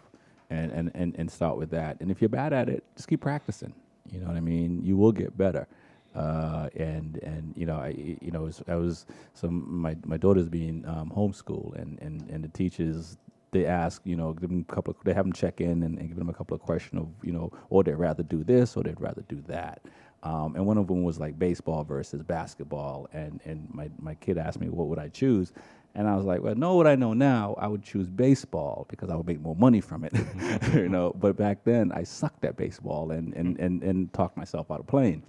and, 0.49 0.71
and, 0.71 0.91
and, 0.95 1.15
and 1.17 1.31
start 1.31 1.57
with 1.57 1.69
that. 1.71 1.97
And 1.99 2.11
if 2.11 2.21
you're 2.21 2.29
bad 2.29 2.53
at 2.53 2.69
it, 2.69 2.83
just 2.95 3.07
keep 3.07 3.21
practicing. 3.21 3.73
You 4.11 4.19
know 4.19 4.27
what 4.27 4.35
I 4.35 4.41
mean? 4.41 4.81
You 4.83 4.97
will 4.97 5.11
get 5.11 5.37
better. 5.37 5.67
Uh, 6.15 6.69
and 6.75 7.17
and 7.23 7.53
you 7.57 7.65
know 7.65 7.75
I 7.75 7.87
you 8.21 8.29
know 8.29 8.47
I 8.67 8.75
was 8.75 9.07
some 9.33 9.65
my 9.81 9.95
my 10.05 10.15
daughter's 10.15 10.47
being 10.47 10.85
um, 10.87 11.11
homeschooled 11.15 11.75
and, 11.81 11.99
and 12.03 12.29
and 12.29 12.43
the 12.43 12.49
teachers 12.49 13.17
they 13.51 13.65
ask 13.65 14.01
you 14.05 14.15
know 14.15 14.33
give 14.33 14.49
them 14.49 14.63
a 14.69 14.73
couple 14.73 14.91
of, 14.91 15.03
they 15.05 15.13
have 15.13 15.25
them 15.25 15.33
check 15.33 15.59
in 15.59 15.81
and, 15.81 15.97
and 15.97 16.09
give 16.09 16.17
them 16.17 16.29
a 16.29 16.33
couple 16.33 16.53
of 16.53 16.61
questions 16.61 17.01
of 17.01 17.07
you 17.25 17.31
know 17.31 17.51
or 17.71 17.83
they'd 17.83 17.95
rather 17.95 18.21
do 18.21 18.43
this 18.43 18.77
or 18.77 18.83
they'd 18.83 19.01
rather 19.01 19.23
do 19.27 19.41
that 19.47 19.81
Um, 20.23 20.55
and 20.55 20.65
one 20.65 20.77
of 20.77 20.87
them 20.87 21.03
was 21.03 21.19
like 21.19 21.37
baseball 21.37 21.83
versus 21.83 22.23
basketball. 22.23 23.07
And, 23.13 23.41
and 23.45 23.67
my, 23.73 23.89
my 23.99 24.15
kid 24.15 24.37
asked 24.37 24.59
me, 24.59 24.69
what 24.69 24.87
would 24.87 24.99
I 24.99 25.09
choose? 25.09 25.51
And 25.95 26.07
I 26.07 26.15
was 26.15 26.25
like, 26.25 26.41
well, 26.41 26.55
know 26.55 26.75
what 26.75 26.87
I 26.87 26.95
know 26.95 27.13
now, 27.13 27.55
I 27.59 27.67
would 27.67 27.83
choose 27.83 28.09
baseball 28.09 28.87
because 28.89 29.09
I 29.09 29.15
would 29.15 29.27
make 29.27 29.41
more 29.41 29.55
money 29.55 29.81
from 29.81 30.03
it, 30.05 30.13
you 30.73 30.89
know. 30.89 31.13
But 31.13 31.37
back 31.37 31.63
then, 31.65 31.91
I 31.91 32.03
sucked 32.03 32.45
at 32.45 32.57
baseball 32.57 33.11
and, 33.11 33.33
and, 33.35 33.59
and, 33.59 33.83
and 33.83 34.11
talked 34.13 34.35
myself 34.37 34.71
out 34.71 34.79
of 34.79 34.87
playing 34.87 35.23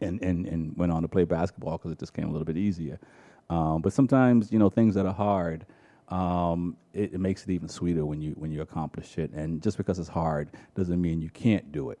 and, 0.00 0.22
and, 0.22 0.46
and 0.46 0.76
went 0.76 0.92
on 0.92 1.02
to 1.02 1.08
play 1.08 1.24
basketball 1.24 1.76
because 1.76 1.92
it 1.92 1.98
just 1.98 2.14
came 2.14 2.26
a 2.28 2.30
little 2.30 2.46
bit 2.46 2.56
easier. 2.56 2.98
Um, 3.50 3.82
but 3.82 3.92
sometimes, 3.92 4.50
you 4.50 4.58
know, 4.58 4.70
things 4.70 4.94
that 4.94 5.06
are 5.06 5.12
hard, 5.12 5.66
um, 6.08 6.76
it, 6.94 7.14
it 7.14 7.20
makes 7.20 7.42
it 7.42 7.50
even 7.50 7.68
sweeter 7.68 8.06
when 8.06 8.22
you 8.22 8.32
when 8.32 8.50
you 8.52 8.62
accomplish 8.62 9.18
it. 9.18 9.32
And 9.32 9.62
just 9.62 9.76
because 9.76 9.98
it's 9.98 10.08
hard 10.08 10.50
doesn't 10.74 11.00
mean 11.00 11.20
you 11.20 11.30
can't 11.30 11.72
do 11.72 11.90
it. 11.90 11.98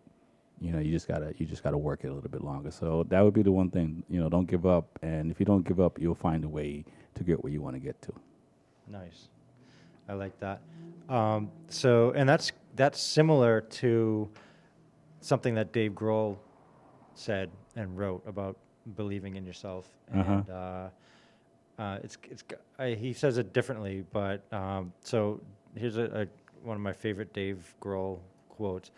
You 0.60 0.72
know, 0.72 0.78
you 0.78 0.92
just 0.92 1.08
gotta 1.08 1.34
you 1.36 1.46
just 1.46 1.62
gotta 1.62 1.78
work 1.78 2.04
it 2.04 2.08
a 2.08 2.14
little 2.14 2.30
bit 2.30 2.42
longer. 2.42 2.70
So 2.70 3.04
that 3.08 3.20
would 3.20 3.34
be 3.34 3.42
the 3.42 3.52
one 3.52 3.70
thing. 3.70 4.02
You 4.08 4.20
know, 4.20 4.28
don't 4.28 4.46
give 4.46 4.66
up. 4.66 4.98
And 5.02 5.30
if 5.30 5.40
you 5.40 5.46
don't 5.46 5.66
give 5.66 5.80
up, 5.80 5.98
you'll 6.00 6.14
find 6.14 6.44
a 6.44 6.48
way 6.48 6.84
to 7.14 7.24
get 7.24 7.42
where 7.42 7.52
you 7.52 7.60
want 7.60 7.76
to 7.76 7.80
get 7.80 8.00
to. 8.02 8.12
Nice. 8.88 9.28
I 10.08 10.12
like 10.14 10.38
that. 10.40 10.60
Um, 11.08 11.50
so, 11.68 12.12
and 12.12 12.28
that's 12.28 12.52
that's 12.76 13.00
similar 13.00 13.60
to 13.60 14.28
something 15.20 15.54
that 15.54 15.72
Dave 15.72 15.92
Grohl 15.92 16.36
said 17.14 17.50
and 17.76 17.96
wrote 17.96 18.22
about 18.26 18.56
believing 18.96 19.36
in 19.36 19.44
yourself. 19.44 19.88
Uh-huh. 20.14 20.32
And 20.32 20.50
uh, 20.50 20.88
uh, 21.78 21.98
it's 22.02 22.18
it's 22.30 22.44
I, 22.78 22.90
he 22.90 23.12
says 23.12 23.38
it 23.38 23.52
differently, 23.52 24.04
but 24.12 24.42
um, 24.52 24.92
so 25.00 25.40
here's 25.74 25.96
a, 25.96 26.04
a 26.04 26.26
one 26.62 26.76
of 26.76 26.82
my 26.82 26.92
favorite 26.92 27.32
Dave 27.32 27.74
Grohl 27.80 28.18
quotes. 28.48 28.90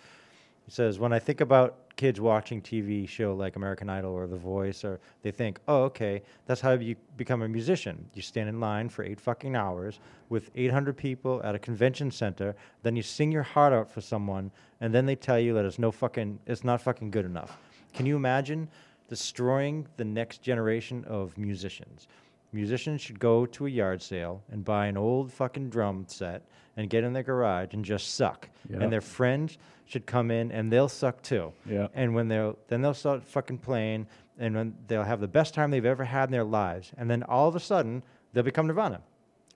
He 0.67 0.73
says, 0.73 0.99
"When 0.99 1.13
I 1.13 1.19
think 1.21 1.41
about 1.41 1.95
kids 1.97 2.21
watching 2.21 2.61
TV 2.61 3.07
show 3.07 3.35
like 3.35 3.57
American 3.57 3.89
Idol 3.89 4.13
or 4.13 4.27
The 4.27 4.37
Voice, 4.37 4.85
or 4.85 5.01
they 5.23 5.31
think, 5.31 5.61
oh, 5.67 5.85
okay, 5.85 6.23
that's 6.45 6.61
how 6.61 6.73
you 6.73 6.97
become 7.17 7.41
a 7.41 7.49
musician. 7.49 8.11
You 8.13 8.21
stand 8.21 8.49
in 8.49 8.61
line 8.61 8.91
for 8.91 9.03
eight 9.03 9.19
fucking 9.19 9.57
hours 9.57 9.99
with 10.29 10.51
800 10.55 10.97
people 10.97 11.41
at 11.43 11.55
a 11.55 11.59
convention 11.59 12.11
center, 12.11 12.55
then 12.83 12.97
you 12.97 13.03
sing 13.03 13.33
your 13.33 13.45
heart 13.45 13.73
out 13.73 13.91
for 13.91 14.03
someone, 14.03 14.51
and 14.81 14.93
then 14.93 15.07
they 15.07 15.17
tell 15.17 15.39
you 15.39 15.55
that 15.55 15.65
it's 15.65 15.79
no 15.79 15.91
fucking, 15.91 16.39
it's 16.47 16.65
not 16.65 16.83
fucking 16.83 17.11
good 17.11 17.25
enough. 17.25 17.57
Can 17.95 18.05
you 18.05 18.17
imagine 18.17 18.69
destroying 19.09 19.87
the 19.97 20.05
next 20.05 20.43
generation 20.43 21.05
of 21.05 21.39
musicians?" 21.39 22.09
Musicians 22.53 23.01
should 23.01 23.19
go 23.19 23.45
to 23.45 23.67
a 23.67 23.71
yard 23.71 24.01
sale 24.01 24.43
and 24.51 24.65
buy 24.65 24.87
an 24.87 24.97
old 24.97 25.33
fucking 25.33 25.69
drum 25.69 26.05
set 26.09 26.43
and 26.77 26.89
get 26.91 27.05
in 27.05 27.13
their 27.13 27.23
garage 27.23 27.75
and 27.75 27.85
just 27.85 28.15
suck. 28.15 28.49
Yeah. 28.69 28.79
And 28.81 28.93
their 28.93 29.01
friends 29.01 29.59
should 29.87 30.05
come 30.05 30.31
in 30.31 30.53
and 30.53 30.71
they'll 30.71 30.89
suck 30.89 31.23
too. 31.23 31.53
Yeah. 31.65 31.89
And 31.95 32.15
when 32.15 32.29
they'll 32.29 32.59
then 32.69 32.83
they'll 32.83 32.95
start 32.95 33.25
fucking 33.25 33.59
playing 33.59 34.07
and 34.39 34.55
when 34.55 34.75
they'll 34.89 35.05
have 35.05 35.21
the 35.21 35.29
best 35.29 35.55
time 35.55 35.71
they've 35.71 35.85
ever 35.85 36.05
had 36.05 36.29
in 36.29 36.33
their 36.33 36.45
lives. 36.45 36.93
And 36.99 37.11
then 37.11 37.23
all 37.23 37.49
of 37.49 37.57
a 37.57 37.61
sudden 37.61 38.03
they'll 38.33 38.43
become 38.43 38.67
Nirvana. 38.67 39.01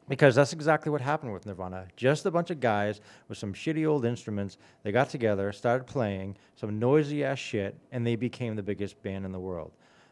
Because 0.08 0.34
that's 0.34 0.52
exactly 0.52 0.90
what 0.90 1.00
happened 1.00 1.32
with 1.32 1.46
Nirvana. 1.46 1.86
Just 1.96 2.26
a 2.26 2.32
bunch 2.32 2.50
of 2.50 2.58
guys 2.58 3.00
with 3.28 3.38
some 3.38 3.54
shitty 3.54 3.86
old 3.86 4.04
instruments. 4.04 4.58
They 4.82 4.90
got 4.90 5.08
together, 5.08 5.52
started 5.52 5.86
playing 5.86 6.36
some 6.56 6.80
noisy 6.80 7.22
ass 7.22 7.38
shit, 7.38 7.76
and 7.92 8.04
they 8.04 8.16
became 8.16 8.56
the 8.56 8.62
biggest 8.62 9.00
band 9.04 9.24
in 9.24 9.30
the 9.30 9.38
world. 9.38 9.70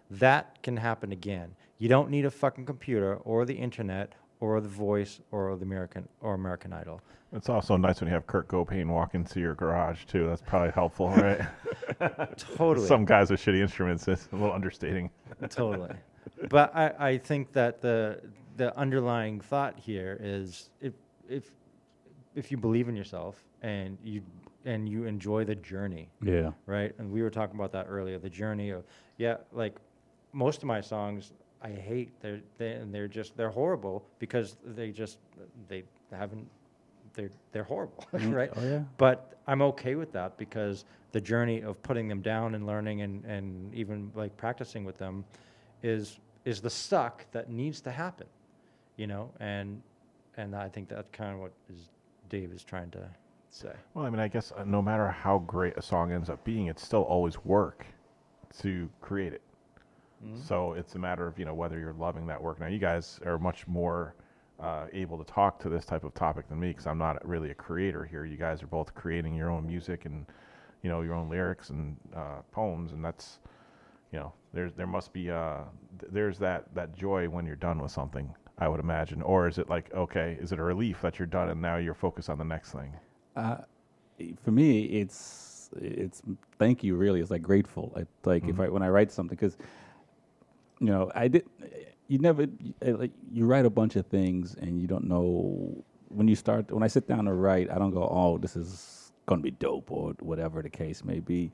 That 0.09 0.62
can 0.62 0.77
happen 0.77 1.11
again. 1.11 1.57
You 1.78 1.89
don't 1.89 2.11
need 2.11 2.24
a 2.24 2.31
fucking 2.31 2.65
computer 2.65 3.16
or 3.16 3.45
the 3.45 3.57
internet 3.57 4.12
or 4.40 4.60
the 4.60 4.69
voice 4.69 5.20
or 5.31 5.56
the 5.56 5.65
American 5.65 6.09
or 6.20 6.35
American 6.35 6.73
Idol. 6.73 7.01
It's 7.32 7.48
also 7.48 7.77
nice 7.77 8.01
when 8.01 8.09
you 8.09 8.15
have 8.15 8.27
Kurt 8.27 8.48
Cobain 8.48 8.89
walk 8.89 9.15
into 9.15 9.39
your 9.40 9.55
garage 9.55 10.05
too. 10.06 10.27
That's 10.27 10.40
probably 10.43 10.70
helpful, 10.70 11.10
right? 12.01 12.39
Totally. 12.39 12.86
Some 12.86 13.05
guys 13.05 13.31
with 13.31 13.40
shitty 13.40 13.60
instruments. 13.60 14.09
It's 14.09 14.28
a 14.32 14.36
little 14.36 14.52
understating. 14.52 15.10
totally. 15.51 15.94
But 16.48 16.74
I, 16.74 16.93
I 16.98 17.19
think 17.19 17.52
that 17.52 17.81
the 17.81 18.20
the 18.56 18.77
underlying 18.77 19.40
thought 19.40 19.78
here 19.78 20.19
is 20.20 20.70
if 20.81 20.94
if 21.28 21.51
if 22.35 22.51
you 22.51 22.56
believe 22.56 22.89
in 22.89 22.97
yourself 22.97 23.44
and 23.62 23.98
you 24.02 24.23
and 24.65 24.89
you 24.89 25.05
enjoy 25.05 25.44
the 25.44 25.55
journey. 25.55 26.10
Yeah. 26.23 26.52
Right? 26.66 26.94
And 26.98 27.10
we 27.10 27.23
were 27.23 27.31
talking 27.31 27.56
about 27.56 27.73
that 27.73 27.86
earlier, 27.89 28.19
the 28.19 28.31
journey 28.31 28.70
of 28.70 28.85
yeah, 29.19 29.36
like 29.52 29.77
most 30.32 30.59
of 30.59 30.65
my 30.65 30.81
songs 30.81 31.32
I 31.62 31.70
hate. 31.70 32.10
They're 32.20 32.40
they, 32.59 32.72
and 32.72 32.94
they're 32.94 33.09
just 33.09 33.36
they're 33.36 33.51
horrible 33.51 34.05
because 34.18 34.56
they 34.64 34.90
just 34.90 35.18
they 35.68 35.82
haven't 36.12 36.47
they're 37.14 37.30
they're 37.52 37.64
horrible, 37.64 38.05
Mm, 38.14 38.32
right? 38.35 38.51
oh, 38.56 38.62
yeah. 38.62 38.82
But 38.97 39.39
I'm 39.47 39.62
okay 39.62 39.94
with 39.97 40.12
that 40.12 40.36
because 40.39 40.85
the 41.12 41.20
journey 41.20 41.62
of 41.62 41.82
putting 41.82 42.06
them 42.06 42.20
down 42.20 42.55
and 42.55 42.66
learning 42.66 43.01
and, 43.02 43.24
and 43.24 43.74
even 43.74 44.12
like 44.14 44.36
practicing 44.36 44.85
with 44.85 44.98
them 44.98 45.24
is 45.82 46.20
is 46.44 46.60
the 46.60 46.70
suck 46.70 47.24
that 47.32 47.51
needs 47.51 47.80
to 47.82 47.90
happen, 47.90 48.26
you 48.97 49.06
know. 49.06 49.30
And 49.40 49.82
and 50.36 50.55
I 50.55 50.68
think 50.68 50.89
that's 50.89 51.09
kind 51.10 51.35
of 51.35 51.40
what 51.40 51.52
is 51.72 51.89
Dave 52.28 52.52
is 52.52 52.62
trying 52.62 52.90
to 52.93 53.09
say. 53.51 53.72
Well, 53.94 54.05
I 54.06 54.10
mean, 54.10 54.20
I 54.20 54.28
guess 54.28 54.52
uh, 54.56 54.62
no 54.64 54.80
matter 54.80 55.09
how 55.09 55.39
great 55.39 55.76
a 55.76 55.82
song 55.82 56.12
ends 56.12 56.30
up 56.30 56.44
being, 56.44 56.66
it's 56.66 56.85
still 56.85 57.02
always 57.02 57.44
work 57.44 57.85
to 58.60 58.89
create 59.01 59.32
it. 59.32 59.43
Mhm. 60.24 60.43
So 60.43 60.73
it's 60.73 60.95
a 60.95 60.99
matter 60.99 61.27
of 61.27 61.39
you 61.39 61.45
know 61.45 61.55
whether 61.55 61.78
you're 61.78 61.93
loving 61.95 62.27
that 62.27 62.43
work. 62.43 62.61
Now, 62.61 62.66
you 62.66 62.78
guys 62.78 63.20
are 63.24 63.39
much 63.39 63.66
more 63.69 64.15
uh, 64.61 64.86
able 64.93 65.16
to 65.19 65.24
talk 65.24 65.59
to 65.61 65.69
this 65.69 65.85
type 65.85 66.03
of 66.05 66.15
topic 66.15 66.49
than 66.49 66.59
me 66.59 66.69
because 66.69 66.86
I'm 66.86 66.99
not 66.99 67.27
really 67.27 67.51
a 67.51 67.55
creator 67.55 68.05
here. 68.05 68.24
You 68.24 68.36
guys 68.36 68.62
are 68.62 68.66
both 68.66 68.95
creating 68.95 69.35
your 69.35 69.51
own 69.51 69.66
music 69.66 70.05
and 70.05 70.27
you 70.82 70.90
know 70.90 71.03
your 71.03 71.15
own 71.15 71.28
lyrics 71.28 71.70
and 71.70 71.97
uh, 72.15 72.43
poems, 72.53 72.93
and 72.93 73.05
that's 73.05 73.39
you 74.12 74.19
know 74.19 74.32
there's 74.53 74.73
there 74.74 74.86
must 74.86 75.12
be 75.12 75.31
uh, 75.31 75.59
th- 76.01 76.12
there's 76.12 76.39
that 76.39 76.74
that 76.74 76.93
joy 76.97 77.28
when 77.28 77.47
you're 77.47 77.57
done 77.57 77.81
with 77.81 77.93
something. 77.93 78.35
I 78.61 78.66
would 78.66 78.81
imagine, 78.81 79.23
or 79.23 79.47
is 79.47 79.59
it 79.59 79.69
like 79.69 79.95
okay, 79.95 80.36
is 80.40 80.51
it 80.51 80.59
a 80.59 80.62
relief 80.65 81.01
that 81.03 81.19
you're 81.20 81.27
done 81.27 81.49
and 81.51 81.62
now 81.62 81.77
you're 81.77 81.95
focused 81.95 82.28
on 82.28 82.39
the 82.39 82.45
next 82.45 82.73
thing? 82.73 82.93
Uh, 83.36 83.59
for 84.43 84.51
me, 84.51 84.85
it's 84.86 85.70
it's 85.81 86.23
thank 86.59 86.82
you. 86.82 86.97
Really, 86.97 87.20
it's 87.20 87.31
like 87.31 87.43
grateful. 87.43 87.93
It's 87.97 88.27
like 88.27 88.49
if 88.49 88.57
Mhm. 88.57 88.65
I 88.65 88.69
when 88.69 88.82
I 88.82 88.89
write 88.89 89.12
something 89.12 89.36
because 89.36 89.57
you 90.80 90.86
know 90.86 91.10
I 91.14 91.28
did. 91.28 91.44
You 92.09 92.18
never 92.18 92.44
uh, 92.44 92.96
like 92.96 93.12
you 93.30 93.44
write 93.44 93.66
a 93.66 93.70
bunch 93.70 93.96
of 93.96 94.06
things 94.06 94.55
and 94.55 94.80
you 94.80 94.86
don't 94.86 95.05
know 95.05 95.84
when 96.09 96.28
you 96.28 96.36
start. 96.36 96.70
When 96.70 96.82
I 96.82 96.88
sit 96.88 97.06
down 97.06 97.26
to 97.26 97.32
write, 97.34 97.70
I 97.70 97.78
don't 97.78 97.90
go, 97.90 98.09
oh, 98.10 98.38
this 98.38 98.56
is 98.56 99.12
gonna 99.26 99.42
be 99.42 99.50
dope 99.50 99.90
or 99.90 100.14
whatever 100.20 100.62
the 100.62 100.70
case 100.70 101.05
may 101.05 101.20
be. 101.20 101.52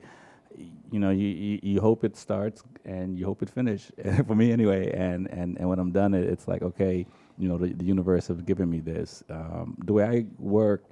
You 0.91 0.99
know, 0.99 1.09
you, 1.09 1.27
you, 1.27 1.59
you 1.61 1.81
hope 1.81 2.05
it 2.05 2.15
starts 2.15 2.63
and 2.85 3.19
you 3.19 3.25
hope 3.25 3.41
it 3.43 3.49
finish 3.49 3.91
for 4.27 4.35
me 4.35 4.53
anyway. 4.53 4.89
And, 4.93 5.27
and, 5.27 5.57
and 5.57 5.67
when 5.67 5.79
I'm 5.79 5.91
done, 5.91 6.13
it, 6.13 6.23
it's 6.23 6.47
like 6.47 6.61
okay, 6.61 7.05
you 7.37 7.49
know, 7.49 7.57
the, 7.57 7.73
the 7.73 7.83
universe 7.83 8.27
has 8.27 8.41
given 8.41 8.69
me 8.69 8.79
this. 8.79 9.23
Um, 9.29 9.77
the 9.83 9.91
way 9.91 10.03
I 10.05 10.25
work, 10.39 10.85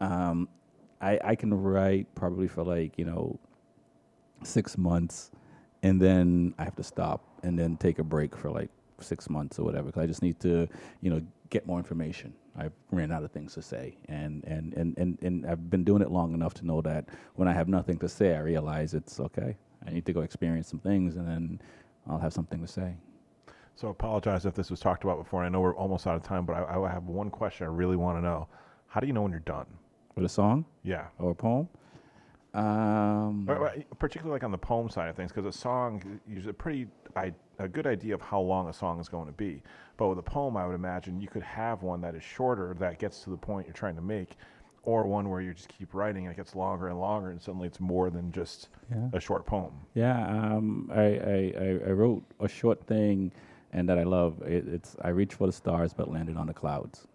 um, 0.00 0.48
I, 1.00 1.18
I 1.24 1.34
can 1.34 1.54
write 1.54 2.14
probably 2.14 2.48
for 2.48 2.62
like, 2.62 2.98
you 2.98 3.06
know, 3.06 3.38
six 4.42 4.76
months 4.76 5.30
and 5.82 6.00
then 6.00 6.54
I 6.58 6.64
have 6.64 6.76
to 6.76 6.82
stop 6.82 7.22
and 7.42 7.58
then 7.58 7.76
take 7.76 7.98
a 7.98 8.04
break 8.04 8.36
for 8.36 8.50
like 8.50 8.70
six 9.00 9.28
months 9.28 9.58
or 9.58 9.64
whatever 9.64 9.86
because 9.86 10.02
I 10.02 10.06
just 10.06 10.22
need 10.22 10.40
to, 10.40 10.68
you 11.00 11.10
know, 11.10 11.20
get 11.50 11.66
more 11.66 11.78
information. 11.78 12.32
I 12.58 12.70
ran 12.90 13.12
out 13.12 13.22
of 13.22 13.30
things 13.32 13.54
to 13.54 13.62
say, 13.62 13.96
and, 14.08 14.42
and, 14.44 14.72
and, 14.74 14.96
and, 14.96 15.18
and 15.22 15.46
I've 15.46 15.68
been 15.68 15.84
doing 15.84 16.00
it 16.00 16.10
long 16.10 16.32
enough 16.32 16.54
to 16.54 16.66
know 16.66 16.80
that 16.82 17.08
when 17.34 17.48
I 17.48 17.52
have 17.52 17.68
nothing 17.68 17.98
to 17.98 18.08
say, 18.08 18.34
I 18.34 18.40
realize 18.40 18.94
it's 18.94 19.20
okay. 19.20 19.56
I 19.86 19.90
need 19.90 20.06
to 20.06 20.12
go 20.12 20.22
experience 20.22 20.68
some 20.68 20.80
things, 20.80 21.16
and 21.16 21.28
then 21.28 21.60
I'll 22.08 22.18
have 22.18 22.32
something 22.32 22.60
to 22.62 22.66
say. 22.66 22.94
So 23.74 23.88
I 23.88 23.90
apologize 23.90 24.46
if 24.46 24.54
this 24.54 24.70
was 24.70 24.80
talked 24.80 25.04
about 25.04 25.18
before. 25.18 25.44
I 25.44 25.50
know 25.50 25.60
we're 25.60 25.76
almost 25.76 26.06
out 26.06 26.16
of 26.16 26.22
time, 26.22 26.46
but 26.46 26.54
I, 26.54 26.82
I 26.82 26.90
have 26.90 27.04
one 27.04 27.28
question 27.28 27.66
I 27.66 27.70
really 27.70 27.96
want 27.96 28.16
to 28.16 28.22
know. 28.22 28.48
How 28.86 29.00
do 29.00 29.06
you 29.06 29.12
know 29.12 29.22
when 29.22 29.32
you're 29.32 29.40
done? 29.40 29.66
With 30.14 30.24
a 30.24 30.30
song? 30.30 30.64
Yeah. 30.82 31.08
Or 31.18 31.32
a 31.32 31.34
poem? 31.34 31.68
Um, 32.56 33.46
particularly 33.98 34.32
like 34.36 34.42
on 34.42 34.50
the 34.50 34.56
poem 34.58 34.88
side 34.88 35.10
of 35.10 35.16
things, 35.16 35.30
because 35.30 35.44
a 35.44 35.56
song 35.56 36.20
is 36.26 36.46
a 36.46 36.54
pretty 36.54 36.86
I, 37.14 37.32
a 37.58 37.68
good 37.68 37.86
idea 37.86 38.14
of 38.14 38.22
how 38.22 38.40
long 38.40 38.68
a 38.68 38.72
song 38.72 38.98
is 38.98 39.08
going 39.10 39.26
to 39.26 39.32
be. 39.32 39.62
But 39.98 40.08
with 40.08 40.18
a 40.18 40.22
poem, 40.22 40.56
I 40.56 40.66
would 40.66 40.74
imagine 40.74 41.20
you 41.20 41.28
could 41.28 41.42
have 41.42 41.82
one 41.82 42.00
that 42.00 42.14
is 42.14 42.22
shorter 42.22 42.74
that 42.80 42.98
gets 42.98 43.22
to 43.24 43.30
the 43.30 43.36
point 43.36 43.66
you're 43.66 43.74
trying 43.74 43.96
to 43.96 44.02
make, 44.02 44.36
or 44.84 45.06
one 45.06 45.28
where 45.28 45.42
you 45.42 45.52
just 45.52 45.68
keep 45.68 45.92
writing 45.92 46.24
and 46.26 46.32
it 46.32 46.36
gets 46.36 46.54
longer 46.54 46.88
and 46.88 46.98
longer, 46.98 47.30
and 47.30 47.42
suddenly 47.42 47.66
it's 47.66 47.80
more 47.80 48.08
than 48.08 48.32
just 48.32 48.68
Yeah. 48.90 49.08
a 49.12 49.20
short 49.20 49.44
poem. 49.44 49.72
Yeah, 49.92 50.26
um, 50.26 50.90
I, 50.94 51.02
I, 51.02 51.80
I, 51.88 51.90
wrote 51.90 52.22
a 52.40 52.48
short 52.48 52.86
thing, 52.86 53.32
and 53.72 53.86
that 53.88 53.98
I 53.98 54.04
love. 54.04 54.40
It, 54.42 54.66
it's 54.66 54.96
I 55.02 55.08
reached 55.08 55.34
for 55.34 55.46
the 55.46 55.52
stars, 55.52 55.92
but 55.92 56.10
landed 56.10 56.38
on 56.38 56.46
the 56.46 56.54
clouds. 56.54 57.06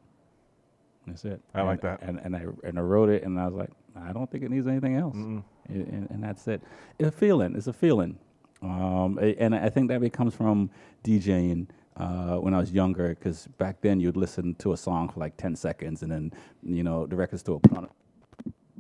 That's 1.08 1.26
it. 1.26 1.42
I 1.56 1.64
like 1.64 1.82
that. 1.82 2.04
And 2.04 2.20
and 2.20 2.36
I 2.36 2.46
and 2.64 2.78
I 2.78 2.82
wrote 2.82 3.10
it, 3.10 3.24
and 3.24 3.40
I 3.40 3.46
was 3.46 3.56
like, 3.56 3.72
I 3.96 4.14
don't 4.14 4.30
think 4.30 4.44
it 4.44 4.52
needs 4.52 4.68
anything 4.68 4.96
else. 4.96 5.16
And, 5.16 5.44
and, 5.68 6.10
and 6.10 6.24
that's 6.24 6.48
it. 6.48 6.62
It's 7.00 7.10
a 7.10 7.12
feeling. 7.12 7.56
It's 7.56 7.68
a 7.68 7.74
feeling. 7.74 8.18
Um, 8.62 9.18
and 9.22 9.56
I 9.56 9.70
think 9.70 9.90
that 9.90 10.02
it 10.04 10.14
comes 10.14 10.36
from 10.36 10.70
DJing. 11.04 11.68
Uh, 11.98 12.38
when 12.38 12.54
I 12.54 12.60
was 12.60 12.72
younger, 12.72 13.10
because 13.10 13.48
back 13.58 13.82
then 13.82 14.00
you'd 14.00 14.16
listen 14.16 14.56
to 14.56 14.72
a 14.72 14.78
song 14.78 15.10
for 15.10 15.20
like 15.20 15.36
ten 15.36 15.56
seconds, 15.58 16.04
and 16.04 16.12
then 16.12 16.32
you 16.64 16.84
know 16.84 17.06
the 17.06 17.18
record 17.18 17.40
store 17.40 17.60
put 17.60 17.78
on 17.78 17.90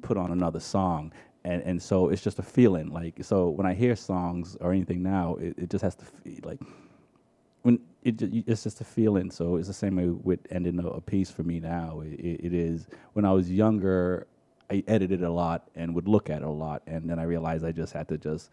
put 0.02 0.18
on 0.18 0.32
another 0.32 0.62
song, 0.62 1.12
and 1.44 1.62
and 1.64 1.82
so 1.82 2.10
it's 2.10 2.22
just 2.22 2.40
a 2.40 2.44
feeling. 2.44 2.90
Like 2.92 3.24
so, 3.24 3.50
when 3.50 3.68
I 3.68 3.74
hear 3.74 3.96
songs 3.98 4.56
or 4.62 4.72
anything 4.72 5.04
now, 5.04 5.36
it, 5.36 5.56
it 5.58 5.70
just 5.70 5.84
has 5.84 5.96
to 5.96 6.06
feel 6.06 6.40
like 6.44 6.60
when 7.64 7.80
it 8.04 8.22
it's 8.22 8.64
just 8.64 8.82
a 8.82 8.86
feeling. 8.86 9.30
So 9.30 9.58
it's 9.58 9.68
the 9.68 9.74
same 9.74 9.98
way 9.98 10.08
with 10.08 10.40
ending 10.50 10.80
a, 10.80 10.88
a 10.88 11.02
piece 11.02 11.30
for 11.30 11.44
me 11.44 11.60
now. 11.60 12.02
It, 12.02 12.14
it, 12.14 12.46
it 12.46 12.54
is 12.54 12.88
when 13.14 13.26
I 13.26 13.32
was 13.32 13.52
younger, 13.52 14.28
I 14.72 14.84
edited 14.88 15.22
a 15.24 15.30
lot 15.32 15.70
and 15.76 15.94
would 15.96 16.08
look 16.08 16.30
at 16.30 16.42
it 16.42 16.46
a 16.46 16.50
lot, 16.50 16.82
and 16.88 17.10
then 17.10 17.20
I 17.20 17.24
realized 17.24 17.66
I 17.66 17.72
just 17.72 17.94
had 17.94 18.08
to 18.10 18.18
just. 18.18 18.52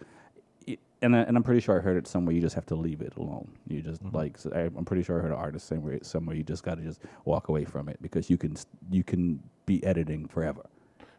it- 0.66 0.80
And, 1.00 1.14
I, 1.14 1.20
and 1.20 1.36
I'm 1.36 1.44
pretty 1.44 1.60
sure 1.60 1.78
I 1.78 1.80
heard 1.80 1.96
it 1.96 2.06
somewhere. 2.08 2.34
You 2.34 2.40
just 2.42 2.56
have 2.56 2.66
to 2.66 2.74
leave 2.74 3.00
it 3.02 3.14
alone. 3.16 3.48
You 3.68 3.80
just 3.82 4.02
like 4.12 4.36
so 4.36 4.50
I, 4.52 4.62
I'm 4.78 4.84
pretty 4.84 5.02
sure 5.04 5.18
I 5.18 5.22
heard 5.22 5.30
an 5.32 5.38
artist 5.38 5.66
somewhere 5.68 5.98
somewhere. 6.02 6.34
You 6.36 6.42
just 6.42 6.64
got 6.64 6.76
to 6.78 6.82
just 6.82 7.00
walk 7.24 7.48
away 7.48 7.64
from 7.64 7.88
it 7.88 7.98
because 8.02 8.28
you 8.28 8.36
can 8.36 8.56
you 8.90 9.04
can 9.04 9.40
be 9.66 9.82
editing 9.84 10.26
forever 10.28 10.64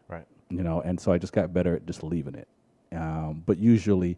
Right. 0.08 0.26
you 0.50 0.62
know 0.64 0.80
and 0.82 0.98
so 1.00 1.12
i 1.12 1.18
just 1.18 1.32
got 1.32 1.52
better 1.54 1.76
at 1.76 1.86
just 1.86 2.02
leaving 2.02 2.34
it 2.34 2.48
um, 2.92 3.44
but 3.46 3.58
usually 3.58 4.16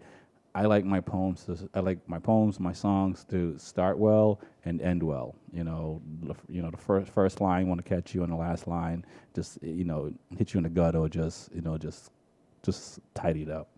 i 0.54 0.64
like 0.64 0.84
my 0.84 1.00
poems 1.00 1.44
to, 1.44 1.56
i 1.74 1.80
like 1.80 1.98
my 2.08 2.18
poems 2.18 2.60
my 2.60 2.72
songs 2.72 3.24
to 3.24 3.56
start 3.58 3.98
well 3.98 4.40
and 4.64 4.80
end 4.80 5.02
well 5.02 5.34
you 5.52 5.64
know 5.64 6.00
the, 6.22 6.34
you 6.48 6.62
know 6.62 6.70
the 6.70 6.76
first 6.76 7.10
first 7.10 7.40
line 7.40 7.68
want 7.68 7.82
to 7.82 7.88
catch 7.88 8.14
you 8.14 8.22
and 8.22 8.32
the 8.32 8.36
last 8.36 8.66
line 8.68 9.04
just 9.34 9.62
you 9.62 9.84
know 9.84 10.12
hit 10.36 10.54
you 10.54 10.58
in 10.58 10.64
the 10.64 10.70
gut 10.70 10.94
or 10.94 11.08
just 11.08 11.52
you 11.54 11.62
know 11.62 11.78
just 11.78 12.10
just 12.62 13.00
tidy 13.14 13.42
it 13.42 13.50
up 13.50 13.68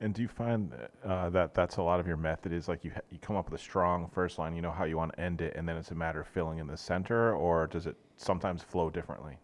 And 0.00 0.12
do 0.14 0.22
you 0.22 0.28
find 0.28 0.72
uh, 1.04 1.30
that 1.30 1.54
that's 1.54 1.76
a 1.78 1.82
lot 1.82 2.00
of 2.00 2.06
your 2.06 2.18
method 2.18 2.52
is 2.52 2.68
like 2.68 2.84
you 2.84 2.90
ha- 2.94 3.00
you 3.10 3.18
come 3.18 3.36
up 3.36 3.50
with 3.50 3.60
a 3.60 3.62
strong 3.62 4.08
first 4.12 4.38
line, 4.38 4.54
you 4.54 4.62
know 4.62 4.70
how 4.72 4.84
you 4.84 4.96
want 4.96 5.12
to 5.14 5.20
end 5.20 5.40
it, 5.40 5.54
and 5.56 5.66
then 5.68 5.76
it's 5.76 5.90
a 5.90 5.94
matter 5.94 6.20
of 6.20 6.28
filling 6.28 6.58
in 6.58 6.66
the 6.66 6.76
center, 6.76 7.34
or 7.34 7.66
does 7.66 7.86
it 7.86 7.96
sometimes 8.16 8.62
flow 8.62 8.90
differently? 8.90 9.38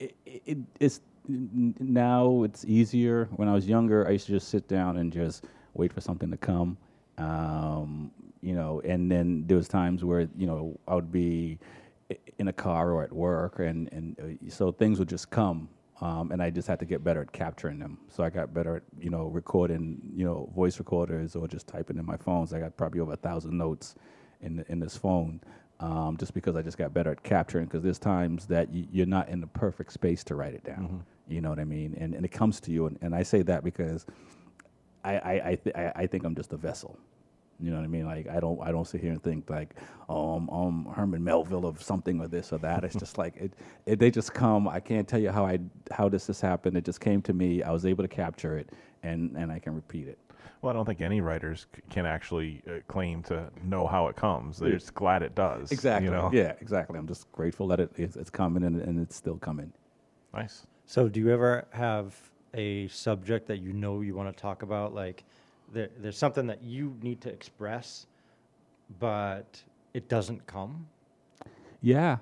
it, 0.00 0.14
it, 0.46 0.58
it's 0.80 1.00
now 1.28 2.42
it's 2.42 2.64
easier. 2.64 3.28
When 3.36 3.48
I 3.48 3.54
was 3.54 3.68
younger, 3.68 4.06
I 4.06 4.12
used 4.12 4.26
to 4.26 4.32
just 4.32 4.48
sit 4.48 4.68
down 4.68 4.96
and 4.96 5.12
just 5.12 5.44
wait 5.74 5.92
for 5.92 6.00
something 6.00 6.30
to 6.30 6.36
come. 6.36 6.76
Um, 7.18 8.10
you 8.42 8.54
know, 8.54 8.80
and 8.84 9.10
then 9.10 9.44
there 9.46 9.56
was 9.56 9.68
times 9.68 10.04
where 10.04 10.28
you 10.36 10.46
know 10.46 10.78
I 10.88 10.94
would 10.94 11.12
be 11.12 11.58
in 12.38 12.48
a 12.48 12.52
car 12.52 12.92
or 12.92 13.04
at 13.04 13.12
work, 13.12 13.58
and 13.60 13.92
and 13.92 14.16
uh, 14.20 14.50
so 14.50 14.72
things 14.72 14.98
would 14.98 15.08
just 15.08 15.30
come. 15.30 15.68
Um, 16.00 16.32
and 16.32 16.42
I 16.42 16.50
just 16.50 16.68
had 16.68 16.80
to 16.80 16.84
get 16.84 17.04
better 17.04 17.22
at 17.22 17.32
capturing 17.32 17.78
them. 17.78 17.98
So 18.08 18.24
I 18.24 18.30
got 18.30 18.52
better 18.52 18.76
at 18.76 18.82
you 19.00 19.10
know 19.10 19.26
recording 19.26 20.00
you 20.14 20.24
know 20.24 20.50
voice 20.54 20.78
recorders 20.78 21.36
or 21.36 21.48
just 21.48 21.68
typing 21.68 21.98
in 21.98 22.06
my 22.06 22.16
phones. 22.16 22.52
I 22.52 22.60
got 22.60 22.76
probably 22.76 23.00
over 23.00 23.12
a 23.12 23.16
thousand 23.16 23.56
notes 23.56 23.94
in 24.40 24.56
the, 24.56 24.72
in 24.72 24.80
this 24.80 24.96
phone, 24.96 25.40
um, 25.80 26.16
just 26.18 26.34
because 26.34 26.56
I 26.56 26.62
just 26.62 26.78
got 26.78 26.92
better 26.92 27.12
at 27.12 27.22
capturing. 27.22 27.66
Because 27.66 27.82
there's 27.82 27.98
times 28.00 28.46
that 28.46 28.68
y- 28.70 28.86
you're 28.92 29.06
not 29.06 29.28
in 29.28 29.40
the 29.40 29.46
perfect 29.46 29.92
space 29.92 30.24
to 30.24 30.34
write 30.34 30.54
it 30.54 30.64
down. 30.64 31.04
You 31.28 31.40
know 31.40 31.50
what 31.50 31.60
I 31.60 31.64
mean? 31.64 31.96
And 31.98 32.14
and 32.14 32.24
it 32.24 32.32
comes 32.32 32.60
to 32.62 32.72
you, 32.72 32.86
and, 32.86 32.98
and 33.02 33.14
I 33.14 33.22
say 33.22 33.42
that 33.42 33.64
because 33.64 34.06
I 35.04 35.12
I 35.18 35.48
I, 35.50 35.54
th- 35.56 35.76
I 35.76 35.92
I 35.96 36.06
think 36.06 36.24
I'm 36.24 36.34
just 36.34 36.52
a 36.52 36.56
vessel. 36.56 36.98
You 37.60 37.70
know 37.70 37.76
what 37.76 37.84
I 37.84 37.88
mean? 37.88 38.06
Like 38.06 38.28
I 38.28 38.40
don't 38.40 38.60
I 38.60 38.72
don't 38.72 38.86
sit 38.86 39.00
here 39.00 39.12
and 39.12 39.22
think 39.22 39.48
like 39.48 39.74
um 40.08 40.50
um 40.50 40.92
Herman 40.96 41.22
Melville 41.22 41.64
of 41.66 41.80
something 41.82 42.20
or 42.20 42.26
this 42.28 42.52
or 42.52 42.58
that. 42.58 42.82
It's 42.84 42.96
just 42.96 43.18
like 43.18 43.36
it, 43.36 43.52
it 43.86 43.98
they 43.98 44.10
just 44.10 44.34
come. 44.34 44.66
I 44.66 44.80
can't 44.80 45.06
tell 45.06 45.20
you 45.20 45.30
how 45.30 45.46
I 45.46 45.58
how 45.90 46.08
this 46.08 46.26
has 46.26 46.40
happened. 46.40 46.76
It 46.76 46.84
just 46.84 47.00
came 47.00 47.22
to 47.22 47.32
me. 47.32 47.62
I 47.62 47.70
was 47.70 47.86
able 47.86 48.02
to 48.04 48.08
capture 48.08 48.56
it 48.58 48.70
and 49.02 49.36
and 49.36 49.52
I 49.52 49.58
can 49.60 49.74
repeat 49.74 50.08
it. 50.08 50.18
Well, 50.60 50.70
I 50.70 50.74
don't 50.74 50.84
think 50.86 51.00
any 51.00 51.20
writers 51.20 51.66
c- 51.74 51.82
can 51.90 52.06
actually 52.06 52.62
uh, 52.68 52.74
claim 52.88 53.22
to 53.24 53.48
know 53.64 53.86
how 53.86 54.06
it 54.08 54.14
comes. 54.16 54.58
They're 54.58 54.68
Yeah. 54.70 54.76
just 54.78 54.94
glad 54.94 55.22
it 55.24 55.34
does. 55.34 55.72
Exactly. 55.72 56.06
You 56.08 56.14
know? 56.14 56.30
Yeah, 56.32 56.54
exactly. 56.60 56.98
I'm 57.00 57.06
just 57.08 57.30
grateful 57.32 57.66
that 57.68 57.80
it, 57.80 57.90
it's, 57.96 58.14
it's 58.14 58.30
coming 58.30 58.62
and, 58.62 58.80
and 58.80 59.00
it's 59.00 59.16
still 59.16 59.36
coming. 59.38 59.72
Nice. 60.32 60.66
So, 60.86 61.08
do 61.08 61.18
you 61.18 61.30
ever 61.30 61.66
have 61.70 62.14
a 62.54 62.88
subject 62.88 63.46
that 63.48 63.58
you 63.58 63.72
know 63.72 64.00
you 64.00 64.14
want 64.14 64.34
to 64.34 64.40
talk 64.40 64.62
about? 64.62 64.94
Like, 64.94 65.24
there, 65.72 65.88
there's 65.98 66.18
something 66.18 66.46
that 66.48 66.62
you 66.62 66.96
need 67.02 67.20
to 67.22 67.30
express, 67.30 68.06
but 69.00 69.62
it 69.94 70.08
doesn't 70.08 70.46
come. 70.46 70.86
Yeah, 71.80 72.18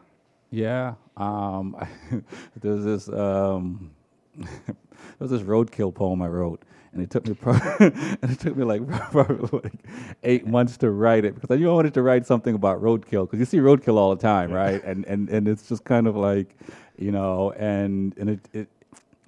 yeah. 0.51 0.94
Um, 1.16 1.77
there's 2.61 2.85
this 2.85 3.09
um, 3.09 3.90
there's 5.19 5.31
this 5.31 5.43
roadkill 5.43 5.94
poem 5.94 6.23
I 6.23 6.28
wrote, 6.28 6.62
and 6.93 7.02
it 7.02 7.11
took 7.11 7.27
me 7.27 7.35
pro- 7.35 7.52
and 7.81 8.31
it 8.31 8.40
took 8.40 8.57
me 8.57 8.65
like 8.65 8.86
probably 9.11 9.61
like 9.62 9.85
eight 10.23 10.47
months 10.47 10.77
to 10.78 10.90
write 10.90 11.24
it 11.24 11.35
because 11.35 11.51
I 11.51 11.57
knew 11.59 11.70
I 11.70 11.74
wanted 11.74 11.94
to 11.94 12.02
write 12.02 12.27
something 12.27 12.55
about 12.55 12.81
roadkill 12.82 13.27
because 13.27 13.39
you 13.39 13.44
see 13.44 13.59
roadkill 13.59 13.97
all 13.97 14.15
the 14.15 14.23
time, 14.23 14.52
right? 14.52 14.82
And 14.85 15.05
and 15.07 15.28
and 15.28 15.47
it's 15.48 15.69
just 15.69 15.85
kind 15.85 16.07
of 16.07 16.16
like, 16.16 16.57
you 16.98 17.12
know, 17.12 17.52
and 17.52 18.16
and 18.19 18.31
it 18.31 18.48
it. 18.52 18.69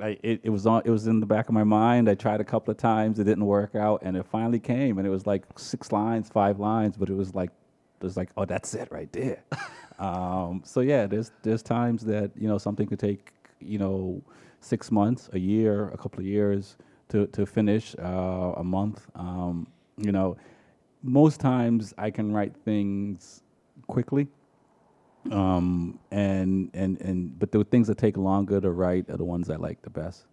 I, 0.01 0.19
it, 0.23 0.40
it 0.44 0.51
was 0.51 0.66
on. 0.66 0.82
It 0.85 0.90
was 0.90 1.06
in 1.06 1.20
the 1.20 1.27
back 1.27 1.48
of 1.48 1.55
my 1.55 1.64
mind. 1.64 2.09
I 2.09 2.14
tried 2.14 2.40
a 2.40 2.44
couple 2.44 2.73
of 2.73 2.78
times. 2.78 3.19
It 3.19 3.24
didn't 3.24 3.47
work 3.47 3.74
out, 3.74 4.02
and 4.02 4.16
it 4.16 4.27
finally 4.27 4.59
came. 4.59 4.98
And 4.98 5.06
it 5.06 5.10
was 5.10 5.27
like 5.27 5.44
six 5.59 5.93
lines, 5.93 6.28
five 6.28 6.59
lines, 6.59 6.97
but 6.97 7.09
it 7.09 7.14
was 7.14 7.35
like, 7.35 7.51
it 8.01 8.05
was 8.05 8.16
like, 8.16 8.31
oh, 8.36 8.44
that's 8.44 8.74
it 8.74 8.89
right 8.90 9.12
there. 9.12 9.43
um, 9.98 10.62
so 10.64 10.81
yeah, 10.81 11.06
there's 11.06 11.31
there's 11.43 11.62
times 11.62 12.05
that 12.06 12.31
you 12.36 12.48
know 12.48 12.59
something 12.59 12.86
could 12.86 12.98
take 12.98 13.32
you 13.60 13.78
know 13.78 14.23
six 14.60 14.90
months, 14.90 15.28
a 15.32 15.39
year, 15.39 15.89
a 15.89 15.97
couple 15.97 16.20
of 16.20 16.27
years 16.27 16.77
to 17.10 17.27
to 17.28 17.47
finish, 17.47 17.94
uh, 17.98 18.55
a 18.56 18.64
month. 18.64 19.10
Um, 19.14 19.66
you 19.98 20.12
know, 20.12 20.36
most 21.02 21.40
times 21.40 21.94
I 21.98 22.10
can 22.10 22.32
write 22.32 22.56
things 22.64 23.43
quickly. 23.86 24.27
Um, 25.30 25.98
and 26.10 26.70
and 26.74 27.00
and 27.00 27.38
but 27.38 27.52
the 27.52 27.64
things 27.64 27.86
that 27.86 27.98
take 27.98 28.16
longer 28.16 28.60
to 28.60 28.70
write 28.70 29.08
are 29.08 29.16
the 29.16 29.24
ones 29.24 29.48
I 29.50 29.56
like 29.56 29.82
the 29.82 29.90
best. 29.90 30.26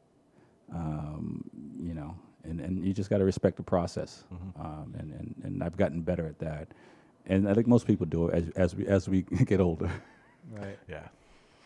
Um, 0.73 1.43
you 1.79 1.93
know, 1.93 2.15
and, 2.43 2.59
and 2.59 2.83
you 2.85 2.93
just 2.93 3.09
got 3.09 3.19
to 3.19 3.25
respect 3.25 3.57
the 3.57 3.63
process. 3.63 4.23
Um, 4.59 4.95
and, 4.97 5.11
and 5.13 5.35
and 5.43 5.63
I've 5.63 5.77
gotten 5.77 6.01
better 6.01 6.25
at 6.27 6.39
that. 6.39 6.69
And 7.25 7.47
I 7.47 7.53
think 7.53 7.67
most 7.67 7.85
people 7.85 8.05
do 8.05 8.27
it 8.27 8.33
as 8.35 8.49
as 8.55 8.75
we 8.75 8.87
as 8.87 9.09
we 9.09 9.21
get 9.45 9.59
older. 9.59 9.91
Right. 10.51 10.79
Yeah. 10.87 11.07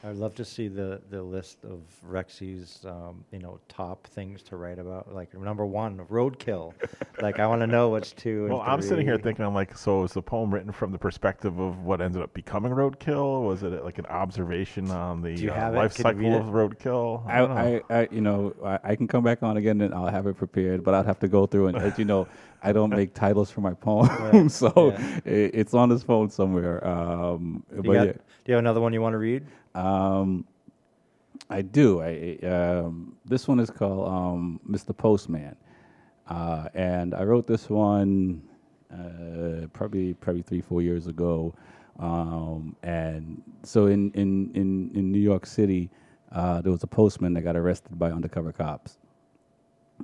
I'd 0.05 0.17
love 0.17 0.35
to 0.35 0.43
see 0.43 0.67
the, 0.67 1.01
the 1.09 1.23
list 1.23 1.63
of 1.63 1.79
Rexy's, 2.05 2.85
um, 2.85 3.23
you 3.31 3.39
know, 3.39 3.61
top 3.69 4.05
things 4.07 4.43
to 4.43 4.57
write 4.57 4.77
about. 4.77 5.13
Like 5.13 5.33
number 5.33 5.65
one, 5.65 5.97
roadkill. 6.11 6.73
like 7.21 7.39
I 7.39 7.47
want 7.47 7.61
to 7.61 7.67
know 7.67 7.87
what's 7.87 8.11
two. 8.11 8.41
and 8.41 8.53
Well, 8.53 8.63
I'm 8.65 8.81
sitting 8.81 9.05
here 9.05 9.17
thinking, 9.17 9.45
I'm 9.45 9.53
like, 9.53 9.77
so 9.77 10.01
was 10.01 10.11
the 10.11 10.21
poem 10.21 10.53
written 10.53 10.73
from 10.73 10.91
the 10.91 10.97
perspective 10.97 11.57
of 11.57 11.85
what 11.85 12.01
ended 12.01 12.21
up 12.21 12.33
becoming 12.33 12.73
roadkill? 12.73 13.45
Was 13.47 13.63
it 13.63 13.71
like 13.85 13.97
an 13.97 14.05
observation 14.07 14.91
on 14.91 15.21
the 15.21 15.49
uh, 15.49 15.71
life 15.71 15.93
cycle 15.93 16.19
read 16.19 16.33
of 16.33 16.47
roadkill? 16.47 17.25
I, 17.25 17.37
don't. 17.37 17.51
I, 17.51 17.81
I, 17.89 18.07
you 18.11 18.19
know, 18.19 18.53
I, 18.61 18.79
I 18.83 18.95
can 18.97 19.07
come 19.07 19.23
back 19.23 19.41
on 19.41 19.55
again 19.55 19.79
and 19.79 19.93
I'll 19.93 20.07
have 20.07 20.27
it 20.27 20.35
prepared, 20.35 20.83
but 20.83 20.93
I'd 20.93 21.05
have 21.05 21.19
to 21.19 21.29
go 21.29 21.45
through 21.45 21.67
and, 21.67 21.77
as 21.77 21.97
you 21.97 22.03
know, 22.03 22.27
I 22.63 22.71
don't 22.71 22.89
make 23.01 23.13
titles 23.13 23.51
for 23.51 23.61
my 23.61 23.73
poems, 23.73 24.09
Right, 24.09 24.51
so 24.73 24.95
yeah. 24.97 25.19
it, 25.25 25.51
it's 25.53 25.73
on 25.73 25.89
his 25.89 26.03
phone 26.03 26.29
somewhere. 26.29 26.85
Um, 26.87 27.63
Do 27.69 27.75
you, 27.77 27.83
but 27.83 27.93
got- 27.93 28.07
yeah. 28.07 28.11
do 28.13 28.19
you 28.47 28.53
have 28.53 28.59
another 28.59 28.81
one 28.81 28.93
you 28.93 29.01
want 29.01 29.13
to 29.13 29.17
read? 29.19 29.45
Um, 29.75 30.45
I 31.49 31.61
do. 31.61 32.01
I 32.01 32.37
um, 32.47 33.15
this 33.25 33.47
one 33.47 33.59
is 33.59 33.69
called 33.69 34.07
um, 34.07 34.59
Mr. 34.69 34.95
Postman, 34.95 35.55
uh, 36.27 36.69
and 36.73 37.13
I 37.13 37.23
wrote 37.23 37.47
this 37.47 37.69
one 37.69 38.41
uh, 38.91 39.67
probably 39.73 40.13
probably 40.15 40.41
three 40.41 40.61
four 40.61 40.81
years 40.81 41.07
ago. 41.07 41.53
Um, 41.99 42.75
and 42.83 43.41
so 43.63 43.87
in 43.87 44.11
in 44.13 44.51
in 44.55 44.89
in 44.95 45.11
New 45.11 45.19
York 45.19 45.45
City, 45.45 45.89
uh, 46.31 46.61
there 46.61 46.71
was 46.71 46.83
a 46.83 46.87
postman 46.87 47.33
that 47.33 47.41
got 47.41 47.55
arrested 47.55 47.99
by 47.99 48.09
undercover 48.11 48.51
cops, 48.51 48.97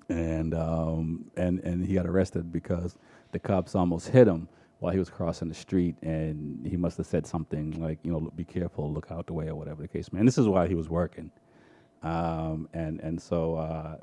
and 0.09 0.53
um, 0.53 1.25
and 1.37 1.59
and 1.59 1.85
he 1.85 1.95
got 1.95 2.05
arrested 2.05 2.51
because 2.51 2.97
the 3.31 3.39
cops 3.39 3.75
almost 3.75 4.09
hit 4.09 4.27
him 4.27 4.47
while 4.79 4.93
he 4.93 4.99
was 4.99 5.09
crossing 5.09 5.49
the 5.49 5.55
street, 5.55 5.95
and 6.01 6.65
he 6.65 6.77
must 6.77 6.97
have 6.97 7.05
said 7.05 7.27
something 7.27 7.71
like, 7.81 7.99
you 8.03 8.11
know, 8.11 8.31
be 8.35 8.45
careful, 8.45 8.91
look 8.91 9.11
out 9.11 9.27
the 9.27 9.33
way, 9.33 9.47
or 9.47 9.55
whatever 9.55 9.81
the 9.81 9.87
case 9.87 10.11
may. 10.13 10.19
And 10.19 10.27
this 10.27 10.37
is 10.37 10.47
why 10.47 10.67
he 10.67 10.75
was 10.75 10.89
working, 10.89 11.31
um, 12.03 12.69
and 12.73 12.99
and 13.01 13.21
so 13.21 13.55
uh, 13.55 13.97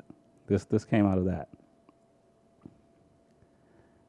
this 0.47 0.65
this 0.65 0.85
came 0.85 1.05
out 1.05 1.17
of 1.17 1.25
that. 1.25 1.49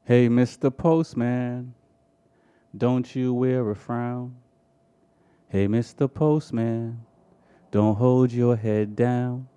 Hey, 0.05 0.27
Mr. 0.27 0.75
Postman, 0.75 1.73
don't 2.75 3.15
you 3.15 3.33
wear 3.33 3.69
a 3.69 3.75
frown? 3.75 4.35
Hey, 5.49 5.67
Mr. 5.67 6.11
Postman, 6.11 7.01
don't 7.71 7.95
hold 7.95 8.31
your 8.31 8.55
head 8.55 8.95
down. 8.95 9.47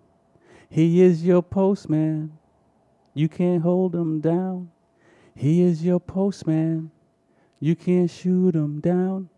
He 0.73 1.03
is 1.03 1.23
your 1.23 1.43
postman. 1.43 2.33
You 3.13 3.29
can't 3.29 3.63
hold 3.63 3.95
him 3.95 4.23
down. 4.23 4.71
He 5.37 5.61
is 5.61 5.85
your 5.85 6.01
postman. 6.01 6.91
You 7.61 7.77
can't 7.77 8.11
shoot 8.11 8.55
him 8.55 8.81
down. 8.81 9.29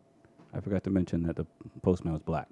I 0.55 0.61
forgot 0.61 0.85
to 0.85 0.91
mention 0.91 1.25
that 1.25 1.35
the 1.35 1.45
postman 1.83 2.13
was 2.13 2.23
black. 2.23 2.47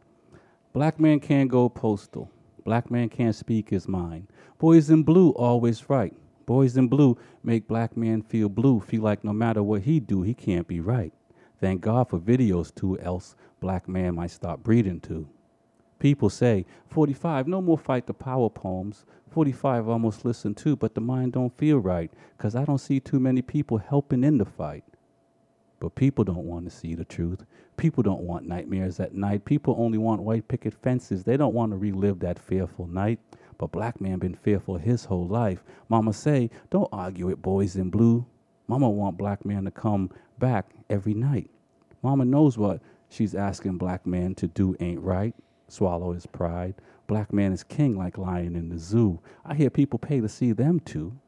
Black 0.73 0.99
man 0.99 1.21
can't 1.21 1.49
go 1.49 1.69
postal. 1.69 2.29
Black 2.65 2.91
man 2.91 3.09
can't 3.09 3.37
speak 3.37 3.71
his 3.71 3.87
mind. 3.87 4.27
Boys 4.59 4.91
in 4.91 5.05
blue 5.05 5.31
always 5.31 5.89
right. 5.89 6.13
Boys 6.45 6.77
in 6.77 6.89
blue 6.89 7.17
make 7.45 7.69
black 7.69 7.97
man 7.97 8.21
feel 8.21 8.49
blue, 8.49 8.81
feel 8.81 9.03
like 9.03 9.23
no 9.23 9.33
matter 9.33 9.63
what 9.63 9.83
he 9.83 10.01
do, 10.01 10.23
he 10.23 10.35
can't 10.35 10.67
be 10.67 10.81
right. 10.81 11.13
Thank 11.61 11.83
God 11.83 12.11
for 12.11 12.19
videos 12.19 12.75
too, 12.75 12.99
else 12.99 13.37
black 13.61 13.89
man 13.89 14.17
might 14.17 14.33
stop 14.33 14.65
breeding 14.65 14.99
too. 14.99 15.29
People 16.03 16.31
say, 16.31 16.67
45, 16.89 17.47
no 17.47 17.63
more 17.63 17.79
fight 17.79 18.09
the 18.09 18.13
power 18.13 18.51
poems. 18.51 19.05
45 19.31 19.89
I 19.89 19.93
almost 19.93 20.25
listen 20.25 20.53
to, 20.57 20.75
but 20.75 20.97
the 20.97 21.01
mind 21.01 21.35
don't 21.35 21.57
feel 21.57 21.79
right 21.79 22.11
because 22.37 22.57
I 22.57 22.65
don't 22.65 22.79
see 22.79 22.99
too 22.99 23.21
many 23.21 23.41
people 23.41 23.79
helping 23.79 24.25
in 24.25 24.39
the 24.39 24.45
fight. 24.45 24.83
But 25.79 25.95
people 25.95 26.25
don't 26.25 26.45
want 26.45 26.65
to 26.65 26.77
see 26.77 26.97
the 26.97 27.05
truth. 27.05 27.45
People 27.77 28.03
don't 28.03 28.23
want 28.23 28.49
nightmares 28.49 28.99
at 28.99 29.15
night. 29.15 29.45
People 29.45 29.77
only 29.79 29.97
want 29.97 30.23
white 30.23 30.49
picket 30.49 30.75
fences. 30.75 31.23
They 31.23 31.37
don't 31.37 31.55
want 31.55 31.71
to 31.71 31.77
relive 31.77 32.19
that 32.19 32.41
fearful 32.41 32.89
night. 32.89 33.21
But 33.57 33.71
black 33.71 34.01
man 34.01 34.19
been 34.19 34.35
fearful 34.35 34.79
his 34.79 35.05
whole 35.05 35.29
life. 35.29 35.63
Mama 35.89 36.15
say, 36.15 36.51
don't 36.71 36.89
argue 36.91 37.27
with 37.27 37.41
boys 37.41 37.77
in 37.77 37.91
blue. 37.91 38.27
Mama 38.67 38.91
want 38.91 39.19
black 39.19 39.45
man 39.45 39.67
to 39.67 39.71
come 39.71 40.11
back 40.41 40.73
every 40.91 41.15
night. 41.15 41.49
Mama 42.03 42.25
knows 42.25 42.59
what 42.59 42.81
she's 43.09 43.37
asking 43.37 43.79
black 43.79 44.05
man 44.05 44.35
to 44.35 44.49
do 44.49 44.75
ain't 44.81 45.01
right. 45.01 45.37
Swallow 45.73 46.13
his 46.13 46.27
pride. 46.27 46.75
Black 47.07 47.33
man 47.33 47.51
is 47.51 47.65
king 47.65 47.97
like 47.97 48.19
lion 48.19 48.57
in 48.57 48.69
the 48.69 48.77
zoo. 48.77 49.19
I 49.43 49.55
hear 49.55 49.71
people 49.71 49.99
pay 49.99 50.21
to 50.21 50.29
see 50.29 50.53
them 50.53 50.81
too. 50.81 51.19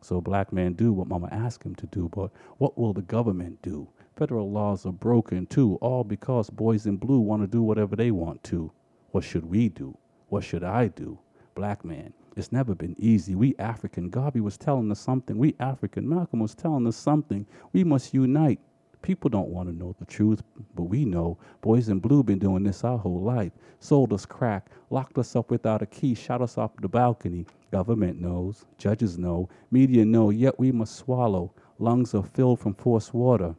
So 0.00 0.20
black 0.20 0.52
man 0.52 0.72
do 0.72 0.92
what 0.92 1.06
mama 1.06 1.28
ask 1.30 1.62
him 1.62 1.76
to 1.76 1.86
do, 1.86 2.08
but 2.08 2.32
what 2.58 2.76
will 2.76 2.92
the 2.92 3.02
government 3.02 3.62
do? 3.62 3.86
Federal 4.16 4.50
laws 4.50 4.84
are 4.86 4.92
broken 4.92 5.46
too, 5.46 5.78
all 5.80 6.02
because 6.02 6.50
boys 6.50 6.86
in 6.86 6.96
blue 6.96 7.20
want 7.20 7.42
to 7.42 7.46
do 7.46 7.62
whatever 7.62 7.94
they 7.94 8.10
want 8.10 8.42
to. 8.42 8.72
What 9.12 9.22
should 9.22 9.46
we 9.46 9.68
do? 9.68 9.96
What 10.30 10.42
should 10.42 10.64
I 10.64 10.88
do? 10.88 11.20
Black 11.54 11.84
man, 11.84 12.12
it's 12.36 12.50
never 12.50 12.74
been 12.74 12.96
easy. 12.98 13.36
We 13.36 13.54
African, 13.60 14.10
Garvey 14.10 14.40
was 14.40 14.58
telling 14.58 14.90
us 14.90 14.98
something. 14.98 15.38
We 15.38 15.54
African, 15.60 16.08
Malcolm 16.08 16.40
was 16.40 16.56
telling 16.56 16.88
us 16.88 16.96
something. 16.96 17.46
We 17.72 17.84
must 17.84 18.12
unite. 18.12 18.58
People 19.02 19.28
don't 19.28 19.48
want 19.48 19.68
to 19.68 19.74
know 19.74 19.94
the 19.98 20.04
truth, 20.06 20.42
but 20.74 20.84
we 20.84 21.04
know. 21.04 21.36
Boys 21.60 21.88
in 21.88 21.98
blue 21.98 22.22
been 22.22 22.38
doing 22.38 22.62
this 22.62 22.84
our 22.84 22.96
whole 22.96 23.20
life. 23.20 23.52
Sold 23.80 24.12
us 24.12 24.24
crack, 24.24 24.70
locked 24.90 25.18
us 25.18 25.34
up 25.34 25.50
without 25.50 25.82
a 25.82 25.86
key, 25.86 26.14
shot 26.14 26.40
us 26.40 26.56
off 26.56 26.70
the 26.80 26.88
balcony. 26.88 27.46
Government 27.72 28.20
knows, 28.20 28.64
judges 28.78 29.18
know, 29.18 29.48
media 29.72 30.04
know, 30.04 30.30
yet 30.30 30.58
we 30.58 30.70
must 30.70 30.96
swallow. 30.96 31.52
Lungs 31.80 32.14
are 32.14 32.22
filled 32.22 32.60
from 32.60 32.74
forced 32.74 33.12
water. 33.12 33.56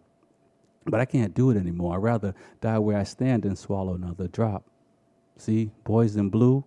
But 0.85 1.01
I 1.01 1.05
can't 1.05 1.33
do 1.33 1.49
it 1.49 1.57
anymore. 1.57 1.95
I'd 1.95 2.03
rather 2.03 2.33
die 2.61 2.79
where 2.79 2.97
I 2.97 3.03
stand 3.03 3.43
than 3.43 3.55
swallow 3.55 3.95
another 3.95 4.29
drop. 4.29 4.63
See, 5.35 5.71
boys 5.83 6.15
in 6.15 6.29
blue, 6.29 6.63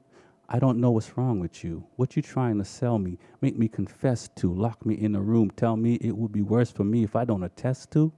I 0.49 0.59
don't 0.59 0.81
know 0.81 0.91
what's 0.91 1.17
wrong 1.17 1.41
with 1.41 1.65
you. 1.65 1.85
What 1.97 2.15
you 2.15 2.23
trying 2.23 2.59
to 2.59 2.65
sell 2.65 2.99
me? 2.99 3.19
Make 3.41 3.59
me 3.59 3.69
confess 3.69 4.29
to? 4.37 4.53
Lock 4.53 4.85
me 4.85 4.95
in 4.95 5.15
a 5.15 5.21
room? 5.21 5.51
Tell 5.51 5.77
me 5.77 5.95
it 5.95 6.17
would 6.17 6.33
be 6.33 6.43
worse 6.43 6.71
for 6.71 6.85
me 6.85 7.03
if 7.03 7.17
I 7.17 7.25
don't 7.25 7.43
attest 7.43 7.91
to? 7.93 8.13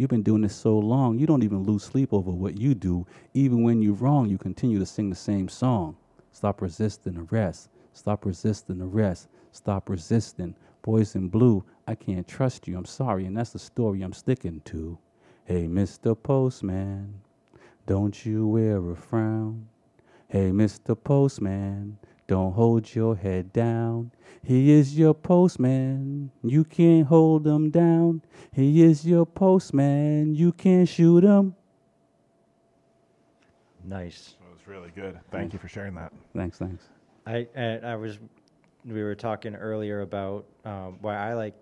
You've 0.00 0.08
been 0.08 0.22
doing 0.22 0.40
this 0.40 0.56
so 0.56 0.78
long, 0.78 1.18
you 1.18 1.26
don't 1.26 1.42
even 1.42 1.62
lose 1.62 1.82
sleep 1.82 2.14
over 2.14 2.30
what 2.30 2.56
you 2.56 2.74
do. 2.74 3.06
Even 3.34 3.62
when 3.62 3.82
you're 3.82 3.92
wrong, 3.92 4.30
you 4.30 4.38
continue 4.38 4.78
to 4.78 4.86
sing 4.86 5.10
the 5.10 5.14
same 5.14 5.46
song. 5.46 5.94
Stop 6.32 6.62
resisting 6.62 7.28
arrest. 7.30 7.68
Stop 7.92 8.24
resisting 8.24 8.80
arrest. 8.80 9.28
Stop 9.52 9.90
resisting. 9.90 10.56
Boys 10.80 11.16
in 11.16 11.28
blue, 11.28 11.62
I 11.86 11.96
can't 11.96 12.26
trust 12.26 12.66
you. 12.66 12.78
I'm 12.78 12.86
sorry, 12.86 13.26
and 13.26 13.36
that's 13.36 13.50
the 13.50 13.58
story 13.58 14.00
I'm 14.00 14.14
sticking 14.14 14.62
to. 14.64 14.96
Hey, 15.44 15.66
Mr. 15.66 16.16
Postman, 16.16 17.20
don't 17.84 18.24
you 18.24 18.46
wear 18.46 18.78
a 18.90 18.96
frown? 18.96 19.68
Hey, 20.28 20.50
Mr. 20.50 20.96
Postman, 20.96 21.98
don't 22.30 22.52
hold 22.52 22.94
your 22.94 23.16
head 23.16 23.52
down. 23.52 24.12
He 24.44 24.70
is 24.70 24.96
your 24.96 25.14
postman, 25.14 26.30
you 26.44 26.62
can't 26.62 27.08
hold 27.08 27.44
him 27.44 27.70
down. 27.70 28.22
He 28.52 28.84
is 28.84 29.04
your 29.04 29.26
postman, 29.26 30.36
you 30.36 30.52
can't 30.52 30.88
shoot 30.88 31.24
him. 31.24 31.56
Nice. 33.84 34.36
That 34.40 34.52
was 34.52 34.68
really 34.68 34.92
good. 34.94 35.18
Thank 35.32 35.52
you 35.52 35.58
for 35.58 35.66
sharing 35.66 35.96
that. 35.96 36.12
Thanks, 36.32 36.56
thanks. 36.56 36.84
I 37.26 37.48
and 37.56 37.84
I 37.84 37.96
was, 37.96 38.20
we 38.84 39.02
were 39.02 39.16
talking 39.16 39.56
earlier 39.56 40.02
about 40.02 40.46
um, 40.64 40.98
why 41.00 41.16
I 41.16 41.34
like 41.34 41.54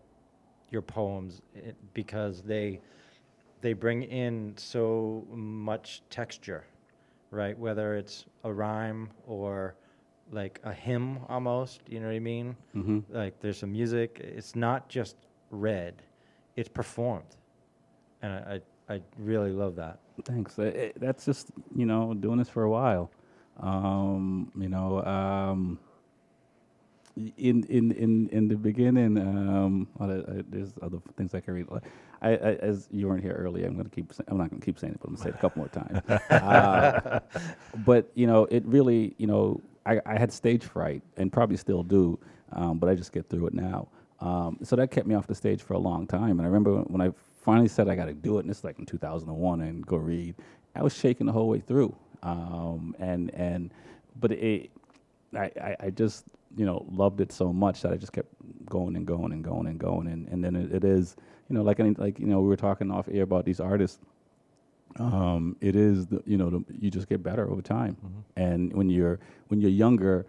your 0.71 0.83
poems 0.83 1.41
it, 1.55 1.77
because 1.95 2.43
they 2.43 2.79
they 3.63 3.73
bring 3.73 4.03
in 4.03 4.53
so 4.59 5.27
much 5.31 6.03
texture, 6.11 6.67
right? 7.31 7.59
Whether 7.59 7.97
it's 7.97 8.27
a 8.45 8.53
rhyme 8.53 9.09
or 9.27 9.75
like 10.31 10.61
a 10.65 10.73
hymn 10.73 11.19
almost, 11.29 11.81
you 11.89 12.01
know 12.01 12.07
what 12.07 12.15
I 12.17 12.21
mean? 12.21 12.57
Mhm. 12.75 13.03
Like 13.11 13.41
there's 13.41 13.59
some 13.59 13.73
music. 13.73 14.21
It's 14.23 14.55
not 14.55 14.89
just 14.89 15.17
read; 15.51 15.95
it's 16.57 16.69
performed, 16.69 17.37
and 18.23 18.33
I 18.33 18.61
I, 18.89 18.95
I 18.95 19.03
really 19.19 19.53
love 19.53 19.77
that. 19.77 20.01
Thanks. 20.25 20.59
Uh, 20.59 20.65
it- 20.65 21.01
that's 21.01 21.25
just 21.25 21.51
you 21.75 21.87
know 21.87 22.15
doing 22.15 22.39
this 22.39 22.49
for 22.49 22.63
a 22.65 22.71
while. 22.71 23.11
Um, 23.61 24.53
you 24.57 24.69
know, 24.69 25.03
um, 25.05 25.79
in 27.37 27.65
in 27.65 27.91
in 27.93 28.29
in 28.29 28.49
the 28.49 28.55
beginning, 28.57 29.19
um, 29.19 29.89
well, 29.99 30.11
uh, 30.11 30.15
uh, 30.39 30.43
there's 30.49 30.73
other 30.83 30.99
things 31.17 31.35
I 31.35 31.41
can 31.41 31.55
read. 31.55 31.67
I, 32.23 32.31
I, 32.31 32.35
as 32.63 32.89
you 32.93 33.09
weren't 33.09 33.23
here 33.23 33.33
earlier, 33.33 33.67
I'm 33.67 33.77
gonna 33.77 33.89
keep. 33.89 34.13
sa- 34.13 34.23
I'm 34.29 34.39
not 34.39 34.51
gonna 34.51 34.63
keep 34.63 34.79
saying 34.79 34.93
it, 34.95 35.01
but 35.01 35.09
I'm 35.09 35.15
gonna 35.17 35.25
say 35.25 35.31
it 35.31 35.35
a 35.35 35.39
couple 35.39 35.61
more 35.61 35.69
times. 35.69 36.01
Uh, 36.31 37.21
but 37.85 38.11
you 38.15 38.27
know, 38.29 38.45
it 38.51 38.65
really, 38.67 39.15
you 39.19 39.27
know, 39.27 39.61
I, 39.89 40.01
I 40.07 40.19
had 40.19 40.33
stage 40.33 40.65
fright 40.65 41.03
and 41.17 41.33
probably 41.33 41.57
still 41.57 41.83
do, 41.83 42.19
um, 42.53 42.79
but 42.79 42.91
I 42.91 42.95
just 42.95 43.13
get 43.13 43.29
through 43.31 43.49
it 43.49 43.55
now. 43.55 43.89
Um, 44.21 44.59
so 44.63 44.77
that 44.77 44.91
kept 44.91 45.07
me 45.07 45.15
off 45.15 45.27
the 45.27 45.35
stage 45.35 45.63
for 45.63 45.75
a 45.75 45.79
long 45.79 46.07
time. 46.07 46.33
And 46.39 46.43
I 46.43 46.47
remember 46.47 46.77
when- 46.83 47.01
I 47.01 47.13
finally 47.43 47.69
said 47.69 47.89
I 47.89 47.97
got 47.97 48.07
to 48.07 48.15
do 48.15 48.39
it, 48.39 48.43
and 48.43 48.51
is 48.51 48.65
like 48.65 48.79
in 48.79 48.87
2001, 48.87 49.63
and 49.63 49.87
go 49.87 49.97
read. 49.97 50.35
I 50.77 50.83
was 50.83 50.95
shaking 50.95 51.27
the 51.27 51.33
whole 51.33 51.49
way 51.49 51.61
through, 51.61 51.97
um, 52.23 52.95
and 52.99 53.35
and 53.35 53.73
but 54.21 54.33
it, 54.33 54.71
I, 55.35 55.51
I 55.61 55.77
I 55.81 55.91
just 55.91 56.27
you 56.57 56.67
know 56.67 56.87
loved 56.91 57.21
it 57.21 57.33
so 57.33 57.53
much 57.53 57.83
that 57.83 57.93
I 57.93 57.97
just 57.97 58.13
kept 58.13 58.29
going 58.67 58.97
and 58.97 59.07
going 59.07 59.33
and 59.33 59.43
going 59.45 59.67
and 59.67 59.79
going, 59.81 60.09
and 60.09 60.29
and 60.29 60.45
then 60.45 60.57
it, 60.57 60.73
it 60.73 60.85
is 60.85 61.17
you 61.49 61.57
know 61.57 61.63
like 61.63 61.81
any 61.81 61.91
like 61.93 62.19
you 62.21 62.27
know 62.27 62.41
we 62.41 62.49
were 62.49 62.57
talking 62.57 62.91
off 62.91 63.09
air 63.11 63.23
about 63.23 63.45
these 63.45 63.61
artists 63.61 63.99
um, 64.97 65.57
it 65.61 65.77
is 65.77 66.07
the, 66.07 66.23
you 66.27 66.37
know 66.37 66.51
the, 66.51 66.65
you 66.81 66.91
just 66.91 67.09
get 67.09 67.23
better 67.23 67.51
over 67.51 67.63
time. 67.63 67.97
And 68.37 68.73
when 68.75 68.91
you're 68.91 69.21
when 69.49 69.61
you're 69.61 69.71
younger 69.71 70.27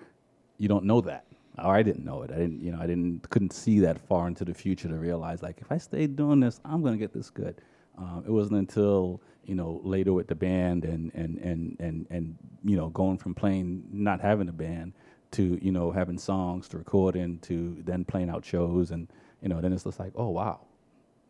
you 0.57 0.67
don't 0.67 0.85
know 0.85 1.01
that. 1.01 1.25
Or 1.63 1.75
i 1.75 1.83
didn't 1.83 2.05
know 2.05 2.23
it. 2.23 2.31
I 2.31 2.35
didn't 2.37 2.61
you 2.61 2.71
know 2.71 2.79
i 2.81 2.87
didn't 2.87 3.29
couldn't 3.29 3.53
see 3.53 3.79
that 3.81 3.99
far 3.99 4.27
into 4.27 4.45
the 4.45 4.53
future 4.53 4.87
to 4.87 4.95
realize 4.95 5.41
like 5.43 5.59
if 5.61 5.71
i 5.71 5.77
stay 5.77 6.07
doing 6.07 6.39
this 6.39 6.61
i'm 6.65 6.81
going 6.81 6.93
to 6.93 6.99
get 6.99 7.13
this 7.13 7.29
good. 7.29 7.61
Um, 7.97 8.23
it 8.25 8.31
wasn't 8.31 8.59
until 8.59 9.21
you 9.45 9.55
know 9.55 9.81
later 9.83 10.13
with 10.13 10.27
the 10.27 10.35
band 10.35 10.85
and 10.85 11.11
and 11.15 11.37
and 11.39 11.77
and 11.79 12.07
and 12.09 12.37
you 12.63 12.77
know 12.77 12.89
going 12.89 13.17
from 13.17 13.35
playing 13.35 13.83
not 13.91 14.21
having 14.21 14.49
a 14.49 14.53
band 14.53 14.93
to 15.31 15.59
you 15.61 15.71
know 15.71 15.91
having 15.91 16.17
songs 16.17 16.69
to 16.69 16.77
recording 16.77 17.39
to 17.39 17.77
then 17.85 18.05
playing 18.05 18.29
out 18.29 18.45
shows 18.45 18.91
and 18.91 19.07
you 19.41 19.49
know 19.49 19.61
then 19.61 19.73
it's 19.73 19.83
just 19.85 19.99
like 19.99 20.13
oh 20.15 20.29
wow. 20.29 20.61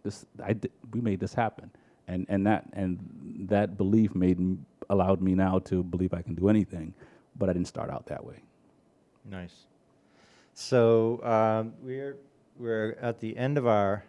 This 0.03 0.25
I 0.43 0.55
we 0.93 1.01
made 1.01 1.19
this 1.19 1.33
happen, 1.33 1.71
and 2.09 2.25
and 2.27 2.45
that 2.45 2.65
and 2.73 2.99
that 3.47 3.77
belief 3.77 4.15
made 4.15 4.57
allowed 4.89 5.21
me 5.21 5.35
now 5.35 5.59
to 5.59 5.83
believe 5.83 6.13
I 6.13 6.21
can 6.21 6.35
do 6.35 6.49
anything, 6.49 6.93
but 7.37 7.49
I 7.49 7.53
didn't 7.53 7.67
start 7.67 7.89
out 7.89 8.07
that 8.07 8.25
way. 8.25 8.41
Nice. 9.23 9.67
So 10.53 11.23
um, 11.23 11.73
we're 11.81 12.17
we're 12.57 12.97
at 12.99 13.19
the 13.19 13.37
end 13.37 13.57
of 13.57 13.67
our 13.67 14.03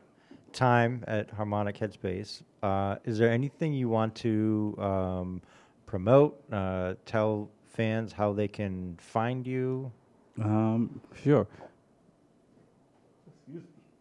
time 0.53 1.05
at 1.07 1.31
Harmonic 1.31 1.79
Headspace. 1.79 2.43
Uh, 2.63 2.97
is 3.05 3.19
there 3.19 3.31
anything 3.31 3.73
you 3.73 3.89
want 3.89 4.15
to 4.17 4.75
um, 4.79 5.43
promote? 5.87 6.43
Uh, 6.51 6.95
tell 7.05 7.49
fans 7.67 8.13
how 8.13 8.33
they 8.33 8.49
can 8.49 8.97
find 8.99 9.47
you. 9.47 9.93
Um, 10.43 11.01
sure. 11.23 11.47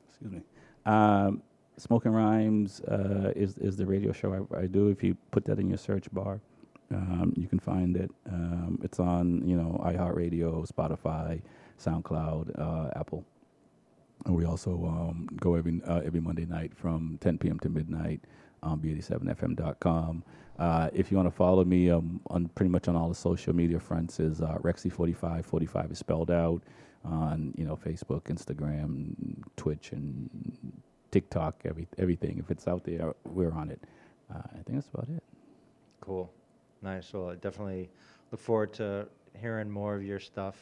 Excuse 0.08 0.32
me. 0.32 0.42
Um, 0.86 1.44
Smokin 1.80 2.12
Rhymes 2.12 2.82
uh, 2.82 3.32
is 3.36 3.58
is 3.58 3.78
the 3.78 3.86
radio 3.86 4.12
show 4.12 4.48
I, 4.54 4.60
I 4.60 4.66
do. 4.68 4.90
If 4.90 5.04
you 5.04 5.16
put 5.32 5.46
that 5.46 5.60
in 5.60 5.70
your 5.70 5.78
search 5.78 6.12
bar, 6.12 6.42
um, 6.92 7.34
you 7.36 7.48
can 7.48 7.60
find 7.60 7.96
it. 7.96 8.12
Um, 8.30 8.80
it's 8.84 9.00
on 9.00 9.48
you 9.48 9.56
know 9.56 9.82
iHeartRadio, 9.84 10.68
Spotify, 10.70 11.42
SoundCloud, 11.80 12.60
uh, 12.60 13.00
Apple. 13.00 13.24
And 14.26 14.36
we 14.36 14.46
also 14.46 14.72
um, 14.72 15.30
go 15.40 15.56
every 15.56 15.82
uh, 15.88 16.02
every 16.04 16.20
Monday 16.20 16.46
night 16.46 16.76
from 16.76 17.18
10 17.22 17.38
p.m. 17.38 17.60
to 17.60 17.70
midnight 17.70 18.22
on 18.62 18.80
b87fm.com. 18.80 20.24
Uh, 20.58 20.90
if 20.94 21.10
you 21.10 21.16
want 21.16 21.28
to 21.28 21.36
follow 21.36 21.64
me 21.64 21.90
um, 21.90 22.20
on 22.28 22.50
pretty 22.50 22.70
much 22.70 22.90
on 22.90 22.96
all 22.98 23.08
the 23.08 23.16
social 23.16 23.56
media 23.56 23.80
fronts 23.80 24.20
is 24.20 24.42
uh, 24.42 24.58
Rexy45. 24.62 25.46
45 25.46 25.92
is 25.92 26.00
spelled 26.00 26.30
out 26.30 26.62
on 27.06 27.54
you 27.58 27.64
know 27.66 27.78
Facebook, 27.78 28.24
Instagram, 28.24 29.16
Twitch, 29.56 29.94
and 29.94 30.30
TikTok. 31.12 31.62
Every 31.66 31.88
everything. 31.98 32.38
If 32.40 32.52
it's 32.52 32.68
out 32.68 32.84
there, 32.84 33.14
we're 33.26 33.52
on 33.54 33.70
it. 33.70 33.82
Uh, 34.34 34.40
I 34.52 34.56
think 34.64 34.74
that's 34.74 34.90
about 34.94 35.08
it. 35.10 35.24
Cool. 36.02 36.32
Nice. 36.82 37.12
Well, 37.14 37.30
I 37.32 37.36
definitely 37.36 37.90
look 38.32 38.40
forward 38.42 38.74
to 38.74 39.08
hearing 39.40 39.70
more 39.70 39.96
of 39.96 40.04
your 40.04 40.20
stuff. 40.20 40.56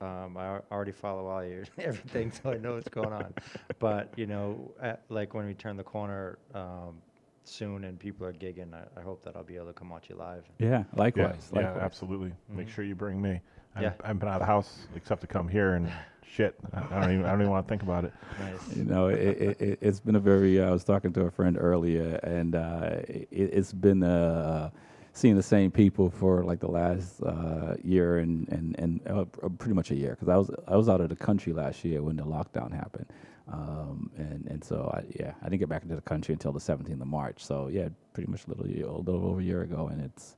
Um, 0.00 0.36
I 0.36 0.46
al- 0.46 0.64
already 0.70 0.92
follow 0.92 1.26
all 1.26 1.44
your 1.44 1.64
everything, 1.78 2.30
so 2.32 2.50
I 2.50 2.56
know 2.58 2.74
what's 2.74 2.88
going 2.88 3.12
on. 3.12 3.32
But 3.78 4.12
you 4.16 4.26
know, 4.26 4.72
at, 4.80 5.02
like 5.08 5.34
when 5.34 5.46
we 5.46 5.54
turn 5.54 5.76
the 5.76 5.82
corner, 5.84 6.38
um, 6.54 6.96
soon 7.44 7.84
and 7.84 7.98
people 7.98 8.26
are 8.26 8.32
gigging, 8.32 8.72
I, 8.74 8.84
I 8.98 9.02
hope 9.02 9.22
that 9.24 9.36
I'll 9.36 9.42
be 9.44 9.56
able 9.56 9.66
to 9.66 9.72
come 9.72 9.90
watch 9.90 10.08
you 10.08 10.16
live. 10.16 10.44
Yeah, 10.58 10.84
likewise. 10.96 11.50
Yeah, 11.52 11.60
likewise. 11.60 11.82
absolutely. 11.82 12.32
Make 12.48 12.68
Mhm. 12.68 12.70
sure 12.70 12.84
you 12.84 12.94
bring 12.94 13.20
me. 13.20 13.40
I 13.76 13.80
Yeah. 13.82 13.88
haven't, 13.90 14.04
I 14.04 14.06
haven't 14.08 14.18
been 14.20 14.28
out 14.28 14.34
of 14.36 14.40
the 14.40 14.46
house 14.46 14.86
except 14.94 15.20
to 15.22 15.26
come 15.26 15.48
here 15.48 15.74
and 15.74 15.90
shit. 16.26 16.54
I 16.72 16.78
I 16.96 17.00
don't 17.00 17.12
even 17.12 17.24
I 17.26 17.30
don't 17.30 17.40
even 17.40 17.50
want 17.50 17.66
to 17.66 17.70
think 17.70 17.82
about 17.82 18.04
it. 18.04 18.12
Nice. 18.40 18.76
You 18.76 18.84
know, 18.84 19.08
it, 19.08 19.18
it, 19.20 19.60
it, 19.60 19.78
it's 19.80 20.00
been 20.00 20.16
a 20.16 20.20
very. 20.20 20.60
I 20.62 20.70
was 20.70 20.84
talking 20.84 21.12
to 21.14 21.22
a 21.22 21.30
friend 21.30 21.56
earlier, 21.60 22.16
and 22.22 22.54
uh, 22.54 22.96
it, 23.08 23.28
it's 23.30 23.72
been 23.72 24.02
uh, 24.02 24.70
seeing 25.12 25.36
the 25.36 25.42
same 25.42 25.70
people 25.70 26.10
for 26.10 26.42
like 26.44 26.60
the 26.60 26.70
last 26.70 27.22
uh, 27.22 27.74
year 27.82 28.18
and 28.18 28.48
and 28.48 28.76
and 28.78 29.00
uh, 29.08 29.24
pretty 29.58 29.74
much 29.74 29.90
a 29.90 29.94
year 29.96 30.10
because 30.10 30.28
I 30.28 30.36
was 30.36 30.50
I 30.68 30.76
was 30.76 30.88
out 30.88 31.00
of 31.00 31.08
the 31.08 31.16
country 31.16 31.52
last 31.52 31.84
year 31.84 32.02
when 32.02 32.16
the 32.16 32.24
lockdown 32.24 32.72
happened, 32.72 33.06
um, 33.52 34.10
and 34.16 34.46
and 34.48 34.62
so 34.64 34.90
I, 34.94 35.04
yeah 35.18 35.32
I 35.42 35.48
didn't 35.48 35.60
get 35.60 35.68
back 35.68 35.82
into 35.82 35.94
the 35.96 36.00
country 36.02 36.32
until 36.32 36.52
the 36.52 36.60
17th 36.60 37.00
of 37.00 37.06
March. 37.06 37.44
So 37.44 37.68
yeah, 37.68 37.88
pretty 38.12 38.30
much 38.30 38.46
a 38.46 38.50
little 38.50 38.66
year, 38.68 38.86
a 38.86 38.96
little 38.98 39.26
over 39.26 39.40
a 39.40 39.44
year 39.44 39.62
ago, 39.62 39.88
and 39.90 40.00
it's. 40.00 40.36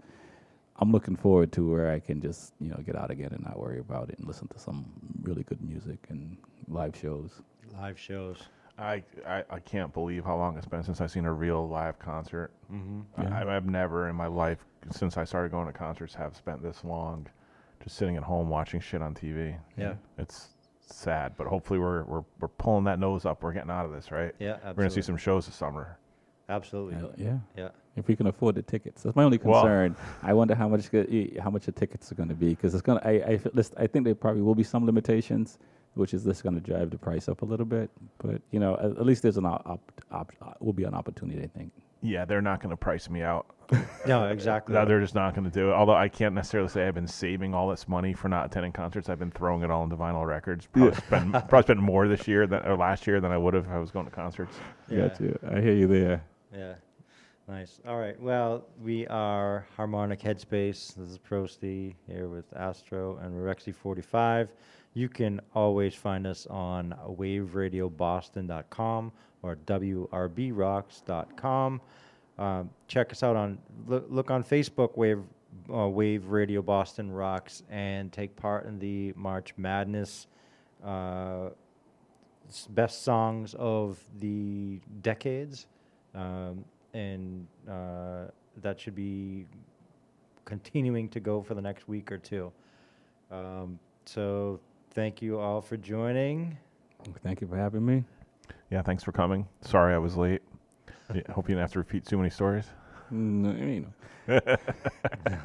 I'm 0.78 0.92
looking 0.92 1.16
forward 1.16 1.52
to 1.52 1.70
where 1.70 1.90
I 1.90 2.00
can 2.00 2.20
just 2.20 2.52
you 2.60 2.68
know 2.68 2.80
get 2.84 2.96
out 2.96 3.10
again 3.10 3.30
and 3.32 3.42
not 3.44 3.58
worry 3.58 3.78
about 3.78 4.10
it 4.10 4.18
and 4.18 4.26
listen 4.26 4.48
to 4.48 4.58
some 4.58 4.84
really 5.22 5.42
good 5.42 5.60
music 5.62 5.98
and 6.08 6.36
live 6.68 6.96
shows. 6.96 7.42
Live 7.74 7.98
shows. 7.98 8.38
I, 8.78 9.02
I, 9.26 9.42
I 9.48 9.58
can't 9.60 9.92
believe 9.92 10.24
how 10.24 10.36
long 10.36 10.56
it's 10.58 10.66
been 10.66 10.82
since 10.82 11.00
I've 11.00 11.10
seen 11.10 11.24
a 11.24 11.32
real 11.32 11.66
live 11.66 11.98
concert. 11.98 12.50
Mm-hmm. 12.70 13.22
Yeah. 13.22 13.38
I, 13.38 13.56
I've 13.56 13.66
never 13.66 14.08
in 14.08 14.16
my 14.16 14.26
life, 14.26 14.58
since 14.90 15.16
I 15.16 15.24
started 15.24 15.50
going 15.50 15.66
to 15.66 15.72
concerts, 15.72 16.14
have 16.14 16.36
spent 16.36 16.62
this 16.62 16.84
long 16.84 17.26
just 17.82 17.96
sitting 17.96 18.16
at 18.16 18.22
home 18.22 18.50
watching 18.50 18.80
shit 18.80 19.00
on 19.00 19.14
TV. 19.14 19.56
Yeah. 19.78 19.94
It's 20.18 20.48
sad, 20.80 21.32
but 21.38 21.46
hopefully 21.46 21.78
we're, 21.78 22.04
we're, 22.04 22.24
we're 22.38 22.48
pulling 22.48 22.84
that 22.84 22.98
nose 22.98 23.24
up. 23.24 23.42
We're 23.42 23.52
getting 23.54 23.70
out 23.70 23.86
of 23.86 23.92
this, 23.92 24.10
right? 24.10 24.34
Yeah, 24.38 24.58
We're 24.66 24.74
going 24.74 24.88
to 24.88 24.94
see 24.94 25.02
some 25.02 25.16
shows 25.16 25.46
this 25.46 25.54
summer. 25.54 25.98
Absolutely. 26.48 26.96
Uh, 26.96 27.12
yeah. 27.16 27.38
Yeah. 27.56 27.68
If 27.96 28.08
we 28.08 28.16
can 28.16 28.26
afford 28.26 28.54
the 28.56 28.62
tickets, 28.62 29.02
that's 29.02 29.16
my 29.16 29.24
only 29.24 29.38
Well- 29.42 29.62
concern. 29.62 29.96
I 30.22 30.34
wonder 30.34 30.54
how 30.54 30.68
much 30.68 30.90
how 31.40 31.50
much 31.50 31.66
the 31.66 31.72
tickets 31.72 32.12
are 32.12 32.14
going 32.14 32.28
to 32.28 32.34
be 32.34 32.50
because 32.50 32.74
it's 32.74 32.82
going 32.82 33.00
to. 33.00 33.06
I 33.06 33.12
I, 33.12 33.34
f- 33.34 33.46
list- 33.54 33.74
I 33.78 33.86
think 33.86 34.04
there 34.04 34.14
probably 34.14 34.42
will 34.42 34.54
be 34.54 34.62
some 34.62 34.84
limitations, 34.84 35.58
which 35.94 36.12
is 36.12 36.24
just 36.24 36.42
going 36.42 36.54
to 36.54 36.60
drive 36.60 36.90
the 36.90 36.98
price 36.98 37.28
up 37.28 37.42
a 37.42 37.44
little 37.46 37.66
bit. 37.66 37.90
But 38.18 38.42
you 38.50 38.60
know, 38.60 38.74
at, 38.76 38.84
at 38.98 39.06
least 39.06 39.22
there's 39.22 39.38
an 39.38 39.46
op, 39.46 39.62
op, 39.66 39.92
op, 40.10 40.32
uh, 40.42 40.52
will 40.60 40.74
be 40.74 40.84
an 40.84 40.94
opportunity. 40.94 41.42
I 41.42 41.46
think. 41.46 41.72
Yeah, 42.02 42.26
they're 42.26 42.42
not 42.42 42.60
going 42.60 42.70
to 42.70 42.76
price 42.76 43.08
me 43.08 43.22
out. 43.22 43.46
No, 44.06 44.26
exactly. 44.28 44.72
No, 44.74 44.84
they're 44.84 45.00
just 45.00 45.16
not 45.16 45.34
going 45.34 45.42
to 45.44 45.50
do 45.50 45.70
it. 45.70 45.72
Although 45.72 45.94
I 45.96 46.06
can't 46.06 46.32
necessarily 46.32 46.68
say 46.68 46.86
I've 46.86 46.94
been 46.94 47.08
saving 47.08 47.52
all 47.54 47.68
this 47.68 47.88
money 47.88 48.12
for 48.12 48.28
not 48.28 48.46
attending 48.46 48.70
concerts. 48.70 49.08
I've 49.08 49.18
been 49.18 49.32
throwing 49.32 49.62
it 49.64 49.70
all 49.72 49.82
into 49.82 49.96
vinyl 49.96 50.24
records. 50.24 50.68
Probably, 50.68 50.94
spend, 50.94 51.32
probably 51.32 51.62
spend 51.62 51.80
more 51.82 52.06
this 52.06 52.28
year 52.28 52.46
than 52.46 52.64
or 52.64 52.76
last 52.76 53.08
year 53.08 53.20
than 53.20 53.32
I 53.32 53.36
would 53.36 53.54
have 53.54 53.64
if 53.64 53.70
I 53.72 53.80
was 53.80 53.90
going 53.90 54.04
to 54.04 54.12
concerts. 54.12 54.54
Yeah. 54.88 55.08
Got 55.08 55.20
you. 55.20 55.38
I 55.50 55.60
hear 55.60 55.72
you 55.72 55.88
there. 55.88 56.22
Yeah. 56.54 56.74
Nice. 57.48 57.80
All 57.86 57.98
right. 57.98 58.20
Well, 58.20 58.64
we 58.82 59.06
are 59.06 59.68
Harmonic 59.76 60.18
Headspace. 60.20 60.96
This 60.96 61.10
is 61.10 61.18
Prosty 61.18 61.94
here 62.08 62.26
with 62.28 62.46
Astro 62.56 63.18
and 63.22 63.32
Rexy 63.34 63.72
45. 63.72 64.48
You 64.94 65.08
can 65.08 65.40
always 65.54 65.94
find 65.94 66.26
us 66.26 66.48
on 66.48 66.92
waveradioboston.com 67.08 69.12
or 69.42 69.56
wrbrocks.com. 69.64 71.80
Um, 72.38 72.70
check 72.88 73.12
us 73.12 73.22
out 73.22 73.36
on 73.36 73.58
look, 73.86 74.06
look 74.08 74.32
on 74.32 74.42
Facebook 74.42 74.96
Wave 74.96 75.22
uh, 75.72 75.88
Wave 75.88 76.26
Radio 76.26 76.62
Boston 76.62 77.12
Rocks 77.12 77.62
and 77.70 78.12
take 78.12 78.34
part 78.34 78.66
in 78.66 78.80
the 78.80 79.12
March 79.14 79.54
Madness 79.56 80.26
uh, 80.84 81.50
best 82.70 83.04
songs 83.04 83.54
of 83.54 84.00
the 84.18 84.80
decades, 85.02 85.66
um, 86.14 86.64
and 86.96 87.46
uh, 87.68 88.24
that 88.62 88.80
should 88.80 88.94
be 88.94 89.46
continuing 90.46 91.08
to 91.10 91.20
go 91.20 91.42
for 91.42 91.54
the 91.54 91.60
next 91.60 91.86
week 91.88 92.10
or 92.10 92.16
two. 92.16 92.50
Um, 93.30 93.78
so 94.06 94.60
thank 94.92 95.20
you 95.20 95.38
all 95.38 95.60
for 95.60 95.76
joining. 95.76 96.56
Thank 97.22 97.42
you 97.42 97.46
for 97.46 97.56
having 97.56 97.84
me. 97.84 98.04
Yeah, 98.70 98.82
thanks 98.82 99.04
for 99.04 99.12
coming. 99.12 99.46
Sorry 99.60 99.94
I 99.94 99.98
was 99.98 100.16
late. 100.16 100.42
Yeah, 101.14 101.20
hope 101.32 101.48
you 101.48 101.54
didn't 101.54 101.60
have 101.60 101.72
to 101.72 101.78
repeat 101.78 102.06
too 102.06 102.16
many 102.16 102.30
stories. 102.30 102.64
No, 103.10 103.50
you 103.50 103.86
know. 104.28 104.40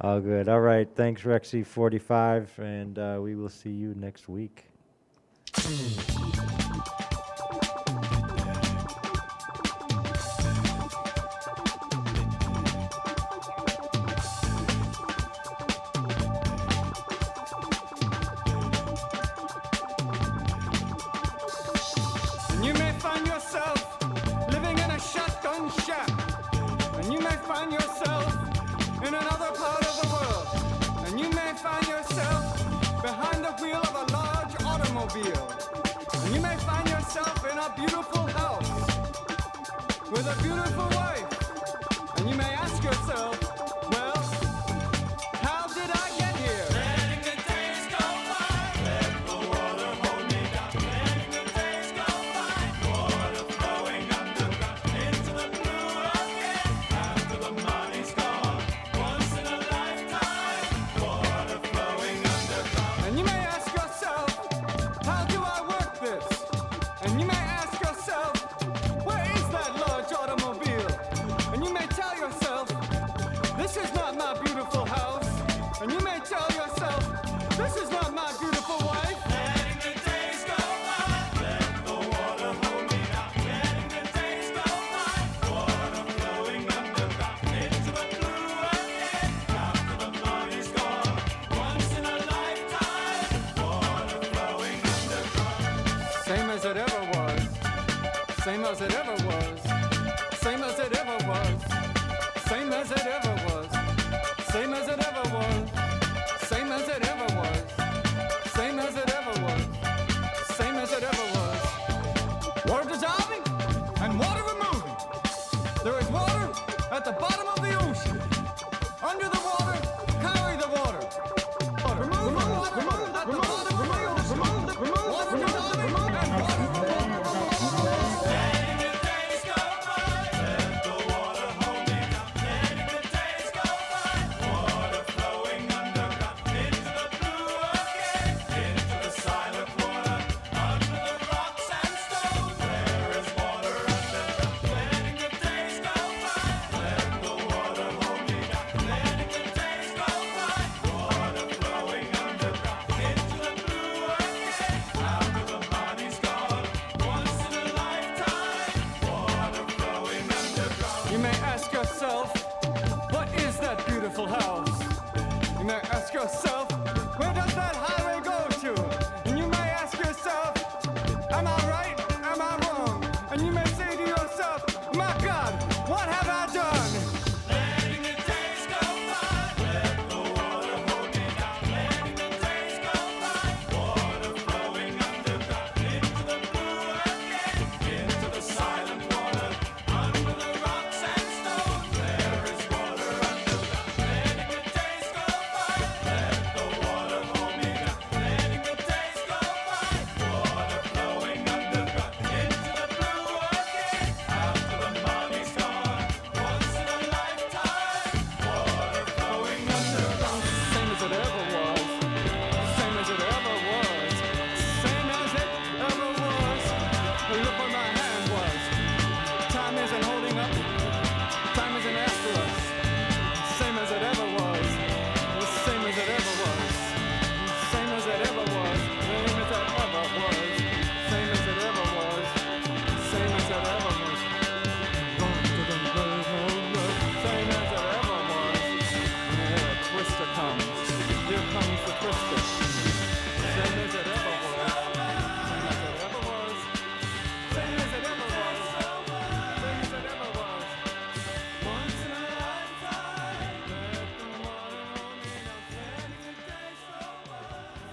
All 0.00 0.20
good. 0.20 0.48
All 0.48 0.60
right. 0.60 0.88
Thanks, 0.94 1.22
Rexy 1.22 1.64
45, 1.64 2.58
and 2.58 2.98
uh, 2.98 3.18
we 3.22 3.34
will 3.36 3.48
see 3.48 3.70
you 3.70 3.94
next 3.96 4.28
week. 4.28 4.66